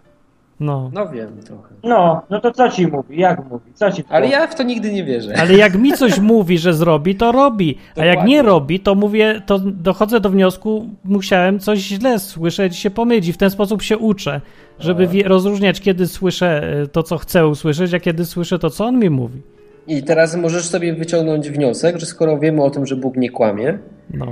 No. 0.61 0.90
No 0.94 1.09
wiem 1.09 1.40
trochę. 1.44 1.74
No, 1.84 2.22
no 2.30 2.40
to 2.40 2.50
co 2.52 2.68
ci 2.68 2.86
mówi? 2.86 3.20
Jak 3.20 3.50
mówi? 3.50 3.72
Co 3.74 3.92
ci 3.92 4.04
Ale 4.09 4.28
ja 4.28 4.46
w 4.46 4.54
to 4.54 4.62
nigdy 4.62 4.92
nie 4.92 5.04
wierzę. 5.04 5.34
Ale 5.38 5.54
jak 5.54 5.74
mi 5.78 5.92
coś 5.92 6.18
mówi, 6.32 6.59
że 6.59 6.74
zrobi, 6.74 7.14
to 7.14 7.32
robi. 7.32 7.78
A 7.96 8.04
jak 8.04 8.24
nie 8.24 8.42
robi, 8.42 8.80
to 8.80 8.94
mówię, 8.94 9.42
to 9.46 9.59
dochodzę 9.59 10.20
do 10.20 10.30
wniosku, 10.30 10.86
musiałem 11.04 11.59
coś 11.59 11.78
źle 11.78 12.18
słyszeć, 12.18 12.76
się 12.76 12.90
pomylić. 12.90 13.32
W 13.32 13.36
ten 13.36 13.50
sposób 13.50 13.82
się 13.82 13.98
uczę, 13.98 14.40
żeby 14.78 15.07
wie, 15.07 15.22
rozróżniać, 15.22 15.80
kiedy 15.80 16.07
słyszę 16.07 16.62
e, 16.82 16.86
to, 16.86 17.02
co 17.02 17.18
chcę 17.18 17.46
usłyszeć, 17.46 17.94
a 17.94 18.00
kiedy 18.00 18.24
słyszę 18.24 18.59
to, 18.59 18.70
co 18.70 18.84
on 18.86 18.98
mi 18.98 19.11
mówi. 19.11 19.42
I 19.86 20.02
teraz 20.02 20.36
możesz 20.36 20.64
sobie 20.66 20.94
wyciągnąć 20.94 21.50
wniosek, 21.50 21.98
że 21.98 22.07
skoro 22.07 22.38
wiemy 22.38 22.62
o 22.62 22.70
tym, 22.70 22.86
że 22.86 22.96
Bóg 22.96 23.16
nie 23.16 23.30
kłamie, 23.30 23.78
No. 24.11 24.26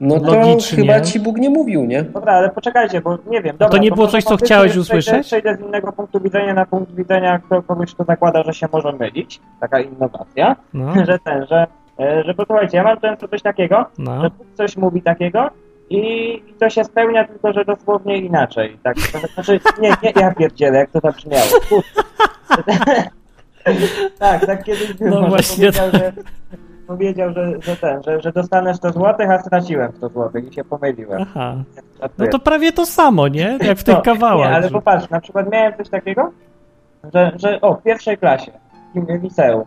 No 0.00 0.20
to 0.20 0.34
Logicznie. 0.34 0.78
chyba 0.78 1.00
ci 1.00 1.20
Bóg 1.20 1.36
nie 1.38 1.50
mówił, 1.50 1.84
nie? 1.84 2.02
Dobra, 2.02 2.32
ale 2.32 2.50
poczekajcie, 2.50 3.00
bo 3.00 3.18
nie 3.30 3.42
wiem. 3.42 3.58
to 3.58 3.64
Dobra, 3.64 3.78
nie 3.78 3.90
było 3.90 4.06
coś, 4.06 4.24
co 4.24 4.36
chciałeś 4.36 4.76
usłyszeć? 4.76 5.26
Przejdę 5.26 5.56
z 5.56 5.60
innego 5.60 5.92
punktu 5.92 6.20
widzenia 6.20 6.54
na 6.54 6.66
punkt 6.66 6.94
widzenia 6.94 7.38
kto- 7.38 7.62
kogoś, 7.62 7.94
kto 7.94 8.04
zakłada, 8.04 8.42
że 8.42 8.54
się 8.54 8.66
może 8.72 8.92
mylić. 8.92 9.40
Taka 9.60 9.80
innowacja. 9.80 10.56
No, 10.74 10.94
Że 11.06 11.18
ten, 11.18 11.46
że, 11.46 11.66
e, 12.00 12.24
że 12.24 12.34
posłuchajcie, 12.34 12.76
ja 12.76 12.82
mam 12.82 13.00
często 13.00 13.28
coś 13.28 13.42
takiego, 13.42 13.86
no. 13.98 14.22
że 14.22 14.30
Bóg 14.30 14.46
coś 14.54 14.76
mówi 14.76 15.02
takiego 15.02 15.50
i, 15.90 15.98
i 16.48 16.54
to 16.60 16.70
się 16.70 16.84
spełnia, 16.84 17.24
tylko 17.24 17.52
że 17.52 17.64
dosłownie 17.64 18.16
inaczej. 18.18 18.78
Tak, 18.82 18.96
to 19.12 19.18
znaczy, 19.18 19.60
nie, 19.80 19.88
nie, 20.02 20.12
ja 20.20 20.34
pierdzielę, 20.34 20.78
jak 20.78 20.90
to 20.90 21.00
zabrzmiało. 21.00 21.46
Kurde. 21.68 22.78
tak, 24.18 24.46
tak 24.46 24.64
kiedyś 24.64 24.92
było, 24.92 25.20
No 25.20 25.28
właśnie 25.28 25.72
powiedział, 25.72 25.90
że, 25.92 26.12
powiedział, 26.94 27.32
że, 27.32 27.60
że 27.62 27.76
ten, 27.76 28.02
że, 28.02 28.20
że 28.20 28.32
dostanę 28.32 28.74
100 28.74 28.92
złotych, 28.92 29.30
a 29.30 29.38
straciłem 29.38 29.92
100 29.96 30.08
złotych 30.08 30.50
i 30.50 30.54
się 30.54 30.64
pomyliłem. 30.64 31.22
Aha. 31.22 31.54
No 32.18 32.26
to 32.26 32.38
prawie 32.38 32.72
to 32.72 32.86
samo, 32.86 33.28
nie? 33.28 33.58
Jak 33.62 33.78
w 33.78 33.84
tych 33.84 33.94
No, 33.94 34.02
kawałach. 34.02 34.48
Nie, 34.50 34.54
ale 34.56 34.68
że- 34.68 34.70
popatrz, 34.74 35.10
na 35.10 35.20
przykład 35.20 35.52
miałem 35.52 35.74
coś 35.76 35.88
takiego, 35.88 36.30
że, 37.14 37.32
że 37.36 37.60
o, 37.60 37.74
w 37.74 37.82
pierwszej 37.82 38.18
klasie, 38.18 38.52
w 38.94 39.22
liceum, 39.22 39.64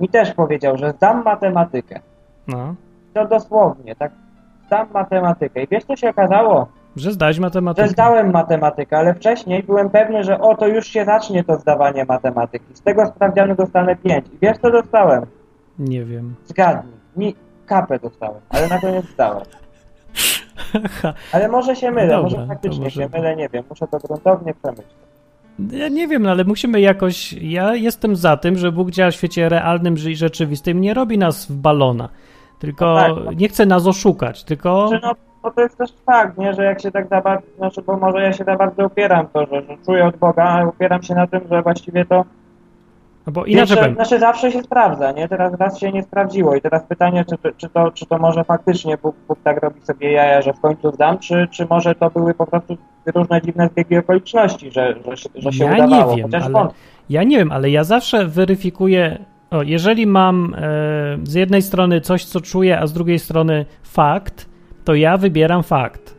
mi 0.00 0.08
też 0.08 0.32
powiedział, 0.32 0.76
że 0.78 0.92
zdam 0.92 1.22
matematykę. 1.24 2.00
No. 2.48 2.74
To 3.14 3.26
dosłownie, 3.26 3.96
tak, 3.96 4.12
zdam 4.66 4.86
matematykę. 4.94 5.62
I 5.62 5.66
wiesz, 5.70 5.84
co 5.84 5.96
się 5.96 6.10
okazało? 6.10 6.66
Że 6.96 7.12
zdałeś 7.12 7.36
Że 7.36 7.42
matematykę. 7.42 7.88
zdałem 7.88 8.30
matematykę, 8.30 8.98
ale 8.98 9.14
wcześniej 9.14 9.62
byłem 9.62 9.90
pewny, 9.90 10.24
że 10.24 10.40
o, 10.40 10.56
to 10.56 10.66
już 10.66 10.86
się 10.86 11.04
zacznie 11.04 11.44
to 11.44 11.56
zdawanie 11.56 12.04
matematyki. 12.08 12.64
Z 12.74 12.82
tego 12.82 13.06
sprawdzianu 13.06 13.54
dostanę 13.54 13.96
5. 13.96 14.26
I 14.26 14.38
wiesz, 14.42 14.58
co 14.58 14.70
dostałem? 14.70 15.26
Nie 15.78 16.04
wiem. 16.04 16.34
Zgadnij. 16.46 16.94
Mi 17.16 17.34
kapę 17.66 17.98
dostałem, 17.98 18.40
ale 18.48 18.68
na 18.68 18.78
koniec 18.80 19.06
zdałem. 19.06 19.42
Aha. 20.84 21.14
Ale 21.32 21.48
może 21.48 21.76
się 21.76 21.90
mylę, 21.90 22.06
Dobra, 22.08 22.22
może 22.22 22.36
to 22.36 22.46
faktycznie 22.46 22.84
może- 22.84 23.00
się 23.02 23.08
mylę, 23.08 23.36
nie 23.36 23.48
wiem. 23.48 23.64
Muszę 23.70 23.86
to 23.86 23.98
gruntownie 23.98 24.54
przemyśleć. 24.54 24.88
Ja 25.72 25.88
nie 25.88 26.08
wiem, 26.08 26.22
no 26.22 26.30
ale 26.30 26.44
musimy 26.44 26.80
jakoś. 26.80 27.32
Ja 27.32 27.74
jestem 27.74 28.16
za 28.16 28.36
tym, 28.36 28.58
że 28.58 28.72
Bóg 28.72 28.90
działa 28.90 29.10
w 29.10 29.14
świecie 29.14 29.48
realnym 29.48 29.94
i 29.94 30.16
rzeczywistym. 30.16 30.80
Nie 30.80 30.94
robi 30.94 31.18
nas 31.18 31.46
w 31.46 31.56
balona. 31.56 32.08
Tylko 32.58 32.84
No 32.94 33.00
tak, 33.14 33.24
no. 33.24 33.32
nie 33.32 33.48
chce 33.48 33.66
nas 33.66 33.86
oszukać, 33.86 34.44
tylko. 34.44 34.88
Znaczy, 34.88 35.06
no, 35.06 35.14
bo 35.42 35.50
to 35.50 35.60
jest 35.60 35.78
też 35.78 35.90
fakt, 36.06 36.38
nie, 36.38 36.54
że 36.54 36.64
jak 36.64 36.80
się 36.82 36.90
tak 36.90 37.08
za 37.08 37.20
bardzo, 37.20 37.46
znaczy, 37.56 37.82
bo 37.82 37.96
może 37.96 38.22
ja 38.22 38.32
się 38.32 38.44
za 38.44 38.56
bardzo 38.56 38.86
upieram 38.86 39.26
to, 39.32 39.46
że, 39.46 39.62
że 39.62 39.76
czuję 39.86 40.06
od 40.06 40.16
Boga, 40.16 40.42
ale 40.44 40.66
upieram 40.68 41.02
się 41.02 41.14
na 41.14 41.26
tym, 41.26 41.40
że 41.50 41.62
właściwie 41.62 42.04
to 42.04 42.24
No 43.26 43.32
bo 43.32 43.44
inaczej 43.44 43.66
Zawsze, 43.66 43.82
powiem. 43.82 43.94
znaczy 43.94 44.18
zawsze 44.18 44.52
się 44.52 44.62
sprawdza, 44.62 45.12
nie? 45.12 45.28
Teraz 45.28 45.54
raz 45.60 45.78
się 45.78 45.92
nie 45.92 46.02
sprawdziło 46.02 46.56
i 46.56 46.60
teraz 46.60 46.82
pytanie, 46.88 47.24
czy, 47.30 47.36
to- 47.38 47.52
czy, 47.56 47.68
to, 47.68 47.90
czy 47.90 48.06
to 48.06 48.18
może 48.18 48.44
faktycznie 48.44 48.96
Bóg, 49.02 49.16
Bóg 49.28 49.38
tak 49.44 49.62
robi 49.62 49.80
sobie 49.80 50.12
jaja, 50.12 50.42
że 50.42 50.52
w 50.52 50.60
końcu 50.60 50.92
zdam, 50.92 51.18
czy, 51.18 51.48
czy 51.50 51.66
może 51.70 51.94
to 51.94 52.10
były 52.10 52.34
po 52.34 52.46
prostu 52.46 52.76
różne 53.14 53.42
dziwne 53.42 53.68
zbiegi 53.68 53.96
okoliczności, 53.98 54.70
że, 54.72 54.94
że, 55.10 55.16
się- 55.16 55.28
że 55.34 55.52
się 55.52 55.64
Ja 55.64 55.74
udawało. 55.74 56.10
nie 56.10 56.16
wiem, 56.22 56.26
Chociaż 56.26 56.44
ale 56.54 56.68
ja 57.10 57.22
nie 57.22 57.36
wiem, 57.38 57.52
ale 57.52 57.70
ja 57.70 57.84
zawsze 57.84 58.24
weryfikuję. 58.26 59.18
O, 59.50 59.62
jeżeli 59.62 60.06
mam 60.06 60.54
e, 60.54 60.58
z 61.22 61.34
jednej 61.34 61.62
strony 61.62 62.00
coś, 62.00 62.24
co 62.24 62.40
czuję, 62.40 62.80
a 62.80 62.86
z 62.86 62.92
drugiej 62.92 63.18
strony 63.18 63.64
fakt, 63.82 64.48
to 64.84 64.94
ja 64.94 65.16
wybieram 65.16 65.62
fakt. 65.62 66.14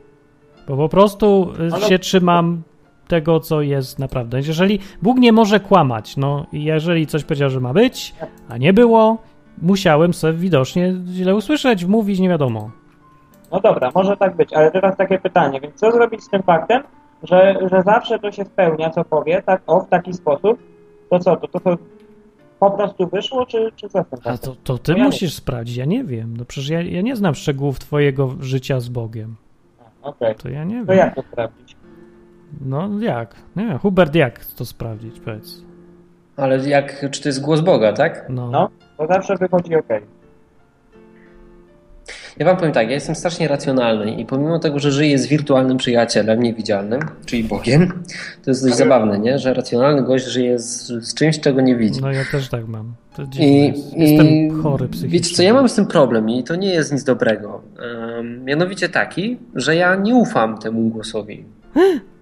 Bo 0.67 0.77
po 0.77 0.89
prostu 0.89 1.47
e, 1.71 1.73
Ale- 1.75 1.85
się 1.87 1.99
trzymam 1.99 2.61
tego, 3.07 3.39
co 3.39 3.61
jest 3.61 3.99
naprawdę. 3.99 4.37
Jeżeli 4.37 4.79
Bóg 5.01 5.17
nie 5.17 5.31
może 5.31 5.59
kłamać, 5.59 6.17
no 6.17 6.45
i 6.51 6.63
jeżeli 6.63 7.07
coś 7.07 7.23
powiedział, 7.23 7.49
że 7.49 7.59
ma 7.59 7.73
być, 7.73 8.15
a 8.49 8.57
nie 8.57 8.73
było, 8.73 9.17
musiałem 9.61 10.13
sobie 10.13 10.33
widocznie 10.33 10.93
źle 11.07 11.35
usłyszeć, 11.35 11.85
mówić, 11.85 12.19
nie 12.19 12.29
wiadomo. 12.29 12.71
No 13.51 13.59
dobra, 13.59 13.91
może 13.95 14.17
tak 14.17 14.35
być, 14.35 14.53
ale 14.53 14.71
teraz 14.71 14.97
takie 14.97 15.19
pytanie, 15.19 15.61
więc 15.61 15.75
co 15.75 15.91
zrobić 15.91 16.23
z 16.23 16.29
tym 16.29 16.43
faktem, 16.43 16.83
że, 17.23 17.57
że 17.71 17.81
zawsze 17.81 18.19
to 18.19 18.31
się 18.31 18.45
spełnia, 18.45 18.89
co 18.89 19.05
powie, 19.05 19.43
tak 19.45 19.61
o, 19.67 19.79
w 19.79 19.89
taki 19.89 20.13
sposób, 20.13 20.59
to 21.09 21.19
co, 21.19 21.35
to, 21.35 21.47
to, 21.47 21.59
to 21.59 21.77
po 22.59 22.71
prostu 22.71 23.07
wyszło, 23.07 23.45
czy, 23.45 23.71
czy 23.75 23.89
co 23.89 24.03
tym 24.03 24.19
A 24.23 24.37
to, 24.37 24.55
to 24.63 24.77
ty 24.77 24.91
No 24.91 24.97
ja 24.97 25.03
musisz 25.03 25.33
sprawdzić, 25.33 25.77
ja 25.77 25.85
nie 25.85 26.03
wiem. 26.03 26.37
No 26.37 26.45
przecież 26.45 26.69
ja, 26.69 26.81
ja 26.81 27.01
nie 27.01 27.15
znam 27.15 27.35
szczegółów 27.35 27.79
twojego 27.79 28.35
życia 28.39 28.79
z 28.79 28.89
Bogiem. 28.89 29.35
Okej, 30.01 30.35
To 30.35 30.49
ja 30.49 30.63
nie 30.63 30.75
wiem. 30.75 30.85
to 30.87 30.93
jak 30.93 31.15
to 31.15 31.21
sprawdzić? 31.21 31.75
No 32.65 32.89
jak? 32.99 33.35
Nie 33.55 33.65
wiem, 33.65 33.79
Hubert, 33.79 34.15
jak 34.15 34.45
to 34.45 34.65
sprawdzić, 34.65 35.19
powiedz. 35.19 35.61
Ale 36.37 36.69
jak, 36.69 37.09
czy 37.11 37.21
to 37.21 37.29
jest 37.29 37.41
głos 37.41 37.61
Boga, 37.61 37.93
tak? 37.93 38.25
No. 38.29 38.49
No, 38.51 38.69
to 38.97 39.07
zawsze 39.07 39.35
wychodzi 39.35 39.75
okej. 39.75 40.01
Ja 42.37 42.45
wam 42.45 42.57
powiem 42.57 42.71
tak, 42.71 42.87
ja 42.87 42.93
jestem 42.93 43.15
strasznie 43.15 43.47
racjonalny 43.47 44.11
i 44.15 44.25
pomimo 44.25 44.59
tego, 44.59 44.79
że 44.79 44.91
żyję 44.91 45.17
z 45.17 45.27
wirtualnym 45.27 45.77
przyjacielem 45.77 46.43
niewidzialnym, 46.43 46.99
czyli 47.25 47.43
Bogiem, 47.43 48.03
to 48.43 48.51
jest 48.51 48.63
dość 48.63 48.75
zabawne, 48.75 49.19
nie? 49.19 49.39
Że 49.39 49.53
racjonalny 49.53 50.03
gość 50.03 50.25
żyje 50.25 50.59
z, 50.59 50.87
z 50.87 51.13
czymś, 51.13 51.39
czego 51.39 51.61
nie 51.61 51.75
widzi. 51.75 52.01
No 52.01 52.11
ja 52.11 52.23
też 52.31 52.49
tak 52.49 52.67
mam. 52.67 52.93
I, 53.39 53.65
jest. 53.65 53.93
Jestem 53.97 54.27
i 54.27 54.49
chory 54.63 54.87
psychicznie. 54.87 55.09
Wiecie 55.19 55.35
co, 55.35 55.43
ja 55.43 55.53
mam 55.53 55.69
z 55.69 55.75
tym 55.75 55.85
problem 55.85 56.29
i 56.29 56.43
to 56.43 56.55
nie 56.55 56.73
jest 56.73 56.91
nic 56.91 57.03
dobrego. 57.03 57.61
Um, 58.15 58.45
mianowicie 58.45 58.89
taki, 58.89 59.37
że 59.55 59.75
ja 59.75 59.95
nie 59.95 60.15
ufam 60.15 60.57
temu 60.57 60.89
głosowi. 60.89 61.45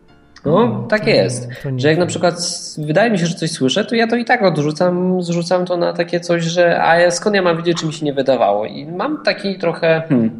No, 0.45 0.67
No, 0.67 0.87
tak 0.89 1.07
jest. 1.07 1.49
nie 1.65 1.79
Że 1.79 1.87
jak 1.87 1.97
na 1.97 2.05
przykład 2.05 2.35
wydaje 2.77 3.11
mi 3.11 3.19
się, 3.19 3.25
że 3.25 3.35
coś 3.35 3.51
słyszę, 3.51 3.85
to 3.85 3.95
ja 3.95 4.07
to 4.07 4.15
i 4.15 4.25
tak 4.25 4.43
odrzucam, 4.43 5.21
zrzucam 5.21 5.65
to 5.65 5.77
na 5.77 5.93
takie 5.93 6.19
coś, 6.19 6.43
że 6.43 6.83
a 6.83 7.11
skąd 7.11 7.35
ja 7.35 7.41
mam 7.41 7.57
wiedzieć, 7.57 7.77
czy 7.77 7.85
mi 7.85 7.93
się 7.93 8.05
nie 8.05 8.13
wydawało. 8.13 8.65
I 8.65 8.85
mam 8.85 9.23
taki 9.23 9.57
trochę, 9.57 10.03
hmm, 10.09 10.39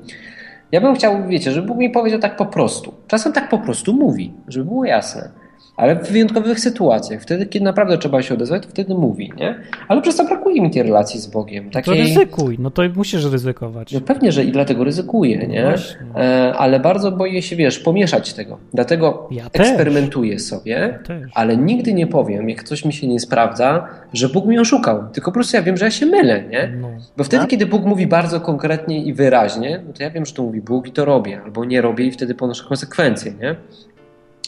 ja 0.71 0.81
bym 0.81 0.95
chciał, 0.95 1.27
wiecie, 1.27 1.51
żeby 1.51 1.67
Bóg 1.67 1.77
mi 1.77 1.89
powiedział 1.89 2.19
tak 2.19 2.35
po 2.35 2.45
prostu. 2.45 2.93
Czasem 3.07 3.33
tak 3.33 3.49
po 3.49 3.57
prostu 3.59 3.93
mówi, 3.93 4.33
żeby 4.47 4.65
było 4.65 4.85
jasne. 4.85 5.42
Ale 5.75 5.95
w 5.95 6.11
wyjątkowych 6.11 6.59
sytuacjach, 6.59 7.21
wtedy, 7.21 7.45
kiedy 7.45 7.65
naprawdę 7.65 7.97
trzeba 7.97 8.21
się 8.21 8.33
odezwać, 8.33 8.63
to 8.63 8.69
wtedy 8.69 8.93
mówi, 8.95 9.31
nie? 9.37 9.55
Ale 9.87 10.01
przez 10.01 10.15
to 10.15 10.25
brakuje 10.25 10.61
mi 10.61 10.71
tej 10.71 10.83
relacji 10.83 11.19
z 11.19 11.27
Bogiem. 11.27 11.65
To 11.65 11.73
Takiej, 11.73 11.97
ryzykuj, 12.01 12.57
no 12.59 12.71
to 12.71 12.81
musisz 12.95 13.25
ryzykować. 13.25 13.91
no 13.91 14.01
pewnie, 14.01 14.31
że 14.31 14.43
i 14.43 14.51
dlatego 14.51 14.83
ryzykuję, 14.83 15.47
nie? 15.47 15.63
Właśnie. 15.63 15.97
E, 16.15 16.53
ale 16.57 16.79
bardzo 16.79 17.11
boję 17.11 17.41
się, 17.41 17.55
wiesz, 17.55 17.79
pomieszać 17.79 18.33
tego. 18.33 18.57
Dlatego 18.73 19.27
Ja 19.31 19.49
też. 19.49 19.67
eksperymentuję 19.67 20.39
sobie, 20.39 20.99
Też. 21.07 21.31
ale 21.33 21.57
nigdy 21.57 21.93
nie 21.93 22.07
powiem, 22.07 22.49
jak 22.49 22.63
coś 22.63 22.85
mi 22.85 22.93
się 22.93 23.07
nie 23.07 23.19
sprawdza, 23.19 23.87
że 24.13 24.29
Bóg 24.29 24.45
mnie 24.45 24.61
oszukał. 24.61 25.03
Tylko 25.13 25.31
po 25.31 25.35
prostu 25.35 25.57
ja 25.57 25.63
wiem, 25.63 25.77
że 25.77 25.85
ja 25.85 25.91
się 25.91 26.05
mylę, 26.05 26.43
nie? 26.49 26.73
No. 26.81 26.89
Bo 27.17 27.23
wtedy, 27.23 27.41
Tak? 27.41 27.49
kiedy 27.49 27.65
Bóg 27.65 27.85
mówi 27.85 28.07
bardzo 28.07 28.41
konkretnie 28.41 29.03
i 29.03 29.13
wyraźnie, 29.13 29.83
no 29.87 29.93
to 29.93 30.03
ja 30.03 30.09
wiem, 30.09 30.25
że 30.25 30.33
to 30.33 30.43
mówi 30.43 30.61
Bóg 30.61 30.87
i 30.87 30.91
to 30.91 31.05
robię, 31.05 31.41
albo 31.45 31.65
nie 31.65 31.81
robię 31.81 32.05
i 32.05 32.11
wtedy 32.11 32.35
ponoszę 32.35 32.63
konsekwencje, 32.67 33.33
nie? 33.41 33.55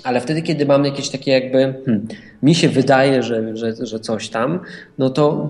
Ale 0.03 0.21
wtedy, 0.21 0.41
kiedy 0.41 0.65
mam 0.65 0.85
jakieś 0.85 1.09
takie 1.09 1.31
jakby, 1.31 1.57
hmm, 1.85 2.07
mi 2.43 2.55
się 2.55 2.69
wydaje, 2.69 3.23
że, 3.23 3.57
że, 3.57 3.73
że 3.85 3.99
coś 3.99 4.29
tam, 4.29 4.59
no 4.97 5.09
to 5.09 5.49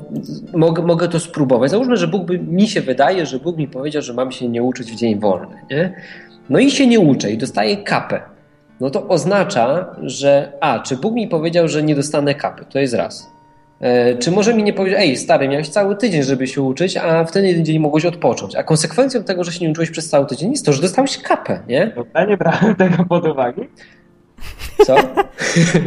mogę, 0.54 0.84
mogę 0.84 1.08
to 1.08 1.20
spróbować. 1.20 1.72
Załóżmy, 1.72 1.98
że 1.98 2.08
Bóg 2.08 2.26
by, 2.26 2.40
mi 2.40 2.68
się 2.68 2.82
wydaje, 2.82 3.26
że 3.26 3.40
Bóg 3.40 3.58
mi 3.58 3.68
powiedział, 3.68 4.02
że 4.02 4.14
mam 4.14 4.32
się 4.32 4.50
nie 4.50 4.64
uczyć 4.64 4.92
w 4.92 4.96
dzień 4.96 5.20
wolny, 5.20 5.56
nie? 5.72 5.94
No 6.50 6.60
i 6.60 6.72
się 6.72 6.88
nie 6.88 7.00
uczę 7.00 7.32
i 7.32 7.38
dostaję 7.38 7.78
kapę. 7.78 8.22
no 8.80 8.90
to 8.90 9.08
oznacza, 9.08 9.96
że 10.02 10.52
a, 10.62 10.80
czy 10.80 10.98
Bóg 10.98 11.14
mi 11.14 11.28
powiedział, 11.28 11.68
że 11.68 11.84
nie 11.84 11.96
dostanę 11.96 12.36
kapy, 12.36 12.66
to 12.70 12.80
jest 12.80 12.94
raz. 12.94 13.36
E, 13.80 14.16
czy 14.18 14.32
może 14.32 14.54
mi 14.54 14.64
nie 14.64 14.74
powiedzieć, 14.74 15.00
ej 15.00 15.18
stary, 15.18 15.48
miałeś 15.48 15.70
cały 15.70 15.96
tydzień, 15.96 16.24
żeby 16.24 16.48
się 16.48 16.62
uczyć, 16.62 16.98
a 16.98 17.26
w 17.26 17.32
ten 17.32 17.46
jeden 17.46 17.66
dzień 17.66 17.80
mogłeś 17.80 18.06
odpocząć. 18.06 18.56
A 18.56 18.64
konsekwencją 18.64 19.24
tego, 19.24 19.44
że 19.44 19.52
się 19.52 19.66
nie 19.66 19.72
uczyłeś 19.72 19.92
przez 19.92 20.10
cały 20.10 20.26
tydzień 20.26 20.52
jest 20.52 20.66
to, 20.66 20.74
że 20.74 20.82
dostałeś 20.82 21.18
kapę, 21.18 21.60
nie? 21.68 21.92
No, 21.96 22.06
ja 22.16 22.26
nie 22.26 22.38
brałem 22.38 22.76
tego 22.76 23.06
pod 23.06 23.28
uwagę. 23.28 23.66
Co? 24.86 24.96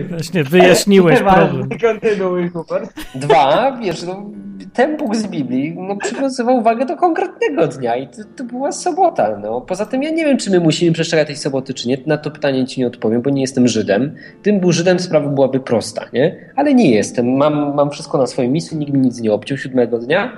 Właśnie 0.08 0.44
wyjaśniłeś 0.44 1.18
Nieważne, 1.18 1.58
problem. 1.58 1.78
Kontynuuj, 1.80 2.50
super. 2.52 2.88
Dwa, 3.14 3.78
wiesz, 3.82 4.02
no, 4.02 4.30
ten 4.72 4.96
Bóg 4.96 5.16
z 5.16 5.26
Biblii 5.26 5.76
no, 5.78 5.96
przywiązywał 5.96 6.56
uwagę 6.56 6.86
do 6.86 6.96
konkretnego 6.96 7.66
dnia 7.66 7.96
i 7.96 8.08
to, 8.08 8.22
to 8.36 8.44
była 8.44 8.72
sobota. 8.72 9.38
No. 9.42 9.60
Poza 9.60 9.86
tym 9.86 10.02
ja 10.02 10.10
nie 10.10 10.24
wiem, 10.24 10.36
czy 10.36 10.50
my 10.50 10.60
musimy 10.60 10.92
przestrzegać 10.92 11.26
tej 11.26 11.36
soboty, 11.36 11.74
czy 11.74 11.88
nie. 11.88 11.98
Na 12.06 12.18
to 12.18 12.30
pytanie 12.30 12.66
ci 12.66 12.80
nie 12.80 12.86
odpowiem, 12.86 13.22
bo 13.22 13.30
nie 13.30 13.40
jestem 13.40 13.68
Żydem. 13.68 14.14
Tym 14.42 14.60
był 14.60 14.72
Żydem, 14.72 14.98
sprawa 14.98 15.28
byłaby 15.28 15.60
prosta, 15.60 16.04
nie? 16.12 16.52
Ale 16.56 16.74
nie 16.74 16.90
jestem. 16.90 17.36
Mam, 17.36 17.74
mam 17.74 17.90
wszystko 17.90 18.18
na 18.18 18.26
swoim 18.26 18.52
miejscu, 18.52 18.76
nikt 18.76 18.92
mi 18.92 19.00
nic 19.00 19.20
nie 19.20 19.32
obciął 19.32 19.58
siódmego 19.58 19.98
dnia, 19.98 20.32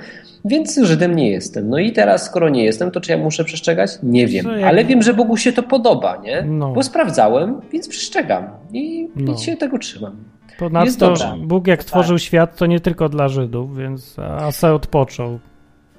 więc 0.45 0.81
Żydem 0.83 1.17
nie 1.17 1.31
jestem. 1.31 1.69
No 1.69 1.79
i 1.79 1.93
teraz, 1.93 2.25
skoro 2.25 2.49
nie 2.49 2.65
jestem, 2.65 2.91
to 2.91 3.01
czy 3.01 3.13
ja 3.13 3.19
muszę 3.19 3.45
przestrzegać? 3.45 3.91
Nie 4.03 4.27
wiem. 4.27 4.47
Ale 4.65 4.85
wiem, 4.85 5.03
że 5.03 5.15
Bogu 5.15 5.37
się 5.37 5.53
to 5.53 5.63
podoba, 5.63 6.17
nie? 6.17 6.43
No. 6.43 6.73
Bo 6.73 6.83
sprawdzałem, 6.83 7.61
więc 7.73 7.89
przestrzegam. 7.89 8.45
I, 8.73 9.09
No. 9.17 9.37
się 9.37 9.57
tego 9.57 9.79
trzymam. 9.79 10.17
Ponadto 10.59 11.07
dobrze. 11.07 11.35
Bóg 11.43 11.67
jak 11.67 11.83
stworzył 11.83 12.19
świat, 12.19 12.57
to 12.57 12.67
nie 12.67 12.81
tylko 12.81 13.09
dla 13.09 13.29
Żydów, 13.29 13.77
więc 13.77 14.17
a 14.19 14.53
se 14.53 14.75
odpoczął. 14.75 15.39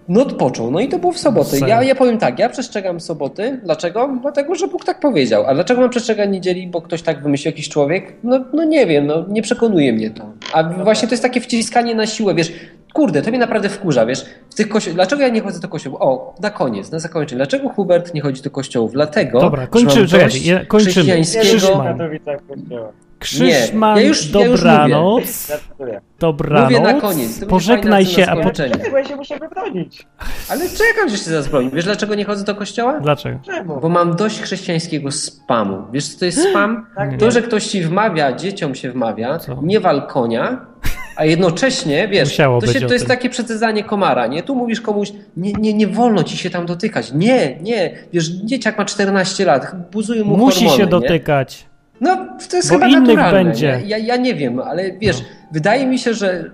No 0.07 0.21
odpoczął. 0.21 0.71
No 0.71 0.79
i 0.79 0.87
to 0.87 0.99
było 0.99 1.11
w 1.11 1.17
sobotę. 1.19 1.57
Ja, 1.67 1.83
ja 1.83 1.95
powiem 1.95 2.17
tak, 2.17 2.39
ja 2.39 2.49
przestrzegam 2.49 2.99
soboty. 2.99 3.59
Dlaczego? 3.63 4.17
Dlatego, 4.21 4.55
że 4.55 4.67
Bóg 4.67 4.85
tak 4.85 4.99
powiedział. 4.99 5.43
A 5.47 5.53
dlaczego 5.53 5.81
mam 5.81 5.89
przestrzegać 5.89 6.29
niedzieli, 6.29 6.67
bo 6.67 6.81
ktoś 6.81 7.01
tak 7.01 7.23
wymyślił, 7.23 7.51
jakiś 7.51 7.69
człowiek? 7.69 8.13
No, 8.23 8.39
no 8.53 8.63
nie 8.63 8.85
wiem, 8.85 9.07
no 9.07 9.25
nie 9.29 9.41
przekonuje 9.41 9.93
mnie 9.93 10.09
to. 10.09 10.23
A 10.53 10.63
właśnie 10.63 11.07
to 11.07 11.13
jest 11.13 11.23
takie 11.23 11.41
wciskanie 11.41 11.95
na 11.95 12.05
siłę, 12.07 12.35
wiesz, 12.35 12.53
kurde, 12.93 13.21
to 13.21 13.29
mnie 13.29 13.39
naprawdę 13.39 13.69
wkurza, 13.69 14.05
wiesz, 14.05 14.25
w 14.49 14.55
tych 14.55 14.69
kościołach, 14.69 14.95
dlaczego 14.95 15.21
ja 15.21 15.29
nie 15.29 15.41
chodzę 15.41 15.59
do 15.59 15.67
kościołów? 15.67 16.01
O, 16.01 16.35
na 16.41 16.49
koniec, 16.49 16.91
na 16.91 16.99
zakończenie, 16.99 17.37
dlaczego 17.37 17.69
Hubert 17.69 18.13
nie 18.13 18.21
chodzi 18.21 18.41
do 18.41 18.49
kościołów? 18.51 18.91
Dlatego, 18.91 19.39
Dobra, 19.41 19.61
że 19.61 19.67
kończy- 19.67 19.97
mam 19.99 20.07
czekaj, 20.07 20.25
dość 20.25 20.45
je- 20.45 20.65
kończymy. 20.65 20.85
Nie 20.89 20.91
chrześcijańskiego... 20.91 21.45
Krzyż 21.45 21.65
w 21.65 21.77
mam. 21.77 21.87
Katowicach 21.97 22.39
kościoła. 22.47 22.91
Krzyżman, 23.19 23.95
Nie, 23.95 24.01
ja 24.01 24.07
już- 24.07 24.33
ja 24.33 24.45
już 24.45 24.61
dobranoc, 24.61 25.51
dobranoc, 26.19 26.63
Mówię 26.71 26.79
na 26.81 27.01
koniec, 27.01 27.45
pożegnaj 27.45 28.05
się, 28.05 28.25
a 28.27 28.35
po... 28.35 28.41
skończenia. 28.41 28.73
Czekaj, 28.75 28.91
bo 28.91 28.97
ja 28.97 29.05
się 29.05 29.15
muszę 29.15 29.39
wybronić. 29.39 30.07
Ale 30.49 30.69
czekam, 30.69 31.09
że 31.09 31.17
się 31.17 31.23
zaraz 31.29 31.47
broni. 31.47 31.69
Wiesz, 31.73 31.85
dlaczego 31.85 32.15
nie 32.15 32.25
chodzę 32.25 32.43
do 32.43 32.55
kościoła? 32.55 32.99
Dlaczego? 32.99 33.39
Czemu? 33.45 33.79
Bo 33.81 33.89
mam 33.89 34.15
dość 34.15 34.41
chrześcijańskiego 34.41 35.11
spamu. 35.11 35.77
Wiesz, 35.91 36.07
co 36.07 36.19
to 36.19 36.25
jest 36.25 36.49
spam? 36.49 36.85
Tak, 36.95 37.17
To, 37.17 37.31
że 37.31 37.41
ktoś 37.41 37.67
ci 37.67 37.81
wmawia, 37.83 38.33
dzieciom 38.33 38.75
się 38.75 38.91
wmawia, 38.91 39.39
Co? 39.39 39.59
nie 39.63 39.79
wal 39.79 40.07
konia, 40.07 40.65
a 41.21 41.25
jednocześnie, 41.25 42.07
wiesz, 42.07 42.29
Musiało 42.29 42.61
to, 42.61 42.73
się, 42.73 42.81
to 42.81 42.93
jest 42.93 43.07
takie 43.07 43.29
przecedzanie 43.29 43.83
komara, 43.83 44.27
nie? 44.27 44.43
Tu 44.43 44.55
mówisz 44.55 44.81
komuś, 44.81 45.11
nie, 45.37 45.53
nie, 45.53 45.73
nie 45.73 45.87
wolno 45.87 46.23
ci 46.23 46.37
się 46.37 46.49
tam 46.49 46.65
dotykać. 46.65 47.11
Nie, 47.13 47.57
nie. 47.61 47.91
Wiesz, 48.13 48.27
dzieciak 48.29 48.77
ma 48.77 48.85
14 48.85 49.45
lat, 49.45 49.75
buzują 49.91 50.25
mu 50.25 50.37
Musi 50.37 50.57
hormony, 50.57 50.77
się 50.77 50.83
nie? 50.83 50.89
dotykać. 50.89 51.65
No, 52.01 52.27
to 52.49 52.57
jest 52.57 52.69
Bo 52.69 52.75
chyba 52.75 52.87
innych 52.87 53.01
naturalne. 53.01 53.43
będzie. 53.43 53.77
No. 53.81 53.87
Ja, 53.87 53.97
ja 53.97 54.15
nie 54.17 54.35
wiem, 54.35 54.59
ale 54.59 54.91
wiesz, 54.91 55.17
wydaje 55.51 55.85
mi 55.85 55.99
się, 55.99 56.13
że, 56.13 56.51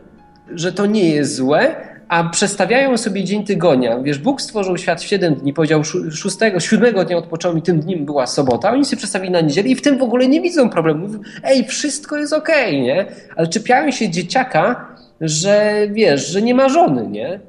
że 0.56 0.72
to 0.72 0.86
nie 0.86 1.10
jest 1.10 1.36
złe, 1.36 1.76
a 2.10 2.24
przestawiają 2.30 2.98
sobie 2.98 3.24
dzień 3.24 3.44
tygodnia. 3.44 4.00
Wiesz, 4.00 4.18
Bóg 4.20 4.42
stworzył 4.42 4.78
świat 4.78 5.02
w 5.02 5.06
7 5.06 5.36
dni, 5.36 5.54
powiedział 5.54 5.82
szó- 5.82 6.12
szóstego, 6.12 6.60
siódmego 6.60 7.06
dnia 7.06 7.18
odpoczął 7.18 7.56
i 7.58 7.62
tym 7.62 7.80
dniem 7.80 8.06
była 8.06 8.28
sobota. 8.28 8.72
Oni 8.72 8.86
się 8.86 8.98
przestawili 8.98 9.32
na 9.32 9.42
niedzielę 9.42 9.68
i 9.70 9.76
w 9.76 9.82
tym 9.82 9.98
w 9.98 10.02
ogóle 10.04 10.28
nie 10.28 10.42
widzą 10.42 10.70
problemu. 10.70 11.08
Mówią, 11.08 11.20
ej, 11.44 11.66
wszystko 11.66 12.18
jest 12.18 12.34
okej, 12.34 12.82
nie? 12.82 13.06
Ale 13.36 13.48
czepiają 13.48 13.92
się 13.92 14.10
dzieciaka, 14.10 14.88
że 15.22 15.74
wiesz, 15.92 16.28
że 16.28 16.42
nie 16.42 16.56
ma 16.56 16.70
żony, 16.70 17.08
nie? 17.08 17.40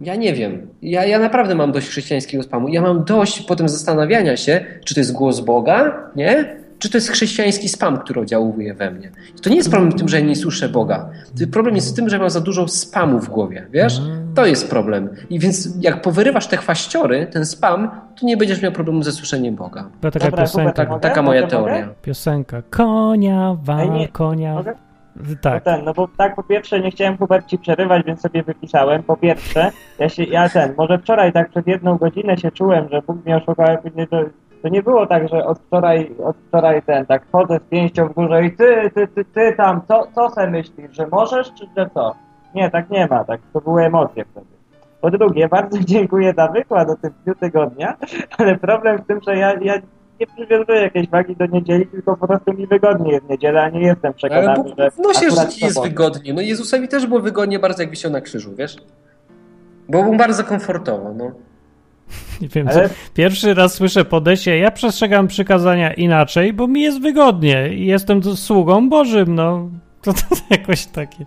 Ja 0.00 0.14
nie 0.16 0.32
wiem. 0.34 0.66
Ja, 0.82 1.04
ja 1.04 1.18
naprawdę 1.18 1.54
mam 1.54 1.72
dość 1.72 1.88
chrześcijańskiego 1.88 2.42
spamu. 2.42 2.68
Ja 2.68 2.82
mam 2.82 3.04
dość 3.04 3.40
potem 3.40 3.68
zastanawiania 3.68 4.36
się, 4.36 4.64
czy 4.84 4.94
to 4.94 5.00
jest 5.00 5.12
głos 5.12 5.40
Boga, 5.40 6.10
nie? 6.16 6.56
Czy 6.84 6.90
to 6.90 6.96
jest 6.96 7.10
chrześcijański 7.10 7.68
spam, 7.68 7.98
który 7.98 8.20
oddziałuje 8.20 8.74
we 8.74 8.90
mnie. 8.90 9.10
I 9.38 9.40
to 9.40 9.50
nie 9.50 9.56
jest 9.56 9.70
problem 9.70 9.92
w 9.92 9.94
tym, 9.94 10.08
że 10.08 10.20
ja 10.20 10.26
nie 10.26 10.36
słyszę 10.36 10.68
Boga. 10.68 11.10
Problem 11.52 11.74
jest 11.74 11.92
w 11.92 11.96
tym, 11.96 12.08
że 12.08 12.18
mam 12.18 12.30
za 12.30 12.40
dużo 12.40 12.68
spamu 12.68 13.18
w 13.18 13.28
głowie, 13.28 13.66
wiesz? 13.70 14.00
To 14.34 14.46
jest 14.46 14.70
problem. 14.70 15.08
I 15.30 15.38
więc 15.38 15.68
jak 15.80 16.02
powyrywasz 16.02 16.46
te 16.46 16.56
chwaściory, 16.56 17.26
ten 17.26 17.46
spam, 17.46 17.90
to 18.20 18.26
nie 18.26 18.36
będziesz 18.36 18.62
miał 18.62 18.72
problemu 18.72 19.02
ze 19.02 19.12
słyszeniem 19.12 19.54
Boga. 19.54 19.88
Była 20.00 20.10
taka 20.10 20.24
Dobra, 20.24 20.42
piosenka. 20.42 20.84
Mogę? 20.84 21.00
Taka 21.00 21.22
moja 21.22 21.40
Mogę? 21.40 21.50
teoria. 21.50 21.88
Piosenka. 22.02 22.62
Konia, 22.70 23.56
wa, 23.62 23.84
nie. 23.84 24.08
konia. 24.08 24.54
Mogę? 24.54 24.74
Tak. 25.40 25.64
No 25.66 25.72
ten, 25.72 25.84
no 25.84 25.94
bo 25.94 26.08
tak 26.16 26.36
po 26.36 26.42
pierwsze 26.42 26.80
nie 26.80 26.90
chciałem 26.90 27.18
Hubert 27.18 27.46
ci 27.46 27.58
przerywać, 27.58 28.06
więc 28.06 28.20
sobie 28.20 28.42
wypisałem. 28.42 29.02
Po 29.02 29.16
pierwsze, 29.16 29.70
ja 29.98 30.08
się, 30.08 30.24
ja 30.24 30.48
ten, 30.48 30.74
może 30.78 30.98
wczoraj 30.98 31.32
tak 31.32 31.50
przez 31.50 31.66
jedną 31.66 31.96
godzinę 31.96 32.36
się 32.36 32.50
czułem, 32.50 32.88
że 32.88 33.02
Bóg 33.02 33.24
mnie 33.24 33.36
oszukał, 33.36 33.66
a 33.66 33.76
później 33.76 34.06
to, 34.64 34.68
nie 34.68 34.82
było 34.82 35.06
tak, 35.06 35.28
że 35.28 35.46
od 35.46 35.58
wczoraj, 35.58 36.14
od 36.24 36.36
wczoraj 36.48 36.82
ten, 36.82 37.06
tak 37.06 37.22
chodzę 37.32 37.60
z 37.66 37.70
pięścią 37.70 38.08
w 38.08 38.12
górze 38.12 38.44
i 38.44 38.56
ty, 38.56 38.90
ty, 38.94 39.08
ty, 39.08 39.24
ty 39.24 39.52
tam, 39.56 39.80
co, 39.88 40.06
co 40.14 40.30
se 40.30 40.50
myślisz, 40.50 40.96
że 40.96 41.06
możesz, 41.06 41.52
czy 41.54 41.66
że 41.76 41.90
co? 41.94 42.14
Nie, 42.54 42.70
tak 42.70 42.90
nie 42.90 43.06
ma, 43.06 43.24
tak, 43.24 43.40
to 43.52 43.60
były 43.60 43.84
emocje 43.84 44.24
wtedy. 44.30 44.46
Po 45.00 45.10
drugie, 45.10 45.48
bardzo 45.58 45.78
dziękuję 45.78 46.34
za 46.36 46.48
wykład 46.48 46.90
o 46.90 46.96
tym 46.96 47.14
dniu 47.24 47.34
tygodnia, 47.34 47.96
ale 48.38 48.58
problem 48.58 48.98
w 48.98 49.06
tym, 49.06 49.20
że 49.26 49.36
ja, 49.36 49.54
ja 49.60 49.74
nie 50.20 50.26
przywiązuję 50.26 50.80
jakiejś 50.80 51.08
wagi 51.08 51.36
do 51.36 51.46
niedzieli, 51.46 51.86
tylko 51.86 52.16
po 52.16 52.26
prostu 52.26 52.52
mi 52.52 52.66
wygodnie 52.66 53.12
jest 53.12 53.28
niedziela, 53.28 53.62
a 53.62 53.68
nie 53.68 53.80
jestem 53.80 54.14
przekonany, 54.14 54.48
Ale 54.48 54.56
Bóg 54.56 54.68
że 54.78 54.90
wnosi, 54.90 55.20
że 55.20 55.26
akurat 55.26 55.52
ci 55.52 55.64
jest 55.64 55.82
wygodnie. 55.82 56.34
No 56.34 56.40
Jezusowi 56.40 56.88
też 56.88 57.06
było 57.06 57.20
wygodnie 57.20 57.58
bardzo, 57.58 57.82
jak 57.82 57.90
wisiał 57.90 58.10
na 58.10 58.20
krzyżu, 58.20 58.54
wiesz? 58.56 58.76
Bo 59.88 60.02
był 60.02 60.16
bardzo 60.16 60.44
komfortowo, 60.44 61.12
no. 61.14 61.32
Nie 62.40 62.48
wiem, 62.48 62.68
co. 62.68 62.74
Ale 62.74 62.88
Pierwszy 63.14 63.54
raz 63.54 63.74
słyszę 63.74 64.04
podejście, 64.04 64.58
ja 64.58 64.70
przestrzegam 64.70 65.26
przykazania 65.28 65.92
inaczej, 65.92 66.52
bo 66.52 66.66
mi 66.66 66.82
jest 66.82 67.00
wygodnie 67.00 67.68
i 67.68 67.86
jestem 67.86 68.22
sługą 68.36 68.88
Bożym, 68.88 69.34
no. 69.34 69.68
To, 70.02 70.12
to 70.12 70.20
jakoś 70.50 70.86
takie. 70.86 71.24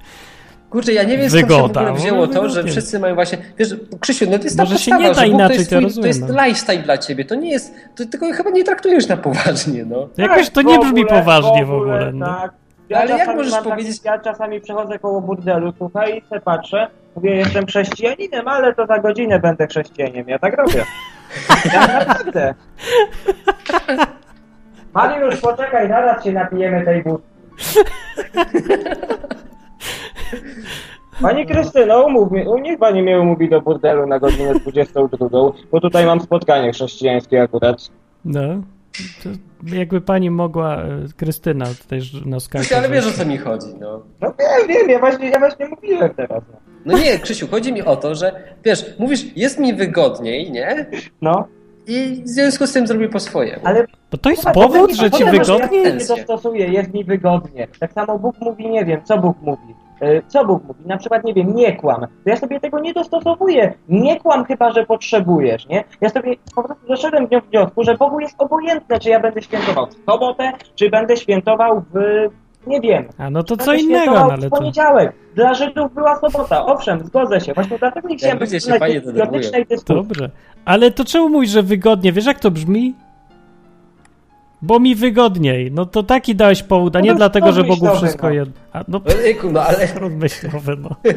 Kurczę, 0.70 0.94
ja 0.94 1.04
nie 1.04 1.18
wiem 1.18 1.30
skąd 1.30 1.52
się 1.52 1.58
w 1.58 1.64
ogóle 1.64 1.94
wzięło 1.94 2.26
No, 2.26 2.34
to, 2.34 2.44
że 2.44 2.50
wygodnie. 2.50 2.72
wszyscy 2.72 3.00
mają 3.00 3.16
właśnie... 3.16 3.38
Wiesz, 3.58 3.76
Krzysiu, 4.00 4.26
no 4.32 4.38
to 4.38 4.44
jest 4.44 4.58
ta 4.58 4.64
Może 4.64 4.80
się 4.80 4.92
podstawa, 4.92 5.04
nie 5.04 5.16
da 5.16 5.22
że 5.22 5.28
inaczej, 5.28 5.56
to 5.56 5.60
jest, 5.60 5.70
to 5.70 5.76
twój, 5.76 5.84
rozumiem, 5.84 6.04
to 6.04 6.08
jest 6.08 6.22
no. 6.36 6.46
lifestyle 6.46 6.78
dla 6.84 6.98
ciebie, 6.98 7.26
to 7.26 7.36
nie 7.36 7.50
jest... 7.52 7.74
To, 7.96 8.06
tylko 8.06 8.34
chyba 8.34 8.50
nie 8.50 8.64
traktujesz 8.64 9.08
na 9.08 9.18
poważnie, 9.18 9.86
no. 9.86 10.08
Jakoś 10.18 10.50
to 10.50 10.56
Tak, 10.56 10.66
nie 10.66 10.78
w 10.80 10.82
brzmi 10.82 11.04
ogóle, 11.04 11.20
poważnie 11.20 11.66
w 11.66 11.72
ogóle. 11.74 12.12
No. 12.14 12.26
Tak. 12.26 12.54
Ale 12.96 13.18
jak 13.18 13.36
możesz 13.36 13.54
powiedzieć- 13.64 14.04
ja 14.04 14.20
czasami 14.20 14.62
przechodzę 14.62 15.00
koło 15.00 15.22
burdelu, 15.22 15.74
słuchaj, 15.78 16.18
i 16.18 16.30
se 16.30 16.40
patrzę, 16.40 16.88
mówię, 17.18 17.36
jestem 17.36 17.66
chrześcijaninem, 17.66 18.48
ale 18.48 18.76
to 18.76 18.86
za 18.86 19.00
godzinę 19.00 19.40
będę 19.40 19.68
chrześcijaniem. 19.68 20.30
Ja 20.30 20.40
tak 20.40 20.58
robię. 20.58 20.84
Ja 21.74 21.88
naprawdę. 21.88 22.54
Mariusz, 24.94 25.38
poczekaj, 25.38 25.88
zaraz 25.88 26.24
się 26.24 26.32
napijemy 26.32 26.86
tej 26.86 27.04
wódki. 27.04 27.28
Pani 31.22 31.46
Krystyno, 31.46 32.06
umów 32.06 32.32
mi, 32.32 32.46
niech 32.62 32.80
pani 32.80 33.04
mnie 33.04 33.20
umówi 33.20 33.50
do 33.50 33.62
burdelu 33.62 34.08
na 34.08 34.20
godzinę 34.20 34.54
22, 34.54 35.28
bo 35.72 35.82
tutaj 35.82 36.06
mam 36.06 36.22
spotkanie 36.22 36.72
chrześcijańskie 36.72 37.42
akurat. 37.42 37.78
no. 38.26 38.42
To 39.24 39.30
jakby 39.76 40.02
pani 40.02 40.32
mogła, 40.32 40.76
e, 40.76 41.06
Krystyna 41.18 41.66
tutaj 41.82 42.00
na. 42.26 42.38
Krzysiu, 42.38 42.76
ale 42.76 42.90
wiesz 42.90 43.08
o 43.08 43.12
co 43.12 43.26
mi 43.26 43.38
chodzi, 43.38 43.68
no. 43.80 44.02
No 44.22 44.34
wiem, 44.40 44.68
wiem, 44.68 44.90
ja 44.90 45.00
właśnie, 45.00 45.30
ja 45.30 45.40
właśnie 45.40 45.68
mówiłem 45.68 46.14
teraz. 46.14 46.44
No. 46.54 46.67
No 46.88 46.98
nie, 46.98 47.20
Krzysiu, 47.20 47.48
chodzi 47.48 47.74
mi 47.74 47.82
o 47.82 47.96
to, 47.96 48.16
że 48.16 48.32
wiesz, 48.66 48.86
mówisz, 49.00 49.38
jest 49.38 49.60
mi 49.60 49.74
wygodniej, 49.74 50.52
nie? 50.52 50.86
no. 51.22 51.48
I 51.88 52.22
w 52.26 52.28
związku 52.30 52.68
z 52.68 52.74
tym 52.74 52.88
zrobię 52.88 53.10
po 53.10 53.20
swojemu. 53.20 53.62
Ale 53.64 53.86
Bo 54.12 54.18
to 54.18 54.30
jest 54.30 54.42
Słuchaj, 54.42 54.64
powód, 54.64 54.82
potem- 54.82 54.96
że 54.96 55.12
ci 55.12 55.26
wygodnie 55.26 55.78
Ja 55.84 55.90
jest? 55.90 56.08
się 56.10 56.16
dostosuję, 56.16 56.68
jest 56.68 56.94
mi 56.94 57.04
wygodnie. 57.04 57.68
Tak 57.80 57.94
samo 57.94 58.20
Bóg 58.20 58.36
mówi, 58.42 58.70
nie 58.70 58.86
wiem, 58.86 59.02
co 59.04 59.18
Bóg 59.18 59.38
mówi. 59.42 59.76
E, 60.02 60.22
Co 60.28 60.46
Bóg 60.46 60.64
mówi? 60.68 60.80
Na 60.86 60.98
przykład, 60.98 61.24
nie 61.24 61.34
wiem, 61.34 61.56
nie 61.56 61.76
kłam. 61.76 62.02
To 62.02 62.30
ja 62.30 62.36
sobie 62.38 62.60
tego 62.60 62.80
nie 62.80 62.94
dostosowuję. 62.94 63.74
Nie 63.90 64.20
kłam 64.20 64.46
chyba, 64.46 64.72
że 64.72 64.86
potrzebujesz, 64.86 65.68
nie? 65.68 65.84
Ja 66.02 66.10
sobie 66.10 66.36
po 66.56 66.64
prostu 66.64 66.88
zeszedłem 66.88 67.28
w 67.28 67.50
wniosku, 67.50 67.84
że 67.84 67.96
Bogu 67.98 68.20
jest 68.20 68.36
obojętne, 68.38 69.00
czy 69.00 69.10
ja 69.10 69.20
będę 69.20 69.42
świętował 69.42 69.88
w 69.88 70.12
sobotę, 70.12 70.52
czy 70.76 70.90
będę 70.90 71.18
świętował 71.18 71.84
w, 71.94 71.98
nie 72.68 72.82
wiem, 72.82 73.06
A 73.18 73.30
no 73.30 73.44
to 73.44 73.58
co 73.58 73.74
innego, 73.74 74.14
no 74.14 74.32
ale 74.32 74.48
w 74.48 74.50
to... 74.50 74.58
poniedziałek. 74.58 75.14
Dla 75.36 75.54
Żydów 75.54 75.94
była 75.94 76.20
sobota. 76.20 76.66
Owszem, 76.66 77.06
zgodzę 77.06 77.42
się. 77.42 77.54
Właśnie 77.54 77.78
dlatego 77.80 78.08
nie 78.10 78.18
chciałem 78.18 78.40
się 78.40 78.48
tej 78.48 78.80
denerwują. 78.80 79.14
idiotycznej 79.14 79.66
dyskusji. 79.66 79.96
Dobrze. 79.96 80.30
Ale 80.66 80.92
to 80.92 81.06
czemu 81.06 81.30
mówisz, 81.30 81.50
że 81.50 81.64
wygodnie? 81.64 82.12
Wiesz 82.14 82.26
jak 82.26 82.40
to 82.40 82.52
brzmi? 82.52 82.94
Bo 84.62 84.80
mi 84.80 84.96
wygodniej. 84.96 85.72
No 85.72 85.86
to 85.86 86.04
taki 86.04 86.36
dałeś 86.36 86.64
powód, 86.64 86.96
a 86.96 87.00
No 87.00 87.06
nie 87.06 87.12
to 87.12 87.18
dlatego, 87.18 87.52
że 87.52 87.62
Bogu 87.64 87.70
rozmyślowy, 87.74 87.98
wszystko 87.98 88.28
no. 88.28 88.34
jedno. 88.34 88.54
No, 88.74 88.84
No, 88.88 89.02
Ejku, 89.26 89.52
no 89.52 89.62
ale 89.64 89.88
rozmyślowe, 90.00 90.76
no. 90.82 90.90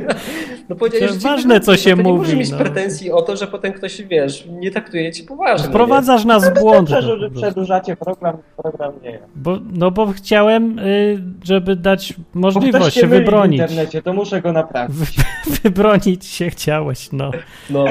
No 0.69 0.77
powiedziałeś, 0.77 1.13
że 1.13 1.19
ci 1.19 1.25
ważne, 1.25 1.61
co 1.61 1.77
się 1.77 1.91
no 1.91 1.97
to 1.97 2.03
nie 2.03 2.09
mówi, 2.09 2.19
możesz 2.19 2.35
mieć 2.39 2.51
no. 2.51 2.59
pretensji 2.59 3.13
o 3.13 3.23
to, 3.23 3.37
że 3.37 3.47
potem 3.47 3.73
ktoś, 3.73 4.03
wiesz, 4.03 4.47
nie 4.51 4.71
traktuje 4.71 5.13
cię 5.13 5.25
poważnie. 5.25 5.65
no 5.67 5.71
Wprowadzasz 5.71 6.25
nas 6.25 6.51
w 6.51 6.61
błąd. 6.61 6.91
no, 6.91 6.97
Dobrze, 7.03 7.19
że 7.19 7.31
przedłużacie 7.31 7.97
program, 7.97 8.37
program 8.57 8.93
nie. 9.03 9.19
Bo, 9.37 9.59
no 9.73 9.91
bo 9.91 10.07
chciałem, 10.07 10.79
y, 10.79 11.23
żeby 11.45 11.77
dać 11.77 12.15
możliwość 12.35 12.97
się 12.97 13.07
wybronić. 13.07 13.61
w 13.61 13.63
internecie, 13.63 14.03
to 14.03 14.13
muszę 14.13 14.43
go 14.43 14.53
naprawić. 14.53 14.97
Wy, 14.97 15.07
wybronić 15.63 16.27
się 16.27 16.51
chciałeś, 16.51 17.13
no. 17.13 17.31
No. 17.71 17.85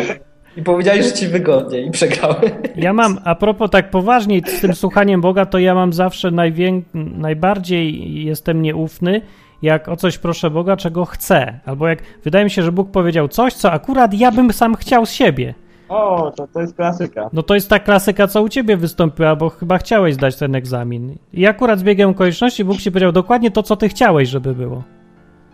I 0.59 0.63
powiedziałeś, 0.63 1.05
że 1.05 1.13
ci 1.13 1.27
wygodnie 1.27 1.81
i 1.81 1.91
przegrałem. 1.91 2.51
Ja 2.75 2.93
mam, 2.93 3.17
a 3.23 3.35
propos 3.35 3.69
tak 3.69 3.89
poważniej 3.89 4.43
z 4.47 4.61
tym 4.61 4.75
słuchaniem 4.75 5.21
Boga, 5.21 5.45
to 5.45 5.59
ja 5.59 5.75
mam 5.75 5.93
zawsze 5.93 6.31
najwię... 6.31 6.81
najbardziej 6.93 8.25
jestem 8.25 8.61
nieufny, 8.61 9.21
jak 9.61 9.89
o 9.89 9.95
coś 9.95 10.17
proszę 10.17 10.49
Boga, 10.49 10.77
czego 10.77 11.05
chcę. 11.05 11.59
Albo 11.65 11.87
jak 11.87 11.99
wydaje 12.23 12.43
mi 12.43 12.51
się, 12.51 12.63
że 12.63 12.71
Bóg 12.71 12.91
powiedział 12.91 13.27
coś, 13.27 13.53
co 13.53 13.71
akurat 13.71 14.13
ja 14.13 14.31
bym 14.31 14.53
sam 14.53 14.75
chciał 14.75 15.05
z 15.05 15.11
siebie. 15.11 15.53
O, 15.89 16.31
to, 16.35 16.47
to 16.47 16.61
jest 16.61 16.75
klasyka. 16.75 17.29
No 17.33 17.43
to 17.43 17.55
jest 17.55 17.69
ta 17.69 17.79
klasyka, 17.79 18.27
co 18.27 18.41
u 18.41 18.49
ciebie 18.49 18.77
wystąpiła, 18.77 19.35
bo 19.35 19.49
chyba 19.49 19.77
chciałeś 19.77 20.13
zdać 20.13 20.35
ten 20.35 20.55
egzamin. 20.55 21.15
I 21.33 21.47
akurat 21.47 21.79
z 21.79 21.83
biegiem 21.83 22.09
okoliczności 22.09 22.65
Bóg 22.65 22.77
ci 22.77 22.91
powiedział 22.91 23.11
dokładnie 23.11 23.51
to, 23.51 23.63
co 23.63 23.75
ty 23.75 23.89
chciałeś, 23.89 24.29
żeby 24.29 24.55
było. 24.55 24.83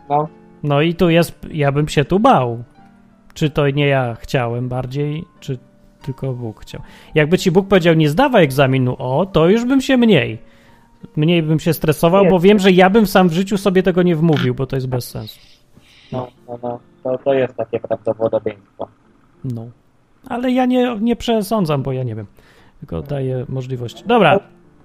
No. 0.09 0.27
No 0.63 0.81
i 0.81 0.93
tu 0.93 1.09
jest, 1.09 1.39
ja 1.51 1.71
bym 1.71 1.87
się 1.87 2.05
tu 2.05 2.19
bał. 2.19 2.63
Czy 3.35 3.49
to 3.49 3.69
nie 3.69 3.87
ja 3.87 4.15
chciałem 4.19 4.69
bardziej, 4.69 5.25
czy 5.39 5.57
tylko 6.01 6.33
Bóg 6.33 6.61
chciał. 6.61 6.81
Jakby 7.15 7.37
ci 7.37 7.51
Bóg 7.51 7.67
powiedział, 7.67 7.93
nie 7.93 8.09
zdawaj 8.09 8.43
egzaminu, 8.43 8.95
o, 8.99 9.25
to 9.25 9.49
już 9.49 9.65
bym 9.65 9.81
się 9.81 9.97
mniej. 9.97 10.39
Mniej 11.15 11.43
bym 11.43 11.59
się 11.59 11.73
stresował, 11.73 12.23
Nie. 12.23 12.29
bo 12.29 12.39
wiem, 12.39 12.59
że 12.59 12.71
ja 12.71 12.89
bym 12.89 13.07
sam 13.07 13.29
w 13.29 13.33
życiu 13.33 13.57
sobie 13.57 13.83
tego 13.83 14.03
nie 14.03 14.15
wmówił, 14.15 14.55
bo 14.55 14.65
to 14.67 14.75
jest 14.75 14.87
bez 14.87 15.09
sensu. 15.09 15.39
No, 16.11 16.27
no, 16.47 16.59
no. 16.63 16.79
To, 17.03 17.17
to 17.17 17.33
jest 17.33 17.55
takie 17.55 17.79
prawdopodobieństwo. 17.79 18.87
No. 19.43 19.65
Ale 20.29 20.51
ja 20.51 20.65
nie, 20.65 20.97
nie 21.01 21.15
przesądzam, 21.15 21.83
bo 21.83 21.91
ja 21.91 22.03
nie 22.03 22.15
wiem. 22.15 22.25
Tylko 22.79 23.01
daję 23.01 23.45
możliwość. 23.49 24.03
Dobra, 24.03 24.39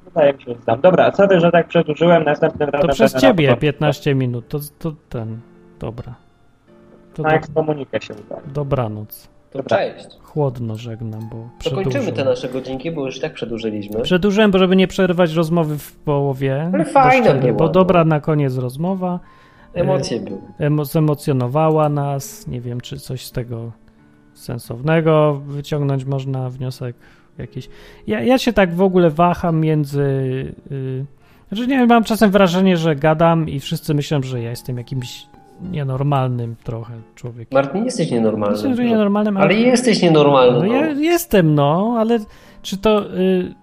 Wydaje 0.05 0.32
mi 0.32 0.43
się, 0.43 0.55
że 0.55 0.60
znam. 0.60 0.81
Dobra, 0.81 1.12
sorry, 1.12 1.40
że 1.40 1.51
tak 1.51 1.68
przedłużyłem, 1.68 2.24
następnym 2.24 2.68
razem... 2.68 2.89
to 2.89 2.94
przez 2.94 3.14
ciebie 3.14 3.44
początku. 3.44 3.60
15 3.60 4.14
minut. 4.14 4.48
To, 4.48 4.59
to 4.78 4.93
ten. 5.09 5.40
Dobra. 5.81 6.14
To 7.22 7.28
Na 7.28 7.30
do, 7.30 7.36
ekskomunikę 7.36 8.01
się 8.01 8.14
udaje. 8.14 8.42
dobranoc. 8.55 9.28
To 9.51 9.62
cześć. 9.62 10.06
Chłodno 10.22 10.76
żegnam, 10.76 11.20
bo 11.28 11.48
To 11.64 11.70
kończymy 11.70 11.90
przedłużę. 11.90 12.12
te 12.12 12.24
nasze 12.24 12.48
godzinki, 12.48 12.90
bo 12.90 13.06
już 13.06 13.16
i 13.16 13.20
tak 13.20 13.32
przedłużyliśmy. 13.34 14.01
Przedłużyłem, 14.02 14.51
bo 14.51 14.59
żeby 14.59 14.76
nie 14.76 14.86
przerywać 14.86 15.32
rozmowy 15.32 15.78
w 15.78 15.92
połowie. 15.92 16.70
Ale 16.74 16.84
szczerze, 16.84 17.34
była, 17.34 17.52
bo 17.52 17.64
no. 17.64 17.70
dobra 17.70 18.05
na 18.05 18.20
koniec 18.20 18.56
rozmowa. 18.56 19.20
Emocje 19.74 20.20
były. 20.20 20.38
Emo, 20.59 20.84
zemocjonowała 20.84 21.88
nas. 21.88 22.47
Nie 22.47 22.60
wiem, 22.60 22.80
czy 22.80 22.98
coś 22.98 23.26
z 23.26 23.32
tego 23.32 23.72
sensownego 24.34 25.34
wyciągnąć 25.47 26.05
można, 26.05 26.51
wniosek 26.51 26.97
jakiś. 27.38 27.68
Ja, 28.06 28.22
ja 28.22 28.38
się 28.38 28.52
tak 28.52 28.74
w 28.74 28.82
ogóle 28.82 29.10
waham 29.10 29.60
między. 29.60 30.05
Yy, 30.70 31.05
znaczy 31.48 31.66
nie 31.66 31.78
wiem, 31.78 31.88
mam 31.88 32.05
czasem 32.05 32.30
wrażenie, 32.30 32.76
że 32.76 32.97
gadam 32.97 33.48
i 33.48 33.60
wszyscy 33.60 33.94
myślą, 33.94 34.22
że 34.22 34.42
ja 34.42 34.51
jestem 34.51 34.78
jakimś 34.78 35.26
nienormalnym 35.62 36.56
trochę 36.64 36.94
człowiekiem. 37.14 37.54
Martin, 37.62 37.84
jesteś 37.84 38.10
nienormalny. 38.10 38.56
Myślę, 38.56 38.74
że 38.74 38.84
nienormalnym, 38.84 39.36
ale, 39.36 39.46
Ale 39.46 39.54
jesteś 39.54 40.02
nienormalny. 40.02 40.58
no, 40.58 40.74
No, 40.74 40.74
ja 40.74 40.90
jestem, 40.90 41.54
no, 41.54 41.96
ale 41.98 42.18
czy 42.62 42.76
to. 42.78 43.14
Y, 43.16 43.54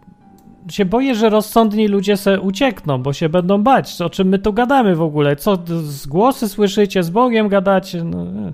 się 0.72 0.86
boję, 0.86 1.16
że 1.16 1.30
rozsądni 1.30 1.88
ludzie 1.88 2.18
se 2.18 2.40
uciekną, 2.42 3.04
bo 3.04 3.14
się 3.14 3.30
będą 3.30 3.64
bać. 3.64 4.02
O 4.02 4.10
czym 4.10 4.28
my 4.28 4.40
tu 4.40 4.54
gadamy 4.54 4.96
w 4.96 5.02
ogóle? 5.02 5.36
Co 5.36 5.58
z 5.84 6.08
głosy 6.08 6.50
słyszycie, 6.50 7.04
z 7.04 7.10
Bogiem 7.10 7.48
gadacie? 7.48 8.04
No, 8.04 8.22
e. 8.22 8.54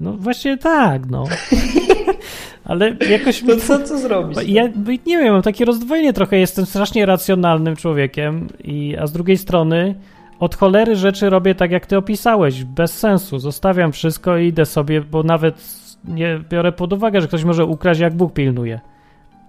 no 0.00 0.12
właśnie 0.12 0.58
tak, 0.58 1.10
no. 1.10 1.24
Ale 2.64 2.96
jakoś. 3.10 3.42
To 3.42 3.56
co, 3.56 3.78
co 3.78 3.98
zrobić? 3.98 4.38
Ja 4.46 4.68
nie 4.86 5.18
wiem, 5.18 5.32
mam 5.32 5.42
takie 5.42 5.64
rozdwojenie 5.64 6.12
trochę. 6.12 6.38
Jestem 6.38 6.66
strasznie 6.66 7.06
racjonalnym 7.06 7.76
człowiekiem, 7.76 8.46
i, 8.64 8.96
a 9.00 9.06
z 9.06 9.12
drugiej 9.12 9.36
strony 9.38 9.94
od 10.40 10.56
cholery 10.56 10.96
rzeczy 10.96 11.30
robię 11.30 11.54
tak, 11.54 11.70
jak 11.70 11.86
ty 11.86 11.96
opisałeś, 11.96 12.64
bez 12.64 12.98
sensu. 12.98 13.38
Zostawiam 13.38 13.92
wszystko 13.92 14.36
i 14.38 14.46
idę 14.46 14.66
sobie, 14.66 15.00
bo 15.00 15.22
nawet 15.22 15.80
nie 16.04 16.40
biorę 16.50 16.72
pod 16.72 16.92
uwagę, 16.92 17.20
że 17.20 17.28
ktoś 17.28 17.44
może 17.44 17.64
ukraść, 17.64 18.00
jak 18.00 18.14
Bóg 18.14 18.32
pilnuje. 18.32 18.80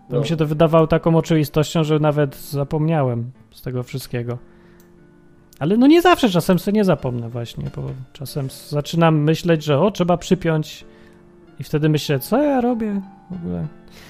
To 0.10 0.16
No. 0.16 0.22
mi 0.22 0.28
się 0.28 0.38
to 0.38 0.46
wydawało 0.46 0.88
taką 0.88 1.16
oczywistością, 1.16 1.84
że 1.84 2.00
nawet 2.00 2.36
zapomniałem 2.36 3.32
z 3.52 3.62
tego 3.62 3.84
wszystkiego. 3.84 4.38
Ale 5.60 5.78
no 5.78 5.88
nie 5.88 6.02
zawsze, 6.02 6.30
czasem 6.30 6.60
sobie 6.60 6.76
nie 6.76 6.84
zapomnę 6.84 7.30
właśnie, 7.30 7.66
bo 7.76 7.82
czasem 8.14 8.48
zaczynam 8.70 9.20
myśleć, 9.24 9.64
że 9.64 9.80
o, 9.80 9.92
trzeba 9.92 10.18
przypiąć 10.18 10.86
i 11.60 11.64
wtedy 11.64 11.90
myślę, 11.90 12.20
co 12.20 12.42
ja 12.44 12.62
robię 12.62 13.02
w 13.32 13.36
ogóle. 13.36 13.68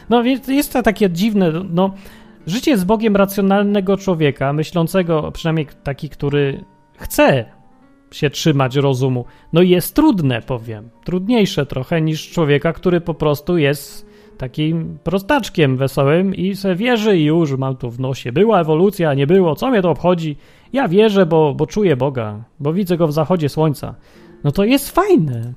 No 0.09 0.23
więc 0.23 0.47
jest 0.47 0.73
to 0.73 0.83
takie 0.83 1.09
dziwne, 1.09 1.51
no 1.69 1.93
życie 2.47 2.77
z 2.77 2.83
Bogiem 2.83 3.15
racjonalnego 3.15 3.97
człowieka, 3.97 4.53
myślącego, 4.53 5.31
przynajmniej 5.31 5.67
taki, 5.83 6.09
który 6.09 6.63
chce 7.01 7.45
się 8.11 8.29
trzymać 8.29 8.75
rozumu, 8.75 9.25
no 9.53 9.61
jest 9.61 9.95
trudne, 9.95 10.41
powiem. 10.41 10.89
Trudniejsze 11.03 11.65
trochę 11.65 12.01
niż 12.01 12.31
człowieka, 12.31 12.73
który 12.73 13.01
po 13.01 13.13
prostu 13.13 13.57
jest 13.57 14.11
takim 14.37 14.97
prostaczkiem 15.03 15.77
wesołym 15.77 16.35
i 16.35 16.55
se 16.55 16.75
wierzy 16.75 17.17
i 17.17 17.23
już 17.23 17.51
mam 17.51 17.75
tu 17.75 17.89
w 17.91 17.99
nosie. 17.99 18.31
Była 18.31 18.61
ewolucja, 18.61 19.13
nie 19.13 19.27
było, 19.27 19.55
co 19.55 19.69
mnie 19.69 19.81
to 19.81 19.89
obchodzi? 19.89 20.37
Ja 20.73 20.87
wierzę, 20.87 21.25
bo, 21.25 21.53
bo 21.53 21.67
czuję 21.67 21.95
Boga, 21.95 22.43
bo 22.59 22.73
widzę 22.73 22.97
go 22.97 23.07
w 23.07 23.13
zachodzie 23.13 23.49
słońca. 23.49 23.95
No 24.43 24.51
to 24.51 24.63
jest 24.63 24.91
fajne. 24.91 25.53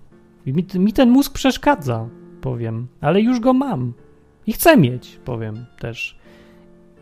I 0.47 0.53
Mi, 0.53 0.67
mi 0.75 0.93
ten 0.93 1.11
mózg 1.11 1.33
przeszkadza, 1.33 2.09
powiem, 2.41 2.87
ale 3.01 3.21
już 3.21 3.41
go 3.41 3.53
mam. 3.53 3.93
I 4.47 4.53
chcę 4.53 4.77
mieć, 4.77 5.19
powiem 5.25 5.67
też. 5.81 6.19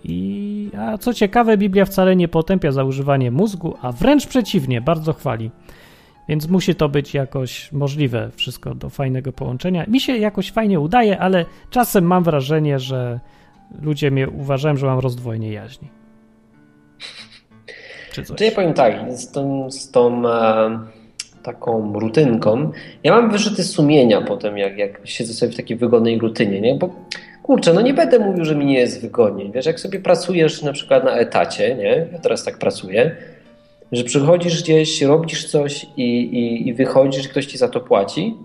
I, 0.05 0.71
a 0.79 0.99
co 0.99 1.15
ciekawe, 1.15 1.57
Biblia 1.57 1.85
wcale 1.85 2.17
nie 2.17 2.29
potępia 2.29 2.73
za 2.73 2.85
używanie 2.85 3.31
mózgu, 3.31 3.75
a 3.83 3.93
wręcz 3.93 4.27
przeciwnie, 4.27 4.81
bardzo 4.81 5.13
chwali. 5.13 5.51
Więc 6.29 6.49
musi 6.49 6.75
to 6.75 6.89
być 6.89 7.15
jakoś 7.15 7.73
możliwe, 7.73 8.31
wszystko 8.37 8.75
do 8.75 8.91
fajnego 8.91 9.33
połączenia. 9.33 9.85
Mi 9.89 10.01
się 10.01 10.17
jakoś 10.17 10.51
fajnie 10.51 10.81
udaje, 10.81 11.19
ale 11.19 11.45
czasem 11.71 12.05
mam 12.05 12.25
wrażenie, 12.25 12.79
że 12.79 13.21
ludzie 13.83 14.11
mnie 14.11 14.29
uważają, 14.29 14.77
że 14.77 14.87
mam 14.87 14.99
rozdwojenie 14.99 15.53
jaźni. 15.53 15.89
Czy 18.13 18.25
coś. 18.25 18.39
To 18.39 18.45
ja 18.45 18.51
powiem 18.51 18.75
tak, 18.75 19.13
z 19.13 19.31
tą, 19.31 19.71
z 19.71 19.91
tą 19.91 20.29
e, 20.29 20.79
taką 21.43 21.93
rutynką, 22.01 22.71
ja 23.05 23.13
mam 23.13 23.31
wyrzuty 23.31 23.65
sumienia 23.65 24.21
potem, 24.21 24.59
jak, 24.59 24.79
jak 24.79 25.01
siedzę 25.05 25.35
sobie 25.35 25.53
w 25.53 25.57
takiej 25.57 25.77
wygodnej 25.77 26.19
rutynie, 26.19 26.61
nie? 26.61 26.75
Bo 26.75 26.91
kurczę, 27.43 27.73
no 27.73 27.81
nie 27.81 27.95
będę 27.95 28.19
mówił, 28.19 28.45
że 28.45 28.55
mi 28.55 28.67
nie 28.67 28.79
jest 28.79 29.01
wygodniej. 29.01 29.53
Wiesz, 29.53 29.67
jak 29.67 29.81
sobie 29.81 30.01
pracujesz 30.01 30.63
na 30.63 30.73
przykład 30.73 31.05
na 31.05 31.17
etacie, 31.17 31.75
nie? 31.75 32.07
Ja 32.13 32.19
teraz 32.19 32.45
tak 32.45 32.59
pracuję, 32.59 33.17
że 33.93 34.05
przychodzisz 34.05 34.63
gdzieś, 34.63 35.03
robisz 35.03 35.51
coś 35.51 35.87
i, 35.97 36.21
i, 36.23 36.69
i 36.69 36.75
wychodzisz, 36.75 37.29
ktoś 37.29 37.47
ci 37.47 37.59
za 37.59 37.69
to 37.69 37.81
płaci, 37.81 38.37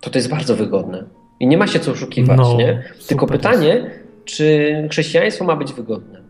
to 0.00 0.10
to 0.10 0.18
jest 0.18 0.30
bardzo 0.30 0.56
wygodne. 0.56 1.04
I 1.40 1.46
nie 1.46 1.58
ma 1.58 1.66
się 1.66 1.80
co 1.80 1.92
oszukiwać, 1.92 2.38
No, 2.38 2.56
nie? 2.56 2.82
Tylko 3.06 3.26
pytanie, 3.26 3.90
czy 4.24 4.74
chrześcijaństwo 4.90 5.44
ma 5.44 5.56
być 5.56 5.72
wygodne? 5.72 6.22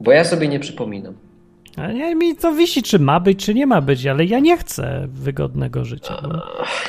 Bo 0.00 0.12
ja 0.12 0.24
sobie 0.24 0.48
nie 0.48 0.60
przypominam. 0.60 1.14
Nie, 1.94 2.14
mi 2.14 2.36
to 2.36 2.52
wisi, 2.52 2.82
czy 2.82 2.98
ma 2.98 3.20
być, 3.20 3.44
czy 3.44 3.54
nie 3.54 3.66
ma 3.66 3.80
być, 3.80 4.06
ale 4.06 4.24
ja 4.24 4.38
nie 4.38 4.56
chcę 4.56 5.06
wygodnego 5.08 5.84
życia. 5.84 6.14
No. 6.22 6.42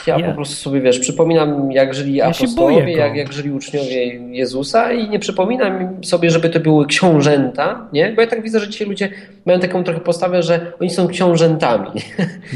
Ja, 0.08 0.20
Ja- 0.20 0.30
po 0.30 0.36
prostu 0.36 0.56
sobie, 0.56 0.82
wiesz, 0.82 1.00
przypominam 1.00 1.72
jak 1.72 1.94
żyli 1.94 2.16
Ja 2.16 2.26
apostołowie, 2.26 2.94
jak, 2.94 3.16
jak 3.16 3.34
żyli 3.34 3.52
uczniowie 3.52 4.06
Jezusa 4.36 4.92
i 4.94 5.10
nie 5.10 5.20
przypominam 5.20 6.04
sobie, 6.04 6.30
żeby 6.30 6.50
to 6.50 6.60
były 6.60 6.86
książęta, 6.86 7.88
nie? 7.94 8.14
Bo 8.16 8.22
ja 8.22 8.28
tak 8.28 8.42
widzę, 8.44 8.60
że 8.60 8.70
dzisiaj 8.70 8.88
ludzie 8.88 9.10
mają 9.46 9.60
taką 9.60 9.84
trochę 9.84 10.00
postawę, 10.00 10.44
że 10.44 10.74
oni 10.80 10.90
są 10.90 11.08
książętami. 11.08 11.90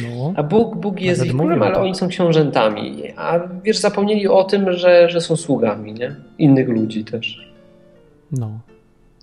No. 0.03 0.34
A 0.38 0.43
Bóg, 0.43 0.76
Bóg 0.76 1.01
jest 1.01 1.19
Nawet 1.19 1.34
ich 1.34 1.39
królem, 1.39 1.64
ale 1.64 1.72
tak. 1.73 1.84
oni 1.84 1.95
są 1.95 2.07
książętami. 2.07 3.03
A 3.18 3.39
wiesz, 3.64 3.77
zapomnieli 3.77 4.27
o 4.27 4.43
tym, 4.43 4.72
że, 4.73 5.10
że 5.10 5.22
są 5.22 5.35
sługami, 5.35 5.93
nie? 5.93 6.15
Innych 6.38 6.69
ludzi 6.69 7.06
też. 7.06 7.51
no. 8.31 8.60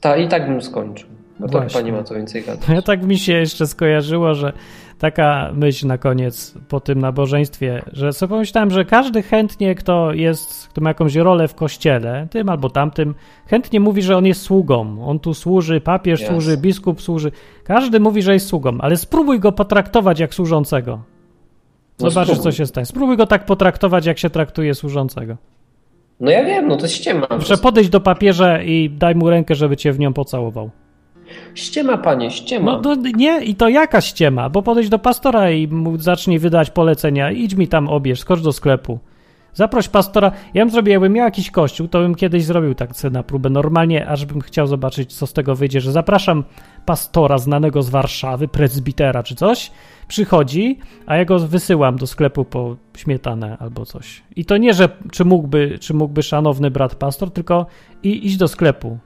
Ta, 0.01 0.17
I 0.17 0.29
tak 0.29 0.49
bym 0.49 0.63
skończył. 0.63 1.09
Bo 1.41 1.47
to 1.47 1.53
Właśnie. 1.53 1.69
chyba 1.81 1.91
nie 1.91 1.93
ma 1.97 2.03
co 2.05 2.15
więcej 2.15 2.43
gadać. 2.43 2.69
Ja 2.75 2.83
tak 2.83 3.03
mi 3.03 3.19
się 3.19 3.33
jeszcze 3.33 3.67
skojarzyło, 3.67 4.35
że 4.35 4.53
taka 4.99 5.51
myśl 5.55 5.87
na 5.87 5.99
koniec 5.99 6.55
po 6.69 6.81
tym 6.81 6.99
nabożeństwie, 6.99 7.83
że 7.93 8.13
sobie 8.13 8.31
pomyślałem, 8.31 8.71
że 8.71 8.85
każdy 8.85 9.23
chętnie, 9.23 9.75
kto 9.75 10.13
jest, 10.13 10.69
kto 10.69 10.81
ma 10.81 10.91
jakąś 10.91 11.15
rolę 11.15 11.49
w 11.49 11.55
kościele, 11.55 12.27
tym 12.31 12.49
albo 12.49 12.71
tamtym, 12.71 13.15
chętnie 13.47 13.81
mówi, 13.81 14.03
że 14.03 14.17
on 14.17 14.27
jest 14.27 14.43
sługą. 14.43 15.07
On 15.07 15.19
tu 15.21 15.35
służy, 15.35 15.81
papież 15.81 16.21
Jasne. 16.21 16.35
służy, 16.35 16.57
biskup 16.57 17.03
służy. 17.03 17.33
Każdy 17.65 18.01
mówi, 18.01 18.23
że 18.23 18.33
jest 18.33 18.47
sługą, 18.47 18.79
ale 18.81 18.97
spróbuj 18.97 19.41
go 19.41 19.53
potraktować 19.53 20.21
jak 20.21 20.35
służącego. 20.35 21.01
No 22.01 22.11
Zobaczysz, 22.11 22.35
co 22.35 22.41
spróbuj. 22.41 22.53
się 22.57 22.67
stanie. 22.67 22.87
Spróbuj 22.87 23.17
go 23.17 23.27
tak 23.27 23.47
potraktować, 23.47 24.07
jak 24.07 24.19
się 24.19 24.31
traktuje 24.31 24.75
służącego. 24.75 25.37
No 26.21 26.31
ja 26.31 26.45
wiem, 26.45 26.69
no 26.69 26.77
to 26.77 26.89
ściema. 26.89 27.27
Że 27.39 27.57
podejść 27.57 27.91
do 27.91 28.01
papieża 28.01 28.63
i 28.63 28.91
daj 28.91 29.15
mu 29.15 29.31
rękę, 29.31 29.55
żeby 29.55 29.77
cię 29.77 29.93
w 29.93 29.99
nią 29.99 30.13
pocałował. 30.13 30.71
Ściema, 31.55 31.99
panie, 31.99 32.31
ściema. 32.31 32.73
No 32.73 32.81
to 32.81 32.95
nie, 32.95 33.45
i 33.45 33.55
to 33.55 33.69
jaka 33.69 34.01
ściema, 34.01 34.51
bo 34.51 34.63
podejdź 34.63 34.89
do 34.89 34.99
pastora 34.99 35.51
i 35.51 35.69
mu 35.69 35.99
zacznij 35.99 36.39
wydać 36.39 36.71
polecenia. 36.71 37.31
Idź 37.31 37.55
mi 37.55 37.69
tam 37.69 37.89
obierz, 37.89 38.21
skocz 38.21 38.41
do 38.41 38.53
sklepu. 38.53 38.99
Zaproś 39.57 39.89
pastora. 39.89 40.33
Ja 40.55 40.65
bym 40.65 40.71
zrobił, 40.71 40.93
jakbym 40.93 41.13
miał 41.13 41.25
jakiś 41.25 41.51
kościół, 41.51 41.89
to 41.89 42.01
bym 42.01 42.15
kiedyś 42.15 42.45
zrobił 42.45 42.75
tak 42.75 42.91
na 43.11 43.23
próbę. 43.23 43.51
Normalnie, 43.51 44.09
aż 44.09 44.25
bym 44.25 44.41
chciał 44.41 44.67
zobaczyć, 44.67 45.15
co 45.15 45.27
z 45.27 45.33
tego 45.33 45.55
wyjdzie, 45.55 45.81
że 45.81 45.93
zapraszam 45.93 46.45
pastora 46.87 47.39
znanego 47.39 47.83
z 47.83 47.91
Warszawy, 47.91 48.49
prezbitera 48.49 49.23
czy 49.23 49.35
coś, 49.35 49.71
przychodzi, 50.09 50.79
a 51.07 51.17
ja 51.17 51.25
go 51.25 51.39
wysyłam 51.39 51.97
do 51.97 52.07
sklepu 52.07 52.45
po 52.45 52.77
śmietanę 52.97 53.57
albo 53.61 53.87
coś. 53.87 54.23
I 54.37 54.45
to 54.45 54.57
nie, 54.57 54.75
że 54.75 54.89
czy 55.13 55.25
mógłby, 55.25 55.79
czy 55.81 55.95
mógłby 55.95 56.23
szanowny 56.23 56.71
brat 56.71 56.95
pastor, 56.95 57.31
tylko 57.31 57.67
i 58.03 58.27
iść 58.27 58.37
do 58.37 58.49
sklepu. 58.49 58.99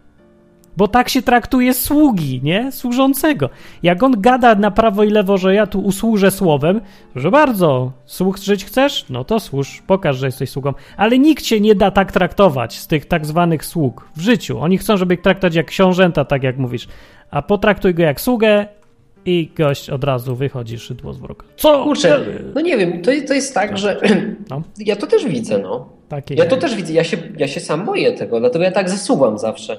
Bo 0.80 0.88
tak 0.88 1.08
się 1.08 1.22
traktuje 1.22 1.74
sługi, 1.74 2.40
nie? 2.42 2.72
Służącego. 2.72 3.50
Jak 3.82 4.02
on 4.02 4.20
gada 4.20 4.54
na 4.54 4.70
prawo 4.70 5.04
i 5.04 5.10
lewo, 5.10 5.38
że 5.38 5.54
ja 5.54 5.66
tu 5.66 5.80
usłużę 5.80 6.30
słowem, 6.30 6.80
że 7.16 7.30
bardzo, 7.30 7.92
służyć 8.06 8.64
chcesz? 8.64 9.04
No 9.10 9.24
to 9.24 9.40
służ, 9.40 9.82
pokaż, 9.86 10.16
że 10.16 10.26
jesteś 10.26 10.50
sługą. 10.50 10.74
Ale 10.96 11.18
nikt 11.18 11.44
się 11.44 11.60
nie 11.60 11.74
da 11.74 11.90
tak 11.90 12.12
traktować 12.12 12.78
z 12.78 12.86
tych 12.86 13.06
tak 13.06 13.26
zwanych 13.26 13.64
sług 13.64 14.08
w 14.16 14.20
życiu. 14.20 14.58
Oni 14.60 14.78
chcą, 14.78 14.96
żeby 14.96 15.14
ich 15.14 15.22
traktować 15.22 15.54
jak 15.54 15.66
książęta, 15.66 16.24
tak 16.24 16.42
jak 16.42 16.58
mówisz. 16.58 16.88
A 17.30 17.42
potraktuj 17.42 17.94
go 17.94 18.02
jak 18.02 18.20
sługę 18.20 18.66
i 19.26 19.50
gość 19.56 19.90
od 19.90 20.04
razu 20.04 20.36
wychodzi 20.36 20.78
szydło 20.78 21.12
z 21.12 21.18
wroga. 21.18 21.44
Co? 21.56 21.84
Kurczę, 21.84 22.20
no 22.54 22.60
nie 22.60 22.76
wiem, 22.76 23.02
to, 23.02 23.10
to 23.28 23.34
jest 23.34 23.54
tak, 23.54 23.78
że 23.78 24.00
No. 24.50 24.62
ja 24.78 24.96
to 24.96 25.06
też 25.06 25.26
widzę, 25.26 25.58
no. 25.58 25.88
Takie 26.08 26.34
Ja 26.34 26.46
to 26.46 26.56
też 26.56 26.74
widzę, 26.74 26.92
ja 26.92 27.04
się, 27.04 27.16
ja 27.36 27.48
się 27.48 27.60
sam 27.60 27.86
boję 27.86 28.12
tego, 28.12 28.40
dlatego 28.40 28.64
ja 28.64 28.72
tak 28.72 28.90
zasuwam 28.90 29.38
zawsze. 29.38 29.78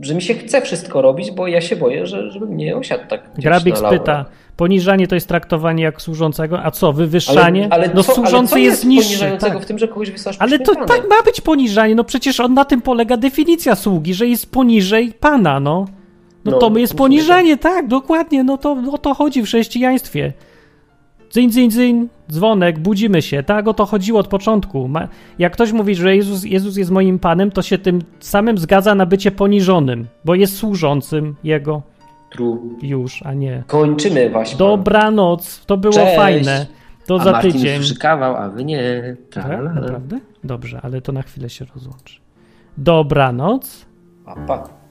Że 0.00 0.14
mi 0.14 0.22
się 0.22 0.34
chce 0.34 0.60
wszystko 0.60 1.02
robić, 1.02 1.30
bo 1.30 1.46
ja 1.46 1.60
się 1.60 1.76
boję, 1.76 2.06
że, 2.06 2.30
żebym 2.30 2.56
nie 2.56 2.76
osiadł 2.76 3.02
tak 3.08 3.30
Grabik 3.38 3.76
pyta, 3.90 4.24
poniżanie 4.56 5.08
to 5.08 5.14
jest 5.14 5.28
traktowanie 5.28 5.82
jak 5.82 6.02
służącego, 6.02 6.62
a 6.62 6.70
co, 6.70 6.92
wywyższanie? 6.92 7.68
Ale, 7.70 7.84
ale 7.84 7.94
no 7.94 8.02
co, 8.02 8.14
służący 8.14 8.54
ale 8.54 8.62
co 8.62 8.70
jest 8.70 8.84
niższy. 8.84 9.36
Tak. 9.40 9.60
w 9.60 9.66
tym, 9.66 9.78
że 9.78 9.88
kogoś 9.88 10.12
Ale 10.38 10.58
to 10.58 10.74
tak 10.74 11.08
ma 11.08 11.22
być 11.24 11.40
poniżanie, 11.40 11.94
no 11.94 12.04
przecież 12.04 12.40
on 12.40 12.54
na 12.54 12.64
tym 12.64 12.82
polega 12.82 13.16
definicja 13.16 13.74
sługi, 13.74 14.14
że 14.14 14.26
jest 14.26 14.52
poniżej 14.52 15.12
pana, 15.20 15.60
no. 15.60 15.86
No, 16.44 16.52
No, 16.52 16.58
to 16.58 16.78
jest 16.78 16.94
poniżanie, 16.94 17.56
tak, 17.56 17.88
dokładnie, 17.88 18.44
no 18.44 18.58
to 18.58 18.76
o 18.92 18.98
to 18.98 19.14
chodzi 19.14 19.42
w 19.42 19.44
chrześcijaństwie. 19.44 20.32
Dzyń, 21.32 21.50
dzyń, 21.50 21.70
dzyń, 21.70 22.08
dzwonek, 22.30 22.78
budzimy 22.78 23.22
się, 23.22 23.42
tak 23.42 23.68
o 23.68 23.74
to 23.74 23.86
chodziło 23.86 24.20
od 24.20 24.28
początku. 24.28 24.90
Jak 25.38 25.52
ktoś 25.52 25.72
mówi, 25.72 25.94
że 25.94 26.16
Jezus, 26.16 26.44
Jezus 26.44 26.76
jest 26.76 26.90
moim 26.90 27.18
Panem, 27.18 27.50
to 27.50 27.62
się 27.62 27.78
tym 27.78 28.02
samym 28.20 28.58
zgadza 28.58 28.94
na 28.94 29.06
bycie 29.06 29.30
poniżonym, 29.30 30.06
bo 30.24 30.34
jest 30.34 30.56
służącym 30.56 31.36
Jego 31.44 31.82
True. 32.30 32.58
już, 32.82 33.22
a 33.22 33.34
nie. 33.34 33.62
Kończymy 33.66 34.30
właśnie. 34.30 34.58
Dobranoc, 34.58 35.64
to 35.66 35.76
było 35.76 35.94
Cześć. 35.94 36.16
fajne. 36.16 36.66
To 37.06 37.16
a 37.20 37.24
za 37.24 37.32
Martin 37.32 37.52
tydzień. 37.52 37.76
słyszy 37.76 37.96
kawał, 37.98 38.36
a 38.36 38.48
wy 38.48 38.64
nie. 38.64 39.16
Tak, 39.30 39.74
naprawdę? 39.74 40.18
Dobrze, 40.44 40.80
ale 40.82 41.00
to 41.00 41.12
na 41.12 41.22
chwilę 41.22 41.50
się 41.50 41.64
rozłączy. 41.74 42.20
Dobranoc. 42.78 43.86
Pa, 44.24 44.34
pa. 44.46 44.81